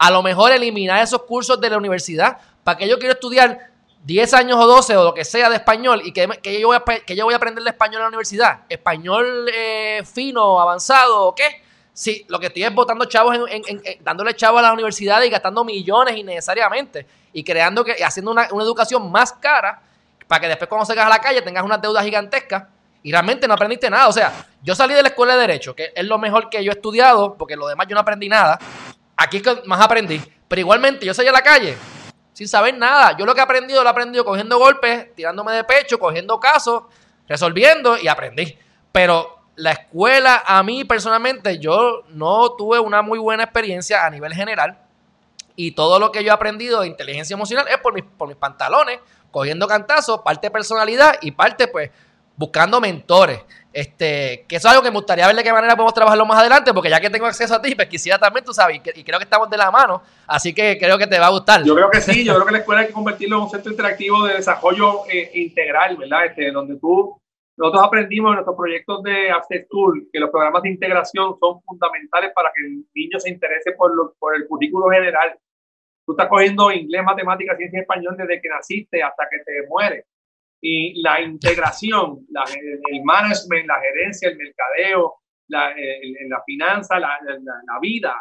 A 0.00 0.10
lo 0.10 0.22
mejor 0.22 0.50
eliminar 0.50 1.02
esos 1.02 1.24
cursos 1.24 1.60
de 1.60 1.68
la 1.68 1.76
universidad. 1.76 2.38
¿Para 2.64 2.78
que 2.78 2.88
yo 2.88 2.98
quiero 2.98 3.12
estudiar 3.12 3.70
10 4.02 4.32
años 4.32 4.58
o 4.58 4.66
12 4.66 4.96
o 4.96 5.04
lo 5.04 5.12
que 5.12 5.26
sea 5.26 5.50
de 5.50 5.56
español 5.56 6.00
y 6.02 6.10
que, 6.10 6.26
que, 6.42 6.58
yo, 6.58 6.68
voy 6.68 6.78
a, 6.78 6.80
que 6.80 7.14
yo 7.14 7.26
voy 7.26 7.34
a 7.34 7.36
aprender 7.36 7.62
de 7.62 7.68
español 7.68 7.96
en 7.96 8.02
la 8.04 8.08
universidad? 8.08 8.60
¿Español 8.66 9.50
eh, 9.54 10.02
fino, 10.10 10.58
avanzado 10.58 11.26
o 11.26 11.34
qué? 11.34 11.62
Sí, 11.92 12.24
lo 12.28 12.40
que 12.40 12.46
estoy 12.46 12.64
es 12.64 12.74
botando 12.74 13.04
chavos, 13.04 13.36
en, 13.50 13.82
dándole 14.00 14.34
chavos 14.34 14.60
a 14.60 14.62
la 14.62 14.72
universidad 14.72 15.20
y 15.20 15.28
gastando 15.28 15.64
millones 15.64 16.16
innecesariamente 16.16 17.06
y 17.34 17.44
creando 17.44 17.84
que, 17.84 18.02
haciendo 18.02 18.30
una, 18.30 18.48
una 18.52 18.64
educación 18.64 19.12
más 19.12 19.34
cara 19.34 19.82
para 20.26 20.40
que 20.40 20.48
después 20.48 20.66
cuando 20.66 20.86
salgas 20.86 21.04
a 21.04 21.10
la 21.10 21.18
calle 21.18 21.42
tengas 21.42 21.62
unas 21.62 21.82
deudas 21.82 22.02
gigantescas 22.02 22.64
y 23.02 23.12
realmente 23.12 23.46
no 23.48 23.54
aprendiste 23.54 23.88
nada. 23.90 24.08
O 24.08 24.12
sea, 24.12 24.46
yo 24.62 24.74
salí 24.74 24.94
de 24.94 25.02
la 25.02 25.08
escuela 25.08 25.34
de 25.34 25.40
Derecho, 25.40 25.74
que 25.74 25.92
es 25.94 26.04
lo 26.04 26.18
mejor 26.18 26.48
que 26.50 26.62
yo 26.62 26.70
he 26.70 26.74
estudiado, 26.74 27.34
porque 27.34 27.56
lo 27.56 27.66
demás 27.66 27.86
yo 27.86 27.94
no 27.94 28.00
aprendí 28.00 28.28
nada. 28.28 28.58
Aquí 29.20 29.42
más 29.66 29.80
aprendí. 29.82 30.18
Pero 30.48 30.60
igualmente, 30.60 31.04
yo 31.04 31.12
salí 31.12 31.28
a 31.28 31.32
la 31.32 31.42
calle 31.42 31.76
sin 32.32 32.48
saber 32.48 32.74
nada. 32.78 33.14
Yo 33.18 33.26
lo 33.26 33.34
que 33.34 33.40
he 33.40 33.44
aprendido, 33.44 33.82
lo 33.82 33.88
he 33.88 33.92
aprendido 33.92 34.24
cogiendo 34.24 34.58
golpes, 34.58 35.14
tirándome 35.14 35.52
de 35.52 35.62
pecho, 35.62 35.98
cogiendo 35.98 36.40
casos, 36.40 36.84
resolviendo 37.28 37.98
y 37.98 38.08
aprendí. 38.08 38.58
Pero 38.90 39.40
la 39.56 39.72
escuela, 39.72 40.42
a 40.46 40.62
mí 40.62 40.84
personalmente, 40.84 41.58
yo 41.58 42.04
no 42.08 42.52
tuve 42.52 42.80
una 42.80 43.02
muy 43.02 43.18
buena 43.18 43.42
experiencia 43.42 44.06
a 44.06 44.10
nivel 44.10 44.32
general. 44.32 44.78
Y 45.54 45.72
todo 45.72 45.98
lo 45.98 46.10
que 46.10 46.24
yo 46.24 46.30
he 46.30 46.32
aprendido 46.32 46.80
de 46.80 46.86
inteligencia 46.86 47.34
emocional 47.34 47.66
es 47.68 47.76
por 47.76 47.92
mis, 47.92 48.04
por 48.04 48.26
mis 48.26 48.38
pantalones, 48.38 49.00
cogiendo 49.30 49.68
cantazos, 49.68 50.22
parte 50.22 50.50
personalidad 50.50 51.16
y 51.20 51.32
parte, 51.32 51.68
pues, 51.68 51.90
buscando 52.36 52.80
mentores. 52.80 53.42
Este, 53.72 54.46
que 54.48 54.56
eso 54.56 54.66
es 54.66 54.72
algo 54.72 54.82
que 54.82 54.90
me 54.90 54.96
gustaría 54.96 55.28
ver 55.28 55.36
de 55.36 55.44
qué 55.44 55.52
manera 55.52 55.76
podemos 55.76 55.94
trabajarlo 55.94 56.26
más 56.26 56.40
adelante, 56.40 56.74
porque 56.74 56.90
ya 56.90 57.00
que 57.00 57.08
tengo 57.08 57.26
acceso 57.26 57.54
a 57.54 57.62
ti, 57.62 57.76
pues 57.76 57.88
quisiera 57.88 58.18
también, 58.18 58.44
tú 58.44 58.52
sabes, 58.52 58.80
y, 58.84 59.04
creo 59.04 59.18
que 59.18 59.24
estamos 59.24 59.48
de 59.48 59.56
la 59.56 59.70
mano, 59.70 60.02
así 60.26 60.52
que 60.52 60.76
creo 60.76 60.98
que 60.98 61.06
te 61.06 61.20
va 61.20 61.26
a 61.26 61.30
gustar. 61.30 61.62
Yo 61.62 61.76
creo 61.76 61.88
que 61.88 62.00
sí, 62.00 62.24
yo 62.24 62.34
creo 62.34 62.46
que 62.46 62.52
la 62.52 62.58
escuela 62.58 62.80
hay 62.80 62.88
que 62.88 62.92
convertirlo 62.92 63.36
en 63.36 63.42
un 63.44 63.50
centro 63.50 63.70
interactivo 63.70 64.24
de 64.24 64.34
desarrollo 64.34 65.02
eh, 65.08 65.30
integral, 65.34 65.96
¿verdad? 65.96 66.26
Este, 66.26 66.50
donde 66.50 66.76
tú, 66.80 67.16
nosotros 67.56 67.84
aprendimos 67.84 68.30
en 68.30 68.34
nuestros 68.36 68.56
proyectos 68.56 69.02
de 69.04 69.30
After 69.30 69.64
School 69.66 70.08
que 70.12 70.18
los 70.18 70.30
programas 70.30 70.62
de 70.62 70.70
integración 70.70 71.36
son 71.38 71.62
fundamentales 71.62 72.32
para 72.34 72.50
que 72.52 72.66
el 72.66 72.84
niño 72.92 73.20
se 73.20 73.30
interese 73.30 73.72
por, 73.72 73.94
lo, 73.94 74.14
por 74.18 74.34
el 74.34 74.48
currículo 74.48 74.88
general. 74.88 75.38
Tú 76.04 76.12
estás 76.12 76.26
cogiendo 76.26 76.72
inglés, 76.72 77.04
matemáticas, 77.04 77.56
ciencia 77.56 77.78
y 77.78 77.82
español 77.82 78.16
desde 78.16 78.40
que 78.40 78.48
naciste 78.48 79.00
hasta 79.00 79.28
que 79.30 79.38
te 79.44 79.68
mueres 79.68 80.04
y 80.60 81.00
la 81.02 81.20
integración, 81.20 82.26
el 82.90 83.02
management, 83.04 83.66
la 83.66 83.80
gerencia, 83.80 84.28
el 84.28 84.36
mercadeo, 84.36 85.14
la, 85.48 85.74
la 86.28 86.42
finanza, 86.44 86.98
la, 87.00 87.18
la, 87.22 87.78
vida, 87.80 88.14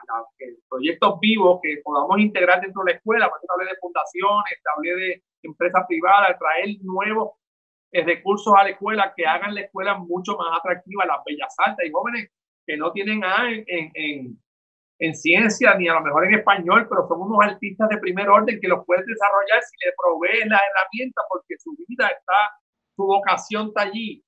proyectos 0.68 1.20
vivos 1.20 1.60
que 1.62 1.80
podamos 1.84 2.20
integrar 2.20 2.62
dentro 2.62 2.84
de 2.84 2.94
la 2.94 2.98
escuela. 2.98 3.30
Por 3.30 3.38
eso 3.38 3.54
hablé 3.54 3.70
de 3.70 3.78
fundaciones, 3.80 4.60
hablé 4.76 4.96
de 4.96 5.24
empresas 5.44 5.86
privadas, 5.88 6.38
traer 6.40 6.78
nuevos 6.82 7.34
eh, 7.92 8.04
recursos 8.04 8.54
a 8.58 8.64
la 8.64 8.70
escuela 8.70 9.14
que 9.16 9.26
hagan 9.26 9.56
la 9.56 9.62
escuela 9.62 9.98
mucho 9.98 10.38
más 10.38 10.60
atractiva, 10.60 11.06
las 11.06 11.24
bellas 11.26 11.54
artes. 11.58 11.88
y 11.88 11.92
jóvenes 11.92 12.32
que 12.66 12.78
no 12.78 12.92
tienen 12.92 13.24
A 13.24 13.50
en, 13.52 14.38
ciencia 15.16 15.76
ni 15.76 15.88
a 15.88 15.94
lo 15.94 16.02
mejor 16.02 16.26
en 16.26 16.36
español, 16.36 16.88
pero 16.90 17.08
son 17.08 17.22
unos 17.22 17.40
artistas 17.42 17.88
de 17.90 17.98
primer 17.98 18.28
orden 18.30 18.60
que 18.60 18.68
los 18.68 18.86
puedes 18.86 19.06
desarrollar 19.06 19.62
si 19.64 19.86
le 19.86 19.94
provees 19.98 20.48
la 20.48 20.60
herramienta 20.60 21.22
porque 21.30 21.56
su 21.58 21.74
vida 21.88 22.08
está, 22.08 22.34
su 22.96 23.04
vocación 23.04 23.68
está 23.68 23.84
allí. 23.84 24.24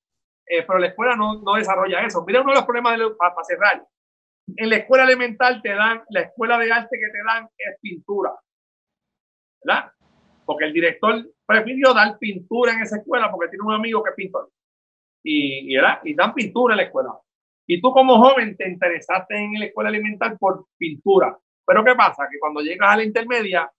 Eh, 0.46 0.64
pero 0.66 0.78
la 0.78 0.88
escuela 0.88 1.14
no, 1.14 1.40
no, 1.42 1.54
desarrolla 1.54 2.04
eso. 2.04 2.24
Mira 2.26 2.40
uno 2.40 2.52
de 2.52 2.56
los 2.56 2.64
problemas 2.64 2.98
de 2.98 3.10
para, 3.16 3.34
cerrar. 3.44 3.86
En 4.56 4.70
la 4.70 4.76
escuela 4.76 5.04
elemental 5.04 5.62
te 5.62 5.74
dan, 5.74 6.02
la 6.08 6.22
escuela 6.22 6.58
de 6.58 6.72
arte 6.72 6.98
que 6.98 7.12
te 7.12 7.18
dan 7.24 7.48
es 7.56 7.78
pintura. 7.80 8.32
¿Verdad? 9.62 9.92
Porque 10.44 10.64
el 10.64 10.72
director 10.72 11.14
prefirió 11.46 11.94
dar 11.94 12.18
pintura 12.18 12.72
en 12.72 12.80
esa 12.80 12.96
escuela 12.96 13.30
porque 13.30 13.50
tiene 13.50 13.64
un 13.64 13.74
amigo 13.74 14.02
que 14.02 14.10
es 14.10 14.16
pintor. 14.16 14.50
Y, 15.22 15.76
y, 15.76 15.80
y 16.04 16.14
dan 16.14 16.34
pintura 16.34 16.74
en 16.74 16.78
la 16.78 16.84
escuela. 16.84 17.10
Y 17.66 17.80
tú 17.80 17.92
como 17.92 18.18
joven 18.18 18.56
te 18.56 18.68
interesaste 18.68 19.36
en 19.36 19.58
la 19.58 19.66
escuela 19.66 19.90
elemental 19.90 20.36
por 20.38 20.66
pintura. 20.76 21.36
Pero 21.64 21.84
¿qué 21.84 21.94
pasa? 21.94 22.26
Que 22.30 22.38
cuando 22.38 22.60
llegas 22.60 22.90
a 22.90 22.96
la 22.96 23.04
intermedia, 23.04 23.70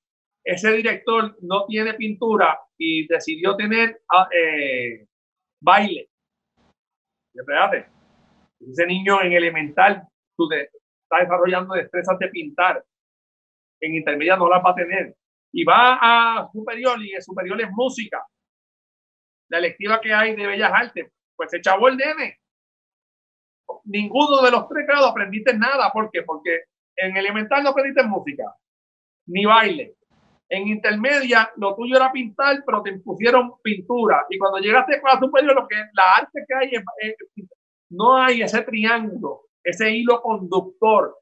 ese 0.44 0.72
director 0.72 1.38
no 1.42 1.66
tiene 1.66 1.94
pintura 1.94 2.60
y 2.78 3.08
decidió 3.08 3.56
tener 3.56 4.02
ah, 4.10 4.28
eh, 4.32 5.06
baile. 5.62 6.10
Espérate. 7.34 7.88
Ese 8.60 8.86
niño 8.86 9.22
en 9.22 9.34
elemental 9.34 10.08
tú 10.38 10.50
está 10.52 11.20
desarrollando 11.20 11.76
destrezas 11.76 12.18
de 12.20 12.30
pintar. 12.30 12.84
En 13.82 13.96
intermedia 13.96 14.38
no 14.38 14.48
las 14.48 14.64
va 14.64 14.72
a 14.72 14.76
tener. 14.76 15.16
Y 15.52 15.66
va 15.66 16.00
a 16.02 16.50
superior 16.52 17.04
y 17.04 17.14
el 17.14 17.22
superior 17.22 17.62
es 17.62 17.70
música. 17.72 18.26
La 19.50 19.60
electiva 19.60 20.00
que 20.00 20.14
hay 20.14 20.36
de 20.36 20.48
Bellas 20.48 20.72
Artes. 20.74 21.12
Pues 21.36 21.52
se 21.52 21.62
chavó 21.62 21.90
el 21.90 21.98
nene 21.98 22.40
ninguno 23.85 24.41
de 24.41 24.52
los 24.52 24.68
tres 24.68 24.88
grados 24.88 25.11
aprendiste 25.11 25.57
nada. 25.57 25.91
¿Por 25.91 26.10
qué? 26.11 26.23
Porque 26.23 26.64
en 26.95 27.18
elemental 27.18 27.64
no 27.64 27.69
aprendiste 27.69 28.03
música, 28.03 28.56
ni 29.27 29.45
baile. 29.45 29.95
En 30.49 30.68
intermedia, 30.68 31.52
lo 31.57 31.76
tuyo 31.76 31.95
era 31.95 32.11
pintar, 32.11 32.64
pero 32.65 32.84
te 32.84 32.91
impusieron 32.91 33.53
pintura. 33.64 34.26
Y 34.30 34.38
cuando 34.38 34.60
llegaste 34.60 34.95
a 34.95 35.14
la 35.14 35.19
superior, 35.19 35.56
lo 35.56 35.68
que 35.68 35.76
la 35.94 36.15
arte 36.18 36.45
que 36.48 36.53
hay, 36.56 36.72
no 37.90 38.18
hay 38.18 38.44
ese 38.44 38.61
triángulo, 38.61 39.41
ese 39.64 39.90
hilo 39.91 40.22
conductor 40.22 41.18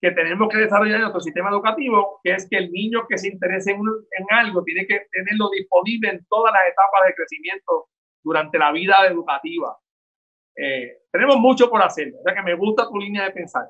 que 0.00 0.10
tenemos 0.10 0.48
que 0.48 0.58
desarrollar 0.58 0.96
en 0.96 1.02
nuestro 1.02 1.20
sistema 1.20 1.50
educativo, 1.50 2.18
que 2.24 2.32
es 2.32 2.48
que 2.50 2.56
el 2.56 2.72
niño 2.72 3.06
que 3.08 3.18
se 3.18 3.28
interese 3.28 3.70
en, 3.70 3.78
en 3.78 4.26
algo 4.36 4.64
tiene 4.64 4.84
que 4.84 5.06
tenerlo 5.12 5.48
disponible 5.50 6.10
en 6.10 6.26
todas 6.28 6.52
las 6.52 6.62
etapas 6.62 7.06
de 7.06 7.14
crecimiento 7.14 7.86
durante 8.24 8.58
la 8.58 8.72
vida 8.72 9.06
educativa. 9.06 9.78
Eh, 10.56 11.01
tenemos 11.12 11.36
mucho 11.36 11.68
por 11.68 11.82
hacer, 11.82 12.12
o 12.18 12.22
sea 12.22 12.34
que 12.34 12.42
me 12.42 12.54
gusta 12.54 12.88
tu 12.88 12.98
línea 12.98 13.24
de 13.24 13.30
pensar. 13.30 13.68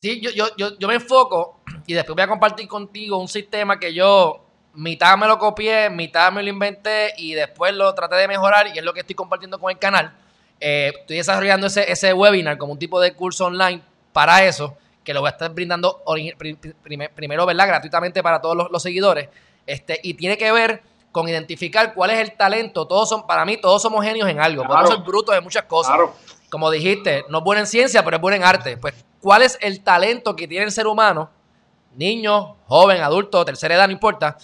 Sí, 0.00 0.20
yo, 0.20 0.30
yo, 0.30 0.54
yo, 0.56 0.78
yo 0.78 0.86
me 0.86 0.94
enfoco 0.94 1.62
y 1.86 1.94
después 1.94 2.14
voy 2.14 2.22
a 2.22 2.28
compartir 2.28 2.68
contigo 2.68 3.18
un 3.18 3.28
sistema 3.28 3.80
que 3.80 3.94
yo 3.94 4.44
mitad 4.74 5.16
me 5.16 5.26
lo 5.26 5.38
copié, 5.38 5.88
mitad 5.88 6.30
me 6.30 6.42
lo 6.42 6.50
inventé 6.50 7.14
y 7.16 7.32
después 7.32 7.74
lo 7.74 7.94
traté 7.94 8.16
de 8.16 8.28
mejorar 8.28 8.68
y 8.74 8.78
es 8.78 8.84
lo 8.84 8.92
que 8.92 9.00
estoy 9.00 9.14
compartiendo 9.14 9.58
con 9.58 9.70
el 9.70 9.78
canal. 9.78 10.12
Eh, 10.60 10.92
estoy 11.00 11.16
desarrollando 11.16 11.66
ese, 11.66 11.90
ese 11.90 12.12
webinar 12.12 12.58
como 12.58 12.72
un 12.72 12.78
tipo 12.78 13.00
de 13.00 13.14
curso 13.14 13.46
online 13.46 13.80
para 14.12 14.44
eso, 14.44 14.76
que 15.02 15.14
lo 15.14 15.20
voy 15.20 15.28
a 15.28 15.32
estar 15.32 15.52
brindando 15.52 16.02
primero, 17.14 17.46
¿verdad? 17.46 17.66
Gratuitamente 17.66 18.22
para 18.22 18.40
todos 18.40 18.56
los, 18.56 18.70
los 18.70 18.82
seguidores. 18.82 19.28
Este, 19.66 19.98
y 20.02 20.14
tiene 20.14 20.36
que 20.36 20.52
ver 20.52 20.82
con 21.14 21.28
identificar 21.28 21.94
cuál 21.94 22.10
es 22.10 22.18
el 22.18 22.36
talento. 22.36 22.88
Todos 22.88 23.08
son, 23.08 23.24
para 23.24 23.44
mí, 23.44 23.56
todos 23.56 23.80
somos 23.80 24.04
genios 24.04 24.28
en 24.28 24.40
algo. 24.40 24.64
Podemos 24.64 24.90
ser 24.90 24.98
brutos 24.98 25.32
en 25.36 25.44
muchas 25.44 25.62
cosas. 25.62 25.96
Como 26.50 26.72
dijiste, 26.72 27.24
no 27.28 27.38
es 27.38 27.44
bueno 27.44 27.60
en 27.60 27.68
ciencia, 27.68 28.04
pero 28.04 28.16
es 28.16 28.20
bueno 28.20 28.36
en 28.36 28.42
arte. 28.42 28.76
Pues, 28.76 28.94
¿cuál 29.20 29.42
es 29.42 29.56
el 29.60 29.84
talento 29.84 30.34
que 30.34 30.48
tiene 30.48 30.64
el 30.64 30.72
ser 30.72 30.88
humano? 30.88 31.30
Niño, 31.94 32.56
joven, 32.66 33.00
adulto, 33.00 33.44
tercera 33.44 33.76
edad, 33.76 33.86
no 33.86 33.92
importa. 33.92 34.36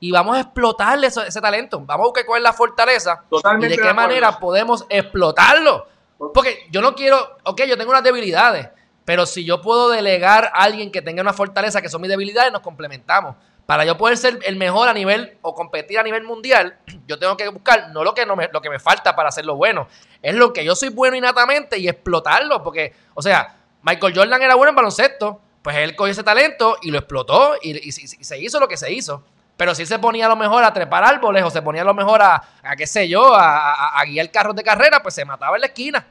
Y 0.00 0.10
vamos 0.10 0.36
a 0.36 0.40
explotarle 0.40 1.06
ese 1.06 1.40
talento. 1.40 1.80
Vamos 1.86 2.02
a 2.02 2.08
buscar 2.08 2.26
cuál 2.26 2.38
es 2.40 2.42
la 2.42 2.52
fortaleza 2.52 3.22
y 3.60 3.66
de 3.68 3.76
qué 3.76 3.94
manera 3.94 4.36
podemos 4.40 4.84
explotarlo. 4.88 5.86
Porque 6.34 6.66
yo 6.72 6.82
no 6.82 6.96
quiero, 6.96 7.36
ok, 7.44 7.62
yo 7.68 7.78
tengo 7.78 7.92
unas 7.92 8.02
debilidades, 8.02 8.68
pero 9.04 9.26
si 9.26 9.44
yo 9.44 9.62
puedo 9.62 9.90
delegar 9.90 10.46
a 10.46 10.64
alguien 10.64 10.90
que 10.90 11.02
tenga 11.02 11.22
una 11.22 11.32
fortaleza 11.32 11.80
que 11.80 11.88
son 11.88 12.00
mis 12.00 12.10
debilidades, 12.10 12.52
nos 12.52 12.62
complementamos 12.62 13.36
para 13.66 13.84
yo 13.84 13.98
poder 13.98 14.16
ser 14.16 14.38
el 14.44 14.56
mejor 14.56 14.88
a 14.88 14.92
nivel 14.94 15.36
o 15.42 15.54
competir 15.54 15.98
a 15.98 16.02
nivel 16.04 16.22
mundial, 16.22 16.78
yo 17.06 17.18
tengo 17.18 17.36
que 17.36 17.48
buscar 17.48 17.90
no 17.90 18.04
lo 18.04 18.14
que, 18.14 18.24
no 18.24 18.36
me, 18.36 18.48
lo 18.52 18.60
que 18.60 18.70
me 18.70 18.78
falta 18.78 19.14
para 19.14 19.28
hacerlo 19.28 19.56
bueno, 19.56 19.88
es 20.22 20.34
lo 20.34 20.52
que 20.52 20.64
yo 20.64 20.74
soy 20.74 20.88
bueno 20.88 21.16
innatamente 21.16 21.78
y 21.78 21.88
explotarlo. 21.88 22.62
Porque, 22.62 22.94
o 23.14 23.22
sea, 23.22 23.56
Michael 23.82 24.14
Jordan 24.16 24.40
era 24.40 24.54
bueno 24.54 24.70
en 24.70 24.76
baloncesto, 24.76 25.40
pues 25.62 25.76
él 25.76 25.96
cogió 25.96 26.12
ese 26.12 26.22
talento 26.22 26.76
y 26.82 26.90
lo 26.90 26.98
explotó 26.98 27.56
y, 27.60 27.90
se 27.92 28.38
hizo 28.38 28.60
lo 28.60 28.68
que 28.68 28.76
se 28.76 28.92
hizo. 28.92 29.24
Pero 29.56 29.74
si 29.74 29.86
se 29.86 29.98
ponía 29.98 30.26
a 30.26 30.28
lo 30.28 30.36
mejor 30.36 30.62
a 30.62 30.72
trepar 30.72 31.02
árboles 31.02 31.42
o 31.42 31.50
se 31.50 31.62
ponía 31.62 31.82
a 31.82 31.84
lo 31.84 31.94
mejor 31.94 32.20
a, 32.22 32.42
qué 32.76 32.86
sé 32.86 33.08
yo, 33.08 33.34
a, 33.34 33.98
a 33.98 34.04
guiar 34.04 34.30
carros 34.30 34.54
de 34.54 34.62
carrera, 34.62 35.02
pues 35.02 35.14
se 35.14 35.24
mataba 35.24 35.56
en 35.56 35.62
la 35.62 35.66
esquina. 35.68 36.06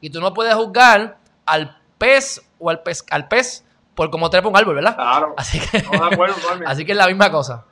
Y 0.00 0.10
tú 0.10 0.20
no 0.20 0.32
puedes 0.32 0.54
juzgar 0.54 1.18
al 1.44 1.76
pez 1.98 2.40
o 2.58 2.70
al 2.70 2.82
pez, 2.82 3.04
al 3.10 3.26
pez 3.26 3.64
por 3.94 4.10
como 4.10 4.30
trepa 4.30 4.48
un 4.48 4.56
árbol, 4.56 4.76
¿verdad? 4.76 4.94
Claro. 4.94 5.34
Así 5.36 5.60
que, 5.60 5.78
así 6.66 6.84
que 6.84 6.92
es 6.92 6.98
la 6.98 7.06
misma 7.06 7.30
cosa. 7.30 7.64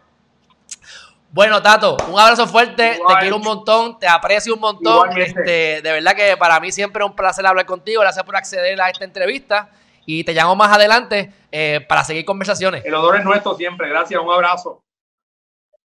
Bueno, 1.30 1.62
Tato, 1.62 1.96
un 2.08 2.20
abrazo 2.20 2.46
fuerte, 2.46 3.00
te 3.06 3.14
quiero 3.20 3.36
un 3.36 3.42
montón, 3.42 3.98
te 3.98 4.06
aprecio 4.06 4.54
un 4.54 4.60
montón. 4.60 5.18
Este, 5.18 5.80
de 5.80 5.92
verdad 5.92 6.14
que 6.14 6.36
para 6.36 6.60
mí 6.60 6.70
siempre 6.70 7.02
es 7.02 7.08
un 7.08 7.16
placer 7.16 7.46
hablar 7.46 7.64
contigo. 7.64 8.02
Gracias 8.02 8.24
por 8.24 8.36
acceder 8.36 8.78
a 8.80 8.90
esta 8.90 9.04
entrevista 9.04 9.70
y 10.04 10.24
te 10.24 10.34
llamo 10.34 10.54
más 10.54 10.70
adelante 10.70 11.32
eh, 11.50 11.84
para 11.88 12.04
seguir 12.04 12.26
conversaciones. 12.26 12.84
El 12.84 12.94
honor 12.94 13.16
es 13.16 13.24
nuestro 13.24 13.54
siempre. 13.54 13.88
Gracias, 13.88 14.20
un 14.20 14.30
abrazo. 14.30 14.82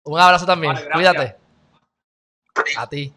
Un 0.05 0.19
abrazo 0.19 0.47
también. 0.47 0.73
Cuídate. 0.91 1.35
A 2.75 2.87
ti. 2.87 3.13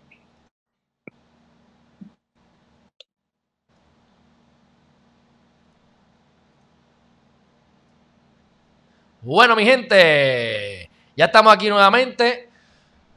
Bueno, 9.23 9.55
mi 9.55 9.67
gente, 9.67 10.89
ya 11.15 11.27
estamos 11.27 11.53
aquí 11.53 11.69
nuevamente. 11.69 12.49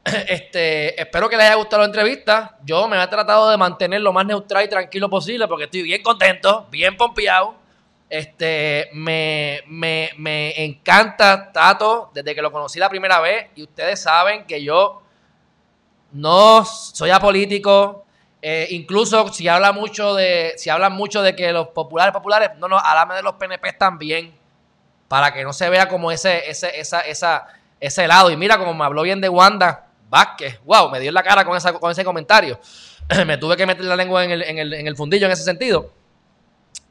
Este, 0.28 1.02
espero 1.02 1.30
que 1.30 1.38
les 1.38 1.46
haya 1.46 1.56
gustado 1.56 1.82
la 1.82 1.86
entrevista. 1.86 2.58
Yo 2.66 2.90
me 2.90 3.02
he 3.02 3.08
tratado 3.08 3.50
de 3.50 3.56
mantener 3.56 4.02
lo 4.02 4.12
más 4.12 4.26
neutral 4.26 4.66
y 4.66 4.68
tranquilo 4.68 5.10
posible 5.10 5.48
porque 5.48 5.64
estoy 5.64 5.82
bien 5.84 6.04
contento, 6.04 6.68
bien 6.70 6.98
pompeado. 6.98 7.56
Este, 8.10 8.90
me, 8.92 9.62
me, 9.68 10.12
me 10.18 10.66
encanta 10.66 11.54
Tato 11.54 12.12
desde 12.14 12.36
que 12.36 12.42
lo 12.42 12.52
conocí 12.52 12.80
la 12.80 12.90
primera 12.90 13.22
vez 13.22 13.48
y 13.56 13.64
ustedes 13.64 14.02
saben 14.02 14.46
que 14.46 14.62
yo 14.62 15.02
no 16.12 16.66
soy 16.66 17.12
apolítico. 17.12 18.04
Eh, 18.42 18.68
incluso 18.72 19.32
si 19.32 19.48
habla 19.48 19.72
mucho 19.72 20.16
de, 20.16 20.54
si 20.58 20.70
hablan 20.70 20.92
mucho 20.92 21.22
de 21.22 21.34
que 21.34 21.54
los 21.54 21.70
populares 21.70 22.12
populares, 22.12 22.50
no, 22.58 22.68
no, 22.68 22.78
háblame 22.78 23.16
de 23.16 23.24
los 23.24 23.36
PNP 23.36 23.72
también 23.72 24.43
para 25.14 25.32
que 25.32 25.44
no 25.44 25.54
se 25.54 25.70
vea 25.70 25.88
como 25.88 26.12
ese, 26.12 26.50
ese, 26.50 26.80
esa, 26.80 27.02
esa, 27.02 27.46
ese 27.80 28.08
lado. 28.08 28.32
Y 28.32 28.36
mira, 28.36 28.58
como 28.58 28.74
me 28.74 28.84
habló 28.84 29.04
bien 29.04 29.22
de 29.22 29.30
Wanda 29.30 29.86
Vázquez, 30.10 30.60
wow, 30.66 30.90
me 30.90 31.00
dio 31.00 31.10
en 31.10 31.14
la 31.14 31.22
cara 31.22 31.46
con, 31.46 31.56
esa, 31.56 31.72
con 31.72 31.92
ese 31.92 32.04
comentario. 32.04 32.60
me 33.28 33.38
tuve 33.38 33.56
que 33.56 33.68
meter 33.68 33.86
la 33.86 33.96
lengua 33.96 34.26
en 34.26 34.32
el, 34.32 34.42
en, 34.42 34.58
el, 34.58 34.74
en 34.74 34.88
el 34.88 34.96
fundillo 34.96 35.28
en 35.28 35.32
ese 35.32 35.44
sentido. 35.44 35.94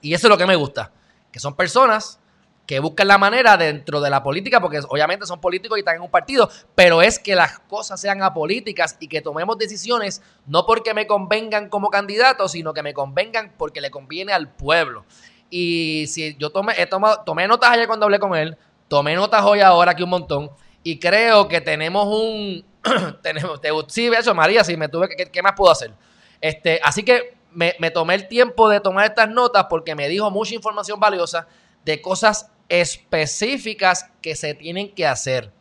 Y 0.00 0.14
eso 0.14 0.28
es 0.28 0.30
lo 0.30 0.38
que 0.38 0.46
me 0.46 0.54
gusta, 0.54 0.92
que 1.32 1.40
son 1.40 1.56
personas 1.56 2.20
que 2.64 2.78
buscan 2.78 3.08
la 3.08 3.18
manera 3.18 3.56
dentro 3.56 4.00
de 4.00 4.08
la 4.08 4.22
política, 4.22 4.60
porque 4.60 4.78
obviamente 4.88 5.26
son 5.26 5.40
políticos 5.40 5.76
y 5.76 5.80
están 5.80 5.96
en 5.96 6.02
un 6.02 6.10
partido, 6.12 6.48
pero 6.76 7.02
es 7.02 7.18
que 7.18 7.34
las 7.34 7.58
cosas 7.58 8.00
sean 8.00 8.22
apolíticas 8.22 8.98
y 9.00 9.08
que 9.08 9.20
tomemos 9.20 9.58
decisiones 9.58 10.22
no 10.46 10.64
porque 10.64 10.94
me 10.94 11.08
convengan 11.08 11.68
como 11.68 11.90
candidato, 11.90 12.48
sino 12.48 12.72
que 12.72 12.84
me 12.84 12.94
convengan 12.94 13.52
porque 13.58 13.80
le 13.80 13.90
conviene 13.90 14.32
al 14.32 14.48
pueblo. 14.48 15.04
Y 15.54 16.06
si 16.06 16.34
yo 16.38 16.48
tomé, 16.48 16.72
he 16.78 16.86
tomado, 16.86 17.24
tomé 17.26 17.46
notas 17.46 17.68
ayer 17.68 17.86
cuando 17.86 18.06
hablé 18.06 18.18
con 18.18 18.34
él, 18.34 18.56
tomé 18.88 19.14
notas 19.14 19.44
hoy 19.44 19.60
ahora 19.60 19.90
aquí 19.90 20.02
un 20.02 20.08
montón. 20.08 20.50
Y 20.82 20.98
creo 20.98 21.46
que 21.46 21.60
tenemos 21.60 22.06
un. 22.06 22.64
tenemos, 23.22 23.60
sí, 23.88 24.06
eso, 24.06 24.34
María, 24.34 24.64
si 24.64 24.78
me 24.78 24.88
tuve 24.88 25.10
que. 25.10 25.30
¿Qué 25.30 25.42
más 25.42 25.52
puedo 25.54 25.70
hacer? 25.70 25.92
Este, 26.40 26.80
así 26.82 27.02
que 27.02 27.34
me, 27.50 27.74
me 27.80 27.90
tomé 27.90 28.14
el 28.14 28.28
tiempo 28.28 28.70
de 28.70 28.80
tomar 28.80 29.04
estas 29.04 29.28
notas 29.28 29.66
porque 29.68 29.94
me 29.94 30.08
dijo 30.08 30.30
mucha 30.30 30.54
información 30.54 30.98
valiosa 30.98 31.46
de 31.84 32.00
cosas 32.00 32.50
específicas 32.70 34.10
que 34.22 34.34
se 34.34 34.54
tienen 34.54 34.94
que 34.94 35.06
hacer. 35.06 35.52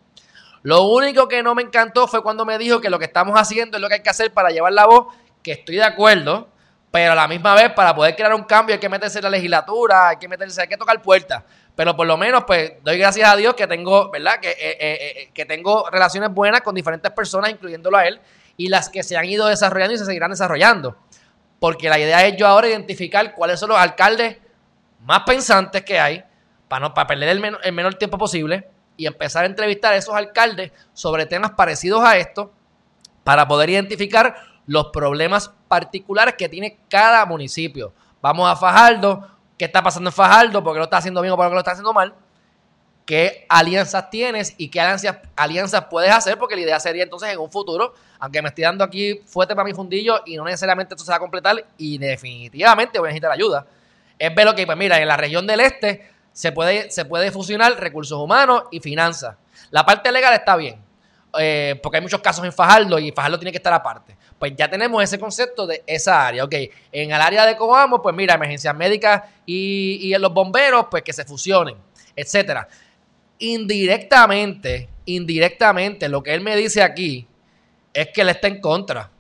Lo 0.64 0.84
único 0.84 1.28
que 1.28 1.44
no 1.44 1.54
me 1.54 1.64
encantó 1.64 2.08
fue 2.08 2.24
cuando 2.24 2.46
me 2.46 2.58
dijo 2.58 2.80
que 2.80 2.90
lo 2.90 2.98
que 2.98 3.06
estamos 3.06 3.38
haciendo 3.38 3.76
es 3.76 3.82
lo 3.82 3.90
que 3.90 3.96
hay 3.96 4.04
que 4.04 4.10
hacer 4.10 4.32
para 4.32 4.52
llevar 4.52 4.72
la 4.72 4.86
voz, 4.86 5.08
que 5.44 5.52
estoy 5.52 5.76
de 5.76 5.84
acuerdo, 5.84 6.48
Pero 6.92 7.14
a 7.14 7.16
la 7.16 7.28
misma 7.28 7.56
vez, 7.56 7.72
para 7.72 7.96
poder 7.96 8.16
crear 8.16 8.34
un 8.34 8.44
cambio, 8.44 8.74
hay 8.74 8.80
que 8.80 8.90
meterse 8.90 9.20
en 9.20 9.24
la 9.24 9.30
legislatura, 9.30 10.10
hay 10.10 10.18
que 10.18 10.28
meterse, 10.28 10.62
hay 10.62 10.68
que 10.68 10.76
tocar 10.76 11.02
puertas. 11.02 11.42
Pero 11.74 11.96
por 11.96 12.06
lo 12.06 12.18
menos, 12.18 12.44
pues, 12.46 12.74
doy 12.84 12.98
gracias 12.98 13.30
a 13.30 13.36
Dios 13.38 13.56
que 13.56 13.66
tengo, 13.66 14.12
¿verdad? 14.12 14.40
Que, 14.42 14.50
eh, 14.50 14.58
eh, 14.60 14.78
eh, 14.80 15.32
que 15.34 15.46
tengo 15.46 15.90
relaciones 15.90 16.30
buenas 16.32 16.62
con 16.62 16.76
diferentes 16.76 17.10
personas, 17.14 17.50
incluyéndolo 17.50 17.98
a 17.98 18.06
él, 18.06 18.20
y 18.58 18.68
las 18.68 18.90
que 18.90 19.04
se 19.04 19.16
han 19.16 19.24
ido 19.24 19.48
desarrollando 19.48 19.96
y 19.96 19.98
se 19.98 20.06
seguirán 20.06 20.32
desarrollando. 20.32 20.98
Porque 21.60 21.88
la 21.88 21.98
idea 21.98 22.26
es 22.28 22.36
yo 22.36 22.46
ahora 22.46 22.68
identificar 22.68 23.34
cuáles 23.36 23.58
son 23.58 23.70
los 23.70 23.78
alcaldes 23.78 24.38
más 25.00 25.22
pensantes 25.22 25.84
que 25.84 25.98
hay, 25.98 26.26
para, 26.68 26.82
no, 26.82 26.94
para 26.94 27.08
perder 27.08 27.30
el, 27.30 27.58
el 27.64 27.72
menor 27.72 27.96
tiempo 27.96 28.18
posible, 28.18 28.68
y 28.98 29.08
empezar 29.08 29.44
a 29.44 29.48
entrevistar 29.48 29.94
a 29.94 29.96
esos 29.96 30.14
alcaldes 30.14 30.74
sobre 30.94 31.26
temas 31.26 31.52
parecidos 31.52 32.04
a 32.04 32.18
esto, 32.18 32.52
para 33.24 33.48
poder 33.48 33.70
identificar 33.70 34.36
los 34.68 34.88
problemas 34.88 35.52
particulares 35.68 36.36
que 36.38 36.50
tiene 36.50 36.80
cada 36.90 37.26
municipio. 37.26 37.94
Vamos 38.22 38.50
a 38.50 38.56
Fajardo, 38.56 39.28
¿qué 39.58 39.66
está 39.66 39.82
pasando 39.82 40.10
en 40.10 40.14
Fajardo? 40.14 40.64
¿Por 40.64 40.74
qué 40.74 40.80
lo 40.80 40.86
está 40.86 40.98
haciendo 40.98 41.22
bien 41.22 41.34
o 41.34 41.38
por 41.38 41.48
qué 41.48 41.54
lo 41.54 41.60
está 41.60 41.72
haciendo 41.72 41.94
mal? 41.94 42.14
¿Qué 43.06 43.46
alianzas 43.50 44.10
tienes 44.10 44.54
y 44.58 44.70
qué 44.70 44.80
alianzas, 44.80 45.18
alianzas 45.36 45.86
puedes 45.90 46.12
hacer? 46.12 46.38
Porque 46.38 46.56
la 46.56 46.62
idea 46.62 46.80
sería 46.80 47.04
entonces 47.04 47.30
en 47.30 47.40
un 47.40 47.52
futuro, 47.52 47.94
aunque 48.20 48.42
me 48.42 48.50
estoy 48.50 48.64
dando 48.64 48.84
aquí 48.84 49.22
fuerte 49.26 49.56
para 49.56 49.66
mi 49.66 49.74
fundillo 49.74 50.22
y 50.26 50.38
no 50.38 50.46
necesariamente 50.46 50.94
esto 50.94 51.04
se 51.04 51.12
va 51.12 51.18
a 51.18 51.20
completar 51.20 51.66
y 51.78 51.98
definitivamente 51.98 53.00
voy 53.00 53.08
a 53.08 53.10
necesitar 53.10 53.32
ayuda, 53.32 53.66
es 54.18 54.34
ver 54.34 54.46
lo 54.46 54.56
que, 54.56 54.66
pues 54.66 54.78
mira, 54.78 55.02
en 55.02 55.08
la 55.08 55.18
región 55.18 55.48
del 55.48 55.60
este 55.62 56.10
se 56.32 56.52
puede, 56.52 56.92
se 56.92 57.06
puede 57.06 57.32
fusionar 57.32 57.78
recursos 57.80 58.18
humanos 58.20 58.64
y 58.72 58.80
finanzas. 58.80 59.36
La 59.72 59.86
parte 59.86 60.12
legal 60.12 60.34
está 60.34 60.56
bien, 60.56 60.82
eh, 61.38 61.80
porque 61.82 61.98
hay 61.98 62.02
muchos 62.02 62.22
casos 62.22 62.46
en 62.46 62.54
Fajardo 62.54 63.00
y 63.00 63.12
Fajardo 63.12 63.40
tiene 63.40 63.52
que 63.52 63.58
estar 63.58 63.74
aparte. 63.74 64.16
Pues 64.42 64.56
ya 64.56 64.68
tenemos 64.68 65.04
ese 65.04 65.20
concepto 65.20 65.68
de 65.68 65.84
esa 65.86 66.26
área. 66.26 66.44
Ok, 66.44 66.56
en 66.92 67.12
el 67.12 67.22
área 67.22 67.46
de 67.46 67.56
Coamo, 67.56 68.02
pues 68.02 68.16
mira, 68.16 68.34
emergencias 68.34 68.76
médicas 68.76 69.22
y, 69.46 70.12
los 70.18 70.34
bomberos, 70.34 70.88
pues 70.90 71.04
que 71.04 71.14
se 71.14 71.26
fusionen, 71.26 71.76
etcétera. 72.16 72.68
Indirectamente, 73.38 74.90
indirectamente, 75.06 76.10
lo 76.10 76.24
que 76.24 76.34
él 76.34 76.42
me 76.42 76.56
dice 76.56 76.82
aquí 76.82 77.28
es 77.94 78.08
que 78.08 78.22
él 78.22 78.30
está 78.30 78.48
en 78.48 78.60
contra. 78.60 79.12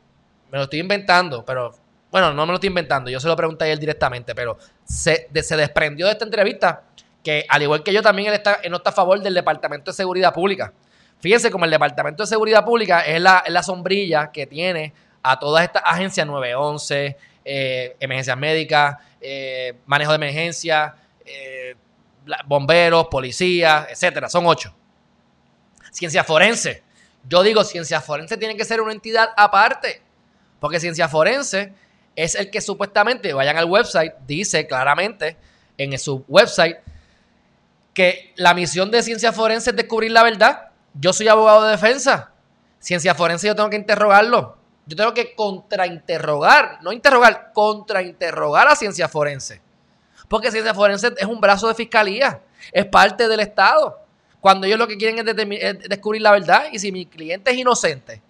Me 0.52 0.57
lo 0.57 0.64
estoy 0.64 0.80
inventando, 0.80 1.45
pero 1.45 1.72
bueno, 2.10 2.34
no 2.34 2.48
me 2.48 2.53
lo 2.53 2.56
estoy 2.56 2.69
inventando, 2.69 3.11
yo 3.11 3.19
se 3.19 3.27
lo 3.27 3.35
pregunté 3.35 3.65
a 3.65 3.68
él 3.68 3.77
directamente, 3.77 4.34
pero 4.34 4.57
se, 4.84 5.27
desprendió 5.30 6.07
de 6.07 6.14
esta 6.14 6.26
entrevista 6.26 6.85
que, 7.23 7.45
al 7.48 7.61
igual 7.61 7.84
que 7.84 7.93
yo, 7.93 8.02
también 8.02 8.30
él, 8.30 8.34
está, 8.34 8.56
él 8.64 8.72
no 8.72 8.77
está 8.77 8.89
a 8.89 8.93
favor 8.93 9.22
del 9.22 9.35
Departamento 9.35 9.91
de 9.91 9.95
Seguridad 9.95 10.34
Pública. 10.34 10.73
Fíjense 11.19 11.52
como 11.52 11.65
el 11.65 11.69
Departamento 11.69 12.23
de 12.23 12.27
Seguridad 12.27 12.65
Pública 12.65 13.02
es 13.02 13.22
la 13.22 13.61
sombrilla 13.61 14.31
que 14.31 14.48
tiene 14.48 15.11
a 15.23 15.39
todas 15.39 15.64
estas 15.64 15.84
agencias 15.85 16.26
911, 16.26 17.18
eh, 17.45 17.95
emergencias 17.99 18.38
médicas, 18.38 18.98
eh, 19.19 19.76
manejo 19.85 20.11
de 20.11 20.15
emergencia, 20.15 20.95
eh, 21.26 21.76
bomberos, 22.45 23.07
policías, 23.07 23.88
etcétera. 23.89 24.30
Son 24.30 24.45
ocho. 24.45 24.76
Ciencia 25.91 26.23
forense. 26.23 26.84
Yo 27.27 27.43
digo, 27.43 27.64
ciencia 27.64 28.02
forense 28.02 28.38
tiene 28.38 28.56
que 28.56 28.65
ser 28.65 28.81
una 28.81 28.93
entidad 28.93 29.30
aparte. 29.35 30.02
Porque 30.60 30.80
ciencia 30.80 31.07
forense 31.07 31.73
es 32.15 32.35
el 32.35 32.49
que 32.49 32.61
supuestamente, 32.61 33.34
vayan 33.34 33.57
al 33.57 33.65
website, 33.65 34.14
dice 34.27 34.68
claramente 34.68 35.38
en 35.77 35.98
su 35.98 36.23
website 36.27 36.77
que 37.93 38.34
la 38.35 38.53
misión 38.53 38.91
de 38.91 39.02
ciencia 39.02 39.34
forense 39.34 39.72
es 39.72 39.76
descubrir 39.76 40.11
la 40.11 40.23
verdad 40.23 40.72
yo 40.93 41.14
soy 41.14 41.27
abogado 41.27 41.65
de 41.65 41.72
defensa. 41.72 42.31
Ciencia 42.80 43.15
forense 43.15 43.48
yo 43.48 43.56
tengo 43.56 43.69
que 43.69 43.76
interrogarlo. 43.76 44.57
Yo 44.92 44.98
tengo 44.98 45.14
que 45.14 45.34
contrainterrogar, 45.34 46.80
no 46.82 46.92
interrogar, 46.92 47.54
contrainterrogar 47.54 48.68
a 48.68 48.76
ciencia 48.76 49.08
forense. 49.08 49.62
Porque 50.28 50.52
ciencia 50.52 50.74
forense 50.74 51.14
es 51.18 51.26
un 51.26 51.40
brazo 51.40 51.70
de 51.70 51.76
fiscalía, 51.76 52.42
es 52.74 52.86
parte 52.88 53.30
del 53.30 53.40
Estado. 53.40 54.02
Cuando 54.42 54.68
ellos 54.68 54.78
lo 54.78 54.90
que 54.90 54.98
quieren 54.98 55.26
es, 55.26 55.80
descubrir 55.88 56.22
la 56.22 56.32
verdad 56.32 56.66
y 56.74 56.78
si 56.78 56.92
mi 56.92 57.06
cliente 57.06 57.52
es 57.52 57.58
inocente, 57.58 58.22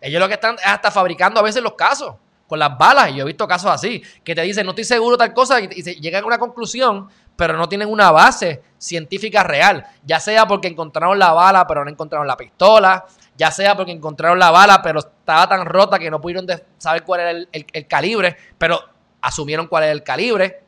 ellos 0.00 0.20
lo 0.20 0.28
que 0.28 0.34
están 0.34 0.56
hasta 0.64 0.92
fabricando 0.92 1.40
a 1.40 1.42
veces 1.42 1.64
los 1.64 1.72
casos 1.72 2.14
con 2.46 2.60
las 2.60 2.78
balas. 2.78 3.10
Y 3.10 3.16
yo 3.16 3.22
he 3.24 3.26
visto 3.26 3.48
casos 3.48 3.68
así, 3.68 4.00
que 4.22 4.36
te 4.36 4.42
dicen, 4.42 4.64
no 4.66 4.70
estoy 4.70 4.84
seguro 4.84 5.18
tal 5.18 5.34
cosa, 5.34 5.60
y, 5.60 5.66
llegan 5.66 6.22
a 6.22 6.26
una 6.28 6.38
conclusión, 6.38 7.08
pero 7.34 7.56
no 7.56 7.68
tienen 7.68 7.88
una 7.88 8.12
base 8.12 8.62
científica 8.78 9.42
real. 9.42 9.84
Ya 10.04 10.20
sea 10.20 10.46
porque 10.46 10.68
encontraron 10.68 11.18
la 11.18 11.32
bala, 11.32 11.66
pero 11.66 11.84
no 11.84 11.90
encontraron 11.90 12.28
la 12.28 12.36
pistola. 12.36 13.04
Ya 13.38 13.52
sea 13.52 13.76
porque 13.76 13.92
encontraron 13.92 14.38
la 14.38 14.50
bala, 14.50 14.82
pero 14.82 14.98
estaba 14.98 15.48
tan 15.48 15.64
rota 15.64 15.98
que 15.98 16.10
no 16.10 16.20
pudieron 16.20 16.44
saber 16.76 17.04
cuál 17.04 17.20
era 17.20 17.30
el, 17.30 17.86
calibre, 17.86 18.36
pero 18.58 18.82
asumieron 19.20 19.68
cuál 19.68 19.84
era 19.84 19.92
el 19.92 20.02
calibre. 20.02 20.64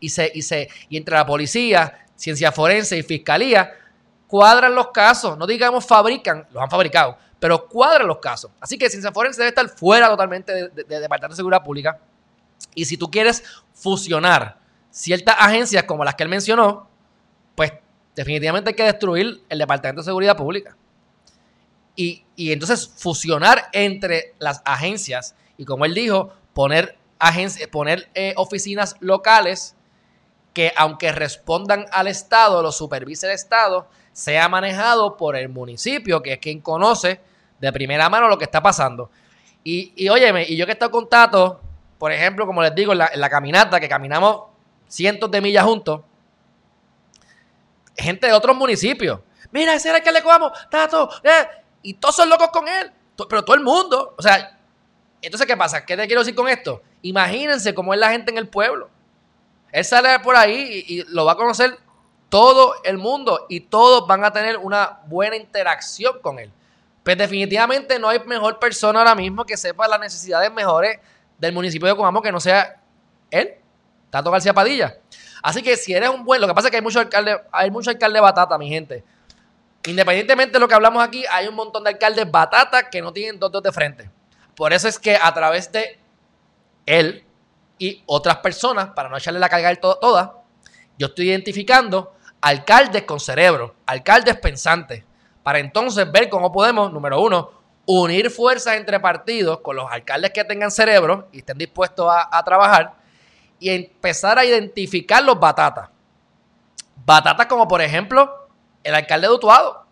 Y, 0.00 0.08
se, 0.08 0.32
y, 0.34 0.40
se, 0.40 0.68
y 0.88 0.96
entre 0.96 1.14
la 1.14 1.26
policía, 1.26 2.06
ciencia 2.16 2.52
forense 2.52 2.96
y 2.96 3.02
fiscalía, 3.02 3.70
cuadran 4.26 4.74
los 4.74 4.88
casos. 4.92 5.36
No 5.36 5.46
digamos 5.46 5.86
fabrican, 5.86 6.46
los 6.52 6.62
han 6.62 6.70
fabricado, 6.70 7.18
pero 7.38 7.68
cuadran 7.68 8.08
los 8.08 8.18
casos. 8.18 8.50
Así 8.60 8.78
que 8.78 8.88
ciencia 8.88 9.12
forense 9.12 9.42
debe 9.42 9.50
estar 9.50 9.68
fuera 9.68 10.08
totalmente 10.08 10.52
del 10.52 10.74
de, 10.74 10.84
de 10.84 11.00
Departamento 11.00 11.34
de 11.34 11.36
Seguridad 11.36 11.62
Pública. 11.62 12.00
Y 12.74 12.86
si 12.86 12.96
tú 12.96 13.10
quieres 13.10 13.44
fusionar 13.74 14.58
ciertas 14.90 15.36
agencias 15.38 15.84
como 15.84 16.02
las 16.02 16.14
que 16.14 16.22
él 16.22 16.30
mencionó, 16.30 16.88
pues 17.54 17.74
definitivamente 18.14 18.70
hay 18.70 18.74
que 18.74 18.84
destruir 18.84 19.42
el 19.50 19.58
Departamento 19.58 20.00
de 20.00 20.06
Seguridad 20.06 20.34
Pública. 20.34 20.74
Y, 21.96 22.24
entonces 22.36 22.86
fusionar 22.86 23.68
entre 23.72 24.34
las 24.38 24.60
agencias 24.66 25.34
y 25.56 25.64
como 25.64 25.86
él 25.86 25.94
dijo, 25.94 26.30
poner, 26.52 26.98
poner 27.72 28.10
eh, 28.14 28.34
oficinas 28.36 28.96
locales 29.00 29.74
que 30.52 30.72
aunque 30.76 31.12
respondan 31.12 31.86
al 31.92 32.06
Estado, 32.06 32.62
lo 32.62 32.72
supervise 32.72 33.26
el 33.26 33.32
Estado, 33.32 33.88
sea 34.12 34.48
manejado 34.48 35.16
por 35.16 35.36
el 35.36 35.48
municipio, 35.48 36.22
que 36.22 36.34
es 36.34 36.38
quien 36.38 36.60
conoce 36.60 37.20
de 37.60 37.72
primera 37.72 38.08
mano 38.08 38.28
lo 38.28 38.38
que 38.38 38.44
está 38.44 38.62
pasando. 38.62 39.10
Y, 39.64 39.92
y 39.96 40.08
óyeme, 40.08 40.46
y 40.48 40.56
yo 40.56 40.64
que 40.64 40.72
he 40.72 40.74
estado 40.74 40.90
con 40.90 41.08
Tato, 41.08 41.60
por 41.98 42.12
ejemplo, 42.12 42.46
como 42.46 42.62
les 42.62 42.74
digo, 42.74 42.92
en 42.92 42.98
la 42.98 43.30
caminata, 43.30 43.80
que 43.80 43.88
caminamos 43.88 44.44
cientos 44.88 45.30
de 45.30 45.40
millas 45.40 45.64
juntos, 45.64 46.02
gente 47.96 48.26
de 48.26 48.32
otros 48.32 48.56
municipios. 48.56 49.20
Mira, 49.50 49.74
ese 49.74 49.88
era 49.88 49.98
el 49.98 50.04
que 50.04 50.12
le 50.12 50.22
comamos, 50.22 50.52
Tato, 50.70 51.10
eh", 51.22 51.46
y 51.86 51.94
todos 51.94 52.16
son 52.16 52.28
locos 52.28 52.48
con 52.48 52.66
él, 52.66 52.90
pero 53.28 53.44
todo 53.44 53.54
el 53.54 53.62
mundo, 53.62 54.16
o 54.18 54.20
sea, 54.20 54.58
entonces, 55.22 55.46
¿qué 55.46 55.56
pasa? 55.56 55.86
¿Qué 55.86 55.96
te 55.96 56.04
quiero 56.06 56.20
decir 56.20 56.34
con 56.34 56.48
esto? 56.48 56.82
Imagínense 57.02 57.72
cómo 57.74 57.94
es 57.94 58.00
la 58.00 58.10
gente 58.10 58.32
en 58.32 58.38
el 58.38 58.48
pueblo. 58.48 58.90
Él 59.70 59.84
sale 59.84 60.18
por 60.18 60.34
ahí 60.34 60.84
y, 60.84 61.04
lo 61.14 61.24
va 61.24 61.32
a 61.32 61.36
conocer 61.36 61.78
todo 62.28 62.74
el 62.82 62.98
mundo 62.98 63.46
y 63.48 63.60
todos 63.60 64.04
van 64.08 64.24
a 64.24 64.32
tener 64.32 64.56
una 64.56 64.98
buena 65.06 65.36
interacción 65.36 66.18
con 66.22 66.40
él. 66.40 66.50
Pues 67.04 67.16
definitivamente 67.16 68.00
no 68.00 68.08
hay 68.08 68.18
mejor 68.26 68.58
persona 68.58 68.98
ahora 68.98 69.14
mismo 69.14 69.44
que 69.44 69.56
sepa 69.56 69.86
las 69.86 70.00
necesidades 70.00 70.52
mejores 70.52 70.98
del 71.38 71.52
municipio 71.52 71.86
de 71.86 71.94
Coamo 71.94 72.20
que 72.20 72.32
no 72.32 72.40
sea 72.40 72.80
él. 73.30 73.54
Tato 74.10 74.32
García 74.32 74.52
Padilla. 74.52 74.98
Así 75.40 75.62
que 75.62 75.76
si 75.76 75.94
eres 75.94 76.08
un 76.08 76.24
buen, 76.24 76.40
lo 76.40 76.48
que 76.48 76.54
pasa 76.54 76.66
es 76.66 76.70
que 76.72 76.78
hay 76.78 76.82
mucho 76.82 76.98
alcalde, 76.98 77.40
hay 77.52 77.70
mucho 77.70 77.90
alcalde 77.90 78.18
batata, 78.18 78.58
mi 78.58 78.68
gente. 78.68 79.04
Independientemente 79.86 80.54
de 80.54 80.58
lo 80.60 80.68
que 80.68 80.74
hablamos 80.74 81.02
aquí, 81.02 81.24
hay 81.30 81.46
un 81.46 81.54
montón 81.54 81.84
de 81.84 81.90
alcaldes 81.90 82.30
batata 82.30 82.90
que 82.90 83.00
no 83.00 83.12
tienen 83.12 83.38
dos 83.38 83.52
de 83.62 83.72
frente. 83.72 84.10
Por 84.54 84.72
eso 84.72 84.88
es 84.88 84.98
que 84.98 85.16
a 85.16 85.32
través 85.32 85.70
de 85.70 85.98
él 86.86 87.24
y 87.78 88.02
otras 88.06 88.38
personas, 88.38 88.88
para 88.88 89.08
no 89.08 89.16
echarle 89.16 89.38
la 89.38 89.48
carga 89.48 89.68
a 89.68 89.74
toda, 89.76 90.42
yo 90.98 91.08
estoy 91.08 91.28
identificando 91.28 92.14
alcaldes 92.40 93.04
con 93.04 93.20
cerebro, 93.20 93.76
alcaldes 93.86 94.36
pensantes, 94.38 95.04
para 95.42 95.58
entonces 95.58 96.10
ver 96.10 96.28
cómo 96.28 96.50
podemos, 96.50 96.92
número 96.92 97.20
uno, 97.20 97.50
unir 97.84 98.30
fuerzas 98.30 98.76
entre 98.76 98.98
partidos 98.98 99.60
con 99.60 99.76
los 99.76 99.90
alcaldes 99.90 100.32
que 100.32 100.42
tengan 100.42 100.70
cerebro 100.72 101.28
y 101.32 101.38
estén 101.38 101.58
dispuestos 101.58 102.10
a 102.10 102.42
trabajar 102.44 102.94
y 103.60 103.70
empezar 103.70 104.38
a 104.38 104.44
identificar 104.44 105.22
los 105.22 105.38
batatas. 105.38 105.90
Batatas 107.04 107.46
como 107.46 107.68
por 107.68 107.80
ejemplo 107.80 108.45
el 108.86 108.94
alcalde 108.94 109.28
de 109.28 109.34
Utuado. 109.34 109.84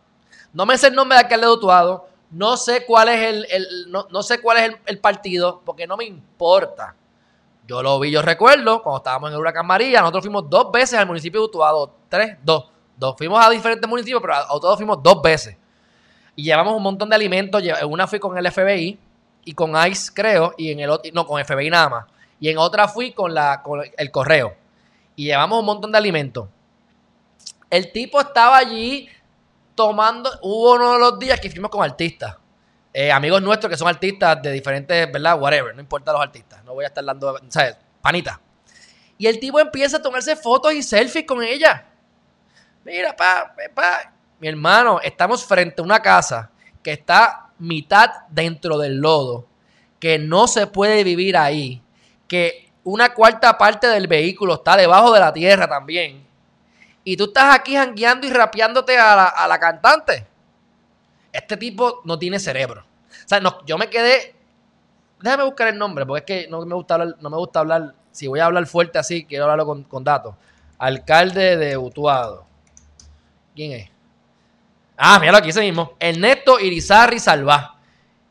No 0.52 0.66
me 0.66 0.78
sé 0.78 0.88
el 0.88 0.94
nombre 0.94 1.16
del 1.16 1.24
alcalde 1.24 1.46
de 1.46 1.52
Utuado, 1.52 2.06
no 2.30 2.56
sé 2.56 2.84
cuál 2.86 3.08
es 3.08 3.46
el, 3.50 3.90
no, 3.90 4.22
sé 4.22 4.40
cuál 4.40 4.58
es 4.58 4.76
el, 4.86 4.98
partido, 4.98 5.62
porque 5.64 5.86
no 5.86 5.96
me 5.96 6.04
importa. 6.04 6.94
Yo 7.66 7.82
lo 7.82 7.98
vi, 7.98 8.10
yo 8.10 8.22
recuerdo, 8.22 8.82
cuando 8.82 8.98
estábamos 8.98 9.30
en 9.30 9.34
el 9.34 9.40
Huracán 9.40 9.66
María, 9.66 10.00
nosotros 10.00 10.24
fuimos 10.24 10.48
dos 10.48 10.70
veces 10.70 10.98
al 10.98 11.06
municipio 11.06 11.40
de 11.40 11.46
Utuado, 11.46 11.94
tres, 12.08 12.36
dos, 12.42 12.66
dos. 12.96 13.14
Fuimos 13.16 13.44
a 13.44 13.50
diferentes 13.50 13.88
municipios, 13.88 14.20
pero 14.20 14.34
a, 14.34 14.46
todos 14.48 14.76
fuimos 14.76 15.02
dos 15.02 15.22
veces. 15.22 15.56
Y 16.36 16.44
llevamos 16.44 16.74
un 16.74 16.82
montón 16.82 17.08
de 17.08 17.16
alimentos. 17.16 17.62
Una 17.88 18.06
fui 18.06 18.18
con 18.18 18.36
el 18.36 18.50
FBI 18.50 18.98
y 19.44 19.52
con 19.54 19.72
ICE, 19.86 20.12
creo, 20.12 20.54
y 20.56 20.72
en 20.72 20.80
el 20.80 20.90
otro, 20.90 21.10
no, 21.14 21.26
con 21.26 21.42
FBI 21.42 21.70
nada 21.70 21.88
más 21.88 22.04
y 22.44 22.50
en 22.50 22.58
otra 22.58 22.88
fui 22.88 23.12
con, 23.12 23.32
la, 23.32 23.62
con 23.62 23.80
el 23.96 24.10
correo. 24.10 24.54
Y 25.16 25.24
llevamos 25.24 25.60
un 25.60 25.64
montón 25.64 25.92
de 25.92 25.96
alimentos. 25.96 26.46
El 27.74 27.90
tipo 27.90 28.20
estaba 28.20 28.56
allí 28.56 29.08
tomando, 29.74 30.30
hubo 30.42 30.74
uno 30.74 30.92
de 30.92 30.98
los 31.00 31.18
días 31.18 31.40
que 31.40 31.50
fuimos 31.50 31.72
con 31.72 31.82
artistas. 31.82 32.36
eh, 32.92 33.10
amigos 33.10 33.42
nuestros 33.42 33.68
que 33.68 33.76
son 33.76 33.88
artistas 33.88 34.40
de 34.40 34.52
diferentes, 34.52 35.10
¿verdad? 35.10 35.36
Whatever, 35.40 35.74
no 35.74 35.80
importa 35.80 36.12
los 36.12 36.22
artistas. 36.22 36.62
No 36.62 36.74
voy 36.74 36.84
a 36.84 36.86
estar 36.86 37.04
dando, 37.04 37.36
¿sabes? 37.48 37.76
Panita. 38.00 38.40
Y 39.18 39.26
el 39.26 39.40
tipo 39.40 39.58
empieza 39.58 39.96
a 39.96 40.02
tomarse 40.02 40.36
fotos 40.36 40.72
y 40.72 40.84
selfies 40.84 41.26
con 41.26 41.42
ella. 41.42 41.88
Mira, 42.84 43.16
pa, 43.16 43.52
pa. 43.74 44.12
Mi 44.38 44.46
hermano, 44.46 45.00
estamos 45.02 45.44
frente 45.44 45.82
a 45.82 45.84
una 45.84 46.00
casa 46.00 46.52
que 46.80 46.92
está 46.92 47.50
mitad 47.58 48.08
dentro 48.28 48.78
del 48.78 48.98
lodo, 48.98 49.48
que 49.98 50.20
no 50.20 50.46
se 50.46 50.68
puede 50.68 51.02
vivir 51.02 51.36
ahí, 51.36 51.82
que 52.28 52.70
una 52.84 53.12
cuarta 53.12 53.58
parte 53.58 53.88
del 53.88 54.06
vehículo 54.06 54.54
está 54.54 54.76
debajo 54.76 55.10
de 55.12 55.18
la 55.18 55.32
tierra 55.32 55.66
también. 55.66 56.24
Y 57.04 57.16
tú 57.16 57.24
estás 57.24 57.54
aquí 57.54 57.74
jangueando 57.74 58.26
y 58.26 58.30
rapeándote 58.30 58.98
a 58.98 59.14
la, 59.14 59.24
a 59.26 59.46
la 59.46 59.58
cantante. 59.58 60.26
Este 61.30 61.56
tipo 61.56 62.00
no 62.04 62.18
tiene 62.18 62.38
cerebro. 62.38 62.82
O 62.82 63.28
sea, 63.28 63.40
no, 63.40 63.64
yo 63.66 63.76
me 63.76 63.90
quedé. 63.90 64.34
Déjame 65.20 65.44
buscar 65.44 65.68
el 65.68 65.78
nombre, 65.78 66.06
porque 66.06 66.20
es 66.20 66.44
que 66.44 66.50
no 66.50 66.64
me 66.64 66.74
gusta 66.74 66.94
hablar, 66.94 67.16
no 67.20 67.30
me 67.30 67.36
gusta 67.36 67.60
hablar. 67.60 67.94
Si 68.10 68.26
voy 68.26 68.40
a 68.40 68.46
hablar 68.46 68.66
fuerte 68.66 68.98
así, 68.98 69.24
quiero 69.24 69.44
hablarlo 69.44 69.66
con, 69.66 69.84
con 69.84 70.04
datos. 70.04 70.34
Alcalde 70.78 71.56
de 71.56 71.76
Utuado. 71.76 72.46
¿Quién 73.54 73.72
es? 73.72 73.90
Ah, 74.96 75.18
míralo 75.18 75.38
aquí 75.38 75.50
ese 75.50 75.60
mismo. 75.60 75.94
Ernesto 75.98 76.60
Irizarri 76.60 77.18
Salva. 77.18 77.78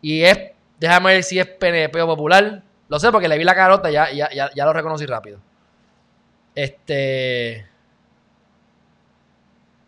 Y 0.01 0.23
es, 0.23 0.39
déjame 0.79 1.13
ver 1.13 1.23
si 1.23 1.39
es 1.39 1.47
PNP 1.47 2.01
o 2.01 2.07
popular. 2.07 2.63
Lo 2.89 2.99
sé 2.99 3.11
porque 3.11 3.27
le 3.27 3.37
vi 3.37 3.43
la 3.43 3.55
carota 3.55 3.89
y 3.89 3.93
ya, 3.93 4.11
ya, 4.11 4.29
ya, 4.33 4.51
ya 4.53 4.65
lo 4.65 4.73
reconocí 4.73 5.05
rápido. 5.05 5.39
Este. 6.55 7.72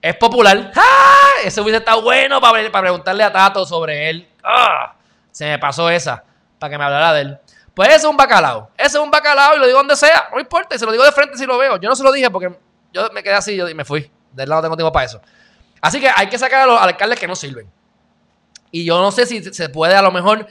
Es 0.05 0.15
popular. 0.17 0.71
¡Ah! 0.75 1.29
Ese 1.43 1.59
hubiese 1.61 1.79
estado 1.79 1.99
bueno 2.03 2.39
para, 2.39 2.71
para 2.71 2.83
preguntarle 2.83 3.23
a 3.23 3.33
Tato 3.33 3.65
sobre 3.65 4.07
él. 4.07 4.29
¡Ah! 4.43 4.93
Se 5.31 5.45
me 5.45 5.57
pasó 5.57 5.89
esa. 5.89 6.23
Para 6.59 6.69
que 6.69 6.77
me 6.77 6.83
hablara 6.83 7.11
de 7.13 7.21
él. 7.21 7.39
Pues 7.73 7.89
ese 7.89 7.97
es 7.97 8.05
un 8.05 8.15
bacalao. 8.15 8.69
Ese 8.77 8.97
es 8.99 9.03
un 9.03 9.09
bacalao 9.09 9.55
y 9.55 9.59
lo 9.59 9.65
digo 9.65 9.79
donde 9.79 9.95
sea. 9.95 10.29
No 10.31 10.39
importa. 10.39 10.75
Y 10.75 10.77
se 10.77 10.85
lo 10.85 10.91
digo 10.91 11.03
de 11.03 11.11
frente 11.11 11.39
si 11.39 11.47
lo 11.47 11.57
veo. 11.57 11.77
Yo 11.77 11.89
no 11.89 11.95
se 11.95 12.03
lo 12.03 12.11
dije 12.11 12.29
porque 12.29 12.55
yo 12.93 13.09
me 13.15 13.23
quedé 13.23 13.33
así 13.33 13.59
y 13.59 13.73
me 13.73 13.83
fui. 13.83 14.11
De 14.31 14.45
lado 14.45 14.61
no 14.61 14.67
tengo 14.67 14.77
tiempo 14.77 14.91
para 14.91 15.07
eso. 15.07 15.19
Así 15.81 15.99
que 15.99 16.11
hay 16.15 16.29
que 16.29 16.37
sacar 16.37 16.61
a 16.61 16.65
los 16.67 16.79
alcaldes 16.79 17.19
que 17.19 17.27
no 17.27 17.35
sirven. 17.35 17.67
Y 18.69 18.85
yo 18.85 19.01
no 19.01 19.11
sé 19.11 19.25
si 19.25 19.43
se 19.43 19.69
puede 19.69 19.95
a 19.95 20.03
lo 20.03 20.11
mejor 20.11 20.47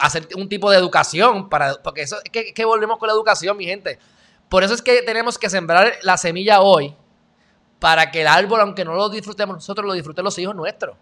hacer 0.00 0.26
un 0.34 0.48
tipo 0.48 0.72
de 0.72 0.76
educación 0.76 1.48
para. 1.48 1.74
Porque 1.84 2.02
eso 2.02 2.16
es 2.24 2.32
que, 2.32 2.52
que 2.52 2.64
volvemos 2.64 2.98
con 2.98 3.06
la 3.06 3.12
educación, 3.12 3.56
mi 3.56 3.64
gente. 3.64 4.00
Por 4.48 4.64
eso 4.64 4.74
es 4.74 4.82
que 4.82 5.02
tenemos 5.02 5.38
que 5.38 5.48
sembrar 5.48 5.92
la 6.02 6.16
semilla 6.16 6.62
hoy 6.62 6.96
para 7.78 8.10
que 8.10 8.22
el 8.22 8.26
árbol, 8.26 8.60
aunque 8.60 8.84
no 8.84 8.94
lo 8.94 9.08
disfrutemos 9.08 9.56
nosotros, 9.56 9.86
lo 9.86 9.92
disfruten 9.92 10.24
los 10.24 10.38
hijos 10.38 10.54
nuestros. 10.54 10.96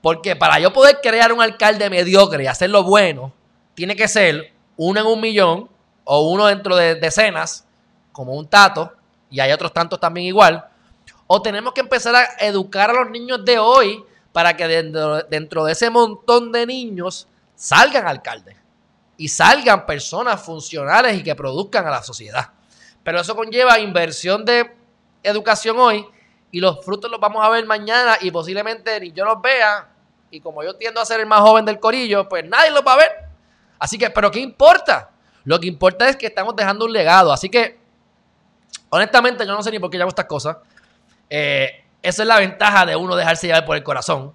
Porque 0.00 0.34
para 0.34 0.58
yo 0.58 0.72
poder 0.72 1.00
crear 1.02 1.32
un 1.32 1.42
alcalde 1.42 1.90
mediocre 1.90 2.44
y 2.44 2.46
hacerlo 2.46 2.82
bueno, 2.82 3.32
tiene 3.74 3.96
que 3.96 4.08
ser 4.08 4.52
uno 4.76 5.00
en 5.00 5.06
un 5.06 5.20
millón 5.20 5.68
o 6.04 6.30
uno 6.30 6.46
dentro 6.46 6.74
de 6.74 6.94
decenas, 6.94 7.66
como 8.12 8.34
un 8.34 8.48
tato, 8.48 8.92
y 9.30 9.40
hay 9.40 9.52
otros 9.52 9.72
tantos 9.72 10.00
también 10.00 10.26
igual. 10.26 10.66
O 11.26 11.42
tenemos 11.42 11.72
que 11.72 11.80
empezar 11.80 12.14
a 12.14 12.24
educar 12.40 12.90
a 12.90 12.94
los 12.94 13.10
niños 13.10 13.44
de 13.44 13.58
hoy 13.58 14.02
para 14.32 14.56
que 14.56 14.66
dentro, 14.66 15.22
dentro 15.24 15.64
de 15.64 15.72
ese 15.72 15.90
montón 15.90 16.50
de 16.50 16.66
niños 16.66 17.28
salgan 17.54 18.06
alcaldes 18.06 18.56
y 19.16 19.28
salgan 19.28 19.84
personas 19.84 20.42
funcionales 20.42 21.18
y 21.18 21.22
que 21.22 21.34
produzcan 21.34 21.86
a 21.86 21.90
la 21.90 22.02
sociedad. 22.02 22.48
Pero 23.04 23.20
eso 23.20 23.36
conlleva 23.36 23.78
inversión 23.78 24.44
de 24.44 24.79
educación 25.22 25.78
hoy 25.78 26.06
y 26.50 26.60
los 26.60 26.84
frutos 26.84 27.10
los 27.10 27.20
vamos 27.20 27.44
a 27.44 27.48
ver 27.48 27.64
mañana 27.66 28.16
y 28.20 28.30
posiblemente 28.30 28.98
ni 29.00 29.12
yo 29.12 29.24
los 29.24 29.40
vea. 29.40 29.88
Y 30.30 30.40
como 30.40 30.62
yo 30.62 30.74
tiendo 30.74 31.00
a 31.00 31.04
ser 31.04 31.20
el 31.20 31.26
más 31.26 31.40
joven 31.40 31.64
del 31.64 31.80
corillo, 31.80 32.28
pues 32.28 32.44
nadie 32.48 32.70
los 32.70 32.82
va 32.86 32.94
a 32.94 32.96
ver. 32.96 33.12
Así 33.78 33.98
que, 33.98 34.10
pero 34.10 34.30
¿qué 34.30 34.40
importa? 34.40 35.10
Lo 35.44 35.58
que 35.58 35.66
importa 35.66 36.08
es 36.08 36.16
que 36.16 36.26
estamos 36.26 36.54
dejando 36.54 36.84
un 36.84 36.92
legado. 36.92 37.32
Así 37.32 37.48
que, 37.48 37.78
honestamente, 38.90 39.46
yo 39.46 39.52
no 39.52 39.62
sé 39.62 39.70
ni 39.70 39.78
por 39.78 39.90
qué 39.90 39.98
llamo 39.98 40.10
estas 40.10 40.26
cosas. 40.26 40.58
Eh, 41.28 41.84
esa 42.02 42.22
es 42.22 42.28
la 42.28 42.38
ventaja 42.38 42.86
de 42.86 42.96
uno 42.96 43.16
dejarse 43.16 43.46
llevar 43.46 43.64
por 43.64 43.76
el 43.76 43.82
corazón. 43.82 44.34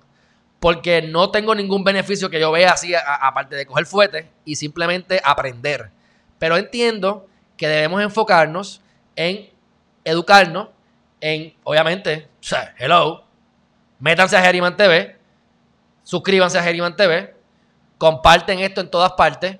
Porque 0.60 1.02
no 1.02 1.32
tengo 1.32 1.54
ningún 1.54 1.84
beneficio 1.84 2.30
que 2.30 2.40
yo 2.40 2.52
vea 2.52 2.72
así, 2.72 2.94
aparte 2.96 3.56
de 3.56 3.66
coger 3.66 3.86
fuete 3.86 4.32
y 4.46 4.56
simplemente 4.56 5.22
aprender. 5.24 5.92
Pero 6.40 6.58
entiendo 6.58 7.28
que 7.56 7.68
debemos 7.68 8.02
enfocarnos 8.02 8.82
en 9.16 9.50
educarnos 10.04 10.70
en, 11.26 11.56
obviamente, 11.64 12.28
hello, 12.78 13.26
métanse 13.98 14.38
a 14.38 14.44
Geriman 14.44 14.78
TV, 14.78 15.18
suscríbanse 16.04 16.60
a 16.60 16.62
Geriman 16.62 16.96
TV, 16.96 17.34
comparten 17.98 18.60
esto 18.60 18.80
en 18.80 18.92
todas 18.92 19.14
partes. 19.14 19.58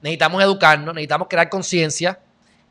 Necesitamos 0.00 0.42
educarnos, 0.42 0.94
necesitamos 0.94 1.28
crear 1.28 1.50
conciencia. 1.50 2.18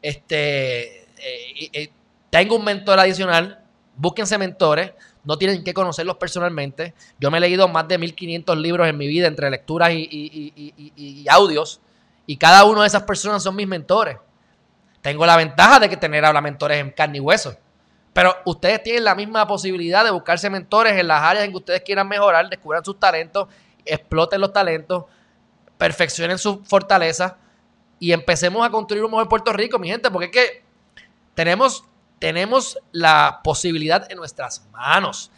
Este, 0.01 1.03
eh, 1.19 1.91
tengo 2.31 2.55
un 2.55 2.65
mentor 2.65 2.99
adicional, 2.99 3.63
búsquense 3.95 4.35
mentores, 4.39 4.93
no 5.23 5.37
tienen 5.37 5.63
que 5.63 5.75
conocerlos 5.75 6.17
personalmente. 6.17 6.95
Yo 7.19 7.29
me 7.29 7.37
he 7.37 7.41
leído 7.41 7.67
más 7.67 7.87
de 7.87 7.99
1500 7.99 8.57
libros 8.57 8.87
en 8.87 8.97
mi 8.97 9.05
vida 9.05 9.27
entre 9.27 9.51
lecturas 9.51 9.91
y, 9.93 11.25
audios, 11.29 11.81
y 12.25 12.37
cada 12.37 12.63
una 12.63 12.81
de 12.81 12.87
esas 12.87 13.03
personas 13.03 13.43
son 13.43 13.55
mis 13.55 13.67
mentores. 13.67 14.17
Tengo 15.03 15.23
la 15.23 15.37
ventaja 15.37 15.79
de 15.79 15.87
que 15.87 15.97
tener 15.97 16.25
ahora 16.25 16.41
mentores 16.41 16.79
en 16.79 16.89
carne 16.89 17.19
y 17.19 17.21
hueso. 17.21 17.55
Pero 18.13 18.35
ustedes 18.45 18.83
tienen 18.83 19.03
la 19.03 19.15
misma 19.15 19.47
posibilidad 19.47 20.05
de 20.05 20.11
buscarse 20.11 20.49
mentores 20.49 20.93
en 20.97 21.07
las 21.07 21.21
áreas 21.21 21.45
en 21.45 21.51
que 21.51 21.57
ustedes 21.57 21.81
quieran 21.81 22.07
mejorar, 22.07 22.47
descubran 22.47 22.85
sus 22.85 22.99
talentos, 22.99 23.47
exploten 23.83 24.39
los 24.39 24.53
talentos, 24.53 25.05
perfeccionen 25.77 26.37
sus 26.37 26.59
fortalezas 26.63 27.33
y 27.99 28.11
empecemos 28.11 28.65
a 28.65 28.69
construir 28.69 29.03
un 29.03 29.11
mejor 29.11 29.27
Puerto 29.27 29.51
Rico, 29.51 29.79
mi 29.79 29.87
gente, 29.87 30.11
porque 30.11 30.25
es 30.25 30.31
que 30.31 30.63
tenemos, 31.33 31.85
tenemos 32.19 32.77
la 32.91 33.41
posibilidad 33.43 34.09
en 34.11 34.17
nuestras 34.17 34.67
manos. 34.71 35.31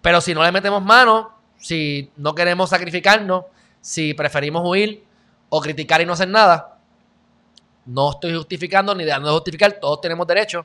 Pero 0.00 0.20
si 0.22 0.34
no 0.34 0.42
le 0.42 0.50
metemos 0.50 0.82
mano, 0.82 1.34
si 1.58 2.10
no 2.16 2.34
queremos 2.34 2.70
sacrificarnos, 2.70 3.44
si 3.80 4.14
preferimos 4.14 4.62
huir 4.64 5.04
o 5.50 5.60
criticar 5.60 6.00
y 6.00 6.06
no 6.06 6.14
hacer 6.14 6.28
nada, 6.28 6.78
no 7.84 8.12
estoy 8.12 8.34
justificando 8.34 8.94
ni 8.94 9.04
dando 9.04 9.28
de 9.28 9.34
justificar, 9.34 9.74
todos 9.74 10.00
tenemos 10.00 10.26
derecho 10.26 10.64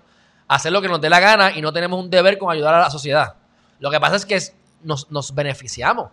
hacer 0.50 0.72
lo 0.72 0.82
que 0.82 0.90
nos 0.90 1.00
dé 1.00 1.10
la 1.10 1.20
gana 1.20 1.52
y 1.56 1.62
no 1.62 1.72
tenemos 1.72 1.98
un 1.98 2.10
deber 2.10 2.38
con 2.38 2.52
ayudar 2.52 2.74
a 2.74 2.80
la 2.80 2.90
sociedad. 2.90 3.36
Lo 3.80 3.90
que 3.90 4.00
pasa 4.00 4.18
es 4.18 4.26
que 4.26 4.40
nos, 4.84 5.10
nos 5.10 5.34
beneficiamos. 5.34 6.10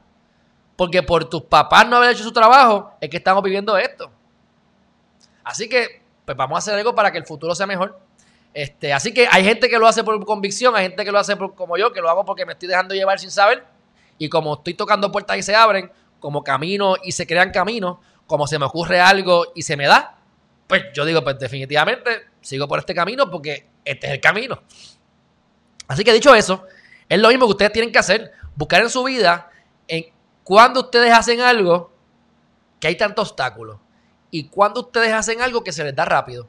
Porque 0.76 1.02
por 1.02 1.24
tus 1.24 1.42
papás 1.42 1.88
no 1.88 1.96
haber 1.96 2.10
hecho 2.10 2.22
su 2.22 2.32
trabajo, 2.32 2.92
es 3.00 3.08
que 3.08 3.16
estamos 3.16 3.42
viviendo 3.42 3.76
esto. 3.78 4.10
Así 5.42 5.68
que, 5.68 6.02
pues 6.26 6.36
vamos 6.36 6.56
a 6.56 6.58
hacer 6.58 6.74
algo 6.74 6.94
para 6.94 7.10
que 7.10 7.18
el 7.18 7.24
futuro 7.24 7.54
sea 7.54 7.66
mejor. 7.66 7.98
Este, 8.52 8.92
así 8.92 9.12
que 9.12 9.26
hay 9.30 9.42
gente 9.42 9.70
que 9.70 9.78
lo 9.78 9.88
hace 9.88 10.04
por 10.04 10.22
convicción, 10.26 10.76
hay 10.76 10.84
gente 10.84 11.04
que 11.04 11.12
lo 11.12 11.18
hace 11.18 11.36
como 11.36 11.78
yo, 11.78 11.92
que 11.92 12.00
lo 12.02 12.10
hago 12.10 12.24
porque 12.26 12.44
me 12.44 12.52
estoy 12.52 12.68
dejando 12.68 12.94
llevar 12.94 13.18
sin 13.18 13.30
saber. 13.30 13.64
Y 14.18 14.28
como 14.28 14.54
estoy 14.54 14.74
tocando 14.74 15.10
puertas 15.10 15.38
y 15.38 15.42
se 15.42 15.56
abren, 15.56 15.90
como 16.20 16.44
camino 16.44 16.96
y 17.02 17.12
se 17.12 17.26
crean 17.26 17.52
caminos, 17.52 17.98
como 18.26 18.46
se 18.46 18.58
me 18.58 18.66
ocurre 18.66 19.00
algo 19.00 19.46
y 19.54 19.62
se 19.62 19.76
me 19.78 19.86
da, 19.86 20.18
pues 20.66 20.84
yo 20.92 21.06
digo, 21.06 21.24
pues 21.24 21.38
definitivamente 21.38 22.26
sigo 22.42 22.68
por 22.68 22.78
este 22.78 22.94
camino 22.94 23.30
porque 23.30 23.66
este 23.86 24.08
es 24.08 24.12
el 24.12 24.20
camino. 24.20 24.62
Así 25.88 26.04
que 26.04 26.12
dicho 26.12 26.34
eso, 26.34 26.64
es 27.08 27.18
lo 27.18 27.28
mismo 27.28 27.46
que 27.46 27.52
ustedes 27.52 27.72
tienen 27.72 27.92
que 27.92 27.98
hacer, 27.98 28.32
buscar 28.56 28.82
en 28.82 28.90
su 28.90 29.04
vida 29.04 29.50
en 29.88 30.06
cuando 30.44 30.80
ustedes 30.80 31.12
hacen 31.12 31.40
algo 31.40 31.92
que 32.80 32.88
hay 32.88 32.96
tanto 32.96 33.22
obstáculo 33.22 33.80
y 34.30 34.48
cuando 34.48 34.80
ustedes 34.80 35.12
hacen 35.12 35.40
algo 35.40 35.64
que 35.64 35.72
se 35.72 35.84
les 35.84 35.94
da 35.94 36.04
rápido. 36.04 36.48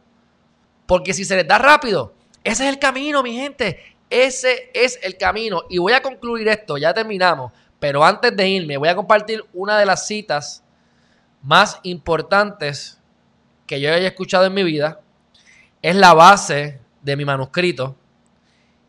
Porque 0.86 1.14
si 1.14 1.24
se 1.26 1.36
les 1.36 1.48
da 1.48 1.58
rápido, 1.58 2.14
ese 2.44 2.64
es 2.64 2.70
el 2.70 2.80
camino, 2.80 3.22
mi 3.22 3.34
gente. 3.34 3.96
Ese 4.10 4.72
es 4.74 5.00
el 5.04 5.18
camino. 5.18 5.64
Y 5.70 5.78
voy 5.78 5.94
a 5.94 6.02
concluir 6.02 6.48
esto, 6.48 6.78
ya 6.78 6.94
terminamos. 6.94 7.52
Pero 7.80 8.04
antes 8.04 8.36
de 8.36 8.48
irme, 8.48 8.78
voy 8.78 8.90
a 8.90 8.96
compartir 8.96 9.46
una 9.54 9.78
de 9.78 9.86
las 9.86 10.08
citas 10.08 10.64
más 11.42 11.80
importantes 11.84 13.00
que 13.68 13.80
yo 13.80 13.94
haya 13.94 14.08
escuchado 14.08 14.46
en 14.46 14.54
mi 14.54 14.64
vida. 14.64 15.02
Es 15.82 15.96
la 15.96 16.14
base 16.14 16.80
de 17.08 17.16
mi 17.16 17.24
manuscrito. 17.24 17.96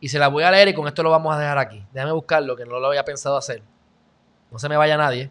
Y 0.01 0.09
se 0.09 0.19
la 0.19 0.29
voy 0.29 0.43
a 0.43 0.51
leer 0.51 0.69
y 0.69 0.75
con 0.75 0.87
esto 0.87 1.03
lo 1.03 1.11
vamos 1.11 1.35
a 1.35 1.39
dejar 1.39 1.59
aquí. 1.59 1.85
Déjame 1.93 2.13
buscarlo, 2.13 2.57
que 2.57 2.65
no 2.65 2.79
lo 2.79 2.89
había 2.89 3.05
pensado 3.05 3.37
hacer. 3.37 3.63
No 4.51 4.59
se 4.59 4.69
me 4.69 4.77
vaya 4.77 4.97
nadie, 4.97 5.31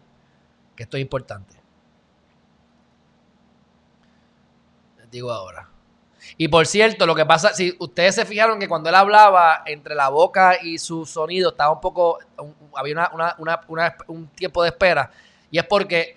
que 0.74 0.84
esto 0.84 0.96
es 0.96 1.02
importante. 1.02 1.54
Les 4.98 5.10
digo 5.10 5.30
ahora. 5.30 5.68
Y 6.36 6.48
por 6.48 6.66
cierto, 6.66 7.06
lo 7.06 7.14
que 7.14 7.24
pasa, 7.26 7.52
si 7.52 7.76
ustedes 7.78 8.14
se 8.14 8.24
fijaron 8.24 8.58
que 8.58 8.68
cuando 8.68 8.88
él 8.88 8.94
hablaba, 8.94 9.62
entre 9.66 9.94
la 9.94 10.08
boca 10.08 10.58
y 10.62 10.78
su 10.78 11.04
sonido 11.04 11.50
estaba 11.50 11.72
un 11.72 11.80
poco, 11.80 12.18
había 12.74 13.10
un 14.06 14.28
tiempo 14.28 14.62
de 14.62 14.70
espera. 14.70 15.10
Y 15.50 15.58
es 15.58 15.64
porque 15.64 16.16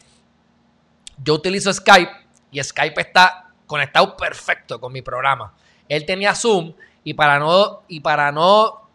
yo 1.17 1.33
utilizo 1.33 1.73
Skype 1.73 2.11
y 2.51 2.63
Skype 2.63 3.01
está 3.01 3.49
conectado 3.67 4.15
perfecto 4.15 4.79
con 4.79 4.91
mi 4.91 5.01
programa. 5.01 5.53
Él 5.91 6.05
tenía 6.05 6.33
Zoom 6.33 6.73
y 7.03 7.13
para 7.15 7.37
no, 7.37 7.81
y 7.89 7.99
para 7.99 8.31
no 8.31 8.87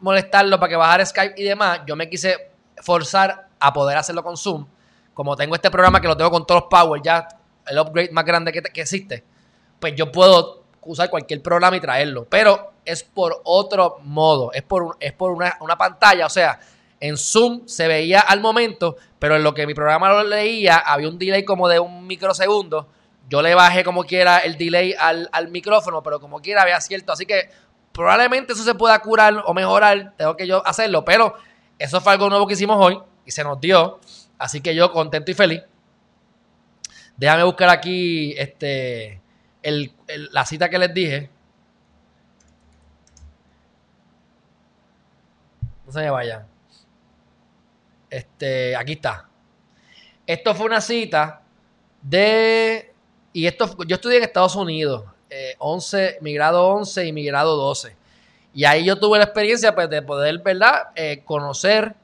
molestarlo 0.00 0.60
para 0.60 0.68
que 0.68 0.76
bajara 0.76 1.06
Skype 1.06 1.40
y 1.40 1.44
demás, 1.44 1.80
yo 1.86 1.96
me 1.96 2.10
quise 2.10 2.50
forzar 2.82 3.48
a 3.58 3.72
poder 3.72 3.96
hacerlo 3.96 4.22
con 4.22 4.36
Zoom, 4.36 4.66
como 5.14 5.36
tengo 5.36 5.54
este 5.54 5.70
programa 5.70 6.02
que 6.02 6.06
lo 6.06 6.14
tengo 6.14 6.30
con 6.30 6.46
todos 6.46 6.60
los 6.60 6.68
power, 6.68 7.00
ya 7.02 7.26
el 7.66 7.78
upgrade 7.78 8.10
más 8.10 8.26
grande 8.26 8.52
que, 8.52 8.60
existe, 8.78 9.24
pues 9.80 9.94
yo 9.96 10.12
puedo 10.12 10.64
usar 10.82 11.08
cualquier 11.08 11.40
programa 11.40 11.78
y 11.78 11.80
traerlo. 11.80 12.26
Pero 12.28 12.72
es 12.84 13.02
por 13.02 13.40
otro 13.44 14.00
modo, 14.02 14.52
es 14.52 14.62
por, 14.64 14.98
es 15.00 15.14
por 15.14 15.30
una, 15.30 15.56
una 15.60 15.78
pantalla, 15.78 16.26
o 16.26 16.30
sea, 16.30 16.60
en 17.00 17.16
Zoom 17.16 17.66
se 17.66 17.88
veía 17.88 18.20
al 18.20 18.42
momento, 18.42 18.96
pero 19.18 19.36
en 19.36 19.42
lo 19.42 19.54
que 19.54 19.66
mi 19.66 19.72
programa 19.72 20.10
lo 20.10 20.24
leía 20.24 20.76
había 20.76 21.08
un 21.08 21.18
delay 21.18 21.42
como 21.42 21.68
de 21.68 21.80
un 21.80 22.06
microsegundo. 22.06 22.90
Yo 23.28 23.42
le 23.42 23.54
bajé 23.54 23.84
como 23.84 24.04
quiera 24.04 24.38
el 24.38 24.56
delay 24.56 24.94
al, 24.98 25.28
al 25.32 25.48
micrófono, 25.48 26.02
pero 26.02 26.20
como 26.20 26.40
quiera 26.40 26.62
había 26.62 26.80
cierto. 26.80 27.12
Así 27.12 27.26
que 27.26 27.50
probablemente 27.92 28.52
eso 28.52 28.62
se 28.64 28.74
pueda 28.74 28.98
curar 29.00 29.42
o 29.46 29.54
mejorar. 29.54 30.14
Tengo 30.16 30.36
que 30.36 30.46
yo 30.46 30.66
hacerlo, 30.66 31.04
pero 31.04 31.34
eso 31.78 32.00
fue 32.00 32.12
algo 32.12 32.28
nuevo 32.28 32.46
que 32.46 32.54
hicimos 32.54 32.76
hoy 32.78 33.00
y 33.24 33.30
se 33.30 33.44
nos 33.44 33.60
dio. 33.60 34.00
Así 34.38 34.60
que 34.60 34.74
yo 34.74 34.92
contento 34.92 35.30
y 35.30 35.34
feliz. 35.34 35.62
Déjame 37.16 37.44
buscar 37.44 37.70
aquí 37.70 38.34
este, 38.36 39.20
la 39.62 40.44
cita 40.44 40.68
que 40.68 40.78
les 40.78 40.92
dije. 40.92 41.30
No 45.86 45.92
se 45.92 46.00
me 46.00 46.10
vayan. 46.10 46.46
Este, 48.10 48.76
aquí 48.76 48.92
está. 48.92 49.28
Esto 50.26 50.54
fue 50.54 50.66
una 50.66 50.80
cita 50.80 51.42
de. 52.02 52.93
Y 53.34 53.46
esto, 53.46 53.76
yo 53.86 53.96
estudié 53.96 54.16
en 54.16 54.22
Estados 54.22 54.56
Unidos, 54.56 55.04
11, 55.58 56.18
mi 56.22 56.32
grado 56.32 56.66
11 56.68 57.06
y 57.06 57.12
mi 57.12 57.24
grado 57.26 57.56
12. 57.56 57.96
Y 58.54 58.64
ahí 58.64 58.84
yo 58.84 58.96
tuve 58.98 59.18
la 59.18 59.24
experiencia 59.24 59.74
pues, 59.74 59.90
de 59.90 60.00
poder, 60.00 60.38
¿verdad?, 60.38 60.88
eh, 60.94 61.22
conocer 61.24 61.94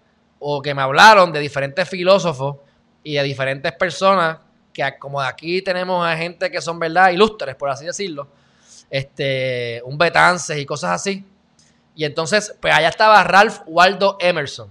o 0.41 0.61
que 0.61 0.75
me 0.75 0.83
hablaron 0.83 1.33
de 1.33 1.39
diferentes 1.39 1.89
filósofos 1.89 2.57
y 3.05 3.15
de 3.15 3.23
diferentes 3.23 3.73
personas 3.73 4.39
que 4.73 4.83
como 4.99 5.21
de 5.21 5.29
aquí 5.29 5.63
tenemos 5.63 6.05
a 6.05 6.17
gente 6.17 6.51
que 6.51 6.61
son, 6.61 6.79
¿verdad?, 6.79 7.11
ilustres, 7.11 7.55
por 7.55 7.71
así 7.71 7.87
decirlo, 7.87 8.29
este, 8.91 9.81
un 9.85 9.97
Betances 9.97 10.59
y 10.59 10.67
cosas 10.67 10.91
así. 10.91 11.25
Y 11.95 12.05
entonces, 12.05 12.57
pues 12.61 12.75
allá 12.75 12.89
estaba 12.89 13.23
Ralph 13.23 13.61
Waldo 13.67 14.17
Emerson. 14.21 14.69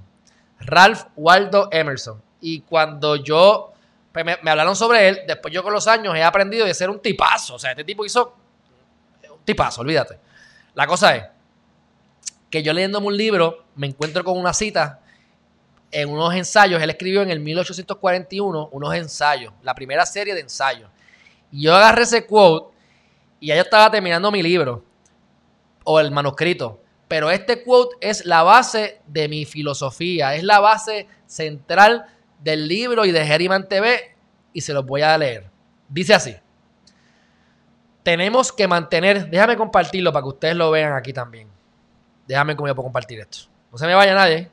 Ralph 0.60 1.04
Waldo 1.16 1.70
Emerson. 1.72 2.22
Y 2.42 2.62
cuando 2.62 3.16
yo, 3.16 3.69
pues 4.12 4.26
me, 4.26 4.50
hablaron 4.50 4.76
sobre 4.76 5.08
él, 5.08 5.20
después 5.28 5.54
yo 5.54 5.62
con 5.62 5.74
los 5.74 5.88
años 5.88 6.16
he 6.16 6.24
aprendido 6.24 6.66
de 6.66 6.74
ser 6.74 6.90
un 6.90 7.00
tipazo. 7.00 7.56
O 7.56 7.60
sea, 7.60 7.72
este 7.72 7.84
tipo 7.84 8.06
hizo 8.06 8.36
un 9.32 9.44
tipazo, 9.46 9.82
olvídate. 9.82 10.20
La 10.74 10.88
cosa 10.88 11.16
es 11.16 11.26
que 12.50 12.64
yo 12.64 12.74
leyéndome 12.74 13.08
un 13.08 13.18
libro 13.18 13.66
me 13.76 13.88
encuentro 13.88 14.24
con 14.24 14.38
una 14.38 14.54
cita 14.54 15.00
en 15.92 16.10
unos 16.10 16.34
ensayos. 16.34 16.82
Él 16.82 16.90
escribió 16.90 17.22
en 17.22 17.30
el 17.30 17.40
1841 17.40 18.70
unos 18.72 18.96
ensayos, 18.96 19.54
la 19.62 19.76
primera 19.76 20.06
serie 20.06 20.34
de 20.34 20.42
ensayos. 20.42 20.90
Y 21.52 21.64
yo 21.64 21.76
agarré 21.76 22.04
ese 22.04 22.26
quote 22.26 22.76
y 23.40 23.48
ya 23.48 23.56
yo 23.56 23.62
estaba 23.62 23.90
terminando 23.92 24.32
mi 24.32 24.42
libro 24.42 24.84
o 25.84 26.00
el 26.00 26.12
manuscrito. 26.12 26.82
Pero 27.08 27.32
este 27.32 27.64
quote 27.64 27.96
es 28.02 28.26
la 28.26 28.44
base 28.44 29.02
de 29.08 29.28
mi 29.28 29.46
filosofía, 29.46 30.36
es 30.36 30.44
la 30.44 30.60
base 30.60 31.08
central 31.26 32.06
del 32.40 32.68
libro 32.68 33.06
y 33.06 33.12
de 33.12 33.26
Geriman 33.26 33.68
TV 33.68 34.16
y 34.54 34.62
se 34.62 34.74
los 34.74 34.86
voy 34.86 35.02
a 35.02 35.18
leer. 35.18 35.50
Dice 35.88 36.14
así. 36.14 36.36
Tenemos 38.04 38.52
que 38.52 38.68
mantener, 38.68 39.30
déjame 39.30 39.58
compartirlo 39.58 40.12
para 40.12 40.24
que 40.24 40.30
ustedes 40.30 40.56
lo 40.56 40.72
vean 40.72 40.94
aquí 40.94 41.14
también. 41.14 41.48
Déjame 42.28 42.56
cómo 42.56 42.68
yo 42.68 42.76
puedo 42.76 42.86
compartir 42.86 43.20
esto. 43.20 43.50
No 43.72 43.78
se 43.78 43.86
me 43.86 43.94
vaya 43.94 44.14
nadie. 44.16 44.50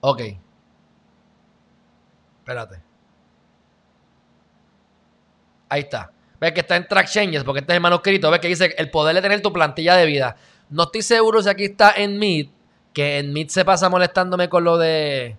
Ok. 0.00 0.22
Espérate. 2.40 2.80
Ahí 5.68 5.80
está. 5.80 6.10
Ves 6.40 6.52
que 6.52 6.60
está 6.60 6.76
en 6.76 6.86
Track 6.86 7.08
Changes, 7.08 7.44
porque 7.44 7.60
este 7.60 7.72
es 7.72 7.76
el 7.76 7.82
manuscrito. 7.82 8.30
Ves 8.30 8.40
que 8.40 8.48
dice 8.48 8.74
el 8.78 8.90
poder 8.90 9.14
de 9.14 9.22
tener 9.22 9.42
tu 9.42 9.52
plantilla 9.52 9.96
de 9.96 10.06
vida. 10.06 10.36
No 10.70 10.84
estoy 10.84 11.02
seguro 11.02 11.42
si 11.42 11.48
aquí 11.48 11.64
está 11.64 11.92
en 11.96 12.18
Meet, 12.18 12.50
que 12.98 13.20
en 13.20 13.32
Meet 13.32 13.50
se 13.50 13.64
pasa 13.64 13.88
molestándome 13.88 14.48
con 14.48 14.64
lo 14.64 14.76
de. 14.76 15.36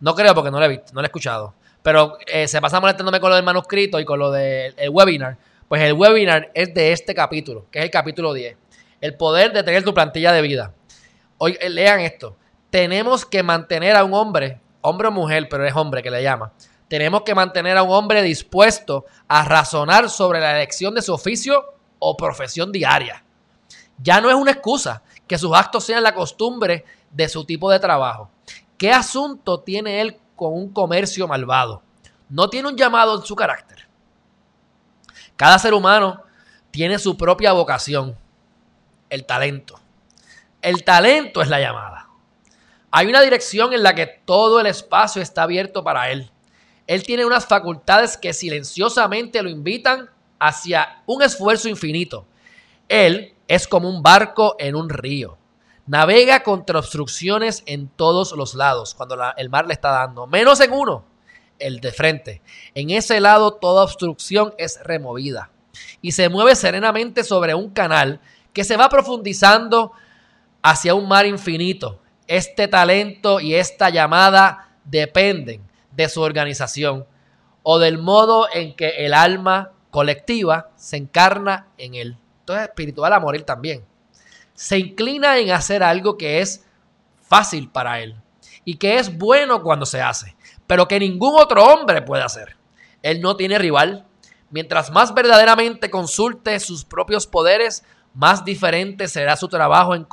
No 0.00 0.12
creo 0.16 0.34
porque 0.34 0.50
no 0.50 0.58
lo 0.58 0.64
he 0.64 0.68
visto, 0.70 0.92
no 0.92 1.00
lo 1.00 1.04
he 1.04 1.06
escuchado. 1.06 1.54
Pero 1.84 2.18
eh, 2.26 2.48
se 2.48 2.60
pasa 2.60 2.80
molestándome 2.80 3.20
con 3.20 3.30
lo 3.30 3.36
del 3.36 3.44
manuscrito 3.44 4.00
y 4.00 4.04
con 4.04 4.18
lo 4.18 4.32
del 4.32 4.74
webinar. 4.90 5.38
Pues 5.68 5.82
el 5.82 5.92
webinar 5.92 6.50
es 6.52 6.74
de 6.74 6.90
este 6.90 7.14
capítulo, 7.14 7.66
que 7.70 7.78
es 7.78 7.84
el 7.84 7.92
capítulo 7.92 8.32
10. 8.32 8.56
El 9.00 9.14
poder 9.14 9.52
de 9.52 9.62
tener 9.62 9.84
tu 9.84 9.94
plantilla 9.94 10.32
de 10.32 10.42
vida. 10.42 10.74
Hoy 11.38 11.56
eh, 11.60 11.70
lean 11.70 12.00
esto. 12.00 12.36
Tenemos 12.70 13.24
que 13.24 13.44
mantener 13.44 13.94
a 13.94 14.02
un 14.02 14.12
hombre, 14.12 14.58
hombre 14.80 15.06
o 15.06 15.12
mujer, 15.12 15.46
pero 15.48 15.64
es 15.64 15.76
hombre 15.76 16.02
que 16.02 16.10
le 16.10 16.24
llama. 16.24 16.50
Tenemos 16.88 17.22
que 17.22 17.36
mantener 17.36 17.76
a 17.76 17.84
un 17.84 17.92
hombre 17.92 18.20
dispuesto 18.20 19.04
a 19.28 19.44
razonar 19.44 20.10
sobre 20.10 20.40
la 20.40 20.56
elección 20.56 20.96
de 20.96 21.02
su 21.02 21.14
oficio 21.14 21.72
o 22.00 22.16
profesión 22.16 22.72
diaria. 22.72 23.22
Ya 24.02 24.20
no 24.20 24.28
es 24.28 24.34
una 24.34 24.50
excusa 24.50 25.04
que 25.30 25.38
sus 25.38 25.54
actos 25.54 25.84
sean 25.84 26.02
la 26.02 26.12
costumbre 26.12 26.84
de 27.08 27.28
su 27.28 27.44
tipo 27.44 27.70
de 27.70 27.78
trabajo. 27.78 28.28
¿Qué 28.76 28.90
asunto 28.90 29.60
tiene 29.60 30.00
él 30.00 30.18
con 30.34 30.52
un 30.54 30.72
comercio 30.72 31.28
malvado? 31.28 31.84
No 32.28 32.50
tiene 32.50 32.68
un 32.68 32.76
llamado 32.76 33.14
en 33.16 33.24
su 33.24 33.36
carácter. 33.36 33.86
Cada 35.36 35.56
ser 35.60 35.72
humano 35.72 36.20
tiene 36.72 36.98
su 36.98 37.16
propia 37.16 37.52
vocación, 37.52 38.16
el 39.08 39.24
talento. 39.24 39.78
El 40.62 40.82
talento 40.82 41.42
es 41.42 41.48
la 41.48 41.60
llamada. 41.60 42.08
Hay 42.90 43.06
una 43.06 43.20
dirección 43.20 43.72
en 43.72 43.84
la 43.84 43.94
que 43.94 44.08
todo 44.24 44.58
el 44.58 44.66
espacio 44.66 45.22
está 45.22 45.44
abierto 45.44 45.84
para 45.84 46.10
él. 46.10 46.28
Él 46.88 47.04
tiene 47.04 47.24
unas 47.24 47.46
facultades 47.46 48.16
que 48.16 48.32
silenciosamente 48.32 49.44
lo 49.44 49.48
invitan 49.48 50.10
hacia 50.40 51.04
un 51.06 51.22
esfuerzo 51.22 51.68
infinito. 51.68 52.26
Él 52.88 53.36
es 53.50 53.66
como 53.66 53.88
un 53.88 54.00
barco 54.00 54.54
en 54.60 54.76
un 54.76 54.88
río. 54.88 55.36
Navega 55.86 56.44
contra 56.44 56.78
obstrucciones 56.78 57.64
en 57.66 57.88
todos 57.88 58.30
los 58.30 58.54
lados 58.54 58.94
cuando 58.94 59.16
el 59.36 59.50
mar 59.50 59.66
le 59.66 59.72
está 59.72 59.90
dando, 59.90 60.28
menos 60.28 60.60
en 60.60 60.72
uno, 60.72 61.04
el 61.58 61.80
de 61.80 61.90
frente. 61.90 62.42
En 62.76 62.90
ese 62.90 63.20
lado 63.20 63.54
toda 63.54 63.82
obstrucción 63.82 64.54
es 64.56 64.78
removida 64.84 65.50
y 66.00 66.12
se 66.12 66.28
mueve 66.28 66.54
serenamente 66.54 67.24
sobre 67.24 67.56
un 67.56 67.70
canal 67.70 68.20
que 68.52 68.62
se 68.62 68.76
va 68.76 68.88
profundizando 68.88 69.90
hacia 70.62 70.94
un 70.94 71.08
mar 71.08 71.26
infinito 71.26 72.00
este 72.28 72.68
talento 72.68 73.40
y 73.40 73.56
esta 73.56 73.90
llamada 73.90 74.76
dependen 74.84 75.68
de 75.90 76.08
su 76.08 76.20
organización 76.20 77.04
o 77.64 77.80
del 77.80 77.98
modo 77.98 78.46
en 78.54 78.76
que 78.76 79.04
el 79.04 79.12
alma 79.12 79.72
colectiva 79.90 80.70
se 80.76 80.98
encarna 80.98 81.66
en 81.76 81.96
él. 81.96 82.16
Entonces, 82.50 82.68
espiritual 82.68 83.12
a 83.12 83.20
morir 83.20 83.42
también. 83.42 83.84
Se 84.54 84.76
inclina 84.76 85.38
en 85.38 85.52
hacer 85.52 85.82
algo 85.82 86.18
que 86.18 86.40
es 86.40 86.66
fácil 87.22 87.70
para 87.70 88.00
él 88.00 88.16
y 88.64 88.76
que 88.76 88.98
es 88.98 89.16
bueno 89.16 89.62
cuando 89.62 89.86
se 89.86 90.02
hace, 90.02 90.36
pero 90.66 90.88
que 90.88 90.98
ningún 90.98 91.40
otro 91.40 91.64
hombre 91.64 92.02
puede 92.02 92.24
hacer. 92.24 92.56
Él 93.02 93.20
no 93.20 93.36
tiene 93.36 93.58
rival. 93.58 94.04
Mientras 94.50 94.90
más 94.90 95.14
verdaderamente 95.14 95.90
consulte 95.90 96.58
sus 96.58 96.84
propios 96.84 97.28
poderes, 97.28 97.84
más 98.14 98.44
diferente 98.44 99.06
será 99.06 99.36
su 99.36 99.46
trabajo 99.46 99.94
en, 99.94 100.08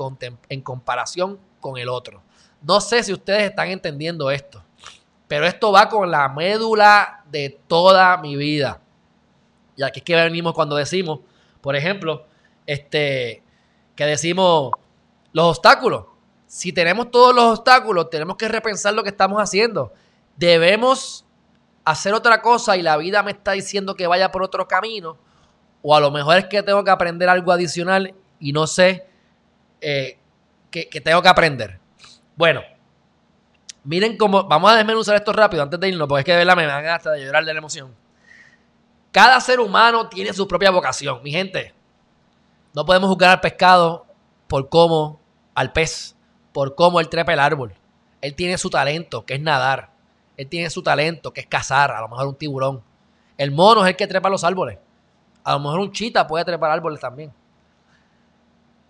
en 0.49 0.61
comparación 0.61 1.39
con 1.59 1.77
el 1.77 1.89
otro. 1.89 2.21
No 2.61 2.79
sé 2.81 3.01
si 3.01 3.13
ustedes 3.13 3.49
están 3.49 3.69
entendiendo 3.69 4.29
esto, 4.29 4.63
pero 5.27 5.47
esto 5.47 5.71
va 5.71 5.89
con 5.89 6.11
la 6.11 6.29
médula 6.29 7.23
de 7.31 7.59
toda 7.67 8.15
mi 8.17 8.35
vida. 8.35 8.79
Y 9.75 9.81
aquí 9.81 10.01
es 10.01 10.03
que 10.03 10.15
venimos 10.15 10.53
cuando 10.53 10.75
decimos, 10.75 11.21
por 11.67 11.75
ejemplo, 11.75 12.25
este, 12.65 13.43
que 13.93 14.05
decimos 14.05 14.71
los 15.33 15.47
obstáculos. 15.47 16.05
Si 16.45 16.71
tenemos 16.71 17.11
todos 17.11 17.35
los 17.35 17.59
obstáculos, 17.59 18.09
tenemos 18.09 18.37
que 18.37 18.47
repensar 18.47 18.93
lo 18.93 19.03
que 19.03 19.09
estamos 19.09 19.41
haciendo. 19.41 19.91
Debemos 20.37 21.25
hacer 21.83 22.13
otra 22.13 22.41
cosa 22.41 22.77
y 22.77 22.81
la 22.81 22.95
vida 22.95 23.21
me 23.21 23.31
está 23.31 23.51
diciendo 23.51 23.95
que 23.95 24.07
vaya 24.07 24.31
por 24.31 24.43
otro 24.43 24.65
camino. 24.65 25.17
O 25.81 25.93
a 25.93 25.99
lo 25.99 26.09
mejor 26.09 26.37
es 26.37 26.45
que 26.45 26.63
tengo 26.63 26.85
que 26.85 26.89
aprender 26.89 27.27
algo 27.27 27.51
adicional 27.51 28.15
y 28.39 28.53
no 28.53 28.65
sé 28.65 29.05
eh, 29.81 30.17
que, 30.71 30.85
tengo 31.01 31.21
que 31.21 31.27
aprender. 31.27 31.81
Bueno, 32.37 32.61
miren 33.83 34.15
cómo. 34.15 34.45
Vamos 34.45 34.71
a 34.71 34.77
desmenuzar 34.77 35.17
esto 35.17 35.33
rápido 35.33 35.63
antes 35.63 35.77
de 35.81 35.89
irnos, 35.89 36.07
porque 36.07 36.21
es 36.21 36.25
que 36.27 36.31
de 36.31 36.37
verdad 36.37 36.55
me 36.55 36.65
van 36.65 36.85
hasta 36.85 37.11
de 37.11 37.25
llorar 37.25 37.43
de 37.43 37.53
la 37.53 37.57
emoción. 37.57 38.06
Cada 39.17 39.41
ser 39.41 39.59
humano 39.59 40.09
tiene 40.09 40.31
su 40.31 40.47
propia 40.47 40.69
vocación, 40.69 41.23
mi 41.23 41.31
gente. 41.31 41.73
No 42.75 42.85
podemos 42.85 43.09
juzgar 43.09 43.31
al 43.31 43.41
pescado 43.41 44.05
por 44.45 44.69
cómo, 44.69 45.19
al 45.55 45.73
pez, 45.73 46.15
por 46.53 46.75
cómo 46.75 46.99
él 46.99 47.09
trepa 47.09 47.33
el 47.33 47.39
árbol. 47.39 47.73
Él 48.21 48.35
tiene 48.35 48.59
su 48.59 48.69
talento, 48.69 49.25
que 49.25 49.33
es 49.33 49.41
nadar. 49.41 49.89
Él 50.37 50.47
tiene 50.47 50.69
su 50.69 50.83
talento, 50.83 51.33
que 51.33 51.41
es 51.41 51.47
cazar, 51.47 51.89
a 51.89 52.01
lo 52.01 52.09
mejor 52.09 52.27
un 52.27 52.35
tiburón. 52.35 52.83
El 53.39 53.49
mono 53.49 53.83
es 53.83 53.89
el 53.89 53.95
que 53.95 54.05
trepa 54.05 54.29
los 54.29 54.43
árboles. 54.43 54.77
A 55.43 55.53
lo 55.53 55.61
mejor 55.61 55.79
un 55.79 55.91
chita 55.91 56.27
puede 56.27 56.45
trepar 56.45 56.69
árboles 56.69 56.99
también. 56.99 57.33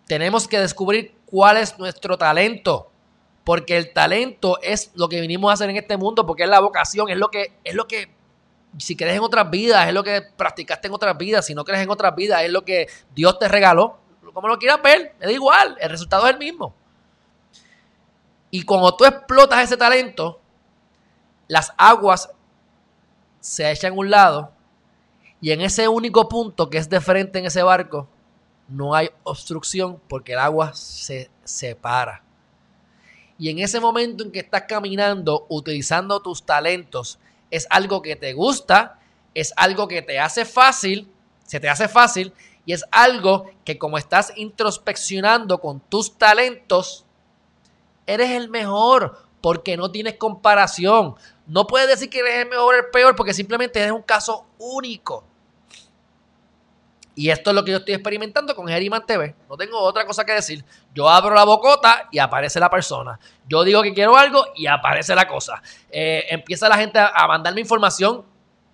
Tenemos 0.07 0.45
que 0.45 0.59
descubrir 0.59 1.15
cuál 1.25 1.55
es 1.55 1.79
nuestro 1.79 2.17
talento 2.17 2.91
Porque 3.45 3.77
el 3.77 3.93
talento 3.93 4.59
es 4.61 4.91
lo 4.93 5.07
que 5.07 5.21
vinimos 5.21 5.51
a 5.51 5.53
hacer 5.53 5.69
en 5.69 5.77
este 5.77 5.95
mundo, 5.95 6.25
porque 6.25 6.43
es 6.43 6.49
la 6.49 6.59
vocación, 6.59 7.07
es 7.07 7.17
lo 7.17 7.29
que, 7.29 7.53
es 7.63 7.75
lo 7.75 7.87
que, 7.87 8.16
si 8.77 8.95
crees 8.95 9.15
en 9.15 9.23
otras 9.23 9.49
vidas, 9.49 9.87
es 9.87 9.93
lo 9.93 10.03
que 10.03 10.21
practicaste 10.21 10.87
en 10.87 10.93
otras 10.93 11.17
vidas, 11.17 11.45
si 11.45 11.55
no 11.55 11.63
crees 11.63 11.81
en 11.81 11.89
otras 11.89 12.15
vidas, 12.15 12.43
es 12.43 12.51
lo 12.51 12.63
que 12.63 12.87
Dios 13.15 13.39
te 13.39 13.47
regaló. 13.47 13.99
Como 14.33 14.47
lo 14.47 14.59
quieras 14.59 14.81
ver, 14.81 15.15
da 15.19 15.31
igual, 15.31 15.77
el 15.79 15.89
resultado 15.89 16.27
es 16.27 16.33
el 16.33 16.39
mismo. 16.39 16.73
Y 18.51 18.63
cuando 18.63 18.95
tú 18.95 19.05
explotas 19.05 19.63
ese 19.63 19.77
talento, 19.77 20.39
las 21.47 21.73
aguas 21.77 22.29
se 23.39 23.71
echan 23.71 23.93
a 23.93 23.95
un 23.95 24.09
lado 24.09 24.51
y 25.39 25.51
en 25.51 25.61
ese 25.61 25.87
único 25.87 26.27
punto 26.27 26.69
que 26.69 26.77
es 26.77 26.89
de 26.89 26.99
frente 26.99 27.39
en 27.39 27.45
ese 27.45 27.63
barco, 27.63 28.07
no 28.67 28.95
hay 28.95 29.09
obstrucción 29.23 30.01
porque 30.07 30.33
el 30.33 30.39
agua 30.39 30.73
se 30.73 31.29
separa. 31.43 32.23
Y 33.37 33.49
en 33.49 33.59
ese 33.59 33.79
momento 33.79 34.23
en 34.23 34.31
que 34.31 34.39
estás 34.39 34.63
caminando 34.63 35.45
utilizando 35.47 36.19
tus 36.21 36.43
talentos, 36.43 37.19
es 37.51 37.67
algo 37.69 38.01
que 38.01 38.15
te 38.15 38.33
gusta, 38.33 38.99
es 39.33 39.53
algo 39.55 39.87
que 39.87 40.01
te 40.01 40.19
hace 40.19 40.45
fácil, 40.45 41.11
se 41.45 41.59
te 41.59 41.69
hace 41.69 41.87
fácil 41.87 42.33
y 42.65 42.73
es 42.73 42.83
algo 42.91 43.49
que 43.63 43.77
como 43.77 43.97
estás 43.97 44.33
introspeccionando 44.35 45.59
con 45.59 45.79
tus 45.79 46.17
talentos, 46.17 47.05
eres 48.05 48.31
el 48.31 48.49
mejor 48.49 49.25
porque 49.41 49.77
no 49.77 49.91
tienes 49.91 50.15
comparación. 50.15 51.15
No 51.45 51.67
puedes 51.67 51.87
decir 51.87 52.09
que 52.09 52.19
eres 52.19 52.35
el 52.43 52.49
mejor 52.49 52.75
o 52.75 52.77
el 52.77 52.89
peor 52.91 53.15
porque 53.15 53.33
simplemente 53.33 53.79
eres 53.79 53.91
un 53.91 54.01
caso 54.01 54.45
único. 54.57 55.23
Y 57.17 57.31
esto 57.31 57.49
es 57.49 57.55
lo 57.55 57.65
que 57.65 57.71
yo 57.71 57.77
estoy 57.77 57.95
experimentando 57.95 58.55
con 58.55 58.67
Geriman 58.67 59.03
TV. 59.03 59.33
No 59.49 59.57
tengo 59.57 59.79
otra 59.79 60.05
cosa 60.05 60.23
que 60.23 60.33
decir. 60.33 60.63
Yo 60.93 61.09
abro 61.09 61.33
la 61.33 61.45
bocota 61.45 62.07
y 62.11 62.19
aparece 62.19 62.59
la 62.59 62.69
persona. 62.69 63.19
Yo 63.47 63.63
digo 63.63 63.81
que 63.81 63.91
quiero 63.91 64.15
algo 64.15 64.45
y 64.55 64.67
aparece 64.67 65.15
la 65.15 65.27
cosa. 65.27 65.59
Eh, 65.89 66.25
empieza 66.29 66.69
la 66.69 66.77
gente 66.77 66.99
a, 66.99 67.27
mandarme 67.27 67.59
información. 67.59 68.23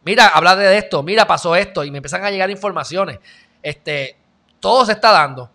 Mira, 0.04 0.28
habla 0.28 0.58
de 0.58 0.78
esto. 0.78 1.02
Mira, 1.04 1.26
pasó 1.26 1.56
esto. 1.56 1.86
Y 1.86 1.92
me 1.92 2.00
empiezan 2.00 2.22
a 2.26 2.32
llegar 2.32 2.50
informaciones. 2.50 3.20
Este, 3.62 4.18
todo 4.60 4.86
se 4.86 4.92
está 4.92 5.14
dando. 5.14 5.50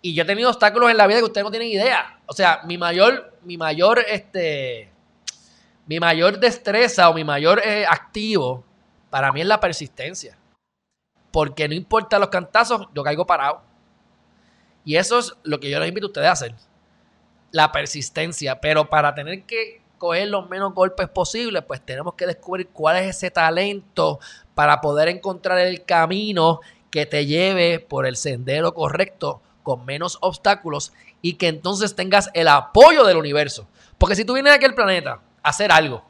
Y 0.00 0.12
yo 0.12 0.24
he 0.24 0.26
tenido 0.26 0.50
obstáculos 0.50 0.90
en 0.90 0.96
la 0.96 1.06
vida 1.06 1.18
que 1.18 1.26
ustedes 1.26 1.44
no 1.44 1.50
tienen 1.52 1.68
idea. 1.68 2.18
O 2.26 2.32
sea, 2.32 2.62
mi 2.64 2.76
mayor, 2.76 3.38
mi 3.44 3.56
mayor, 3.56 4.00
este, 4.08 4.90
mi 5.86 6.00
mayor 6.00 6.40
destreza 6.40 7.08
o 7.08 7.14
mi 7.14 7.22
mayor 7.22 7.62
eh, 7.64 7.86
activo 7.88 8.64
para 9.10 9.30
mí 9.30 9.42
es 9.42 9.46
la 9.46 9.60
persistencia. 9.60 10.36
Porque 11.32 11.66
no 11.66 11.74
importa 11.74 12.20
los 12.20 12.28
cantazos, 12.28 12.86
yo 12.94 13.02
caigo 13.02 13.26
parado. 13.26 13.62
Y 14.84 14.96
eso 14.96 15.18
es 15.18 15.34
lo 15.42 15.58
que 15.58 15.70
yo 15.70 15.80
les 15.80 15.88
invito 15.88 16.06
a 16.06 16.10
ustedes 16.10 16.28
a 16.28 16.32
hacer. 16.32 16.54
La 17.50 17.72
persistencia. 17.72 18.60
Pero 18.60 18.88
para 18.88 19.14
tener 19.14 19.42
que 19.44 19.82
coger 19.98 20.28
los 20.28 20.48
menos 20.48 20.74
golpes 20.74 21.08
posibles, 21.08 21.62
pues 21.64 21.80
tenemos 21.80 22.14
que 22.14 22.26
descubrir 22.26 22.68
cuál 22.68 22.96
es 22.96 23.16
ese 23.16 23.30
talento 23.30 24.20
para 24.54 24.80
poder 24.80 25.08
encontrar 25.08 25.58
el 25.58 25.84
camino 25.84 26.60
que 26.90 27.06
te 27.06 27.24
lleve 27.24 27.78
por 27.78 28.06
el 28.06 28.16
sendero 28.16 28.74
correcto 28.74 29.40
con 29.62 29.84
menos 29.84 30.18
obstáculos 30.20 30.92
y 31.22 31.34
que 31.34 31.48
entonces 31.48 31.94
tengas 31.94 32.30
el 32.34 32.48
apoyo 32.48 33.04
del 33.04 33.16
universo. 33.16 33.66
Porque 33.96 34.16
si 34.16 34.24
tú 34.24 34.34
vienes 34.34 34.52
a 34.52 34.56
aquel 34.56 34.74
planeta 34.74 35.20
a 35.42 35.48
hacer 35.48 35.70
algo, 35.70 36.04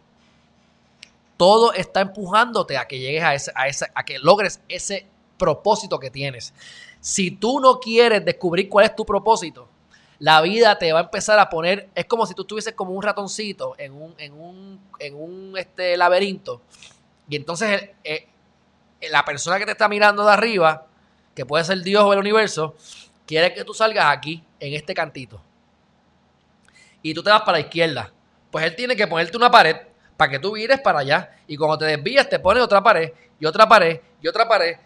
todo 1.36 1.72
está 1.72 2.00
empujándote 2.00 2.78
a 2.78 2.88
que 2.88 2.98
llegues 2.98 3.22
a, 3.22 3.34
ese, 3.34 3.52
a, 3.54 3.68
ese, 3.68 3.86
a 3.94 4.04
que 4.04 4.18
logres 4.18 4.62
ese 4.68 5.06
propósito 5.42 5.98
que 5.98 6.08
tienes. 6.08 6.54
Si 7.00 7.32
tú 7.32 7.58
no 7.58 7.80
quieres 7.80 8.24
descubrir 8.24 8.68
cuál 8.68 8.84
es 8.84 8.94
tu 8.94 9.04
propósito, 9.04 9.68
la 10.20 10.40
vida 10.40 10.78
te 10.78 10.92
va 10.92 11.00
a 11.00 11.02
empezar 11.02 11.36
a 11.40 11.50
poner, 11.50 11.88
es 11.96 12.04
como 12.04 12.26
si 12.26 12.34
tú 12.34 12.42
estuvieses 12.42 12.74
como 12.74 12.92
un 12.92 13.02
ratoncito 13.02 13.74
en 13.76 13.92
un, 13.92 14.14
en 14.18 14.34
un, 14.34 14.80
en 15.00 15.14
un 15.16 15.54
este, 15.58 15.96
laberinto. 15.96 16.62
Y 17.28 17.34
entonces 17.34 17.90
eh, 18.04 18.28
eh, 19.00 19.08
la 19.10 19.24
persona 19.24 19.58
que 19.58 19.64
te 19.64 19.72
está 19.72 19.88
mirando 19.88 20.24
de 20.24 20.30
arriba, 20.30 20.86
que 21.34 21.44
puede 21.44 21.64
ser 21.64 21.82
Dios 21.82 22.04
o 22.04 22.12
el 22.12 22.20
universo, 22.20 22.76
quiere 23.26 23.52
que 23.52 23.64
tú 23.64 23.74
salgas 23.74 24.16
aquí, 24.16 24.44
en 24.60 24.74
este 24.74 24.94
cantito. 24.94 25.42
Y 27.02 27.14
tú 27.14 27.24
te 27.24 27.30
vas 27.30 27.40
para 27.40 27.58
la 27.58 27.64
izquierda. 27.64 28.12
Pues 28.52 28.64
él 28.64 28.76
tiene 28.76 28.94
que 28.94 29.08
ponerte 29.08 29.36
una 29.36 29.50
pared 29.50 29.76
para 30.16 30.30
que 30.30 30.38
tú 30.38 30.52
vires 30.52 30.80
para 30.80 31.00
allá. 31.00 31.36
Y 31.48 31.56
cuando 31.56 31.78
te 31.78 31.86
desvías, 31.86 32.28
te 32.28 32.38
pone 32.38 32.60
otra 32.60 32.80
pared, 32.80 33.10
y 33.40 33.44
otra 33.44 33.68
pared, 33.68 34.00
y 34.20 34.28
otra 34.28 34.46
pared. 34.46 34.76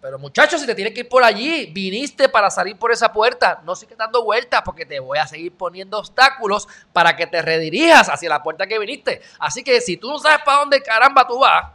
Pero 0.00 0.18
muchachos, 0.18 0.60
si 0.60 0.66
te 0.66 0.74
tienes 0.74 0.94
que 0.94 1.00
ir 1.00 1.08
por 1.08 1.24
allí, 1.24 1.66
viniste 1.72 2.28
para 2.28 2.50
salir 2.50 2.78
por 2.78 2.92
esa 2.92 3.12
puerta, 3.12 3.62
no 3.64 3.74
sigas 3.74 3.98
dando 3.98 4.22
vueltas 4.22 4.62
porque 4.64 4.84
te 4.84 5.00
voy 5.00 5.18
a 5.18 5.26
seguir 5.26 5.52
poniendo 5.52 5.98
obstáculos 5.98 6.68
para 6.92 7.16
que 7.16 7.26
te 7.26 7.42
redirijas 7.42 8.08
hacia 8.08 8.28
la 8.28 8.42
puerta 8.42 8.66
que 8.66 8.78
viniste. 8.78 9.22
Así 9.38 9.64
que 9.64 9.80
si 9.80 9.96
tú 9.96 10.08
no 10.08 10.18
sabes 10.18 10.44
para 10.44 10.60
dónde 10.60 10.82
caramba 10.82 11.26
tú 11.26 11.38
vas, 11.38 11.72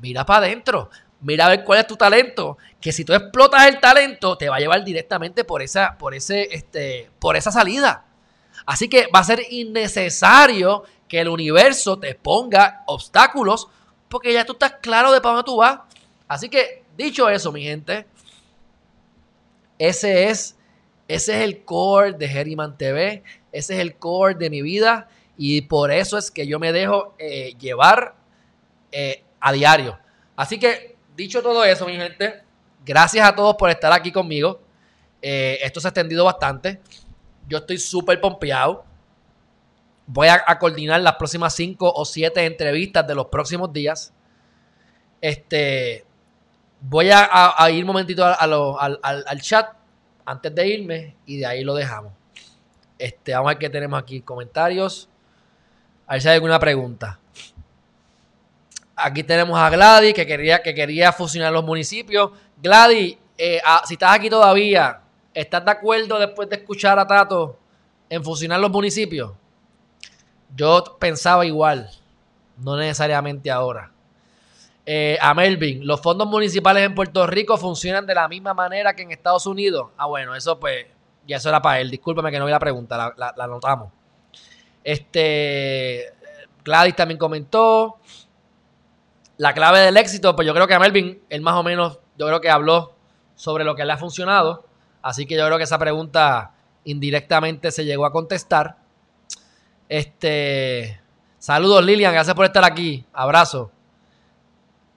mira 0.00 0.24
para 0.24 0.46
adentro, 0.46 0.88
mira 1.20 1.46
a 1.46 1.48
ver 1.50 1.64
cuál 1.64 1.80
es 1.80 1.86
tu 1.86 1.96
talento, 1.96 2.58
que 2.80 2.92
si 2.92 3.04
tú 3.04 3.12
explotas 3.12 3.66
el 3.66 3.80
talento 3.80 4.38
te 4.38 4.48
va 4.48 4.56
a 4.56 4.60
llevar 4.60 4.84
directamente 4.84 5.44
por 5.44 5.62
esa 5.62 5.98
por 5.98 6.14
ese 6.14 6.48
este 6.54 7.10
por 7.18 7.36
esa 7.36 7.50
salida. 7.50 8.04
Así 8.66 8.88
que 8.88 9.08
va 9.14 9.20
a 9.20 9.24
ser 9.24 9.42
innecesario 9.50 10.84
que 11.08 11.20
el 11.20 11.28
universo 11.28 11.98
te 11.98 12.14
ponga 12.14 12.82
obstáculos 12.86 13.68
porque 14.08 14.32
ya 14.32 14.44
tú 14.44 14.52
estás 14.52 14.74
claro 14.80 15.12
de 15.12 15.20
para 15.20 15.34
dónde 15.34 15.46
tú 15.46 15.56
vas. 15.56 15.80
Así 16.28 16.48
que 16.48 16.79
Dicho 17.00 17.30
eso, 17.30 17.50
mi 17.50 17.62
gente, 17.62 18.04
ese 19.78 20.28
es, 20.28 20.58
ese 21.08 21.38
es 21.38 21.44
el 21.44 21.64
core 21.64 22.12
de 22.12 22.26
Herriman 22.26 22.76
TV, 22.76 23.22
ese 23.52 23.74
es 23.74 23.80
el 23.80 23.96
core 23.96 24.34
de 24.34 24.50
mi 24.50 24.60
vida 24.60 25.08
y 25.38 25.62
por 25.62 25.90
eso 25.90 26.18
es 26.18 26.30
que 26.30 26.46
yo 26.46 26.58
me 26.58 26.72
dejo 26.72 27.14
eh, 27.18 27.54
llevar 27.58 28.16
eh, 28.92 29.24
a 29.40 29.50
diario. 29.50 29.98
Así 30.36 30.58
que, 30.58 30.98
dicho 31.16 31.40
todo 31.40 31.64
eso, 31.64 31.86
mi 31.86 31.96
gente, 31.96 32.42
gracias 32.84 33.26
a 33.26 33.34
todos 33.34 33.56
por 33.56 33.70
estar 33.70 33.94
aquí 33.94 34.12
conmigo. 34.12 34.60
Eh, 35.22 35.58
esto 35.62 35.80
se 35.80 35.88
ha 35.88 35.92
extendido 35.92 36.26
bastante. 36.26 36.82
Yo 37.48 37.56
estoy 37.56 37.78
súper 37.78 38.20
pompeado. 38.20 38.84
Voy 40.06 40.28
a, 40.28 40.44
a, 40.46 40.58
coordinar 40.58 41.00
las 41.00 41.14
próximas 41.14 41.54
cinco 41.54 41.90
o 41.90 42.04
siete 42.04 42.44
entrevistas 42.44 43.06
de 43.06 43.14
los 43.14 43.28
próximos 43.28 43.72
días. 43.72 44.12
Este, 45.22 46.04
Voy 46.80 47.10
a, 47.12 47.70
ir 47.70 47.84
un 47.84 47.88
momentito 47.88 48.24
al, 48.24 49.40
chat 49.40 49.74
antes 50.24 50.54
de 50.54 50.68
irme 50.68 51.16
y 51.26 51.38
de 51.38 51.46
ahí 51.46 51.62
lo 51.62 51.74
dejamos. 51.74 52.12
Este, 52.98 53.32
vamos 53.32 53.48
a 53.48 53.52
ver 53.52 53.58
qué 53.58 53.70
tenemos 53.70 54.00
aquí. 54.00 54.20
Comentarios. 54.22 55.08
A 56.06 56.14
ver 56.14 56.22
si 56.22 56.28
hay 56.28 56.34
alguna 56.34 56.58
pregunta. 56.58 57.18
Aquí 58.96 59.22
tenemos 59.22 59.58
a 59.58 59.70
Gladys 59.70 60.14
que 60.14 60.26
quería, 60.26 60.62
que 60.62 60.74
quería 60.74 61.12
fusionar 61.12 61.52
los 61.52 61.64
municipios. 61.64 62.30
Gladys, 62.62 63.16
eh, 63.36 63.60
ah, 63.64 63.82
si 63.86 63.94
estás 63.94 64.16
aquí 64.16 64.28
todavía, 64.28 65.00
¿estás 65.32 65.64
de 65.64 65.70
acuerdo 65.70 66.18
después 66.18 66.48
de 66.48 66.56
escuchar 66.56 66.98
a 66.98 67.06
Tato 67.06 67.58
en 68.08 68.22
fusionar 68.22 68.60
los 68.60 68.70
municipios? 68.70 69.32
Yo 70.54 70.96
pensaba 70.98 71.46
igual, 71.46 71.90
no 72.58 72.76
necesariamente 72.76 73.50
ahora. 73.50 73.92
Eh, 74.92 75.16
a 75.20 75.34
Melvin, 75.34 75.86
los 75.86 76.00
fondos 76.00 76.26
municipales 76.26 76.82
en 76.82 76.96
Puerto 76.96 77.24
Rico 77.24 77.56
funcionan 77.56 78.06
de 78.06 78.12
la 78.12 78.26
misma 78.26 78.54
manera 78.54 78.92
que 78.96 79.02
en 79.02 79.12
Estados 79.12 79.46
Unidos. 79.46 79.90
Ah, 79.96 80.06
bueno, 80.06 80.34
eso 80.34 80.58
pues, 80.58 80.84
ya 81.28 81.36
eso 81.36 81.48
era 81.48 81.62
para 81.62 81.78
él. 81.78 81.92
Discúlpame 81.92 82.32
que 82.32 82.40
no 82.40 82.44
vi 82.44 82.50
la 82.50 82.58
pregunta, 82.58 83.14
la, 83.16 83.32
la, 83.36 83.46
notamos. 83.46 83.92
Este, 84.82 86.12
Gladys 86.64 86.96
también 86.96 87.18
comentó. 87.18 87.98
La 89.36 89.54
clave 89.54 89.78
del 89.78 89.96
éxito, 89.96 90.34
pues 90.34 90.44
yo 90.44 90.52
creo 90.54 90.66
que 90.66 90.74
a 90.74 90.80
Melvin, 90.80 91.22
él 91.28 91.40
más 91.40 91.54
o 91.54 91.62
menos, 91.62 92.00
yo 92.18 92.26
creo 92.26 92.40
que 92.40 92.50
habló 92.50 92.96
sobre 93.36 93.62
lo 93.62 93.76
que 93.76 93.84
le 93.84 93.92
ha 93.92 93.96
funcionado. 93.96 94.64
Así 95.02 95.24
que 95.24 95.36
yo 95.36 95.46
creo 95.46 95.56
que 95.56 95.64
esa 95.64 95.78
pregunta 95.78 96.54
indirectamente 96.82 97.70
se 97.70 97.84
llegó 97.84 98.06
a 98.06 98.12
contestar. 98.12 98.78
Este, 99.88 101.00
saludos 101.38 101.84
Lilian, 101.84 102.12
gracias 102.12 102.34
por 102.34 102.44
estar 102.44 102.64
aquí. 102.64 103.06
Abrazo 103.12 103.70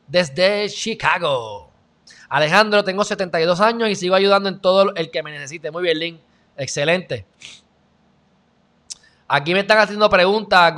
desde 0.08 0.70
Chicago. 0.70 1.72
Alejandro, 2.30 2.84
tengo 2.84 3.04
72 3.04 3.62
años 3.62 3.90
y 3.90 3.96
sigo 3.96 4.16
ayudando 4.16 4.50
en 4.50 4.60
todo 4.60 4.94
el 4.96 5.12
que 5.12 5.22
me 5.22 5.32
necesite. 5.32 5.70
Muy 5.72 5.84
bien, 5.84 6.00
Link. 6.00 6.20
Excelente. 6.58 7.26
Aquí 9.28 9.54
me 9.54 9.62
están 9.62 9.78
haciendo 9.80 10.10
preguntas. 10.10 10.74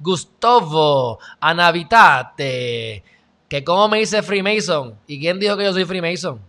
Gustavo, 0.00 1.18
Anavitate. 1.40 3.02
Que 3.48 3.64
cómo 3.64 3.88
me 3.88 3.98
dice 3.98 4.22
Freemason. 4.22 4.98
¿Y 5.06 5.18
quién 5.18 5.38
dijo 5.40 5.56
que 5.56 5.64
yo 5.64 5.72
soy 5.72 5.84
Freemason? 5.84 6.40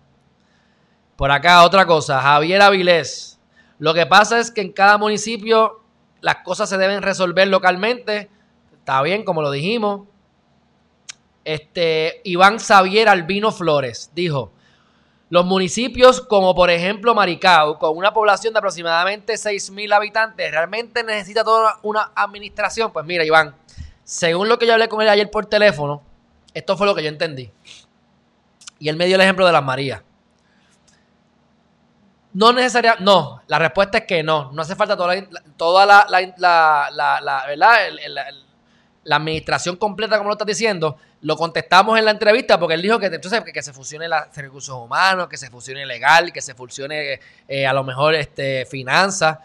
Por 1.16 1.32
acá, 1.32 1.64
otra 1.64 1.86
cosa. 1.86 2.22
Javier 2.22 2.62
Avilés. 2.62 3.40
Lo 3.78 3.94
que 3.94 4.06
pasa 4.06 4.40
es 4.40 4.52
que 4.52 4.62
en 4.62 4.74
cada 4.74 4.98
municipio 4.98 5.82
las 6.22 6.38
cosas 6.38 6.70
se 6.70 6.78
deben 6.78 7.02
resolver 7.02 7.48
localmente. 7.48 8.30
Está 8.74 9.02
bien, 9.02 9.24
como 9.24 9.42
lo 9.42 9.52
dijimos. 9.52 10.08
Este, 11.50 12.22
Iván 12.26 12.60
Xavier 12.60 13.10
Albino 13.10 13.52
Flores 13.52 14.12
dijo, 14.14 14.52
Los 15.32 15.48
municipios 15.48 16.22
como 16.22 16.54
por 16.54 16.70
ejemplo 16.70 17.16
Maricao, 17.16 17.80
con 17.80 17.98
una 17.98 18.14
población 18.14 18.54
de 18.54 18.60
aproximadamente 18.60 19.34
6.000 19.34 19.92
habitantes, 19.92 20.52
¿realmente 20.52 21.04
necesita 21.04 21.44
toda 21.44 21.80
una 21.82 22.12
administración? 22.14 22.94
Pues 22.94 23.04
mira, 23.04 23.26
Iván, 23.26 23.56
según 24.04 24.48
lo 24.48 24.60
que 24.60 24.68
yo 24.68 24.74
hablé 24.74 24.88
con 24.90 25.02
él 25.02 25.10
ayer 25.10 25.32
por 25.32 25.48
teléfono, 25.48 26.04
esto 26.54 26.78
fue 26.78 26.86
lo 26.86 26.94
que 26.94 27.02
yo 27.02 27.10
entendí. 27.10 27.52
Y 28.78 28.88
él 28.88 28.96
me 28.96 29.08
dio 29.08 29.16
el 29.16 29.22
ejemplo 29.22 29.48
de 29.48 29.52
las 29.52 29.64
Marías. 29.64 30.04
No 32.32 32.54
necesariamente, 32.54 33.04
no, 33.04 33.42
la 33.48 33.58
respuesta 33.58 33.98
es 33.98 34.04
que 34.06 34.22
no, 34.22 34.52
no 34.52 34.62
hace 34.62 34.76
falta 34.76 34.96
toda 34.96 35.16
la, 35.16 35.28
toda 35.58 35.88
la, 35.88 37.46
¿verdad? 37.48 37.80
La 39.04 39.16
administración 39.16 39.78
completa, 39.78 40.18
como 40.18 40.30
lo 40.30 40.34
estás 40.34 40.48
diciendo, 40.48 40.98
lo 41.22 41.36
contestamos 41.36 41.98
en 41.98 42.06
la 42.06 42.12
entrevista 42.12 42.60
porque 42.60 42.76
él 42.76 42.82
dijo 42.82 43.00
que 43.00 43.08
entonces 43.08 43.42
que, 43.44 43.62
se 43.62 43.74
fusione 43.74 44.08
los 44.08 44.20
recursos 44.36 44.76
humanos, 44.76 45.28
que 45.28 45.38
se 45.38 45.50
fusione 45.50 45.86
legal, 45.86 46.32
que 46.32 46.42
se 46.42 46.54
fusione 46.54 47.20
eh, 47.48 47.66
a 47.66 47.74
lo 47.74 47.84
mejor 47.84 48.16
este, 48.16 48.66
finanzas, 48.66 49.40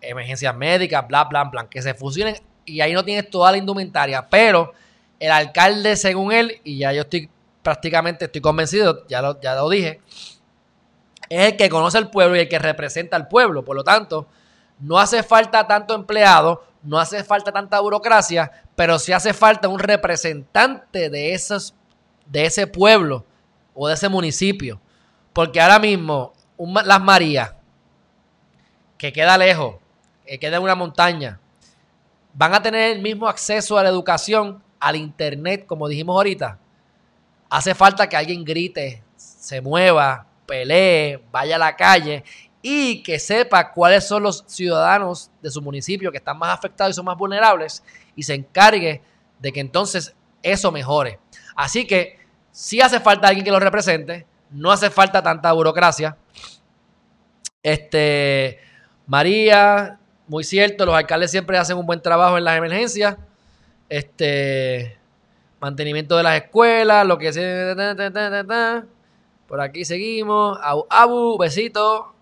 emergencias 0.00 0.54
médicas, 0.54 1.06
bla, 1.06 1.24
bla, 1.24 1.44
bla, 1.44 1.68
que 1.68 1.82
se 1.82 1.94
fusionen 1.94 2.36
y 2.64 2.80
ahí 2.80 2.92
no 2.92 3.04
tienes 3.04 3.28
toda 3.28 3.50
la 3.50 3.58
indumentaria, 3.58 4.28
pero 4.28 4.72
el 5.18 5.30
alcalde, 5.30 5.96
según 5.96 6.32
él, 6.32 6.60
y 6.64 6.78
ya 6.78 6.92
yo 6.92 7.02
estoy 7.02 7.28
prácticamente 7.62 8.24
estoy 8.24 8.40
convencido, 8.40 9.06
ya 9.06 9.22
lo, 9.22 9.40
ya 9.40 9.54
lo 9.54 9.68
dije, 9.68 10.00
es 11.28 11.52
el 11.52 11.56
que 11.56 11.68
conoce 11.68 11.96
al 11.96 12.10
pueblo 12.10 12.36
y 12.36 12.40
el 12.40 12.48
que 12.48 12.58
representa 12.58 13.16
al 13.16 13.28
pueblo. 13.28 13.64
Por 13.64 13.76
lo 13.76 13.84
tanto, 13.84 14.26
no 14.80 14.98
hace 14.98 15.22
falta 15.22 15.66
tanto 15.66 15.94
empleado, 15.94 16.64
no 16.82 16.98
hace 16.98 17.22
falta 17.24 17.52
tanta 17.52 17.80
burocracia, 17.80 18.50
pero 18.74 18.98
sí 18.98 19.12
hace 19.12 19.32
falta 19.32 19.68
un 19.68 19.78
representante 19.78 21.08
de, 21.10 21.32
esos, 21.32 21.74
de 22.26 22.46
ese 22.46 22.66
pueblo 22.66 23.24
o 23.74 23.88
de 23.88 23.94
ese 23.94 24.08
municipio. 24.08 24.80
Porque 25.32 25.60
ahora 25.60 25.78
mismo, 25.78 26.32
Las 26.84 27.00
Marías, 27.00 27.54
que 28.98 29.12
queda 29.12 29.38
lejos, 29.38 29.76
que 30.26 30.38
queda 30.38 30.56
en 30.56 30.62
una 30.62 30.74
montaña, 30.74 31.40
van 32.34 32.54
a 32.54 32.62
tener 32.62 32.92
el 32.92 33.02
mismo 33.02 33.28
acceso 33.28 33.78
a 33.78 33.82
la 33.82 33.88
educación, 33.88 34.62
al 34.80 34.96
internet, 34.96 35.66
como 35.66 35.88
dijimos 35.88 36.14
ahorita. 36.16 36.58
Hace 37.48 37.74
falta 37.74 38.08
que 38.08 38.16
alguien 38.16 38.44
grite, 38.44 39.02
se 39.16 39.60
mueva, 39.60 40.26
pelee, 40.46 41.22
vaya 41.30 41.56
a 41.56 41.58
la 41.58 41.76
calle 41.76 42.24
y 42.62 43.02
que 43.02 43.18
sepa 43.18 43.72
cuáles 43.72 44.06
son 44.06 44.22
los 44.22 44.44
ciudadanos 44.46 45.30
de 45.42 45.50
su 45.50 45.60
municipio 45.60 46.12
que 46.12 46.18
están 46.18 46.38
más 46.38 46.56
afectados 46.56 46.94
y 46.94 46.96
son 46.96 47.04
más 47.04 47.18
vulnerables 47.18 47.82
y 48.14 48.22
se 48.22 48.34
encargue 48.34 49.02
de 49.40 49.52
que 49.52 49.60
entonces 49.60 50.14
eso 50.42 50.70
mejore. 50.70 51.18
Así 51.56 51.86
que 51.86 52.18
si 52.52 52.80
hace 52.80 53.00
falta 53.00 53.26
alguien 53.26 53.44
que 53.44 53.50
lo 53.50 53.58
represente, 53.58 54.26
no 54.50 54.70
hace 54.70 54.90
falta 54.90 55.22
tanta 55.22 55.50
burocracia. 55.52 56.16
Este, 57.62 58.60
María, 59.06 59.98
muy 60.28 60.44
cierto, 60.44 60.86
los 60.86 60.94
alcaldes 60.94 61.30
siempre 61.30 61.58
hacen 61.58 61.76
un 61.76 61.86
buen 61.86 62.00
trabajo 62.00 62.38
en 62.38 62.44
las 62.44 62.56
emergencias. 62.56 63.16
Este, 63.88 64.98
mantenimiento 65.60 66.16
de 66.16 66.22
las 66.22 66.42
escuelas, 66.42 67.06
lo 67.06 67.18
que 67.18 67.32
sea. 67.32 68.84
Por 69.46 69.60
aquí 69.60 69.84
seguimos. 69.84 70.58
Abu, 70.62 70.86
Abu 70.88 71.38
besito. 71.38 72.14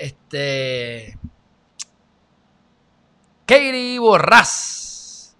Este. 0.00 1.18
Katie 3.44 3.98
Borras. 3.98 5.36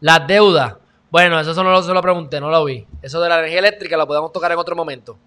Las 0.00 0.26
deudas. 0.26 0.76
Bueno, 1.10 1.40
eso 1.40 1.64
no 1.64 1.82
se 1.82 1.92
lo 1.92 2.02
pregunté, 2.02 2.40
no 2.40 2.48
lo 2.48 2.64
vi. 2.64 2.86
Eso 3.02 3.20
de 3.20 3.28
la 3.28 3.38
energía 3.38 3.58
eléctrica 3.58 3.96
lo 3.96 4.06
podemos 4.06 4.32
tocar 4.32 4.52
en 4.52 4.58
otro 4.58 4.76
momento. 4.76 5.18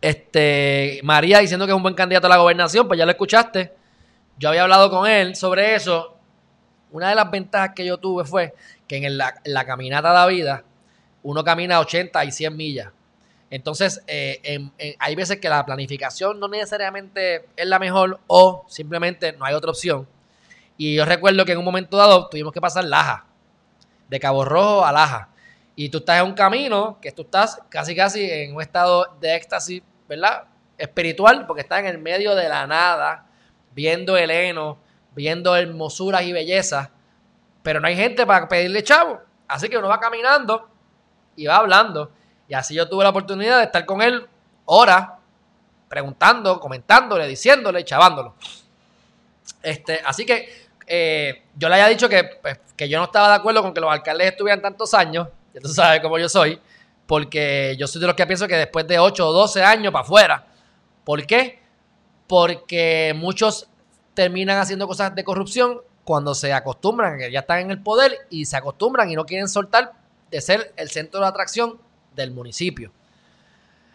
Este, 0.00 1.00
María 1.02 1.38
diciendo 1.38 1.64
que 1.64 1.72
es 1.72 1.76
un 1.76 1.82
buen 1.82 1.94
candidato 1.94 2.26
a 2.26 2.30
la 2.30 2.36
gobernación, 2.36 2.86
pues 2.86 2.98
ya 2.98 3.06
lo 3.06 3.12
escuchaste. 3.12 3.72
Yo 4.38 4.50
había 4.50 4.64
hablado 4.64 4.90
con 4.90 5.06
él 5.06 5.36
sobre 5.36 5.74
eso. 5.74 6.18
Una 6.90 7.08
de 7.08 7.14
las 7.14 7.30
ventajas 7.30 7.70
que 7.74 7.86
yo 7.86 7.96
tuve 7.98 8.24
fue 8.24 8.54
que 8.86 8.98
en 8.98 9.16
la, 9.16 9.34
la 9.44 9.64
caminata 9.64 10.08
de 10.08 10.14
la 10.14 10.26
vida 10.26 10.64
uno 11.22 11.42
camina 11.42 11.80
80 11.80 12.24
y 12.26 12.32
100 12.32 12.56
millas. 12.56 12.92
Entonces, 13.50 14.02
eh, 14.06 14.70
hay 14.98 15.14
veces 15.14 15.38
que 15.38 15.48
la 15.48 15.64
planificación 15.64 16.40
no 16.40 16.48
necesariamente 16.48 17.46
es 17.56 17.66
la 17.66 17.78
mejor 17.78 18.20
o 18.26 18.64
simplemente 18.68 19.32
no 19.32 19.44
hay 19.44 19.54
otra 19.54 19.70
opción. 19.70 20.08
Y 20.76 20.96
yo 20.96 21.04
recuerdo 21.04 21.44
que 21.44 21.52
en 21.52 21.58
un 21.58 21.64
momento 21.64 21.96
dado 21.96 22.28
tuvimos 22.28 22.52
que 22.52 22.60
pasar 22.60 22.84
Laja, 22.84 23.26
de 24.08 24.20
Cabo 24.20 24.44
Rojo 24.44 24.84
a 24.84 24.92
Laja. 24.92 25.28
Y 25.76 25.88
tú 25.88 25.98
estás 25.98 26.20
en 26.20 26.26
un 26.26 26.34
camino 26.34 26.98
que 27.00 27.12
tú 27.12 27.22
estás 27.22 27.60
casi 27.68 27.94
casi 27.94 28.28
en 28.30 28.54
un 28.54 28.62
estado 28.62 29.16
de 29.20 29.34
éxtasis, 29.36 29.82
¿verdad? 30.08 30.44
Espiritual, 30.78 31.46
porque 31.46 31.62
estás 31.62 31.80
en 31.80 31.86
el 31.86 31.98
medio 31.98 32.34
de 32.34 32.48
la 32.48 32.66
nada, 32.66 33.26
viendo 33.72 34.16
el 34.16 34.30
heno, 34.30 34.78
viendo 35.14 35.54
hermosuras 35.56 36.22
y 36.22 36.32
bellezas, 36.32 36.90
pero 37.62 37.80
no 37.80 37.86
hay 37.86 37.96
gente 37.96 38.26
para 38.26 38.48
pedirle 38.48 38.82
chavo. 38.82 39.20
Así 39.46 39.68
que 39.68 39.78
uno 39.78 39.88
va 39.88 40.00
caminando 40.00 40.68
y 41.36 41.46
va 41.46 41.56
hablando. 41.56 42.10
Y 42.48 42.54
así 42.54 42.74
yo 42.74 42.88
tuve 42.88 43.04
la 43.04 43.10
oportunidad 43.10 43.58
de 43.58 43.64
estar 43.64 43.84
con 43.86 44.02
él 44.02 44.26
horas, 44.66 45.08
preguntando, 45.88 46.58
comentándole, 46.60 47.26
diciéndole, 47.26 47.84
chavándolo. 47.84 48.34
Este, 49.62 50.00
así 50.04 50.26
que 50.26 50.68
eh, 50.86 51.44
yo 51.56 51.68
le 51.68 51.74
había 51.74 51.88
dicho 51.88 52.08
que, 52.08 52.24
pues, 52.42 52.58
que 52.76 52.88
yo 52.88 52.98
no 52.98 53.04
estaba 53.04 53.28
de 53.28 53.34
acuerdo 53.34 53.62
con 53.62 53.72
que 53.72 53.80
los 53.80 53.90
alcaldes 53.90 54.32
estuvieran 54.32 54.60
tantos 54.60 54.92
años, 54.94 55.28
ya 55.54 55.60
tú 55.60 55.68
sabes 55.68 56.00
cómo 56.00 56.18
yo 56.18 56.28
soy, 56.28 56.60
porque 57.06 57.76
yo 57.78 57.86
soy 57.86 58.00
de 58.00 58.06
los 58.06 58.16
que 58.16 58.26
pienso 58.26 58.48
que 58.48 58.56
después 58.56 58.86
de 58.86 58.98
8 58.98 59.28
o 59.28 59.32
12 59.32 59.62
años 59.62 59.92
para 59.92 60.04
afuera. 60.04 60.46
¿Por 61.04 61.26
qué? 61.26 61.60
Porque 62.26 63.14
muchos 63.16 63.68
terminan 64.14 64.58
haciendo 64.58 64.86
cosas 64.86 65.14
de 65.14 65.24
corrupción 65.24 65.80
cuando 66.04 66.34
se 66.34 66.52
acostumbran, 66.52 67.18
que 67.18 67.30
ya 67.30 67.40
están 67.40 67.60
en 67.60 67.70
el 67.70 67.82
poder 67.82 68.26
y 68.30 68.44
se 68.44 68.56
acostumbran 68.56 69.10
y 69.10 69.16
no 69.16 69.24
quieren 69.26 69.48
soltar 69.48 69.92
de 70.30 70.40
ser 70.40 70.72
el 70.76 70.90
centro 70.90 71.20
de 71.20 71.26
atracción 71.26 71.78
del 72.14 72.30
municipio. 72.30 72.92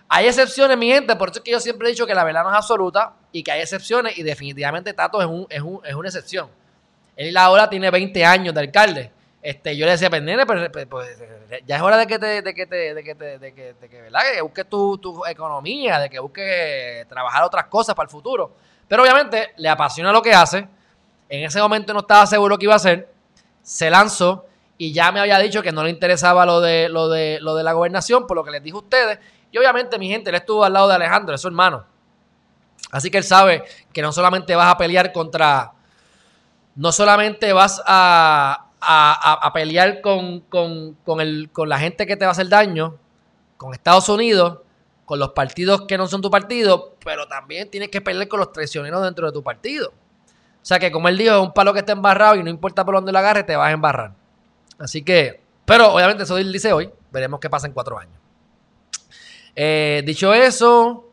Hay 0.08 0.26
excepciones, 0.28 0.76
mi 0.78 0.90
gente, 0.90 1.16
por 1.16 1.30
eso 1.30 1.40
es 1.40 1.44
que 1.44 1.52
yo 1.52 1.60
siempre 1.60 1.88
he 1.88 1.92
dicho 1.92 2.08
que 2.08 2.16
la 2.16 2.24
verdad 2.24 2.44
no 2.44 2.50
es 2.50 2.56
absoluta 2.56 3.14
y 3.32 3.44
que 3.44 3.52
hay 3.52 3.62
excepciones 3.62 4.18
y 4.18 4.24
definitivamente 4.24 4.92
Tato 4.94 5.22
es, 5.22 5.28
un, 5.28 5.46
es, 5.50 5.62
un, 5.62 5.82
es 5.86 5.94
una 5.94 6.08
excepción. 6.08 6.50
Él 7.16 7.38
ahora 7.38 7.70
tiene 7.70 7.92
20 7.92 8.26
años 8.26 8.54
de 8.56 8.60
alcalde. 8.60 9.12
Este, 9.42 9.78
yo 9.78 9.86
le 9.86 9.92
decía, 9.92 10.10
pues, 10.10 10.22
nene, 10.22 10.46
pues, 10.46 10.70
pues, 10.72 10.86
pues, 10.88 11.18
ya 11.66 11.76
es 11.76 11.82
hora 11.82 11.98
de 11.98 12.08
que 12.08 12.20
te, 12.20 12.42
de 12.42 12.54
que 12.54 12.66
te, 12.66 12.94
de 12.94 13.04
que 13.04 13.16
te, 13.16 13.40
de 13.40 13.54
que, 13.54 13.74
de 13.74 13.90
que, 13.90 14.42
busques 14.42 14.68
tu, 14.68 14.98
tu, 14.98 15.26
economía, 15.26 16.00
de 16.00 16.10
que 16.10 16.20
busques 16.20 17.08
trabajar 17.08 17.44
otras 17.44 17.66
cosas 17.66 17.94
para 17.94 18.06
el 18.06 18.10
futuro. 18.10 18.56
Pero 18.88 19.04
obviamente 19.04 19.54
le 19.58 19.70
apasiona 19.70 20.12
lo 20.12 20.22
que 20.22 20.34
hace. 20.34 20.68
En 21.30 21.44
ese 21.44 21.62
momento 21.62 21.94
no 21.94 22.00
estaba 22.00 22.26
seguro 22.26 22.58
que 22.58 22.66
iba 22.66 22.74
a 22.74 22.78
hacer. 22.78 23.08
Se 23.62 23.90
lanzó 23.90 24.46
y 24.82 24.94
ya 24.94 25.12
me 25.12 25.20
había 25.20 25.38
dicho 25.40 25.62
que 25.62 25.74
no 25.74 25.84
le 25.84 25.90
interesaba 25.90 26.46
lo 26.46 26.62
de, 26.62 26.88
lo 26.88 27.10
de, 27.10 27.40
lo 27.42 27.54
de 27.54 27.64
la 27.66 27.74
gobernación, 27.74 28.26
por 28.26 28.38
lo 28.38 28.46
que 28.46 28.52
les 28.52 28.64
dije 28.64 28.76
a 28.76 28.80
ustedes. 28.80 29.20
Y 29.52 29.58
obviamente, 29.58 30.00
mi 30.00 30.08
gente, 30.08 30.30
él 30.30 30.38
estuvo 30.38 30.64
al 30.64 30.72
lado 30.72 30.88
de 30.88 30.96
Alejandro, 30.96 31.36
es 31.36 31.42
su 31.42 31.50
hermano. 31.50 31.86
Así 32.90 33.12
que 33.12 33.18
él 33.18 33.26
sabe 33.26 33.66
que 33.92 34.02
no 34.02 34.14
solamente 34.14 34.56
vas 34.56 34.74
a 34.74 34.78
pelear 34.78 35.12
contra. 35.12 35.74
No 36.76 36.94
solamente 36.94 37.52
vas 37.52 37.82
a, 37.86 38.68
a, 38.80 39.52
pelear 39.54 40.00
con, 40.00 40.40
con, 40.42 40.94
con, 41.04 41.20
el, 41.20 41.50
con 41.52 41.68
la 41.68 41.78
gente 41.78 42.08
que 42.08 42.16
te 42.16 42.24
va 42.24 42.30
a 42.30 42.32
hacer 42.32 42.48
daño, 42.48 42.96
con 43.58 43.74
Estados 43.74 44.08
Unidos, 44.08 44.60
con 45.04 45.20
los 45.20 45.32
partidos 45.32 45.82
que 45.88 45.98
no 45.98 46.08
son 46.08 46.22
tu 46.22 46.32
partido, 46.32 46.96
pero 47.04 47.28
también 47.28 47.70
tienes 47.70 47.90
que 47.90 48.00
pelear 48.00 48.30
con 48.30 48.40
los 48.40 48.54
traicioneros 48.54 49.04
dentro 49.04 49.28
de 49.28 49.34
tu 49.34 49.44
partido. 49.44 49.90
O 49.90 50.66
sea 50.66 50.80
que, 50.80 50.90
como 50.90 51.10
él 51.10 51.18
dijo, 51.18 51.36
es 51.36 51.42
un 51.42 51.54
palo 51.54 51.74
que 51.74 51.80
está 51.80 51.92
embarrado 51.92 52.36
y 52.36 52.44
no 52.44 52.50
importa 52.50 52.86
por 52.86 52.96
dónde 52.96 53.12
lo 53.12 53.20
agarre, 53.20 53.44
te 53.44 53.58
vas 53.58 53.68
a 53.68 53.72
embarrar. 53.72 54.19
Así 54.80 55.04
que, 55.04 55.42
pero 55.66 55.94
obviamente 55.94 56.24
eso 56.24 56.36
dice 56.38 56.74
hoy, 56.74 56.90
veremos 57.12 57.40
qué 57.40 57.50
pasa 57.50 57.68
en 57.68 57.74
cuatro 57.74 58.00
años. 58.00 58.16
Eh, 59.56 60.02
dicho 60.06 60.34
eso, 60.34 61.10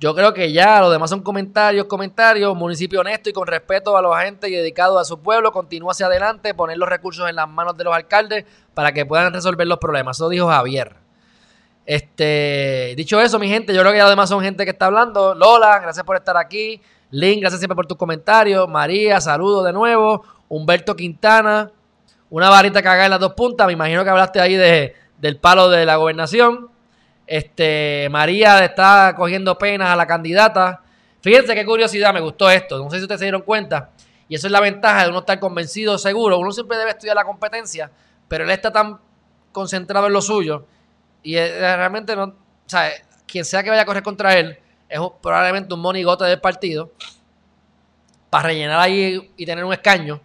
yo 0.00 0.14
creo 0.14 0.34
que 0.34 0.52
ya 0.52 0.80
los 0.80 0.90
demás 0.90 1.08
son 1.10 1.22
comentarios, 1.22 1.86
comentarios. 1.86 2.54
Municipio 2.56 3.00
honesto 3.00 3.30
y 3.30 3.32
con 3.32 3.46
respeto 3.46 3.96
a 3.96 4.02
los 4.02 4.14
agentes 4.14 4.50
y 4.50 4.54
dedicado 4.54 4.98
a 4.98 5.04
su 5.04 5.20
pueblo, 5.20 5.52
continúa 5.52 5.92
hacia 5.92 6.06
adelante, 6.06 6.54
poner 6.54 6.76
los 6.76 6.88
recursos 6.88 7.28
en 7.28 7.36
las 7.36 7.48
manos 7.48 7.76
de 7.76 7.84
los 7.84 7.94
alcaldes 7.94 8.44
para 8.74 8.92
que 8.92 9.06
puedan 9.06 9.32
resolver 9.32 9.66
los 9.66 9.78
problemas. 9.78 10.18
Eso 10.18 10.28
dijo 10.28 10.48
Javier. 10.48 10.96
Este, 11.86 12.94
dicho 12.96 13.20
eso, 13.20 13.38
mi 13.38 13.48
gente, 13.48 13.72
yo 13.72 13.80
creo 13.82 13.92
que 13.92 13.98
ya 13.98 14.06
además 14.06 14.28
son 14.28 14.42
gente 14.42 14.64
que 14.64 14.72
está 14.72 14.86
hablando. 14.86 15.34
Lola, 15.34 15.78
gracias 15.78 16.04
por 16.04 16.16
estar 16.16 16.36
aquí. 16.36 16.80
Link, 17.10 17.40
gracias 17.40 17.60
siempre 17.60 17.76
por 17.76 17.86
tus 17.86 17.96
comentarios. 17.96 18.68
María, 18.68 19.20
saludos 19.20 19.64
de 19.64 19.72
nuevo. 19.72 20.24
Humberto 20.48 20.96
Quintana, 20.96 21.70
una 22.34 22.50
varita 22.50 22.82
cagada 22.82 23.04
en 23.04 23.10
las 23.12 23.20
dos 23.20 23.34
puntas. 23.34 23.64
Me 23.68 23.74
imagino 23.74 24.02
que 24.02 24.10
hablaste 24.10 24.40
ahí 24.40 24.56
de, 24.56 24.92
del 25.18 25.36
palo 25.36 25.68
de 25.68 25.86
la 25.86 25.94
gobernación. 25.94 26.68
Este, 27.28 28.08
María 28.10 28.64
está 28.64 29.14
cogiendo 29.16 29.56
penas 29.56 29.90
a 29.90 29.94
la 29.94 30.04
candidata. 30.04 30.82
Fíjense 31.20 31.54
qué 31.54 31.64
curiosidad, 31.64 32.12
me 32.12 32.20
gustó 32.20 32.50
esto. 32.50 32.82
No 32.82 32.90
sé 32.90 32.96
si 32.96 33.02
ustedes 33.02 33.20
se 33.20 33.26
dieron 33.26 33.42
cuenta. 33.42 33.90
Y 34.28 34.34
eso 34.34 34.48
es 34.48 34.52
la 34.52 34.58
ventaja 34.58 35.04
de 35.04 35.10
uno 35.10 35.20
estar 35.20 35.38
convencido, 35.38 35.96
seguro. 35.96 36.40
Uno 36.40 36.50
siempre 36.50 36.76
debe 36.76 36.90
estudiar 36.90 37.14
la 37.14 37.24
competencia, 37.24 37.88
pero 38.26 38.42
él 38.42 38.50
está 38.50 38.72
tan 38.72 38.98
concentrado 39.52 40.08
en 40.08 40.12
lo 40.12 40.20
suyo 40.20 40.66
Y 41.22 41.36
eh, 41.36 41.76
realmente 41.76 42.16
no, 42.16 42.24
o 42.24 42.34
sea, 42.66 42.90
quien 43.28 43.44
sea 43.44 43.62
que 43.62 43.70
vaya 43.70 43.82
a 43.82 43.86
correr 43.86 44.02
contra 44.02 44.36
él, 44.36 44.58
es 44.88 44.98
probablemente 45.22 45.72
un 45.72 45.80
monigote 45.80 46.24
del 46.24 46.40
partido 46.40 46.90
para 48.28 48.48
rellenar 48.48 48.80
ahí 48.80 49.32
y 49.36 49.46
tener 49.46 49.64
un 49.64 49.72
escaño 49.72 50.20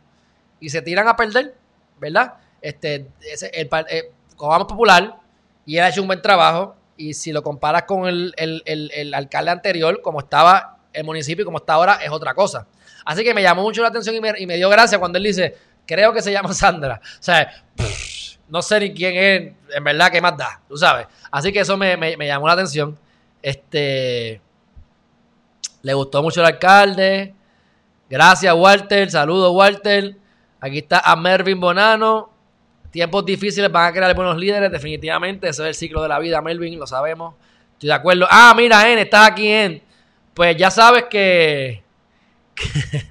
y 0.59 0.69
se 0.69 0.81
tiran 0.81 1.07
a 1.07 1.15
perder, 1.15 1.58
¿verdad? 1.99 2.33
Este, 2.61 3.07
el, 3.53 3.69
eh, 3.89 4.11
vamos 4.37 4.67
popular 4.67 5.17
y 5.65 5.77
él 5.77 5.83
ha 5.83 5.89
hecho 5.89 6.01
un 6.01 6.07
buen 6.07 6.21
trabajo 6.21 6.75
y 6.97 7.13
si 7.13 7.31
lo 7.31 7.43
comparas 7.43 7.83
con 7.83 8.07
el, 8.07 8.33
el, 8.35 9.13
alcalde 9.13 9.51
anterior, 9.51 10.01
como 10.01 10.19
estaba 10.19 10.79
el 10.91 11.05
municipio 11.05 11.43
y 11.43 11.45
como 11.45 11.59
está 11.59 11.73
ahora, 11.73 11.99
es 12.03 12.11
otra 12.11 12.33
cosa. 12.33 12.67
Así 13.05 13.23
que 13.23 13.33
me 13.33 13.41
llamó 13.41 13.61
mucho 13.61 13.81
la 13.81 13.87
atención 13.87 14.15
y 14.15 14.21
me, 14.21 14.33
y 14.37 14.45
me 14.45 14.57
dio 14.57 14.69
gracia 14.69 14.99
cuando 14.99 15.17
él 15.17 15.23
dice, 15.23 15.55
creo 15.85 16.11
que 16.11 16.21
se 16.21 16.31
llama 16.31 16.53
Sandra. 16.53 16.99
O 17.03 17.23
sea, 17.23 17.63
no 18.49 18.61
sé 18.61 18.79
ni 18.81 18.93
quién 18.93 19.15
es, 19.15 19.53
en 19.75 19.83
verdad, 19.83 20.11
qué 20.11 20.19
más 20.19 20.35
da, 20.35 20.61
tú 20.67 20.75
sabes. 20.75 21.07
Así 21.31 21.53
que 21.53 21.61
eso 21.61 21.77
me, 21.77 21.95
me 21.95 22.27
llamó 22.27 22.47
la 22.47 22.53
atención. 22.53 22.97
Este, 23.41 24.41
le 25.81 25.93
gustó 25.93 26.21
mucho 26.21 26.41
el 26.41 26.47
alcalde. 26.47 27.33
Gracias, 28.09 28.53
Walter. 28.53 29.09
Saludos, 29.09 29.53
Walter. 29.53 30.15
Aquí 30.59 30.79
está 30.79 30.99
a 30.99 31.15
Mervin 31.15 31.59
Bonano. 31.59 32.31
Tiempos 32.91 33.25
difíciles 33.25 33.71
van 33.71 33.87
a 33.87 33.93
crear 33.93 34.15
buenos 34.15 34.37
líderes, 34.37 34.71
definitivamente. 34.71 35.47
Ese 35.47 35.61
es 35.63 35.67
el 35.67 35.75
ciclo 35.75 36.01
de 36.01 36.09
la 36.09 36.19
vida, 36.19 36.41
Melvin, 36.41 36.79
lo 36.79 36.87
sabemos. 36.87 37.35
Estoy 37.73 37.87
de 37.87 37.93
acuerdo. 37.93 38.27
Ah, 38.29 38.53
mira, 38.55 38.91
En, 38.91 38.99
estás 38.99 39.29
aquí, 39.29 39.47
En. 39.47 39.81
Pues 40.33 40.57
ya 40.57 40.71
sabes 40.71 41.05
que. 41.05 41.83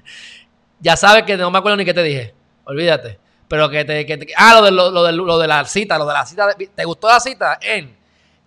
ya 0.79 0.95
sabes 0.95 1.23
que 1.23 1.37
no 1.37 1.49
me 1.49 1.57
acuerdo 1.57 1.77
ni 1.77 1.85
qué 1.85 1.93
te 1.93 2.03
dije. 2.03 2.33
Olvídate. 2.65 3.19
Pero 3.47 3.69
que 3.69 3.83
te. 3.85 4.27
ah, 4.35 4.55
lo 4.59 4.65
de, 4.65 4.71
lo, 4.71 5.03
de, 5.03 5.11
lo 5.13 5.39
de 5.39 5.47
la 5.47 5.65
cita, 5.65 5.97
lo 5.97 6.05
de 6.05 6.13
la 6.13 6.25
cita. 6.25 6.55
¿Te 6.55 6.85
gustó 6.85 7.07
la 7.07 7.19
cita? 7.19 7.57
En. 7.61 7.97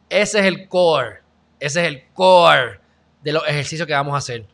Ese 0.09 0.41
es 0.41 0.45
el 0.45 0.69
core. 0.69 1.23
Ese 1.59 1.81
es 1.81 1.89
el 1.89 2.05
core 2.13 2.79
de 3.23 3.33
los 3.33 3.47
ejercicios 3.49 3.87
que 3.87 3.95
vamos 3.95 4.15
a 4.15 4.19
hacer. 4.19 4.45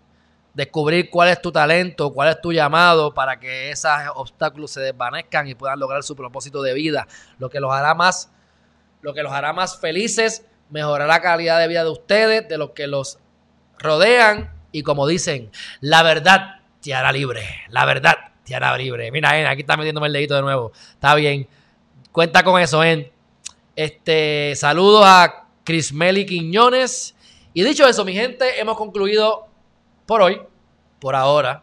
Descubrir 0.58 1.08
cuál 1.08 1.28
es 1.28 1.40
tu 1.40 1.52
talento, 1.52 2.12
cuál 2.12 2.30
es 2.30 2.40
tu 2.40 2.52
llamado 2.52 3.14
para 3.14 3.38
que 3.38 3.70
esos 3.70 3.92
obstáculos 4.16 4.72
se 4.72 4.80
desvanezcan 4.80 5.46
y 5.46 5.54
puedan 5.54 5.78
lograr 5.78 6.02
su 6.02 6.16
propósito 6.16 6.62
de 6.62 6.74
vida. 6.74 7.06
Lo 7.38 7.48
que 7.48 7.60
los 7.60 7.72
hará 7.72 7.94
más, 7.94 8.32
lo 9.00 9.14
que 9.14 9.22
los 9.22 9.30
hará 9.30 9.52
más 9.52 9.78
felices, 9.78 10.44
mejorará 10.68 11.06
la 11.06 11.22
calidad 11.22 11.60
de 11.60 11.68
vida 11.68 11.84
de 11.84 11.90
ustedes, 11.90 12.48
de 12.48 12.58
los 12.58 12.70
que 12.70 12.88
los 12.88 13.20
rodean. 13.78 14.52
Y 14.72 14.82
como 14.82 15.06
dicen, 15.06 15.52
la 15.80 16.02
verdad 16.02 16.56
te 16.82 16.92
hará 16.92 17.12
libre. 17.12 17.44
La 17.68 17.84
verdad 17.84 18.16
te 18.42 18.56
hará 18.56 18.76
libre. 18.76 19.12
Mira, 19.12 19.30
aquí 19.48 19.60
está 19.60 19.76
metiéndome 19.76 20.08
el 20.08 20.12
dedito 20.12 20.34
de 20.34 20.42
nuevo. 20.42 20.72
Está 20.90 21.14
bien. 21.14 21.46
Cuenta 22.10 22.42
con 22.42 22.60
eso, 22.60 22.82
En. 22.82 23.08
Este, 23.76 24.54
saludos 24.56 25.04
a 25.06 25.46
Crismeli 25.62 26.26
Quiñones. 26.26 27.14
Y 27.54 27.62
dicho 27.62 27.86
eso, 27.86 28.04
mi 28.04 28.12
gente, 28.12 28.58
hemos 28.60 28.76
concluido 28.76 29.47
por 30.08 30.22
hoy, 30.22 30.40
por 31.00 31.14
ahora. 31.14 31.62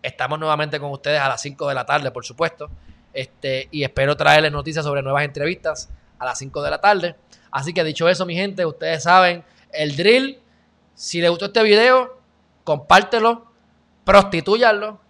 Estamos 0.00 0.38
nuevamente 0.38 0.78
con 0.78 0.92
ustedes 0.92 1.20
a 1.20 1.28
las 1.28 1.42
5 1.42 1.68
de 1.68 1.74
la 1.74 1.84
tarde, 1.84 2.12
por 2.12 2.24
supuesto. 2.24 2.70
Este, 3.12 3.66
y 3.72 3.82
espero 3.82 4.16
traerles 4.16 4.52
noticias 4.52 4.84
sobre 4.84 5.02
nuevas 5.02 5.24
entrevistas 5.24 5.90
a 6.20 6.24
las 6.24 6.38
5 6.38 6.62
de 6.62 6.70
la 6.70 6.80
tarde. 6.80 7.16
Así 7.50 7.74
que 7.74 7.82
dicho 7.82 8.08
eso, 8.08 8.24
mi 8.26 8.36
gente, 8.36 8.64
ustedes 8.64 9.02
saben 9.02 9.44
el 9.72 9.96
drill. 9.96 10.40
Si 10.94 11.20
les 11.20 11.30
gustó 11.30 11.46
este 11.46 11.64
video, 11.64 12.20
compártelo, 12.62 13.46
prostituyanlo, 14.04 15.00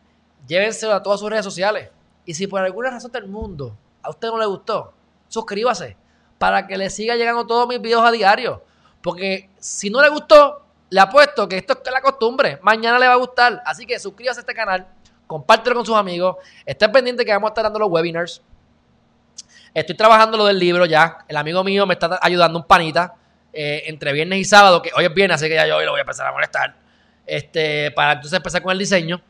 llévenselo 0.46 0.94
a 0.94 1.02
todas 1.02 1.20
sus 1.20 1.28
redes 1.28 1.44
sociales. 1.44 1.90
Y 2.24 2.32
si 2.32 2.46
por 2.46 2.62
alguna 2.62 2.88
razón 2.88 3.12
del 3.12 3.28
mundo 3.28 3.76
a 4.02 4.08
usted 4.08 4.28
no 4.28 4.38
le 4.38 4.46
gustó, 4.46 4.94
suscríbase 5.28 5.98
para 6.38 6.66
que 6.66 6.78
le 6.78 6.88
siga 6.88 7.14
llegando 7.14 7.46
todos 7.46 7.68
mis 7.68 7.78
videos 7.78 8.06
a 8.06 8.10
diario. 8.10 8.64
Porque 9.02 9.50
si 9.58 9.90
no 9.90 10.00
le 10.00 10.08
gustó, 10.08 10.64
le 10.90 11.00
apuesto 11.00 11.48
que 11.48 11.58
esto 11.58 11.80
es 11.84 11.92
la 11.92 12.00
costumbre. 12.00 12.58
Mañana 12.62 12.98
le 12.98 13.06
va 13.06 13.14
a 13.14 13.16
gustar. 13.16 13.62
Así 13.64 13.86
que 13.86 13.98
suscríbase 13.98 14.40
a 14.40 14.42
este 14.42 14.54
canal, 14.54 14.86
compártelo 15.26 15.76
con 15.76 15.86
sus 15.86 15.96
amigos. 15.96 16.36
Estén 16.64 16.90
pendiente 16.92 17.24
que 17.24 17.32
vamos 17.32 17.48
a 17.48 17.50
estar 17.50 17.64
dando 17.64 17.78
los 17.78 17.90
webinars. 17.90 18.42
Estoy 19.74 19.96
trabajando 19.96 20.36
lo 20.36 20.46
del 20.46 20.58
libro 20.58 20.86
ya. 20.86 21.18
El 21.28 21.36
amigo 21.36 21.62
mío 21.62 21.86
me 21.86 21.94
está 21.94 22.18
ayudando 22.22 22.58
un 22.58 22.64
panita. 22.64 23.14
Eh, 23.52 23.84
entre 23.86 24.12
viernes 24.12 24.38
y 24.38 24.44
sábado, 24.44 24.82
que 24.82 24.90
hoy 24.94 25.06
es 25.06 25.14
viernes, 25.14 25.36
así 25.36 25.48
que 25.48 25.54
ya 25.54 25.66
yo 25.66 25.76
hoy 25.76 25.84
lo 25.84 25.92
voy 25.92 25.98
a 25.98 26.02
empezar 26.02 26.26
a 26.26 26.32
molestar. 26.32 26.76
Este, 27.26 27.90
para 27.92 28.12
entonces 28.12 28.36
empezar 28.36 28.62
con 28.62 28.72
el 28.72 28.78
diseño. 28.78 29.20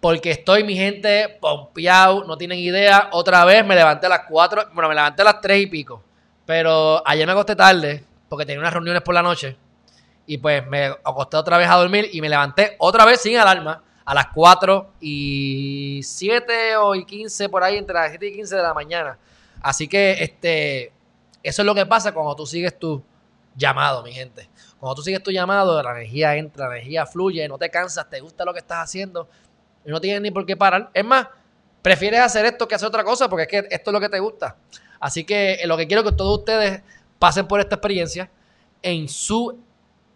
Porque 0.00 0.32
estoy, 0.32 0.64
mi 0.64 0.76
gente, 0.76 1.38
pompeado, 1.40 2.24
no 2.24 2.36
tienen 2.36 2.58
idea. 2.58 3.08
Otra 3.12 3.44
vez 3.44 3.64
me 3.64 3.74
levanté 3.74 4.06
a 4.06 4.10
las 4.10 4.20
4, 4.28 4.70
bueno, 4.74 4.88
me 4.88 4.94
levanté 4.94 5.22
a 5.22 5.24
las 5.24 5.40
3 5.40 5.62
y 5.62 5.66
pico. 5.66 6.04
Pero 6.44 7.02
ayer 7.06 7.26
me 7.26 7.32
acosté 7.32 7.56
tarde, 7.56 8.04
porque 8.28 8.44
tenía 8.44 8.60
unas 8.60 8.72
reuniones 8.74 9.00
por 9.02 9.14
la 9.14 9.22
noche. 9.22 9.56
Y 10.26 10.38
pues 10.38 10.66
me 10.66 10.86
acosté 10.86 11.36
otra 11.36 11.58
vez 11.58 11.68
a 11.68 11.76
dormir 11.76 12.08
y 12.12 12.20
me 12.20 12.28
levanté 12.28 12.76
otra 12.78 13.04
vez 13.04 13.20
sin 13.20 13.36
alarma 13.36 13.82
a 14.04 14.14
las 14.14 14.26
4 14.34 14.92
y 15.00 16.00
7 16.02 16.76
o 16.76 16.94
y 16.94 17.04
15 17.04 17.48
por 17.48 17.62
ahí, 17.62 17.76
entre 17.76 17.94
las 17.94 18.10
7 18.10 18.26
y 18.26 18.32
15 18.34 18.56
de 18.56 18.62
la 18.62 18.74
mañana. 18.74 19.18
Así 19.62 19.88
que 19.88 20.12
este, 20.20 20.92
eso 21.42 21.62
es 21.62 21.66
lo 21.66 21.74
que 21.74 21.86
pasa 21.86 22.12
cuando 22.12 22.36
tú 22.36 22.46
sigues 22.46 22.78
tu 22.78 23.02
llamado, 23.56 24.02
mi 24.02 24.12
gente. 24.12 24.48
Cuando 24.78 24.96
tú 24.96 25.02
sigues 25.02 25.22
tu 25.22 25.30
llamado, 25.30 25.82
la 25.82 25.92
energía 25.92 26.36
entra, 26.36 26.68
la 26.68 26.76
energía 26.76 27.06
fluye, 27.06 27.48
no 27.48 27.56
te 27.56 27.70
cansas, 27.70 28.08
te 28.10 28.20
gusta 28.20 28.44
lo 28.44 28.52
que 28.52 28.58
estás 28.58 28.78
haciendo 28.78 29.28
y 29.84 29.90
no 29.90 30.00
tienes 30.00 30.20
ni 30.20 30.30
por 30.30 30.44
qué 30.44 30.56
parar. 30.56 30.90
Es 30.92 31.04
más, 31.04 31.28
prefieres 31.80 32.20
hacer 32.20 32.44
esto 32.46 32.68
que 32.68 32.74
hacer 32.74 32.88
otra 32.88 33.04
cosa 33.04 33.28
porque 33.28 33.42
es 33.44 33.48
que 33.48 33.68
esto 33.70 33.90
es 33.90 33.92
lo 33.92 34.00
que 34.00 34.08
te 34.08 34.18
gusta. 34.18 34.56
Así 35.00 35.24
que 35.24 35.60
lo 35.64 35.76
que 35.76 35.86
quiero 35.86 36.04
que 36.04 36.12
todos 36.12 36.38
ustedes 36.38 36.82
pasen 37.18 37.46
por 37.46 37.60
esta 37.60 37.76
experiencia 37.76 38.30
en 38.82 39.08
su 39.08 39.58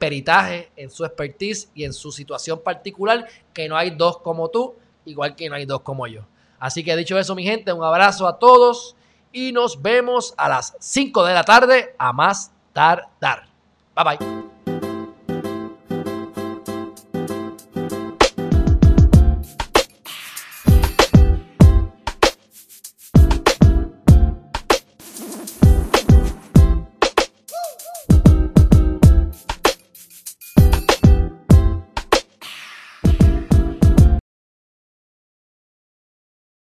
en 0.00 0.90
su 0.90 1.04
expertise 1.04 1.70
y 1.74 1.84
en 1.84 1.92
su 1.92 2.12
situación 2.12 2.60
particular, 2.62 3.26
que 3.52 3.68
no 3.68 3.76
hay 3.76 3.90
dos 3.90 4.18
como 4.18 4.48
tú, 4.48 4.76
igual 5.04 5.34
que 5.34 5.48
no 5.48 5.56
hay 5.56 5.66
dos 5.66 5.80
como 5.80 6.06
yo. 6.06 6.22
Así 6.58 6.82
que 6.84 6.96
dicho 6.96 7.18
eso, 7.18 7.34
mi 7.34 7.44
gente, 7.44 7.72
un 7.72 7.84
abrazo 7.84 8.26
a 8.26 8.38
todos 8.38 8.96
y 9.32 9.52
nos 9.52 9.80
vemos 9.80 10.34
a 10.36 10.48
las 10.48 10.74
5 10.80 11.24
de 11.24 11.34
la 11.34 11.44
tarde 11.44 11.94
a 11.98 12.12
más 12.12 12.52
tardar. 12.72 13.48
Bye 13.94 14.04
bye. 14.04 14.57